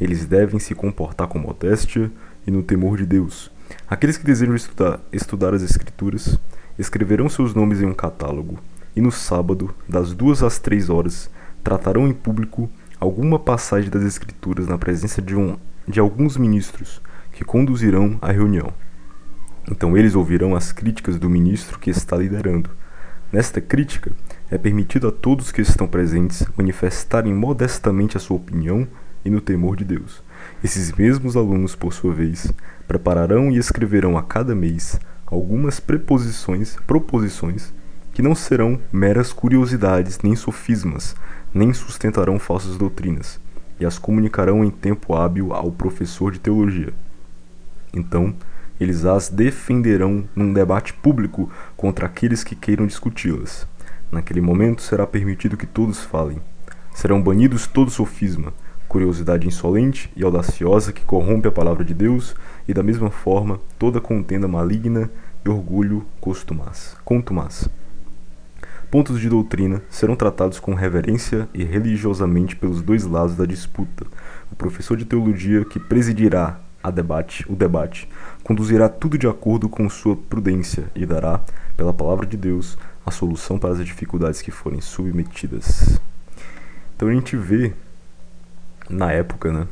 Eles 0.00 0.24
devem 0.24 0.58
se 0.58 0.74
comportar 0.74 1.28
com 1.28 1.38
modéstia 1.38 2.10
e 2.46 2.50
no 2.50 2.62
temor 2.62 2.96
de 2.96 3.04
Deus. 3.04 3.50
Aqueles 3.88 4.16
que 4.16 4.24
desejam 4.24 4.54
estudar, 4.54 5.00
estudar 5.12 5.54
as 5.54 5.62
Escrituras 5.62 6.38
escreverão 6.78 7.28
seus 7.28 7.54
nomes 7.54 7.82
em 7.82 7.86
um 7.86 7.94
catálogo 7.94 8.58
e 8.96 9.00
no 9.00 9.12
sábado, 9.12 9.74
das 9.88 10.12
duas 10.12 10.42
às 10.42 10.58
três 10.58 10.88
horas, 10.90 11.30
tratarão 11.62 12.08
em 12.08 12.12
público 12.12 12.68
alguma 12.98 13.38
passagem 13.38 13.90
das 13.90 14.02
Escrituras 14.02 14.66
na 14.66 14.78
presença 14.78 15.22
de, 15.22 15.36
um, 15.36 15.56
de 15.86 16.00
alguns 16.00 16.36
ministros 16.36 17.00
que 17.32 17.44
conduzirão 17.44 18.18
a 18.20 18.32
reunião. 18.32 18.72
Então 19.70 19.96
eles 19.96 20.14
ouvirão 20.14 20.56
as 20.56 20.72
críticas 20.72 21.18
do 21.18 21.30
ministro 21.30 21.78
que 21.78 21.90
está 21.90 22.16
liderando. 22.16 22.70
Nesta 23.32 23.60
crítica, 23.60 24.10
é 24.50 24.58
permitido 24.58 25.06
a 25.06 25.12
todos 25.12 25.52
que 25.52 25.60
estão 25.60 25.86
presentes 25.86 26.44
manifestarem 26.56 27.32
modestamente 27.32 28.16
a 28.16 28.20
sua 28.20 28.36
opinião 28.36 28.88
e 29.24 29.30
no 29.30 29.40
temor 29.40 29.76
de 29.76 29.84
Deus. 29.84 30.22
Esses 30.62 30.92
mesmos 30.92 31.36
alunos, 31.36 31.74
por 31.74 31.92
sua 31.92 32.12
vez, 32.12 32.52
prepararão 32.86 33.50
e 33.50 33.58
escreverão 33.58 34.16
a 34.16 34.22
cada 34.22 34.54
mês 34.54 34.98
algumas 35.26 35.78
preposições, 35.78 36.76
proposições 36.86 37.72
que 38.12 38.22
não 38.22 38.34
serão 38.34 38.80
meras 38.92 39.32
curiosidades 39.32 40.18
nem 40.22 40.34
sofismas, 40.34 41.14
nem 41.54 41.72
sustentarão 41.72 42.38
falsas 42.38 42.76
doutrinas, 42.76 43.40
e 43.78 43.86
as 43.86 43.98
comunicarão 43.98 44.64
em 44.64 44.70
tempo 44.70 45.14
hábil 45.14 45.52
ao 45.52 45.70
professor 45.70 46.32
de 46.32 46.40
teologia. 46.40 46.92
Então, 47.94 48.34
eles 48.80 49.04
as 49.04 49.28
defenderão 49.28 50.24
num 50.34 50.52
debate 50.52 50.92
público 50.92 51.50
contra 51.76 52.06
aqueles 52.06 52.42
que 52.42 52.54
queiram 52.54 52.86
discuti-las. 52.86 53.66
Naquele 54.10 54.40
momento 54.40 54.82
será 54.82 55.06
permitido 55.06 55.56
que 55.56 55.66
todos 55.66 56.00
falem. 56.00 56.40
Serão 56.94 57.22
banidos 57.22 57.66
todo 57.66 57.90
sofisma, 57.90 58.52
curiosidade 58.90 59.46
insolente 59.46 60.10
e 60.16 60.24
audaciosa 60.24 60.92
que 60.92 61.04
corrompe 61.04 61.46
a 61.46 61.52
palavra 61.52 61.84
de 61.84 61.94
Deus, 61.94 62.34
e 62.66 62.74
da 62.74 62.82
mesma 62.82 63.08
forma 63.08 63.60
toda 63.78 64.00
contenda 64.00 64.48
maligna 64.48 65.08
e 65.44 65.48
orgulho 65.48 66.04
contumaz. 66.20 67.68
Pontos 68.90 69.20
de 69.20 69.28
doutrina 69.28 69.80
serão 69.88 70.16
tratados 70.16 70.58
com 70.58 70.74
reverência 70.74 71.48
e 71.54 71.62
religiosamente 71.62 72.56
pelos 72.56 72.82
dois 72.82 73.04
lados 73.04 73.36
da 73.36 73.46
disputa. 73.46 74.04
O 74.50 74.56
professor 74.56 74.96
de 74.96 75.04
teologia 75.04 75.64
que 75.64 75.78
presidirá 75.78 76.58
a 76.82 76.90
debate, 76.90 77.44
o 77.48 77.54
debate, 77.54 78.08
conduzirá 78.42 78.88
tudo 78.88 79.16
de 79.16 79.28
acordo 79.28 79.68
com 79.68 79.88
sua 79.88 80.16
prudência 80.16 80.90
e 80.96 81.06
dará, 81.06 81.40
pela 81.76 81.94
palavra 81.94 82.26
de 82.26 82.36
Deus, 82.36 82.76
a 83.06 83.12
solução 83.12 83.56
para 83.56 83.70
as 83.70 83.84
dificuldades 83.84 84.42
que 84.42 84.50
forem 84.50 84.80
submetidas. 84.80 86.00
Então 86.96 87.08
a 87.08 87.12
gente 87.12 87.36
vê 87.36 87.72
na 88.90 89.12
época, 89.12 89.52
né? 89.52 89.66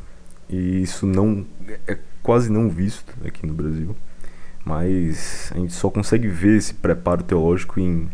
E 0.49 0.81
isso 0.81 1.05
não 1.05 1.45
é 1.87 1.97
quase 2.23 2.51
não 2.51 2.69
visto 2.69 3.13
aqui 3.25 3.45
no 3.45 3.53
Brasil, 3.53 3.95
mas 4.65 5.51
a 5.53 5.59
gente 5.59 5.73
só 5.73 5.89
consegue 5.89 6.27
ver 6.27 6.57
esse 6.57 6.73
preparo 6.73 7.23
teológico 7.23 7.79
em 7.79 8.09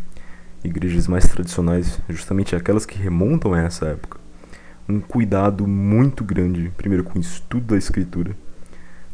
igrejas 0.62 1.06
mais 1.06 1.26
tradicionais, 1.26 2.00
justamente 2.08 2.54
aquelas 2.54 2.84
que 2.84 2.98
remontam 2.98 3.54
a 3.54 3.60
essa 3.60 3.86
época. 3.86 4.18
Um 4.88 5.00
cuidado 5.00 5.66
muito 5.66 6.24
grande, 6.24 6.70
primeiro 6.76 7.04
com 7.04 7.18
o 7.18 7.22
estudo 7.22 7.66
da 7.66 7.76
escritura, 7.76 8.36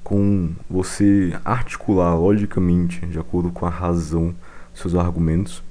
com 0.02 0.50
você 0.68 1.38
articular 1.44 2.14
logicamente, 2.14 3.06
de 3.06 3.18
acordo 3.18 3.50
com 3.50 3.64
a 3.64 3.70
razão, 3.70 4.34
seus 4.74 4.94
argumentos. 4.94 5.62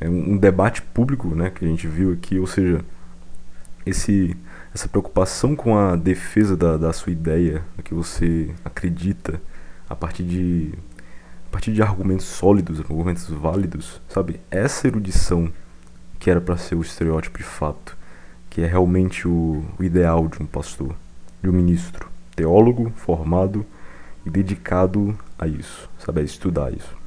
É 0.00 0.08
um 0.08 0.36
debate 0.36 0.82
público, 0.82 1.34
né, 1.34 1.50
que 1.50 1.64
a 1.64 1.68
gente 1.68 1.86
viu 1.86 2.12
aqui, 2.12 2.38
ou 2.38 2.46
seja, 2.46 2.84
esse 3.86 4.36
essa 4.74 4.88
preocupação 4.88 5.54
com 5.54 5.78
a 5.78 5.94
defesa 5.94 6.56
da, 6.56 6.76
da 6.76 6.92
sua 6.92 7.12
ideia, 7.12 7.62
do 7.76 7.82
que 7.82 7.94
você 7.94 8.52
acredita, 8.64 9.40
a 9.88 9.94
partir 9.94 10.24
de 10.24 10.74
a 11.46 11.50
partir 11.54 11.72
de 11.72 11.80
argumentos 11.80 12.26
sólidos, 12.26 12.80
argumentos 12.80 13.28
válidos, 13.28 14.02
sabe? 14.08 14.40
Essa 14.50 14.88
erudição 14.88 15.52
que 16.18 16.28
era 16.28 16.40
para 16.40 16.56
ser 16.56 16.74
o 16.74 16.82
estereótipo 16.82 17.38
de 17.38 17.44
fato, 17.44 17.96
que 18.50 18.62
é 18.62 18.66
realmente 18.66 19.28
o, 19.28 19.64
o 19.78 19.84
ideal 19.84 20.26
de 20.26 20.42
um 20.42 20.46
pastor, 20.46 20.96
de 21.40 21.48
um 21.48 21.52
ministro, 21.52 22.08
teólogo 22.34 22.92
formado 22.96 23.64
e 24.26 24.30
dedicado 24.30 25.16
a 25.38 25.46
isso, 25.46 25.88
sabe? 26.00 26.22
A 26.22 26.24
estudar 26.24 26.72
isso. 26.72 27.03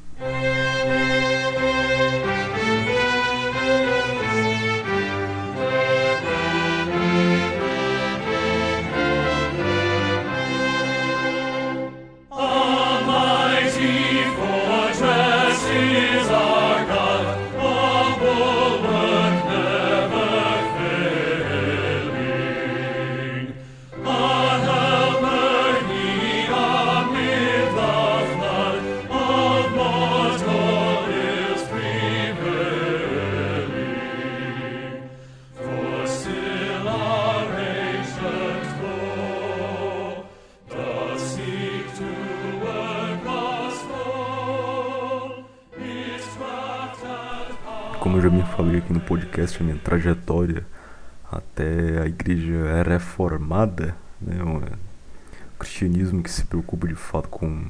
Que 56.28 56.34
se 56.34 56.44
preocupa 56.44 56.86
de 56.86 56.94
fato 56.94 57.28
com 57.30 57.64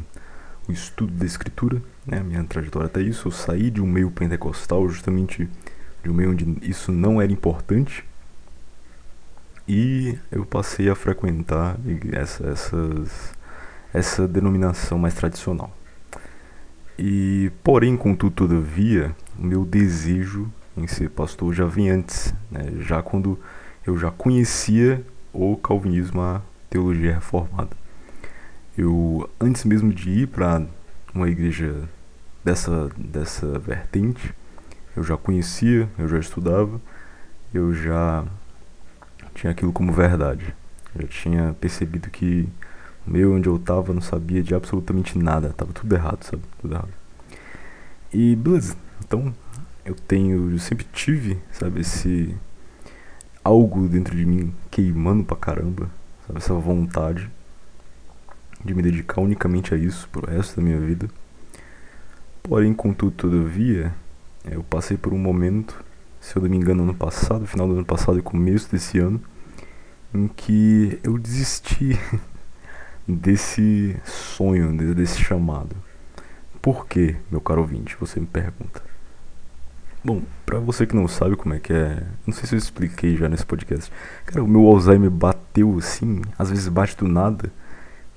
o 0.68 0.72
estudo 0.72 1.12
da 1.12 1.24
escritura, 1.24 1.80
né, 2.04 2.18
a 2.18 2.24
minha 2.24 2.42
trajetória 2.44 2.86
até 2.86 3.00
isso, 3.00 3.28
eu 3.28 3.32
saí 3.32 3.70
de 3.70 3.80
um 3.80 3.86
meio 3.86 4.10
pentecostal, 4.10 4.88
justamente 4.88 5.48
de 6.02 6.10
um 6.10 6.14
meio 6.14 6.32
onde 6.32 6.58
isso 6.62 6.90
não 6.90 7.22
era 7.22 7.32
importante, 7.32 8.04
e 9.66 10.18
eu 10.32 10.44
passei 10.44 10.90
a 10.90 10.94
frequentar 10.94 11.76
essa, 12.12 12.48
essas, 12.48 13.32
essa 13.94 14.26
denominação 14.26 14.98
mais 14.98 15.14
tradicional. 15.14 15.72
E, 16.98 17.52
porém, 17.62 17.96
contudo, 17.96 18.34
todavia, 18.34 19.14
o 19.38 19.46
meu 19.46 19.64
desejo 19.64 20.50
em 20.76 20.86
ser 20.86 21.10
pastor 21.10 21.54
já 21.54 21.64
vem 21.64 21.90
antes, 21.90 22.34
né? 22.50 22.72
já 22.80 23.02
quando 23.02 23.38
eu 23.86 23.96
já 23.96 24.10
conhecia 24.10 25.04
o 25.32 25.56
calvinismo, 25.56 26.20
a 26.20 26.42
teologia 26.68 27.14
reformada. 27.14 27.77
Eu, 28.78 29.28
antes 29.40 29.64
mesmo 29.64 29.92
de 29.92 30.08
ir 30.08 30.28
para 30.28 30.64
uma 31.12 31.28
igreja 31.28 31.88
dessa, 32.44 32.88
dessa 32.96 33.58
vertente, 33.58 34.32
eu 34.96 35.02
já 35.02 35.16
conhecia, 35.16 35.90
eu 35.98 36.06
já 36.06 36.16
estudava, 36.16 36.80
eu 37.52 37.74
já 37.74 38.24
tinha 39.34 39.50
aquilo 39.50 39.72
como 39.72 39.92
verdade. 39.92 40.54
Eu 40.94 41.02
já 41.02 41.08
tinha 41.08 41.56
percebido 41.60 42.08
que 42.08 42.48
o 43.04 43.10
meio 43.10 43.34
onde 43.34 43.48
eu 43.48 43.56
estava 43.56 43.92
não 43.92 44.00
sabia 44.00 44.44
de 44.44 44.54
absolutamente 44.54 45.18
nada, 45.18 45.52
tava 45.56 45.72
tudo 45.72 45.92
errado, 45.92 46.22
sabe? 46.22 46.44
Tudo 46.60 46.72
errado. 46.72 46.94
E 48.12 48.36
beleza, 48.36 48.76
então 49.04 49.34
eu 49.84 49.96
tenho, 49.96 50.52
eu 50.52 50.58
sempre 50.60 50.86
tive, 50.92 51.36
sabe, 51.50 51.80
esse 51.80 52.32
algo 53.42 53.88
dentro 53.88 54.16
de 54.16 54.24
mim 54.24 54.54
queimando 54.70 55.24
pra 55.24 55.36
caramba, 55.36 55.90
sabe, 56.28 56.38
essa 56.38 56.54
vontade 56.54 57.28
de 58.64 58.74
me 58.74 58.82
dedicar 58.82 59.20
unicamente 59.20 59.74
a 59.74 59.76
isso 59.76 60.08
pro 60.10 60.30
resto 60.30 60.56
da 60.56 60.62
minha 60.62 60.78
vida. 60.78 61.08
Porém, 62.42 62.72
contudo, 62.72 63.12
todavia, 63.12 63.94
eu 64.50 64.62
passei 64.62 64.96
por 64.96 65.12
um 65.12 65.18
momento, 65.18 65.84
se 66.20 66.36
eu 66.36 66.42
não 66.42 66.48
me 66.48 66.56
engano, 66.56 66.82
ano 66.82 66.94
passado, 66.94 67.46
final 67.46 67.68
do 67.68 67.74
ano 67.74 67.84
passado 67.84 68.18
e 68.18 68.22
começo 68.22 68.70
desse 68.70 68.98
ano, 68.98 69.20
em 70.14 70.26
que 70.28 70.98
eu 71.02 71.18
desisti 71.18 71.98
desse 73.06 73.96
sonho, 74.04 74.76
desse 74.94 75.20
chamado. 75.20 75.76
por 76.60 76.86
que, 76.86 77.16
meu 77.30 77.40
caro 77.40 77.60
ouvinte, 77.60 77.96
você 78.00 78.18
me 78.18 78.26
pergunta? 78.26 78.82
Bom, 80.02 80.22
pra 80.46 80.58
você 80.58 80.86
que 80.86 80.94
não 80.96 81.08
sabe 81.08 81.36
como 81.36 81.54
é 81.54 81.58
que 81.58 81.72
é, 81.72 82.02
não 82.26 82.32
sei 82.32 82.46
se 82.46 82.54
eu 82.54 82.58
expliquei 82.58 83.16
já 83.16 83.28
nesse 83.28 83.44
podcast. 83.44 83.92
Cara, 84.24 84.42
o 84.42 84.48
meu 84.48 84.66
Alzheimer 84.66 85.10
bateu 85.10 85.76
assim, 85.76 86.22
às 86.38 86.50
vezes 86.50 86.68
bate 86.68 86.96
do 86.96 87.08
nada, 87.08 87.52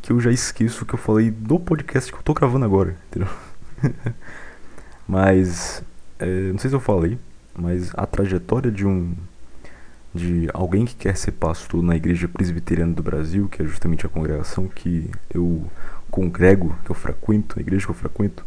que 0.02 0.12
eu 0.12 0.20
já 0.20 0.32
esqueço 0.32 0.84
o 0.84 0.88
que 0.88 0.96
eu 0.96 1.00
falei 1.00 1.30
do 1.30 1.60
podcast 1.60 2.12
que 2.12 2.18
eu 2.18 2.24
tô 2.24 2.34
gravando 2.34 2.66
agora, 2.66 2.96
entendeu? 3.08 3.30
mas, 5.08 5.84
é, 6.20 6.52
não 6.52 6.60
sei 6.60 6.70
se 6.70 6.76
eu 6.76 6.80
falei, 6.80 7.18
mas 7.56 7.92
a 7.96 8.06
trajetória 8.06 8.72
de 8.72 8.86
um 8.86 9.16
de 10.14 10.50
alguém 10.54 10.86
que 10.86 10.96
quer 10.96 11.16
ser 11.16 11.32
pastor 11.32 11.82
na 11.82 11.96
Igreja 11.96 12.28
Presbiteriana 12.28 12.94
do 12.94 13.02
Brasil, 13.02 13.48
que 13.48 13.62
é 13.62 13.66
justamente 13.66 14.06
a 14.06 14.10
congregação 14.10 14.68
que 14.68 15.10
eu 15.34 15.66
congrego, 16.10 16.76
que 16.84 16.92
eu 16.92 16.96
frequento, 16.96 17.58
a 17.58 17.62
igreja 17.62 17.86
que 17.86 17.92
eu 17.92 17.96
frequento, 17.96 18.46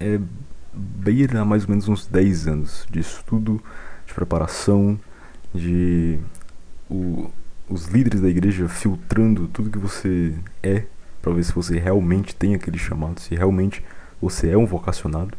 é 0.00 0.18
beira 0.72 1.44
mais 1.44 1.62
ou 1.64 1.70
menos 1.70 1.86
uns 1.86 2.06
10 2.06 2.48
anos 2.48 2.86
de 2.90 2.98
estudo, 2.98 3.62
de 4.04 4.12
preparação, 4.12 4.98
de 5.54 6.18
os 7.72 7.86
líderes 7.86 8.20
da 8.20 8.28
igreja 8.28 8.68
filtrando 8.68 9.48
tudo 9.48 9.70
que 9.70 9.78
você 9.78 10.34
é 10.62 10.84
para 11.22 11.32
ver 11.32 11.44
se 11.44 11.52
você 11.52 11.78
realmente 11.78 12.34
tem 12.34 12.54
aquele 12.54 12.78
chamado, 12.78 13.20
se 13.20 13.34
realmente 13.34 13.82
você 14.20 14.50
é 14.50 14.56
um 14.56 14.66
vocacionado. 14.66 15.36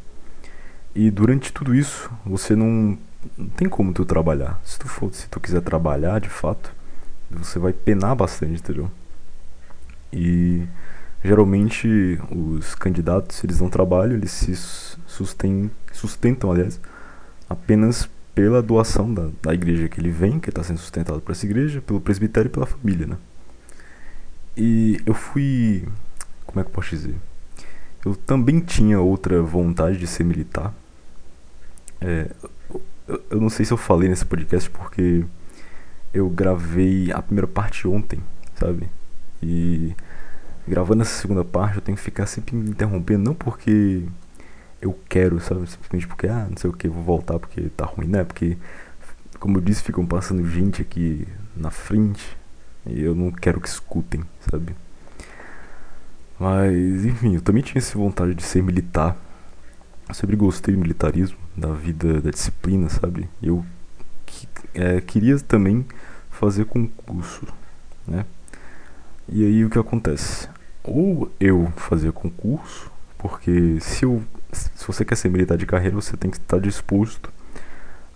E 0.96 1.12
durante 1.12 1.52
tudo 1.52 1.76
isso, 1.76 2.10
você 2.26 2.56
não, 2.56 2.98
não 3.38 3.48
tem 3.50 3.70
como 3.70 3.94
tu 3.94 4.06
trabalhar. 4.06 4.60
Se 4.64 4.80
tu 4.80 4.88
for, 4.88 5.14
se 5.14 5.28
tu 5.28 5.40
quiser 5.40 5.62
trabalhar 5.62 6.20
de 6.20 6.30
fato, 6.30 6.72
você 7.30 7.60
vai 7.60 7.74
penar 7.74 8.16
bastante, 8.16 8.60
entendeu? 8.60 8.90
E 10.12 10.64
geralmente 11.24 12.20
os 12.32 12.74
candidatos, 12.76 13.44
eles 13.44 13.60
não 13.60 13.70
trabalham, 13.70 14.16
eles 14.16 14.32
se 14.32 14.56
sustentam, 15.08 15.72
sustentam 15.92 16.52
aliás, 16.52 16.80
apenas 17.50 18.10
pela 18.34 18.62
doação 18.62 19.14
da, 19.14 19.30
da 19.42 19.54
igreja 19.54 19.88
que 19.88 20.00
ele 20.00 20.10
vem, 20.10 20.40
que 20.40 20.50
está 20.50 20.64
sendo 20.64 20.80
sustentado 20.80 21.22
por 21.22 21.32
essa 21.32 21.46
igreja, 21.46 21.82
pelo 21.82 22.02
presbitério 22.02 22.50
e 22.50 22.52
pela 22.52 22.66
família, 22.66 23.08
né? 23.08 23.18
E 24.56 25.00
eu 25.06 25.14
fui, 25.14 25.88
como 26.46 26.60
é 26.60 26.64
que 26.64 26.70
eu 26.70 26.74
posso 26.74 26.90
dizer? 26.90 27.16
Eu 28.06 28.16
também 28.16 28.60
tinha 28.60 29.00
outra 29.00 29.42
vontade 29.42 29.98
de 29.98 30.08
ser 30.08 30.24
militar, 30.24 30.74
é, 32.02 32.30
eu, 33.08 33.24
eu 33.30 33.42
não 33.42 33.50
sei 33.50 33.66
se 33.66 33.72
eu 33.72 33.78
falei 33.78 34.10
nesse 34.10 34.26
podcast 34.26 34.70
porque 34.70 35.24
eu 36.14 36.30
gravei 36.30 37.12
a 37.12 37.22
primeira 37.22 37.48
parte 37.48 37.88
ontem, 37.88 38.22
sabe? 38.56 38.90
E 39.42 39.96
gravando 40.68 41.02
essa 41.02 41.20
segunda 41.20 41.44
parte 41.44 41.76
eu 41.76 41.82
tenho 41.82 41.98
que 41.98 42.04
ficar 42.04 42.26
sempre 42.26 42.56
me 42.56 42.70
interrompendo, 42.70 43.24
não 43.24 43.34
porque 43.34 44.04
eu 44.84 45.00
quero, 45.08 45.40
sabe? 45.40 45.66
Simplesmente 45.70 46.08
porque, 46.08 46.28
ah, 46.28 46.46
não 46.50 46.58
sei 46.58 46.70
o 46.70 46.74
que, 46.74 46.88
vou 46.90 47.02
voltar 47.02 47.40
porque 47.40 47.62
tá 47.70 47.86
ruim, 47.86 48.08
né? 48.08 48.24
Porque, 48.24 48.58
como 49.40 49.58
eu 49.58 49.62
disse, 49.62 49.82
ficam 49.82 50.06
passando 50.06 50.46
gente 50.48 50.82
aqui 50.82 51.26
na 51.56 51.72
frente 51.72 52.38
e 52.86 53.02
eu 53.02 53.16
não 53.16 53.32
quero 53.32 53.62
que 53.62 53.68
escutem, 53.70 54.24
sabe? 54.52 54.76
Mas, 56.38 57.06
enfim, 57.06 57.36
eu 57.36 57.42
também 57.42 57.64
tinha 57.64 57.80
essa 57.80 57.98
vontade 57.98 58.36
de 58.36 58.44
ser 58.44 58.62
militar. 58.62 59.16
Eu 60.10 60.14
sempre 60.14 60.36
gostei 60.36 60.76
do 60.76 60.82
militarismo 60.82 61.38
da 61.56 61.72
vida, 61.72 62.22
da 62.22 62.30
disciplina, 62.30 62.90
sabe? 62.90 63.30
Eu 63.42 63.66
é, 64.74 65.00
queria 65.00 65.40
também 65.40 65.86
fazer 66.30 66.66
concurso, 66.66 67.48
né? 68.06 68.26
E 69.30 69.46
aí 69.46 69.64
o 69.64 69.70
que 69.70 69.80
acontece? 69.80 70.50
Ou 70.84 71.32
eu 71.40 71.72
fazer 71.78 72.12
concurso, 72.12 72.92
porque 73.24 73.80
se 73.80 74.04
eu 74.04 74.22
se 74.52 74.86
você 74.86 75.04
quer 75.04 75.16
ser 75.16 75.30
militar 75.30 75.58
de 75.58 75.66
carreira, 75.66 75.96
você 75.96 76.16
tem 76.18 76.30
que 76.30 76.38
estar 76.38 76.60
disposto 76.60 77.32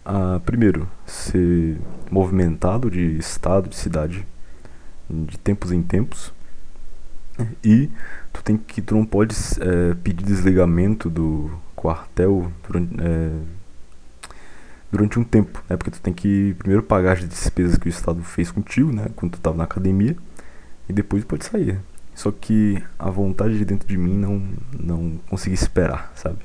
a 0.05 0.39
primeiro 0.45 0.87
ser 1.05 1.77
movimentado 2.11 2.91
de 2.91 3.17
estado, 3.17 3.69
de 3.69 3.75
cidade, 3.75 4.27
de 5.09 5.37
tempos 5.39 5.71
em 5.71 5.81
tempos. 5.81 6.33
E 7.63 7.89
tu 8.33 8.43
tem 8.43 8.57
que 8.57 8.81
tu 8.81 8.95
não 8.95 9.05
pode 9.05 9.33
é, 9.61 9.95
pedir 9.95 10.25
desligamento 10.25 11.09
do 11.09 11.51
quartel 11.75 12.51
durante, 12.67 12.95
é, 12.99 13.31
durante 14.91 15.19
um 15.19 15.23
tempo, 15.23 15.63
né? 15.69 15.77
Porque 15.77 15.91
tu 15.91 16.01
tem 16.01 16.13
que 16.13 16.53
primeiro 16.59 16.83
pagar 16.83 17.13
as 17.13 17.27
despesas 17.27 17.77
que 17.77 17.87
o 17.87 17.89
Estado 17.89 18.21
fez 18.23 18.51
contigo, 18.51 18.91
né? 18.91 19.07
Quando 19.15 19.33
tu 19.33 19.37
estava 19.37 19.55
na 19.55 19.63
academia, 19.63 20.17
e 20.89 20.93
depois 20.93 21.23
pode 21.23 21.45
sair. 21.45 21.79
Só 22.17 22.31
que 22.31 22.83
a 22.97 23.11
vontade 23.11 23.59
de 23.59 23.63
dentro 23.63 23.87
de 23.87 23.95
mim 23.95 24.17
não, 24.17 24.41
não 24.73 25.19
consegui 25.29 25.53
esperar, 25.53 26.11
sabe? 26.15 26.39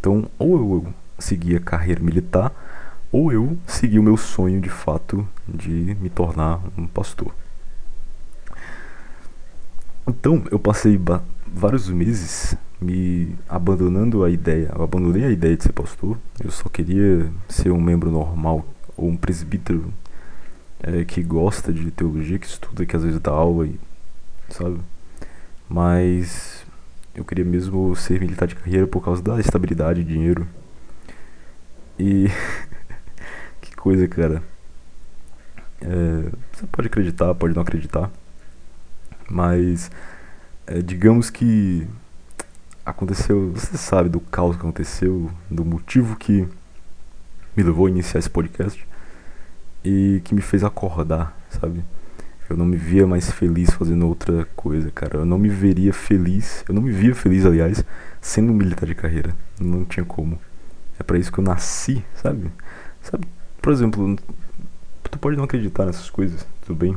Então, 0.00 0.26
ou 0.38 0.56
eu, 0.56 0.84
eu 0.86 0.94
segui 1.18 1.54
a 1.54 1.60
carreira 1.60 2.02
militar, 2.02 2.50
ou 3.12 3.30
eu 3.30 3.58
segui 3.66 3.98
o 3.98 4.02
meu 4.02 4.16
sonho 4.16 4.58
de 4.58 4.70
fato 4.70 5.28
de 5.46 5.94
me 6.00 6.08
tornar 6.08 6.62
um 6.78 6.86
pastor. 6.86 7.30
Então, 10.08 10.44
eu 10.50 10.58
passei 10.58 10.98
vários 11.46 11.90
meses 11.90 12.56
me 12.80 13.36
abandonando 13.46 14.24
a 14.24 14.30
ideia. 14.30 14.72
Eu 14.74 14.82
abandonei 14.82 15.26
a 15.26 15.30
ideia 15.30 15.54
de 15.54 15.62
ser 15.62 15.72
pastor. 15.74 16.16
Eu 16.42 16.50
só 16.50 16.70
queria 16.70 17.30
ser 17.50 17.70
um 17.70 17.82
membro 17.82 18.10
normal 18.10 18.64
ou 18.96 19.10
um 19.10 19.16
presbítero 19.18 19.92
é, 20.82 21.04
que 21.04 21.22
gosta 21.22 21.70
de 21.70 21.90
teologia, 21.90 22.38
que 22.38 22.46
estuda, 22.46 22.86
que 22.86 22.96
às 22.96 23.04
vezes 23.04 23.20
dá 23.20 23.30
aula 23.30 23.66
e 23.66 23.78
sabe. 24.48 24.80
Mas 25.72 26.66
eu 27.14 27.24
queria 27.24 27.46
mesmo 27.46 27.96
ser 27.96 28.20
militar 28.20 28.46
de 28.46 28.54
carreira 28.54 28.86
por 28.86 29.02
causa 29.02 29.22
da 29.22 29.40
estabilidade, 29.40 30.02
e 30.02 30.04
dinheiro. 30.04 30.46
E 31.98 32.26
que 33.58 33.74
coisa, 33.74 34.06
cara. 34.06 34.42
É, 35.80 36.30
você 36.52 36.66
pode 36.70 36.88
acreditar, 36.88 37.34
pode 37.34 37.54
não 37.54 37.62
acreditar. 37.62 38.10
Mas 39.30 39.90
é, 40.66 40.82
digamos 40.82 41.30
que 41.30 41.86
aconteceu, 42.84 43.52
você 43.52 43.78
sabe 43.78 44.10
do 44.10 44.20
caos 44.20 44.56
que 44.56 44.60
aconteceu, 44.60 45.30
do 45.50 45.64
motivo 45.64 46.16
que 46.16 46.46
me 47.56 47.62
levou 47.62 47.86
a 47.86 47.90
iniciar 47.90 48.18
esse 48.18 48.28
podcast 48.28 48.86
e 49.82 50.20
que 50.22 50.34
me 50.34 50.42
fez 50.42 50.64
acordar, 50.64 51.34
sabe? 51.48 51.82
Eu 52.48 52.56
não 52.56 52.66
me 52.66 52.76
via 52.76 53.06
mais 53.06 53.30
feliz 53.30 53.70
fazendo 53.70 54.06
outra 54.06 54.46
coisa, 54.56 54.90
cara. 54.90 55.18
Eu 55.18 55.26
não 55.26 55.38
me 55.38 55.48
veria 55.48 55.92
feliz, 55.92 56.64
eu 56.68 56.74
não 56.74 56.82
me 56.82 56.90
via 56.90 57.14
feliz, 57.14 57.46
aliás, 57.46 57.84
sendo 58.20 58.52
um 58.52 58.56
militar 58.56 58.86
de 58.86 58.94
carreira. 58.94 59.34
Não 59.58 59.84
tinha 59.84 60.04
como. 60.04 60.38
É 60.98 61.02
para 61.02 61.18
isso 61.18 61.32
que 61.32 61.38
eu 61.38 61.44
nasci, 61.44 62.04
sabe? 62.14 62.50
Sabe, 63.00 63.26
por 63.60 63.72
exemplo, 63.72 64.16
tu 65.10 65.18
pode 65.18 65.36
não 65.36 65.44
acreditar 65.44 65.86
nessas 65.86 66.08
coisas, 66.10 66.46
tudo 66.64 66.76
bem, 66.76 66.96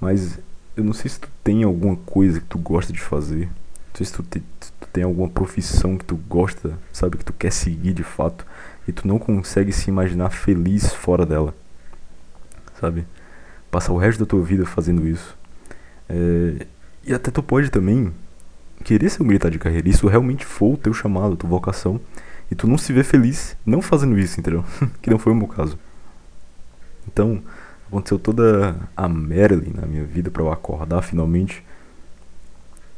mas 0.00 0.38
eu 0.76 0.84
não 0.84 0.92
sei 0.92 1.10
se 1.10 1.20
tu 1.20 1.28
tem 1.42 1.62
alguma 1.62 1.96
coisa 1.96 2.40
que 2.40 2.46
tu 2.46 2.58
gosta 2.58 2.92
de 2.92 3.00
fazer. 3.00 3.46
Não 3.46 3.96
sei 3.96 4.06
se 4.06 4.12
tu, 4.12 4.22
te, 4.22 4.40
tu 4.40 4.88
tem 4.92 5.04
alguma 5.04 5.28
profissão 5.28 5.98
que 5.98 6.04
tu 6.04 6.16
gosta, 6.16 6.78
sabe, 6.92 7.18
que 7.18 7.24
tu 7.24 7.32
quer 7.32 7.52
seguir 7.52 7.92
de 7.92 8.02
fato 8.02 8.46
e 8.88 8.92
tu 8.92 9.06
não 9.06 9.18
consegue 9.18 9.72
se 9.72 9.90
imaginar 9.90 10.30
feliz 10.30 10.92
fora 10.92 11.26
dela. 11.26 11.54
Sabe? 12.80 13.06
Passar 13.72 13.92
o 13.92 13.96
resto 13.96 14.20
da 14.20 14.26
tua 14.26 14.42
vida 14.42 14.66
fazendo 14.66 15.08
isso. 15.08 15.36
É, 16.06 16.66
e 17.04 17.14
até 17.14 17.30
tu 17.30 17.42
pode 17.42 17.70
também 17.70 18.12
querer 18.84 19.08
ser 19.08 19.22
um 19.22 19.26
militar 19.26 19.50
de 19.50 19.58
carreira. 19.58 19.88
Isso 19.88 20.06
realmente 20.06 20.44
for 20.44 20.74
o 20.74 20.76
teu 20.76 20.92
chamado, 20.92 21.32
a 21.32 21.36
tua 21.36 21.48
vocação. 21.48 21.98
E 22.50 22.54
tu 22.54 22.68
não 22.68 22.76
se 22.76 22.92
vê 22.92 23.02
feliz 23.02 23.56
não 23.64 23.80
fazendo 23.80 24.18
isso, 24.18 24.38
entendeu? 24.38 24.62
que 25.00 25.08
não 25.08 25.18
foi 25.18 25.32
o 25.32 25.34
meu 25.34 25.48
caso. 25.48 25.78
Então, 27.08 27.42
aconteceu 27.88 28.18
toda 28.18 28.76
a 28.94 29.08
Marilyn 29.08 29.72
na 29.74 29.86
minha 29.86 30.04
vida 30.04 30.30
para 30.30 30.42
eu 30.42 30.52
acordar 30.52 31.00
finalmente. 31.00 31.64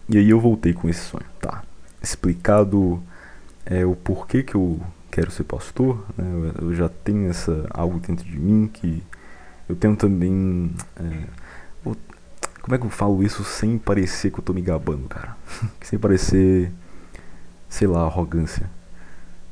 E 0.08 0.18
aí 0.18 0.28
eu 0.28 0.40
voltei 0.40 0.72
com 0.72 0.88
esse 0.88 1.02
sonho, 1.02 1.24
tá? 1.40 1.62
Explicado 2.02 3.00
é, 3.64 3.86
o 3.86 3.94
porquê 3.94 4.42
que 4.42 4.56
eu 4.56 4.80
quero 5.08 5.30
ser 5.30 5.44
pastor, 5.44 6.04
né? 6.18 6.52
eu 6.60 6.74
já 6.74 6.88
tenho 6.88 7.30
essa 7.30 7.64
algo 7.70 8.00
dentro 8.00 8.24
de 8.24 8.36
mim 8.36 8.68
que 8.70 9.00
eu 9.68 9.76
tenho 9.76 9.96
também 9.96 10.70
é, 10.96 11.24
como 12.64 12.74
é 12.74 12.78
que 12.78 12.86
eu 12.86 12.90
falo 12.90 13.22
isso 13.22 13.44
sem 13.44 13.76
parecer 13.76 14.32
que 14.32 14.38
eu 14.38 14.42
tô 14.42 14.54
me 14.54 14.62
gabando, 14.62 15.06
cara? 15.06 15.36
sem 15.84 15.98
parecer, 15.98 16.72
sei 17.68 17.86
lá, 17.86 18.06
arrogância. 18.06 18.70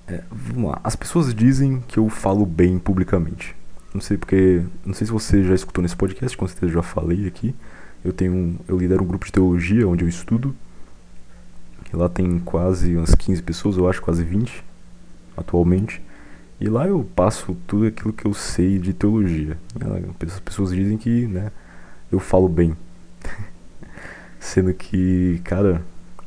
É, 0.08 0.22
vamos 0.30 0.70
lá. 0.70 0.80
As 0.82 0.96
pessoas 0.96 1.34
dizem 1.34 1.84
que 1.86 1.98
eu 1.98 2.08
falo 2.08 2.46
bem 2.46 2.78
publicamente. 2.78 3.54
Não 3.92 4.00
sei 4.00 4.16
porque. 4.16 4.64
Não 4.82 4.94
sei 4.94 5.06
se 5.06 5.12
você 5.12 5.44
já 5.44 5.54
escutou 5.54 5.82
nesse 5.82 5.94
podcast, 5.94 6.34
com 6.34 6.48
certeza 6.48 6.72
já 6.72 6.82
falei 6.82 7.26
aqui. 7.26 7.54
Eu 8.02 8.14
tenho 8.14 8.58
eu 8.66 8.78
lidero 8.78 9.04
um 9.04 9.06
grupo 9.06 9.26
de 9.26 9.32
teologia 9.32 9.86
onde 9.86 10.02
eu 10.02 10.08
estudo. 10.08 10.56
E 11.92 11.94
lá 11.94 12.08
tem 12.08 12.38
quase 12.38 12.96
umas 12.96 13.14
15 13.14 13.42
pessoas, 13.42 13.76
eu 13.76 13.86
acho, 13.90 14.00
quase 14.00 14.24
20 14.24 14.64
atualmente. 15.36 16.00
E 16.62 16.68
lá 16.68 16.86
eu 16.86 17.04
passo 17.16 17.56
tudo 17.66 17.86
aquilo 17.86 18.12
que 18.12 18.24
eu 18.24 18.32
sei 18.32 18.78
de 18.78 18.92
teologia. 18.92 19.58
As 20.24 20.38
pessoas 20.38 20.70
dizem 20.70 20.96
que, 20.96 21.26
né, 21.26 21.50
eu 22.10 22.20
falo 22.20 22.48
bem. 22.48 22.76
Sendo 24.38 24.72
que, 24.72 25.40
cara, 25.42 25.82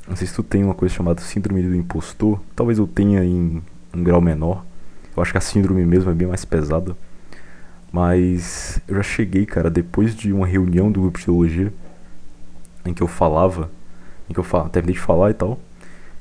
Não 0.05 0.13
sei 0.13 0.27
se 0.27 0.33
tu 0.33 0.43
tem 0.43 0.61
uma 0.61 0.75
coisa 0.75 0.93
chamada 0.93 1.21
síndrome 1.21 1.63
do 1.63 1.73
impostor. 1.73 2.41
Talvez 2.53 2.79
eu 2.79 2.85
tenha 2.85 3.23
em 3.23 3.63
um 3.93 4.03
grau 4.03 4.19
menor. 4.19 4.65
Eu 5.15 5.23
acho 5.23 5.31
que 5.31 5.37
a 5.37 5.41
síndrome 5.41 5.85
mesmo 5.85 6.11
é 6.11 6.13
bem 6.13 6.27
mais 6.27 6.43
pesada. 6.43 6.97
Mas 7.89 8.77
eu 8.89 8.95
já 8.97 9.03
cheguei, 9.03 9.45
cara, 9.45 9.69
depois 9.69 10.13
de 10.13 10.33
uma 10.33 10.45
reunião 10.45 10.91
do 10.91 10.99
grupo 10.99 11.17
de 11.17 11.23
teologia 11.23 11.71
em 12.85 12.93
que 12.93 13.01
eu 13.01 13.07
falava, 13.07 13.71
em 14.29 14.33
que 14.33 14.39
eu 14.39 14.43
fal 14.43 14.67
terminei 14.67 14.95
de 14.95 14.99
falar 14.99 15.31
e 15.31 15.33
tal. 15.33 15.57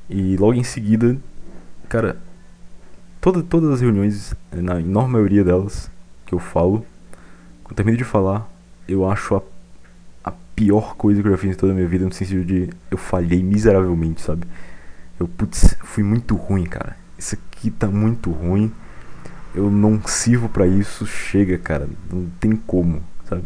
E 0.09 0.37
logo 0.37 0.53
em 0.53 0.63
seguida, 0.63 1.17
cara, 1.89 2.17
toda, 3.25 3.41
todas 3.41 3.71
as 3.71 3.81
reuniões, 3.81 4.35
na 4.51 4.79
enorme 4.79 5.13
maioria 5.13 5.43
delas 5.43 5.89
que 6.27 6.35
eu 6.35 6.37
falo, 6.37 6.85
quando 7.63 7.71
eu 7.71 7.75
termino 7.75 7.97
de 7.97 8.03
falar, 8.03 8.47
eu 8.87 9.09
acho 9.09 9.41
a 10.23 10.31
pior 10.55 10.95
coisa 10.95 11.23
que 11.23 11.27
eu 11.27 11.31
já 11.31 11.37
fiz 11.39 11.49
em 11.49 11.57
toda 11.57 11.71
a 11.71 11.75
minha 11.75 11.87
vida, 11.87 12.05
no 12.05 12.13
sentido 12.13 12.45
de 12.45 12.69
eu 12.91 12.99
falhei 12.99 13.41
miseravelmente, 13.41 14.21
sabe? 14.21 14.45
Eu, 15.19 15.27
putz, 15.27 15.75
fui 15.83 16.03
muito 16.03 16.35
ruim, 16.35 16.65
cara. 16.65 16.95
Isso 17.17 17.33
aqui 17.33 17.71
tá 17.71 17.87
muito 17.87 18.29
ruim. 18.29 18.71
Eu 19.55 19.71
não 19.71 19.99
sirvo 20.05 20.47
para 20.47 20.67
isso, 20.67 21.07
chega, 21.07 21.57
cara. 21.57 21.89
Não 22.11 22.27
tem 22.39 22.55
como, 22.55 23.01
sabe? 23.27 23.45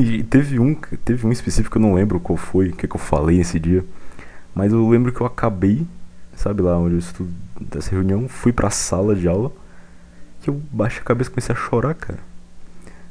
E 0.00 0.22
teve 0.22 0.60
um, 0.60 0.76
teve 1.04 1.26
um 1.26 1.32
específico 1.32 1.72
que 1.72 1.78
eu 1.78 1.88
não 1.88 1.94
lembro 1.94 2.20
qual 2.20 2.36
foi, 2.36 2.68
o 2.68 2.76
que, 2.76 2.86
que 2.86 2.94
eu 2.94 3.00
falei 3.00 3.40
esse 3.40 3.58
dia. 3.58 3.84
Mas 4.54 4.72
eu 4.72 4.88
lembro 4.88 5.10
que 5.10 5.20
eu 5.20 5.26
acabei, 5.26 5.84
sabe 6.36 6.62
lá 6.62 6.78
onde 6.78 6.94
eu 6.94 6.98
estudo 7.00 7.43
dessa 7.60 7.90
reunião, 7.90 8.28
fui 8.28 8.52
pra 8.52 8.70
sala 8.70 9.14
de 9.14 9.28
aula, 9.28 9.52
que 10.40 10.50
eu 10.50 10.60
baixei 10.70 11.00
a 11.00 11.04
cabeça 11.04 11.30
e 11.30 11.32
comecei 11.32 11.54
a 11.54 11.58
chorar, 11.58 11.94
cara. 11.94 12.18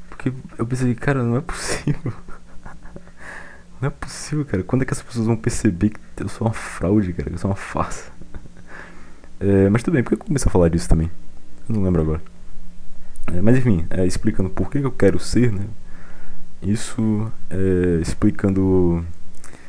Porque 0.08 0.32
eu 0.58 0.66
pensei, 0.66 0.94
cara, 0.94 1.22
não 1.22 1.36
é 1.36 1.40
possível. 1.40 2.12
Não 3.80 3.88
é 3.88 3.90
possível, 3.90 4.46
cara. 4.46 4.62
Quando 4.62 4.80
é 4.80 4.84
que 4.86 4.94
as 4.94 5.02
pessoas 5.02 5.26
vão 5.26 5.36
perceber 5.36 5.90
que 5.90 6.22
eu 6.22 6.28
sou 6.28 6.46
uma 6.46 6.54
fraude, 6.54 7.12
cara? 7.12 7.28
Que 7.28 7.34
eu 7.34 7.38
sou 7.38 7.50
uma 7.50 7.56
farsa? 7.56 8.10
É, 9.40 9.68
mas 9.68 9.82
tudo 9.82 9.92
bem, 9.94 10.02
por 10.02 10.10
que 10.10 10.14
eu 10.14 10.26
comecei 10.26 10.48
a 10.48 10.50
falar 10.50 10.70
disso 10.70 10.88
também? 10.88 11.10
Eu 11.68 11.74
não 11.74 11.82
lembro 11.82 12.00
agora. 12.00 12.22
É, 13.26 13.42
mas 13.42 13.58
enfim, 13.58 13.84
é, 13.90 14.06
explicando 14.06 14.48
por 14.48 14.70
que 14.70 14.78
eu 14.78 14.92
quero 14.92 15.18
ser, 15.18 15.52
né? 15.52 15.66
Isso 16.62 17.30
é, 17.50 18.00
explicando. 18.00 19.04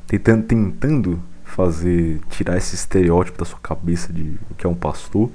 Tentando, 0.07 0.43
tentando 0.43 1.22
fazer. 1.56 2.19
tirar 2.30 2.57
esse 2.57 2.76
estereótipo 2.76 3.40
da 3.40 3.45
sua 3.45 3.60
cabeça 3.60 4.11
de 4.11 4.38
o 4.52 4.56
que 4.56 4.65
é 4.65 4.69
um 4.69 4.76
pastor. 4.76 5.32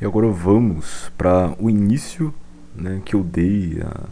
E 0.00 0.04
agora 0.04 0.28
vamos 0.28 1.10
para 1.16 1.54
o 1.58 1.70
início 1.70 2.32
né, 2.74 3.00
que 3.04 3.14
eu 3.14 3.22
dei. 3.22 3.80
A, 3.82 4.08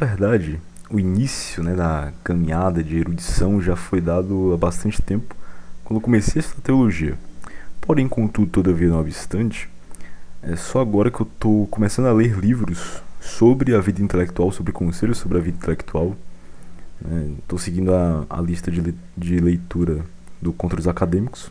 na 0.00 0.06
verdade, 0.06 0.60
o 0.90 1.00
início 1.00 1.62
né, 1.62 1.74
da 1.74 2.12
caminhada 2.22 2.82
de 2.82 2.98
erudição 2.98 3.60
já 3.60 3.74
foi 3.74 4.00
dado 4.00 4.52
há 4.52 4.56
bastante 4.56 5.00
tempo, 5.00 5.34
quando 5.84 5.98
eu 5.98 6.02
comecei 6.02 6.40
a 6.40 6.44
estudar 6.44 6.62
teologia. 6.62 7.18
Porém, 7.80 8.08
contudo, 8.08 8.50
todavia, 8.50 8.88
não 8.88 9.00
obstante, 9.00 9.68
é 10.42 10.54
só 10.56 10.80
agora 10.80 11.10
que 11.10 11.20
eu 11.20 11.26
estou 11.26 11.66
começando 11.68 12.06
a 12.06 12.12
ler 12.12 12.38
livros 12.38 13.02
sobre 13.20 13.74
a 13.74 13.80
vida 13.80 14.02
intelectual, 14.02 14.50
sobre 14.52 14.72
conselhos 14.72 15.18
sobre 15.18 15.38
a 15.38 15.40
vida 15.40 15.56
intelectual. 15.56 16.16
Estou 17.38 17.58
né, 17.58 17.64
seguindo 17.64 17.94
a, 17.94 18.26
a 18.30 18.40
lista 18.40 18.70
de, 18.70 18.80
le, 18.80 18.94
de 19.16 19.38
leitura 19.38 20.04
do 20.40 20.52
Contra 20.52 20.78
os 20.78 20.88
Acadêmicos. 20.88 21.50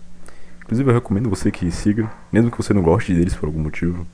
Inclusive, 0.63 0.89
eu 0.89 0.93
recomendo 0.93 1.29
você 1.29 1.51
que 1.51 1.69
siga, 1.71 2.11
mesmo 2.31 2.49
que 2.49 2.57
você 2.57 2.73
não 2.73 2.81
goste 2.81 3.13
deles 3.13 3.35
por 3.35 3.47
algum 3.47 3.59
motivo. 3.59 4.07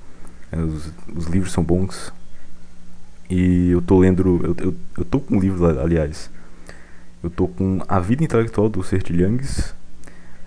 É, 0.52 0.58
os, 0.58 0.92
os 1.16 1.26
livros 1.26 1.52
são 1.52 1.64
bons, 1.64 2.12
e 3.30 3.72
eu 3.72 3.82
tô 3.82 4.00
lendo. 4.00 4.42
Eu, 4.44 4.56
eu, 4.68 4.76
eu 4.98 5.06
tô 5.06 5.20
com 5.20 5.36
um 5.36 5.40
livro, 5.40 5.66
aliás. 5.80 6.30
Eu 7.22 7.30
tô 7.30 7.48
com 7.48 7.82
A 7.88 8.00
Vida 8.00 8.24
Intelectual 8.24 8.70
do 8.70 8.84
Sertilhangues, 8.84 9.74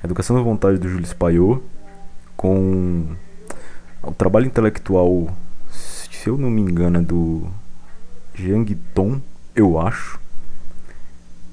Educação 0.03 0.37
da 0.37 0.43
Vontade 0.43 0.79
do 0.79 0.89
Júlio 0.89 1.17
Paiô, 1.17 1.61
com 2.37 3.07
o 4.03 4.12
trabalho 4.12 4.47
intelectual, 4.47 5.37
se 5.71 6.29
eu 6.29 6.39
não 6.39 6.49
me 6.49 6.62
engano, 6.62 6.99
é 6.99 7.03
do 7.03 7.47
Jiang 8.35 8.75
Tom, 8.95 9.21
eu 9.55 9.79
acho. 9.79 10.19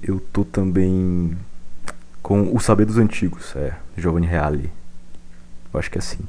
Eu 0.01 0.19
tô 0.19 0.45
também 0.45 1.37
com 2.21 2.55
O 2.55 2.59
Saber 2.59 2.85
dos 2.85 2.97
Antigos, 2.97 3.55
é, 3.55 3.75
Giovanni 3.97 4.27
Reale. 4.27 4.71
Eu 5.73 5.79
acho 5.79 5.89
que 5.89 5.97
é 5.97 5.99
assim. 5.99 6.19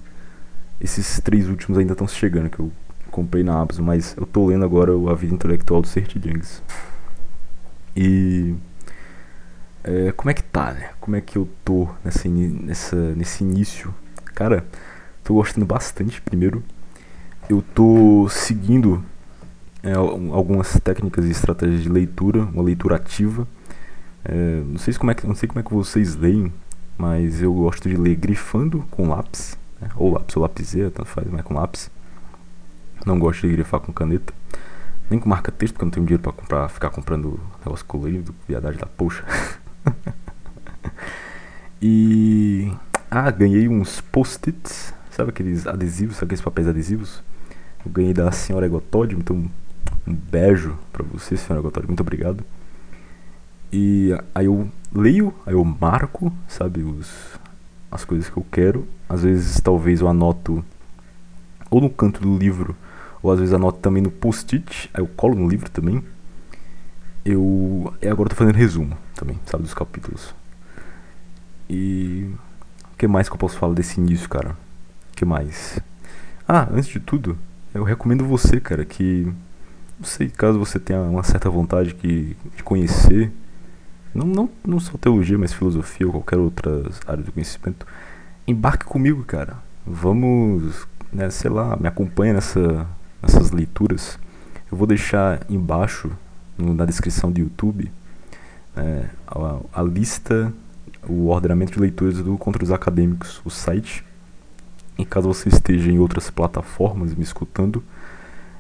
Esses 0.81 1.21
três 1.21 1.49
últimos 1.49 1.79
ainda 1.79 1.93
estão 1.93 2.07
chegando, 2.07 2.51
que 2.51 2.61
eu 2.61 2.73
comprei 3.11 3.43
na 3.43 3.55
Amazon, 3.55 3.85
mas 3.85 4.15
eu 4.17 4.27
tô 4.27 4.47
lendo 4.47 4.65
agora 4.65 4.93
A 5.11 5.15
Vida 5.15 5.35
Intelectual 5.35 5.83
do 5.83 5.89
Sertilhangues. 5.89 6.63
E 7.97 8.55
é, 9.83 10.13
como 10.13 10.31
é 10.31 10.35
que 10.35 10.43
tá, 10.43 10.73
né? 10.73 10.91
Como 11.01 11.17
é 11.17 11.21
que 11.21 11.37
eu 11.37 11.49
tô 11.65 11.89
nessa, 12.05 12.29
nessa, 12.29 12.97
nesse 13.15 13.43
início? 13.43 13.95
Cara, 14.35 14.65
tô 15.25 15.35
gostando 15.35 15.67
bastante, 15.67 16.21
primeiro. 16.21 16.63
Eu 17.49 17.63
tô 17.75 18.29
seguindo 18.31 19.03
é, 19.83 19.95
algumas 19.95 20.79
técnicas 20.81 21.25
e 21.25 21.31
estratégias 21.31 21.83
de 21.83 21.89
leitura, 21.89 22.43
uma 22.43 22.63
leitura 22.63 22.97
ativa. 22.97 23.49
É, 24.25 24.63
não 24.67 24.79
sei 24.79 24.95
como 24.95 25.11
é 25.11 25.15
que 25.15 25.27
não 25.27 25.35
sei 25.35 25.49
como 25.49 25.61
é 25.61 25.63
que 25.63 25.73
vocês 25.73 26.17
leem, 26.17 26.53
mas 26.97 27.41
eu 27.41 27.53
gosto 27.55 27.89
de 27.89 27.97
ler 27.97 28.17
grifando 28.17 28.85
com 28.91 29.09
lápis, 29.09 29.57
né? 29.81 29.89
ou 29.97 30.13
lápis 30.13 30.37
ou 30.37 30.43
lapiseira, 30.43 30.91
tanto 30.91 31.09
faz, 31.09 31.27
mas 31.31 31.43
com 31.43 31.55
lápis. 31.55 31.91
Não 33.07 33.19
gosto 33.19 33.47
de 33.47 33.53
grifar 33.55 33.81
com 33.81 33.93
caneta. 33.93 34.35
Nem 35.09 35.19
com 35.19 35.29
marca 35.29 35.51
texto, 35.51 35.75
porque 35.75 35.85
eu 35.85 35.87
não 35.87 35.91
tenho 35.91 36.07
dinheiro 36.07 36.23
pra 36.23 36.33
comprar, 36.33 36.69
ficar 36.69 36.91
comprando 36.91 37.41
negócio 37.65 37.87
colorido, 37.87 38.35
viadagem 38.47 38.79
da 38.79 38.87
poxa. 38.87 39.25
e. 41.81 42.71
Ah, 43.11 43.31
ganhei 43.31 43.69
uns 43.69 44.01
post-its. 44.01 44.93
Sabe 45.11 45.31
aqueles 45.31 45.67
adesivos, 45.67 46.17
sabe 46.17 46.27
aqueles 46.27 46.43
papéis 46.43 46.69
adesivos? 46.69 47.23
Eu 47.85 47.91
ganhei 47.91 48.13
da 48.13 48.31
senhora 48.31 48.67
Egotod, 48.67 49.15
então 49.15 49.51
um 50.07 50.15
beijo 50.15 50.77
pra 50.93 51.03
você, 51.03 51.37
senhora 51.37 51.63
Egotod, 51.63 51.87
muito 51.87 52.01
obrigado. 52.01 52.45
E 53.73 54.11
aí 54.35 54.47
eu 54.47 54.69
leio, 54.95 55.35
aí 55.45 55.55
eu 55.55 55.65
marco, 55.65 56.33
sabe, 56.47 56.83
os, 56.83 57.11
as 57.91 58.05
coisas 58.05 58.29
que 58.29 58.37
eu 58.37 58.47
quero. 58.51 58.87
Às 59.09 59.23
vezes 59.23 59.61
talvez 59.61 60.01
eu 60.01 60.09
anoto 60.09 60.65
ou 61.71 61.81
no 61.81 61.91
canto 61.91 62.21
do 62.21 62.37
livro 62.37 62.75
ou 63.23 63.33
às 63.33 63.39
vezes 63.39 63.55
anoto 63.55 63.79
também 63.81 64.03
no 64.03 64.11
post-it, 64.11 64.91
aí 64.95 65.03
eu 65.03 65.07
colo 65.07 65.35
no 65.35 65.49
livro 65.49 65.71
também. 65.71 66.03
Eu. 67.25 67.93
E 68.01 68.09
agora 68.09 68.27
eu 68.27 68.31
tô 68.31 68.37
fazendo 68.37 68.55
resumo 68.55 68.97
também, 69.15 69.39
sabe, 69.47 69.63
dos 69.63 69.75
capítulos. 69.75 70.35
E. 71.69 72.31
O 72.93 72.97
que 72.99 73.07
mais 73.07 73.29
que 73.29 73.35
eu 73.35 73.39
posso 73.39 73.57
falar 73.59 73.75
desse 73.75 74.01
início, 74.01 74.29
cara? 74.29 74.57
O 75.13 75.17
que 75.17 75.25
mais? 75.25 75.79
Ah, 76.47 76.69
antes 76.73 76.89
de 76.89 76.99
tudo, 76.99 77.39
eu 77.75 77.85
recomendo 77.85 78.25
você, 78.25 78.61
cara, 78.61 78.85
que. 78.85 79.33
Não 79.99 80.07
sei, 80.07 80.29
caso 80.29 80.59
você 80.59 80.79
tenha 80.79 81.01
uma 81.03 81.25
certa 81.25 81.51
vontade 81.51 81.95
que, 81.95 82.37
de 82.57 82.63
conhecer, 82.63 83.33
não, 84.15 84.27
não, 84.27 84.51
não 84.67 84.81
só 84.81 84.97
teologia, 84.99 85.39
mas 85.39 85.53
filosofia 85.53 86.07
ou 86.07 86.13
qualquer 86.13 86.39
outra 86.39 86.85
área 87.07 87.23
do 87.23 87.33
conhecimento, 87.33 87.87
embarque 88.47 88.85
comigo, 88.85 89.25
cara. 89.25 89.57
Vamos, 89.87 90.87
né, 91.13 91.31
sei 91.31 91.51
lá, 91.51 91.77
me 91.77 91.89
acompanha 91.89 92.35
nessa, 92.35 92.87
essas 93.23 93.51
leituras, 93.51 94.19
eu 94.71 94.77
vou 94.77 94.87
deixar 94.87 95.41
embaixo 95.49 96.11
no, 96.57 96.75
na 96.75 96.85
descrição 96.85 97.33
do 97.33 97.41
YouTube 97.41 97.91
é, 98.79 99.09
a, 99.27 99.81
a, 99.81 99.83
lista, 99.83 100.53
o 101.07 101.29
ordenamento 101.29 101.73
de 101.73 101.81
leituras 101.81 102.19
do 102.19 102.37
Contra 102.39 102.63
os 102.63 102.71
Acadêmicos, 102.71 103.41
o 103.45 103.51
site. 103.51 104.05
E 104.99 105.05
caso 105.05 105.29
você 105.29 105.49
esteja 105.49 105.91
em 105.91 105.99
outras 105.99 106.31
plataformas 106.31 107.15
me 107.15 107.23
escutando, 107.23 107.83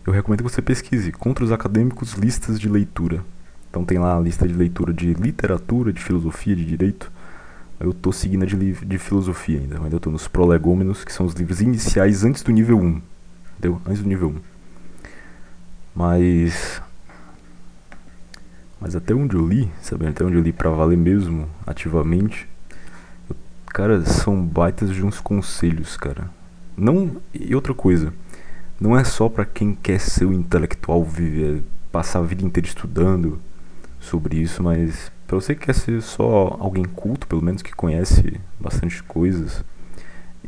eu 0.07 0.12
recomendo 0.12 0.43
que 0.43 0.51
você 0.51 0.62
pesquise 0.62 1.12
Contra 1.12 1.45
os 1.45 1.53
Acadêmicos 1.53 2.15
listas 2.15 2.59
de 2.59 2.69
leitura. 2.69 3.25
Então 3.70 3.85
tem 3.85 3.99
lá 3.99 4.16
a 4.16 4.20
lista 4.20 4.47
de 4.49 4.55
leitura 4.55 4.93
de 4.93 5.12
literatura, 5.15 5.93
de 5.93 6.03
filosofia, 6.03 6.57
de 6.57 6.65
direito. 6.65 7.11
Eu 7.78 7.90
estou 7.90 8.12
seguindo 8.12 8.43
a 8.43 8.47
de, 8.47 8.73
de 8.73 8.99
filosofia 8.99 9.61
ainda, 9.61 9.78
ainda 9.81 9.97
estou 9.97 10.12
nos 10.12 10.27
prolegômenos, 10.27 11.05
que 11.05 11.12
são 11.12 11.27
os 11.27 11.35
livros 11.35 11.61
iniciais 11.61 12.24
antes 12.24 12.43
do 12.43 12.51
nível 12.51 12.78
1. 12.78 13.03
Entendeu? 13.59 13.81
Antes 13.86 14.03
do 14.03 14.09
nível 14.09 14.28
1. 14.31 14.36
Mas. 15.95 16.82
Mas 18.81 18.97
até 18.97 19.15
onde 19.15 19.36
eu 19.36 19.47
li, 19.47 19.70
sabe? 19.82 20.07
Até 20.07 20.24
onde 20.24 20.36
eu 20.36 20.43
li 20.43 20.53
pra 20.53 20.70
valer 20.70 20.97
mesmo, 20.97 21.49
ativamente. 21.66 22.49
Eu, 23.28 23.36
cara, 23.66 24.05
são 24.05 24.40
baitas 24.45 24.90
de 24.90 25.05
uns 25.05 25.20
conselhos, 25.20 25.97
cara. 25.97 26.31
Não. 26.77 27.16
E 27.35 27.55
outra 27.55 27.74
coisa. 27.74 28.12
Não 28.81 28.97
é 28.97 29.03
só 29.03 29.28
para 29.28 29.45
quem 29.45 29.74
quer 29.74 29.99
ser 29.99 30.24
o 30.24 30.32
intelectual, 30.32 31.05
viver, 31.05 31.65
passar 31.90 32.20
a 32.20 32.23
vida 32.23 32.45
inteira 32.45 32.69
estudando 32.69 33.40
sobre 34.01 34.37
isso, 34.37 34.62
mas 34.62 35.11
para 35.27 35.37
você 35.37 35.55
que 35.55 35.66
quer 35.66 35.75
ser 35.75 36.01
só 36.03 36.57
alguém 36.61 36.85
culto, 36.85 37.27
pelo 37.27 37.43
menos 37.43 37.62
que 37.62 37.75
conhece 37.75 38.41
bastante 38.59 39.03
coisas 39.03 39.65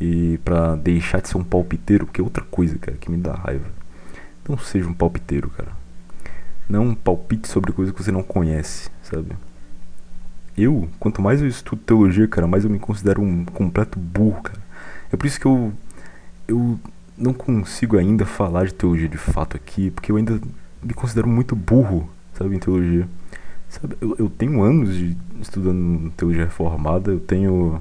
e 0.01 0.39
para 0.45 0.77
deixar 0.77 1.21
de 1.21 1.29
ser 1.29 1.37
um 1.37 1.45
palpiteiro, 1.45 2.07
porque 2.07 2.21
é 2.21 2.25
outra 2.25 2.45
coisa, 2.45 2.79
cara, 2.79 2.97
que 2.97 3.11
me 3.11 3.19
dá 3.19 3.35
raiva. 3.35 3.67
Não 4.49 4.57
seja 4.59 4.89
um 4.89 4.95
palpiteiro, 4.95 5.51
cara. 5.51 5.73
Não 6.69 6.95
palpite 6.95 7.49
sobre 7.49 7.73
coisas 7.73 7.95
que 7.95 8.03
você 8.03 8.13
não 8.13 8.23
conhece, 8.23 8.91
sabe? 9.03 9.37
eu, 10.57 10.89
quanto 10.99 11.23
mais 11.23 11.41
eu 11.41 11.49
estudo 11.49 11.83
teologia, 11.83 12.27
cara, 12.29 12.47
mais 12.47 12.65
eu 12.65 12.71
me 12.71 12.79
considero 12.79 13.23
um 13.23 13.45
completo 13.45 13.99
burro, 13.99 14.43
cara. 14.43 14.61
É 15.13 15.17
por 15.17 15.27
isso 15.27 15.41
que 15.41 15.47
eu 15.47 15.73
eu 16.47 16.79
não 17.17 17.33
consigo 17.33 17.97
ainda 17.97 18.27
falar 18.27 18.67
de 18.67 18.75
teologia 18.75 19.09
de 19.09 19.17
fato 19.17 19.57
aqui, 19.57 19.91
porque 19.91 20.11
eu 20.11 20.17
ainda 20.17 20.41
me 20.83 20.93
considero 20.95 21.29
muito 21.29 21.55
burro, 21.55 22.11
sabe, 22.35 22.57
em 22.57 22.59
teologia. 22.59 23.09
Sabe, 23.71 23.97
eu, 24.01 24.17
eu 24.19 24.29
tenho 24.29 24.63
anos 24.63 24.93
de 24.95 25.17
estudando 25.41 26.11
teologia 26.17 26.45
reformada, 26.45 27.13
eu 27.13 27.21
tenho 27.21 27.81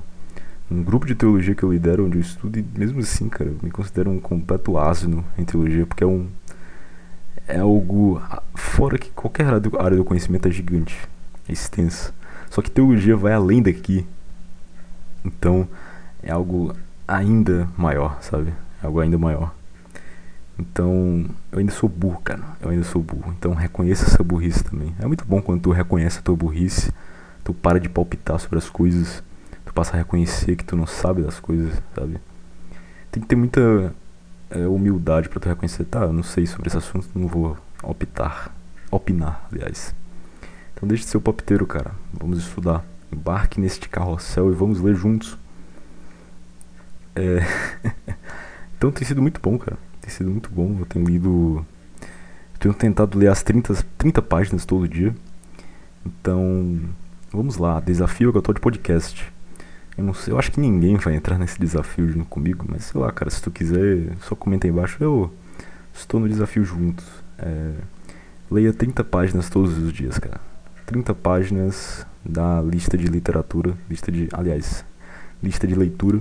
um 0.70 0.84
grupo 0.84 1.08
de 1.08 1.16
teologia 1.16 1.56
que 1.56 1.64
eu 1.64 1.74
lidero 1.74 2.06
onde 2.06 2.20
eu 2.20 2.22
estudo 2.22 2.60
e 2.60 2.66
mesmo 2.78 3.00
assim, 3.00 3.28
cara, 3.28 3.50
eu 3.50 3.58
me 3.64 3.72
considero 3.72 4.12
um 4.12 4.20
completo 4.20 4.78
asno 4.78 5.26
em 5.36 5.44
teologia, 5.44 5.88
porque 5.88 6.04
é 6.04 6.08
um 6.08 6.28
é 7.48 7.58
algo 7.58 8.22
fora 8.54 9.00
que 9.00 9.10
qualquer 9.10 9.48
área 9.48 9.98
do 9.98 10.06
conhecimento 10.06 10.48
é 10.48 10.52
gigante, 10.52 10.96
é 11.48 11.52
extensa. 11.52 12.14
Só 12.52 12.62
que 12.62 12.70
teologia 12.70 13.18
vai 13.18 13.34
além 13.34 13.60
daqui. 13.60 14.06
Então, 15.26 15.68
é 16.22 16.32
algo 16.32 16.76
ainda 17.08 17.68
maior, 17.76 18.22
sabe? 18.22 18.54
É 18.84 18.86
algo 18.86 19.00
ainda 19.00 19.18
maior. 19.18 19.56
Então, 20.60 21.26
eu 21.54 21.60
ainda 21.60 21.72
sou 21.72 21.88
burro, 21.88 22.20
cara. 22.22 22.42
Eu 22.60 22.70
ainda 22.70 22.84
sou 22.84 23.02
burro. 23.02 23.34
Então, 23.38 23.54
reconheça 23.54 24.06
essa 24.06 24.22
burrice 24.22 24.62
também. 24.62 24.94
É 25.00 25.08
muito 25.08 25.24
bom 25.24 25.42
quando 25.42 25.62
tu 25.62 25.72
reconhece 25.72 26.20
a 26.20 26.22
tua 26.22 26.36
burrice, 26.36 26.92
tu 27.46 27.54
para 27.54 27.80
de 27.80 27.88
palpitar 27.88 28.38
sobre 28.40 28.58
as 28.58 28.70
coisas, 28.70 29.24
tu 29.66 29.74
passa 29.74 29.94
a 29.94 29.98
reconhecer 29.98 30.58
que 30.58 30.66
tu 30.66 30.76
não 30.76 30.86
sabe 30.86 31.22
das 31.24 31.40
coisas, 31.40 31.82
sabe? 31.96 32.20
Tem 33.10 33.24
que 33.24 33.30
ter 33.30 33.38
muita 33.38 33.94
é, 34.50 34.68
humildade 34.68 35.30
para 35.30 35.40
tu 35.40 35.48
reconhecer, 35.48 35.86
tá, 35.86 36.02
eu 36.02 36.14
não 36.14 36.24
sei 36.24 36.46
sobre 36.46 36.68
esse 36.68 36.78
assunto, 36.78 37.08
não 37.16 37.28
vou 37.28 37.58
optar, 37.82 38.54
opinar, 38.92 39.48
aliás. 39.50 39.96
Então 40.74 40.88
deixe 40.90 41.04
de 41.06 41.10
ser 41.10 41.18
o 41.18 41.22
palpiteiro, 41.22 41.66
cara. 41.66 41.92
Vamos 42.14 42.38
estudar. 42.38 42.86
Embarque 43.12 43.62
neste 43.62 43.88
carrossel 43.88 44.52
e 44.52 44.56
vamos 44.56 44.82
ler 44.82 44.96
juntos. 44.96 45.38
É... 47.16 47.40
então 48.78 48.92
tem 48.92 49.08
sido 49.08 49.22
muito 49.22 49.40
bom, 49.42 49.58
cara 49.58 49.78
tem 50.10 50.18
sido 50.18 50.32
muito 50.32 50.50
bom. 50.50 50.76
Eu 50.80 50.86
tenho 50.86 51.06
lido. 51.06 51.66
Eu 52.54 52.60
tenho 52.60 52.74
tentado 52.74 53.18
ler 53.18 53.28
as 53.28 53.44
30, 53.44 53.76
30 53.98 54.22
páginas 54.24 54.66
todo 54.66 54.88
dia. 54.88 55.16
Então, 56.06 56.80
vamos 57.32 57.58
lá. 57.58 57.80
Desafio 57.80 58.34
tô 58.42 58.52
de 58.52 58.60
podcast. 58.60 59.32
Eu 59.98 60.04
não 60.04 60.14
sei, 60.14 60.34
eu 60.34 60.40
acho 60.40 60.52
que 60.52 60.60
ninguém 60.60 60.96
vai 60.96 61.16
entrar 61.16 61.38
nesse 61.38 61.60
desafio 61.60 62.08
junto 62.08 62.26
comigo, 62.26 62.66
mas 62.70 62.86
sei 62.86 63.02
lá, 63.02 63.12
cara, 63.12 63.30
se 63.30 63.42
tu 63.42 63.52
quiser, 63.52 64.16
só 64.22 64.34
comenta 64.34 64.66
aí 64.66 64.72
embaixo. 64.72 64.98
Eu 65.02 65.32
estou 65.94 66.20
no 66.20 66.28
desafio 66.28 66.64
juntos. 66.64 67.06
É, 67.38 67.74
leia 68.50 68.74
30 68.74 69.04
páginas 69.04 69.50
todos 69.50 69.78
os 69.78 69.94
dias, 69.94 70.18
cara. 70.18 70.40
30 70.86 71.14
páginas 71.14 72.06
da 72.26 72.62
lista 72.62 72.98
de 72.98 73.08
literatura, 73.08 73.78
lista 73.90 74.12
de, 74.12 74.28
aliás, 74.32 74.84
lista 75.44 75.68
de 75.68 75.76
leitura 75.76 76.20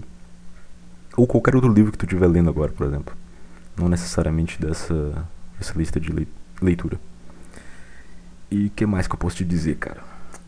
ou 1.17 1.27
qualquer 1.27 1.55
outro 1.55 1.73
livro 1.73 1.91
que 1.91 1.99
tu 1.99 2.05
estiver 2.05 2.27
lendo 2.27 2.51
agora, 2.51 2.71
por 2.71 2.87
exemplo 2.87 3.17
não 3.79 3.89
necessariamente 3.89 4.61
dessa, 4.61 5.27
dessa 5.59 5.77
lista 5.77 5.99
de 5.99 6.11
leitura. 6.61 6.99
E 8.51 8.67
o 8.67 8.71
que 8.71 8.87
mais 8.87 9.07
que 9.07 9.15
eu 9.15 9.19
posso 9.19 9.37
te 9.37 9.45
dizer, 9.45 9.77
cara? 9.77 10.03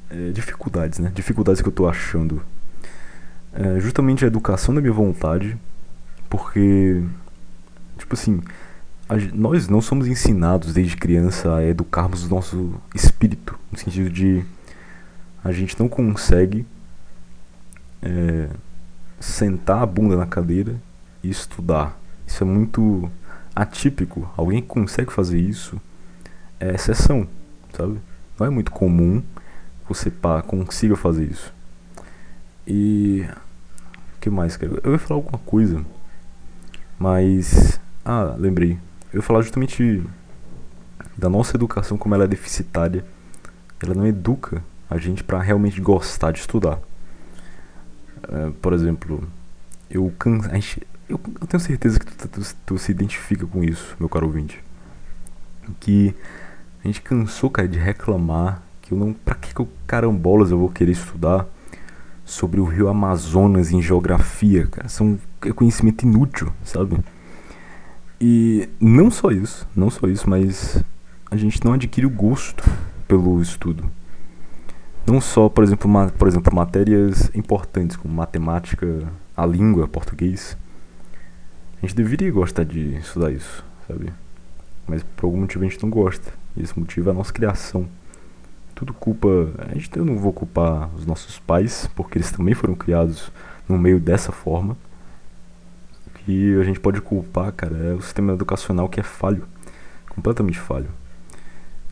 É, 0.09 0.31
dificuldades, 0.33 0.99
né? 0.99 1.13
Dificuldades 1.15 1.61
que 1.61 1.69
eu 1.69 1.73
tô 1.73 1.89
achando. 1.89 2.43
É, 3.53 3.81
justamente 3.81 4.25
a 4.25 4.29
educação 4.29 4.75
da 4.75 4.81
minha 4.81 4.93
vontade, 4.93 5.57
porque, 6.29 7.03
tipo 7.99 8.15
assim, 8.15 8.43
a, 9.09 9.17
nós 9.35 9.69
não 9.69 9.81
somos 9.81 10.07
ensinados 10.07 10.73
desde 10.73 10.97
criança 10.97 11.57
a 11.57 11.65
educarmos 11.65 12.25
o 12.25 12.29
nosso 12.29 12.75
espírito, 12.95 13.59
no 13.71 13.79
sentido 13.79 14.09
de 14.09 14.45
a 15.43 15.53
gente 15.53 15.79
não 15.79 15.89
consegue 15.89 16.65
é, 18.03 18.49
sentar 19.19 19.83
a 19.83 19.87
bunda 19.87 20.17
na 20.17 20.27
cadeira 20.27 20.77
e 21.23 21.31
estudar. 21.31 21.99
Isso 22.27 22.43
é 22.45 22.47
muito 22.47 23.11
atípico, 23.61 24.33
alguém 24.37 24.63
que 24.63 24.69
consegue 24.69 25.13
fazer 25.13 25.39
isso 25.39 25.81
é 26.59 26.75
exceção, 26.75 27.27
sabe? 27.77 28.01
Não 28.39 28.47
é 28.47 28.51
muito 28.51 28.71
comum 28.71 29.23
você 29.87 30.11
pá, 30.11 30.41
consiga 30.41 30.97
fazer 30.97 31.25
isso. 31.25 31.53
E 32.67 33.27
o 34.17 34.21
que 34.21 34.31
mais, 34.31 34.57
cara? 34.57 34.81
Eu 34.83 34.93
ia 34.93 34.99
falar 34.99 35.19
alguma 35.19 35.39
coisa, 35.39 35.85
mas 36.99 37.81
ah, 38.05 38.35
lembrei. 38.39 38.79
Eu 39.13 39.19
ia 39.19 39.23
falar 39.23 39.43
justamente 39.43 40.03
da 41.17 41.29
nossa 41.29 41.57
educação 41.57 41.99
como 41.99 42.15
ela 42.15 42.25
é 42.25 42.29
deficitária. 42.29 43.05
Ela 43.83 43.95
não 43.95 44.07
educa 44.07 44.63
a 44.89 44.97
gente 44.97 45.25
para 45.25 45.41
realmente 45.41 45.81
gostar 45.81 46.31
de 46.31 46.39
estudar. 46.39 46.79
Uh, 48.25 48.53
por 48.63 48.73
exemplo, 48.73 49.27
eu 49.91 50.13
can... 50.19 50.39
a 50.51 50.55
gente, 50.55 50.87
eu, 51.11 51.21
eu 51.41 51.47
tenho 51.47 51.61
certeza 51.61 51.99
que 51.99 52.07
tu, 52.07 52.29
tu, 52.29 52.41
tu, 52.67 52.79
se 52.79 52.93
identifica 52.93 53.45
com 53.47 53.65
isso, 53.65 53.97
meu 53.99 54.09
caro 54.09 54.27
ouvinte. 54.27 54.63
Que 55.81 56.15
a 56.83 56.87
gente 56.87 57.03
cansou, 57.03 57.51
cara, 57.51 57.67
de 57.67 57.79
reclamar 57.79 58.63
que 58.81 58.93
eu 58.93 58.99
não. 58.99 59.13
Pra 59.13 59.35
que, 59.35 59.53
que 59.53 59.61
eu, 59.61 59.69
carambolas 59.87 60.51
eu 60.51 60.59
vou 60.59 60.69
querer 60.69 60.93
estudar 60.93 61.47
sobre 62.25 62.61
o 62.61 62.65
rio 62.65 62.89
Amazonas 62.89 63.73
em 63.73 63.83
geografia, 63.83 64.67
cara? 64.69 64.89
São 64.89 65.19
é 65.43 65.53
conhecimento 65.53 66.05
inútil, 66.05 66.53
sabe? 66.65 66.97
E 68.21 68.69
não 68.79 69.11
só 69.11 69.31
isso, 69.31 69.67
não 69.75 69.91
só 69.91 70.07
isso, 70.07 70.29
mas 70.29 70.83
a 71.31 71.37
gente 71.37 71.65
não 71.65 71.73
adquire 71.73 72.07
o 72.07 72.11
gosto 72.11 72.63
pelo 73.09 73.41
estudo. 73.43 73.91
Não 75.07 75.21
só, 75.21 75.49
por 75.49 75.65
exemplo, 75.65 75.91
ma, 75.91 76.09
por 76.09 76.29
exemplo, 76.29 76.55
matérias 76.55 77.31
importantes 77.35 77.97
como 77.97 78.15
matemática, 78.15 79.09
a 79.37 79.45
língua, 79.45 79.89
português 79.89 80.57
a 81.83 81.87
gente 81.87 81.97
deveria 81.97 82.31
gostar 82.31 82.65
de 82.65 82.97
estudar 82.97 83.33
isso, 83.33 83.65
sabe? 83.89 84.13
Mas 84.87 85.03
por 85.03 85.27
algum 85.27 85.41
motivo 85.41 85.65
a 85.65 85.69
gente 85.69 85.83
não 85.83 85.89
gosta. 85.89 86.33
E 86.57 86.63
esse 86.63 86.79
motivo 86.79 87.09
é 87.09 87.13
a 87.13 87.15
nossa 87.15 87.33
criação. 87.33 87.89
Tudo 88.75 88.93
culpa. 88.93 89.29
A 89.59 89.75
gente, 89.75 89.91
eu 89.97 90.05
não 90.05 90.19
vou 90.19 90.33
culpar 90.33 90.95
os 90.95 91.07
nossos 91.07 91.39
pais, 91.39 91.89
porque 91.95 92.19
eles 92.19 92.31
também 92.31 92.55
foram 92.55 92.75
criados 92.75 93.31
no 93.69 93.79
meio 93.79 93.99
dessa 93.99 94.31
forma. 94.31 94.77
O 96.07 96.11
que 96.11 96.55
a 96.61 96.65
gente 96.65 96.81
pode 96.81 97.01
culpar, 97.01 97.53
cara, 97.53 97.77
é 97.77 97.95
o 97.95 98.03
sistema 98.03 98.33
educacional 98.35 98.89
que 98.89 99.01
é 99.01 99.03
falho. 99.03 99.47
Completamente 100.09 100.59
falho. 100.59 100.91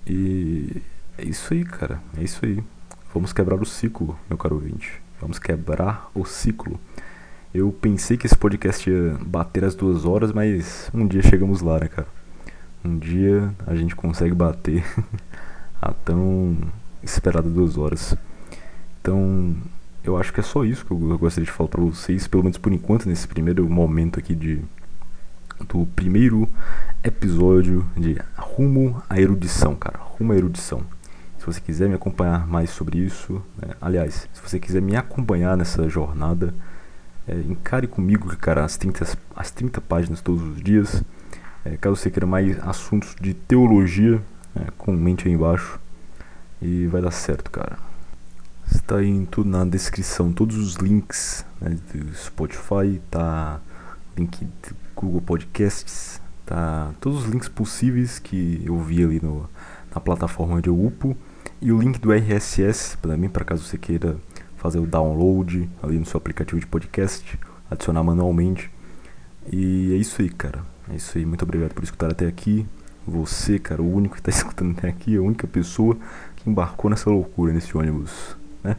E 0.07 0.83
é 1.17 1.25
isso 1.25 1.55
aí, 1.55 1.65
cara. 1.65 2.01
É 2.17 2.23
isso 2.23 2.45
aí. 2.45 2.63
Vamos 3.15 3.33
quebrar 3.33 3.61
o 3.61 3.65
ciclo, 3.65 4.19
meu 4.29 4.37
caro 4.37 4.57
ouvinte. 4.57 5.01
Vamos 5.21 5.39
quebrar 5.39 6.11
o 6.15 6.25
ciclo. 6.27 6.79
Eu 7.55 7.73
pensei 7.73 8.19
que 8.19 8.27
esse 8.27 8.37
podcast 8.37 8.89
ia 8.91 9.17
bater 9.25 9.65
as 9.65 9.75
duas 9.75 10.05
horas, 10.05 10.33
mas 10.33 10.91
um 10.93 11.07
dia 11.07 11.23
chegamos 11.23 11.63
lá, 11.63 11.81
né, 11.81 11.89
cara? 11.89 12.07
Um 12.85 12.99
dia 12.99 13.55
a 13.67 13.75
gente 13.75 13.97
consegue 13.97 14.35
bater 14.35 14.85
a 15.81 15.93
tão 15.93 16.59
esperada 17.03 17.49
duas 17.49 17.79
horas. 17.79 18.15
Então, 19.01 19.57
eu 20.05 20.19
acho 20.19 20.31
que 20.31 20.41
é 20.41 20.43
só 20.43 20.63
isso 20.63 20.85
que 20.85 20.91
eu 20.91 21.19
gostaria 21.19 21.47
de 21.47 21.51
falar 21.51 21.71
pra 21.71 21.81
vocês, 21.81 22.27
pelo 22.27 22.43
menos 22.43 22.59
por 22.59 22.71
enquanto, 22.71 23.09
nesse 23.09 23.27
primeiro 23.27 23.69
momento 23.69 24.19
aqui 24.19 24.35
de 24.35 24.63
do 25.67 25.87
primeiro 25.87 26.49
episódio 27.03 27.85
de 27.97 28.17
Rumo 28.37 29.03
à 29.09 29.19
Erudição, 29.21 29.75
cara. 29.75 29.99
Rumo 29.99 30.33
à 30.33 30.37
Erudição. 30.37 30.83
Se 31.39 31.47
você 31.47 31.61
quiser 31.61 31.89
me 31.89 31.95
acompanhar 31.95 32.47
mais 32.47 32.71
sobre 32.71 32.99
isso, 32.99 33.43
né? 33.61 33.75
aliás, 33.81 34.29
se 34.33 34.43
você 34.43 34.61
quiser 34.61 34.83
me 34.83 34.95
acompanhar 34.95 35.57
nessa 35.57 35.89
jornada, 35.89 36.55
é, 37.29 37.35
encare 37.49 37.87
comigo, 37.87 38.35
cara, 38.39 38.65
as 38.65 38.77
30, 38.77 39.07
as 39.37 39.51
30 39.51 39.81
páginas 39.83 40.21
todos 40.21 40.43
os 40.43 40.63
dias. 40.63 41.03
É, 41.65 41.77
caso 41.77 41.97
você 41.97 42.11
queira 42.11 42.27
mais 42.27 42.59
assuntos 42.67 43.15
de 43.21 43.35
teologia, 43.35 44.23
é, 44.57 44.71
comente 44.79 45.29
aí 45.29 45.35
embaixo. 45.35 45.79
E 46.61 46.87
vai 46.87 47.03
dar 47.03 47.11
certo, 47.11 47.51
cara. 47.51 47.79
Está 48.71 48.97
aí 48.97 49.27
tudo 49.31 49.49
na 49.49 49.65
descrição, 49.65 50.33
todos 50.33 50.57
os 50.57 50.75
links 50.77 51.45
né, 51.61 51.77
do 51.93 52.15
Spotify, 52.15 53.01
tá 53.11 53.61
link 54.17 54.45
do 54.45 54.77
Google 54.97 55.21
Podcasts, 55.21 56.21
tá 56.45 56.91
todos 57.01 57.25
os 57.25 57.31
links 57.31 57.49
possíveis 57.49 58.19
que 58.19 58.63
eu 58.65 58.79
vi 58.81 59.03
ali 59.05 59.21
no, 59.23 59.49
na 59.95 60.01
plataforma 60.01 60.61
eu 60.65 60.79
upo 60.79 61.17
e 61.63 61.73
o 61.73 61.79
link 61.79 61.99
do 61.99 62.13
RSS 62.13 62.99
também 62.99 63.31
para 63.31 63.45
caso 63.45 63.63
você 63.63 63.79
queira 63.79 64.17
fazer 64.59 64.79
o 64.79 64.87
download 64.87 65.69
ali 65.83 65.99
no 65.99 66.05
seu 66.05 66.19
aplicativo 66.19 66.61
de 66.61 66.67
podcast, 66.67 67.39
adicionar 67.71 68.03
manualmente. 68.03 68.71
E 69.51 69.93
é 69.95 69.97
isso 69.97 70.21
aí, 70.21 70.29
cara. 70.29 70.63
É 70.91 70.97
isso 70.97 71.17
aí. 71.17 71.25
Muito 71.25 71.43
obrigado 71.43 71.73
por 71.73 71.83
escutar 71.83 72.11
até 72.11 72.27
aqui. 72.27 72.67
Você, 73.07 73.59
cara, 73.59 73.81
o 73.81 73.91
único 73.91 74.15
que 74.17 74.21
está 74.21 74.31
escutando 74.37 74.77
até 74.77 74.89
aqui, 74.89 75.17
a 75.17 75.23
única 75.23 75.47
pessoa 75.47 75.97
que 76.37 76.51
embarcou 76.51 76.91
nessa 76.91 77.09
loucura, 77.09 77.53
nesse 77.53 77.77
ônibus, 77.77 78.37
né? 78.63 78.77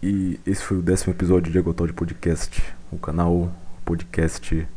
E 0.00 0.38
esse 0.46 0.62
foi 0.62 0.78
o 0.78 0.82
décimo 0.82 1.12
episódio 1.12 1.50
de 1.50 1.58
Agotó 1.58 1.84
de 1.84 1.92
Podcast, 1.92 2.62
o 2.92 2.98
canal, 2.98 3.52
podcast 3.84 4.68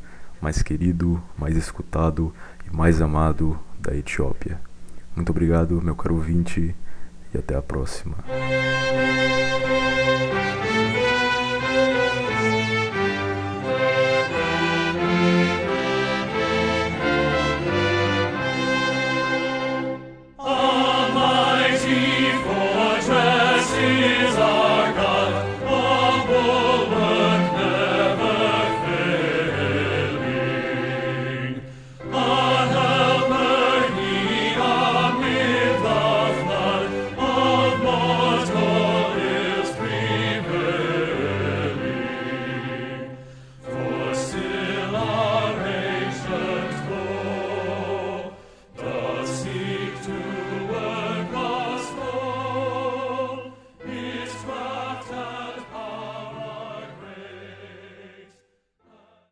mais 0.42 0.64
querido, 0.64 1.22
mais 1.38 1.56
escutado 1.56 2.34
e 2.66 2.76
mais 2.76 3.00
amado 3.00 3.60
da 3.80 3.96
Etiópia. 3.96 4.60
Muito 5.16 5.30
obrigado, 5.30 5.80
meu 5.82 5.96
caro 5.96 6.16
ouvinte 6.16 6.76
e 7.34 7.38
até 7.38 7.56
a 7.56 7.62
próxima. 7.62 8.18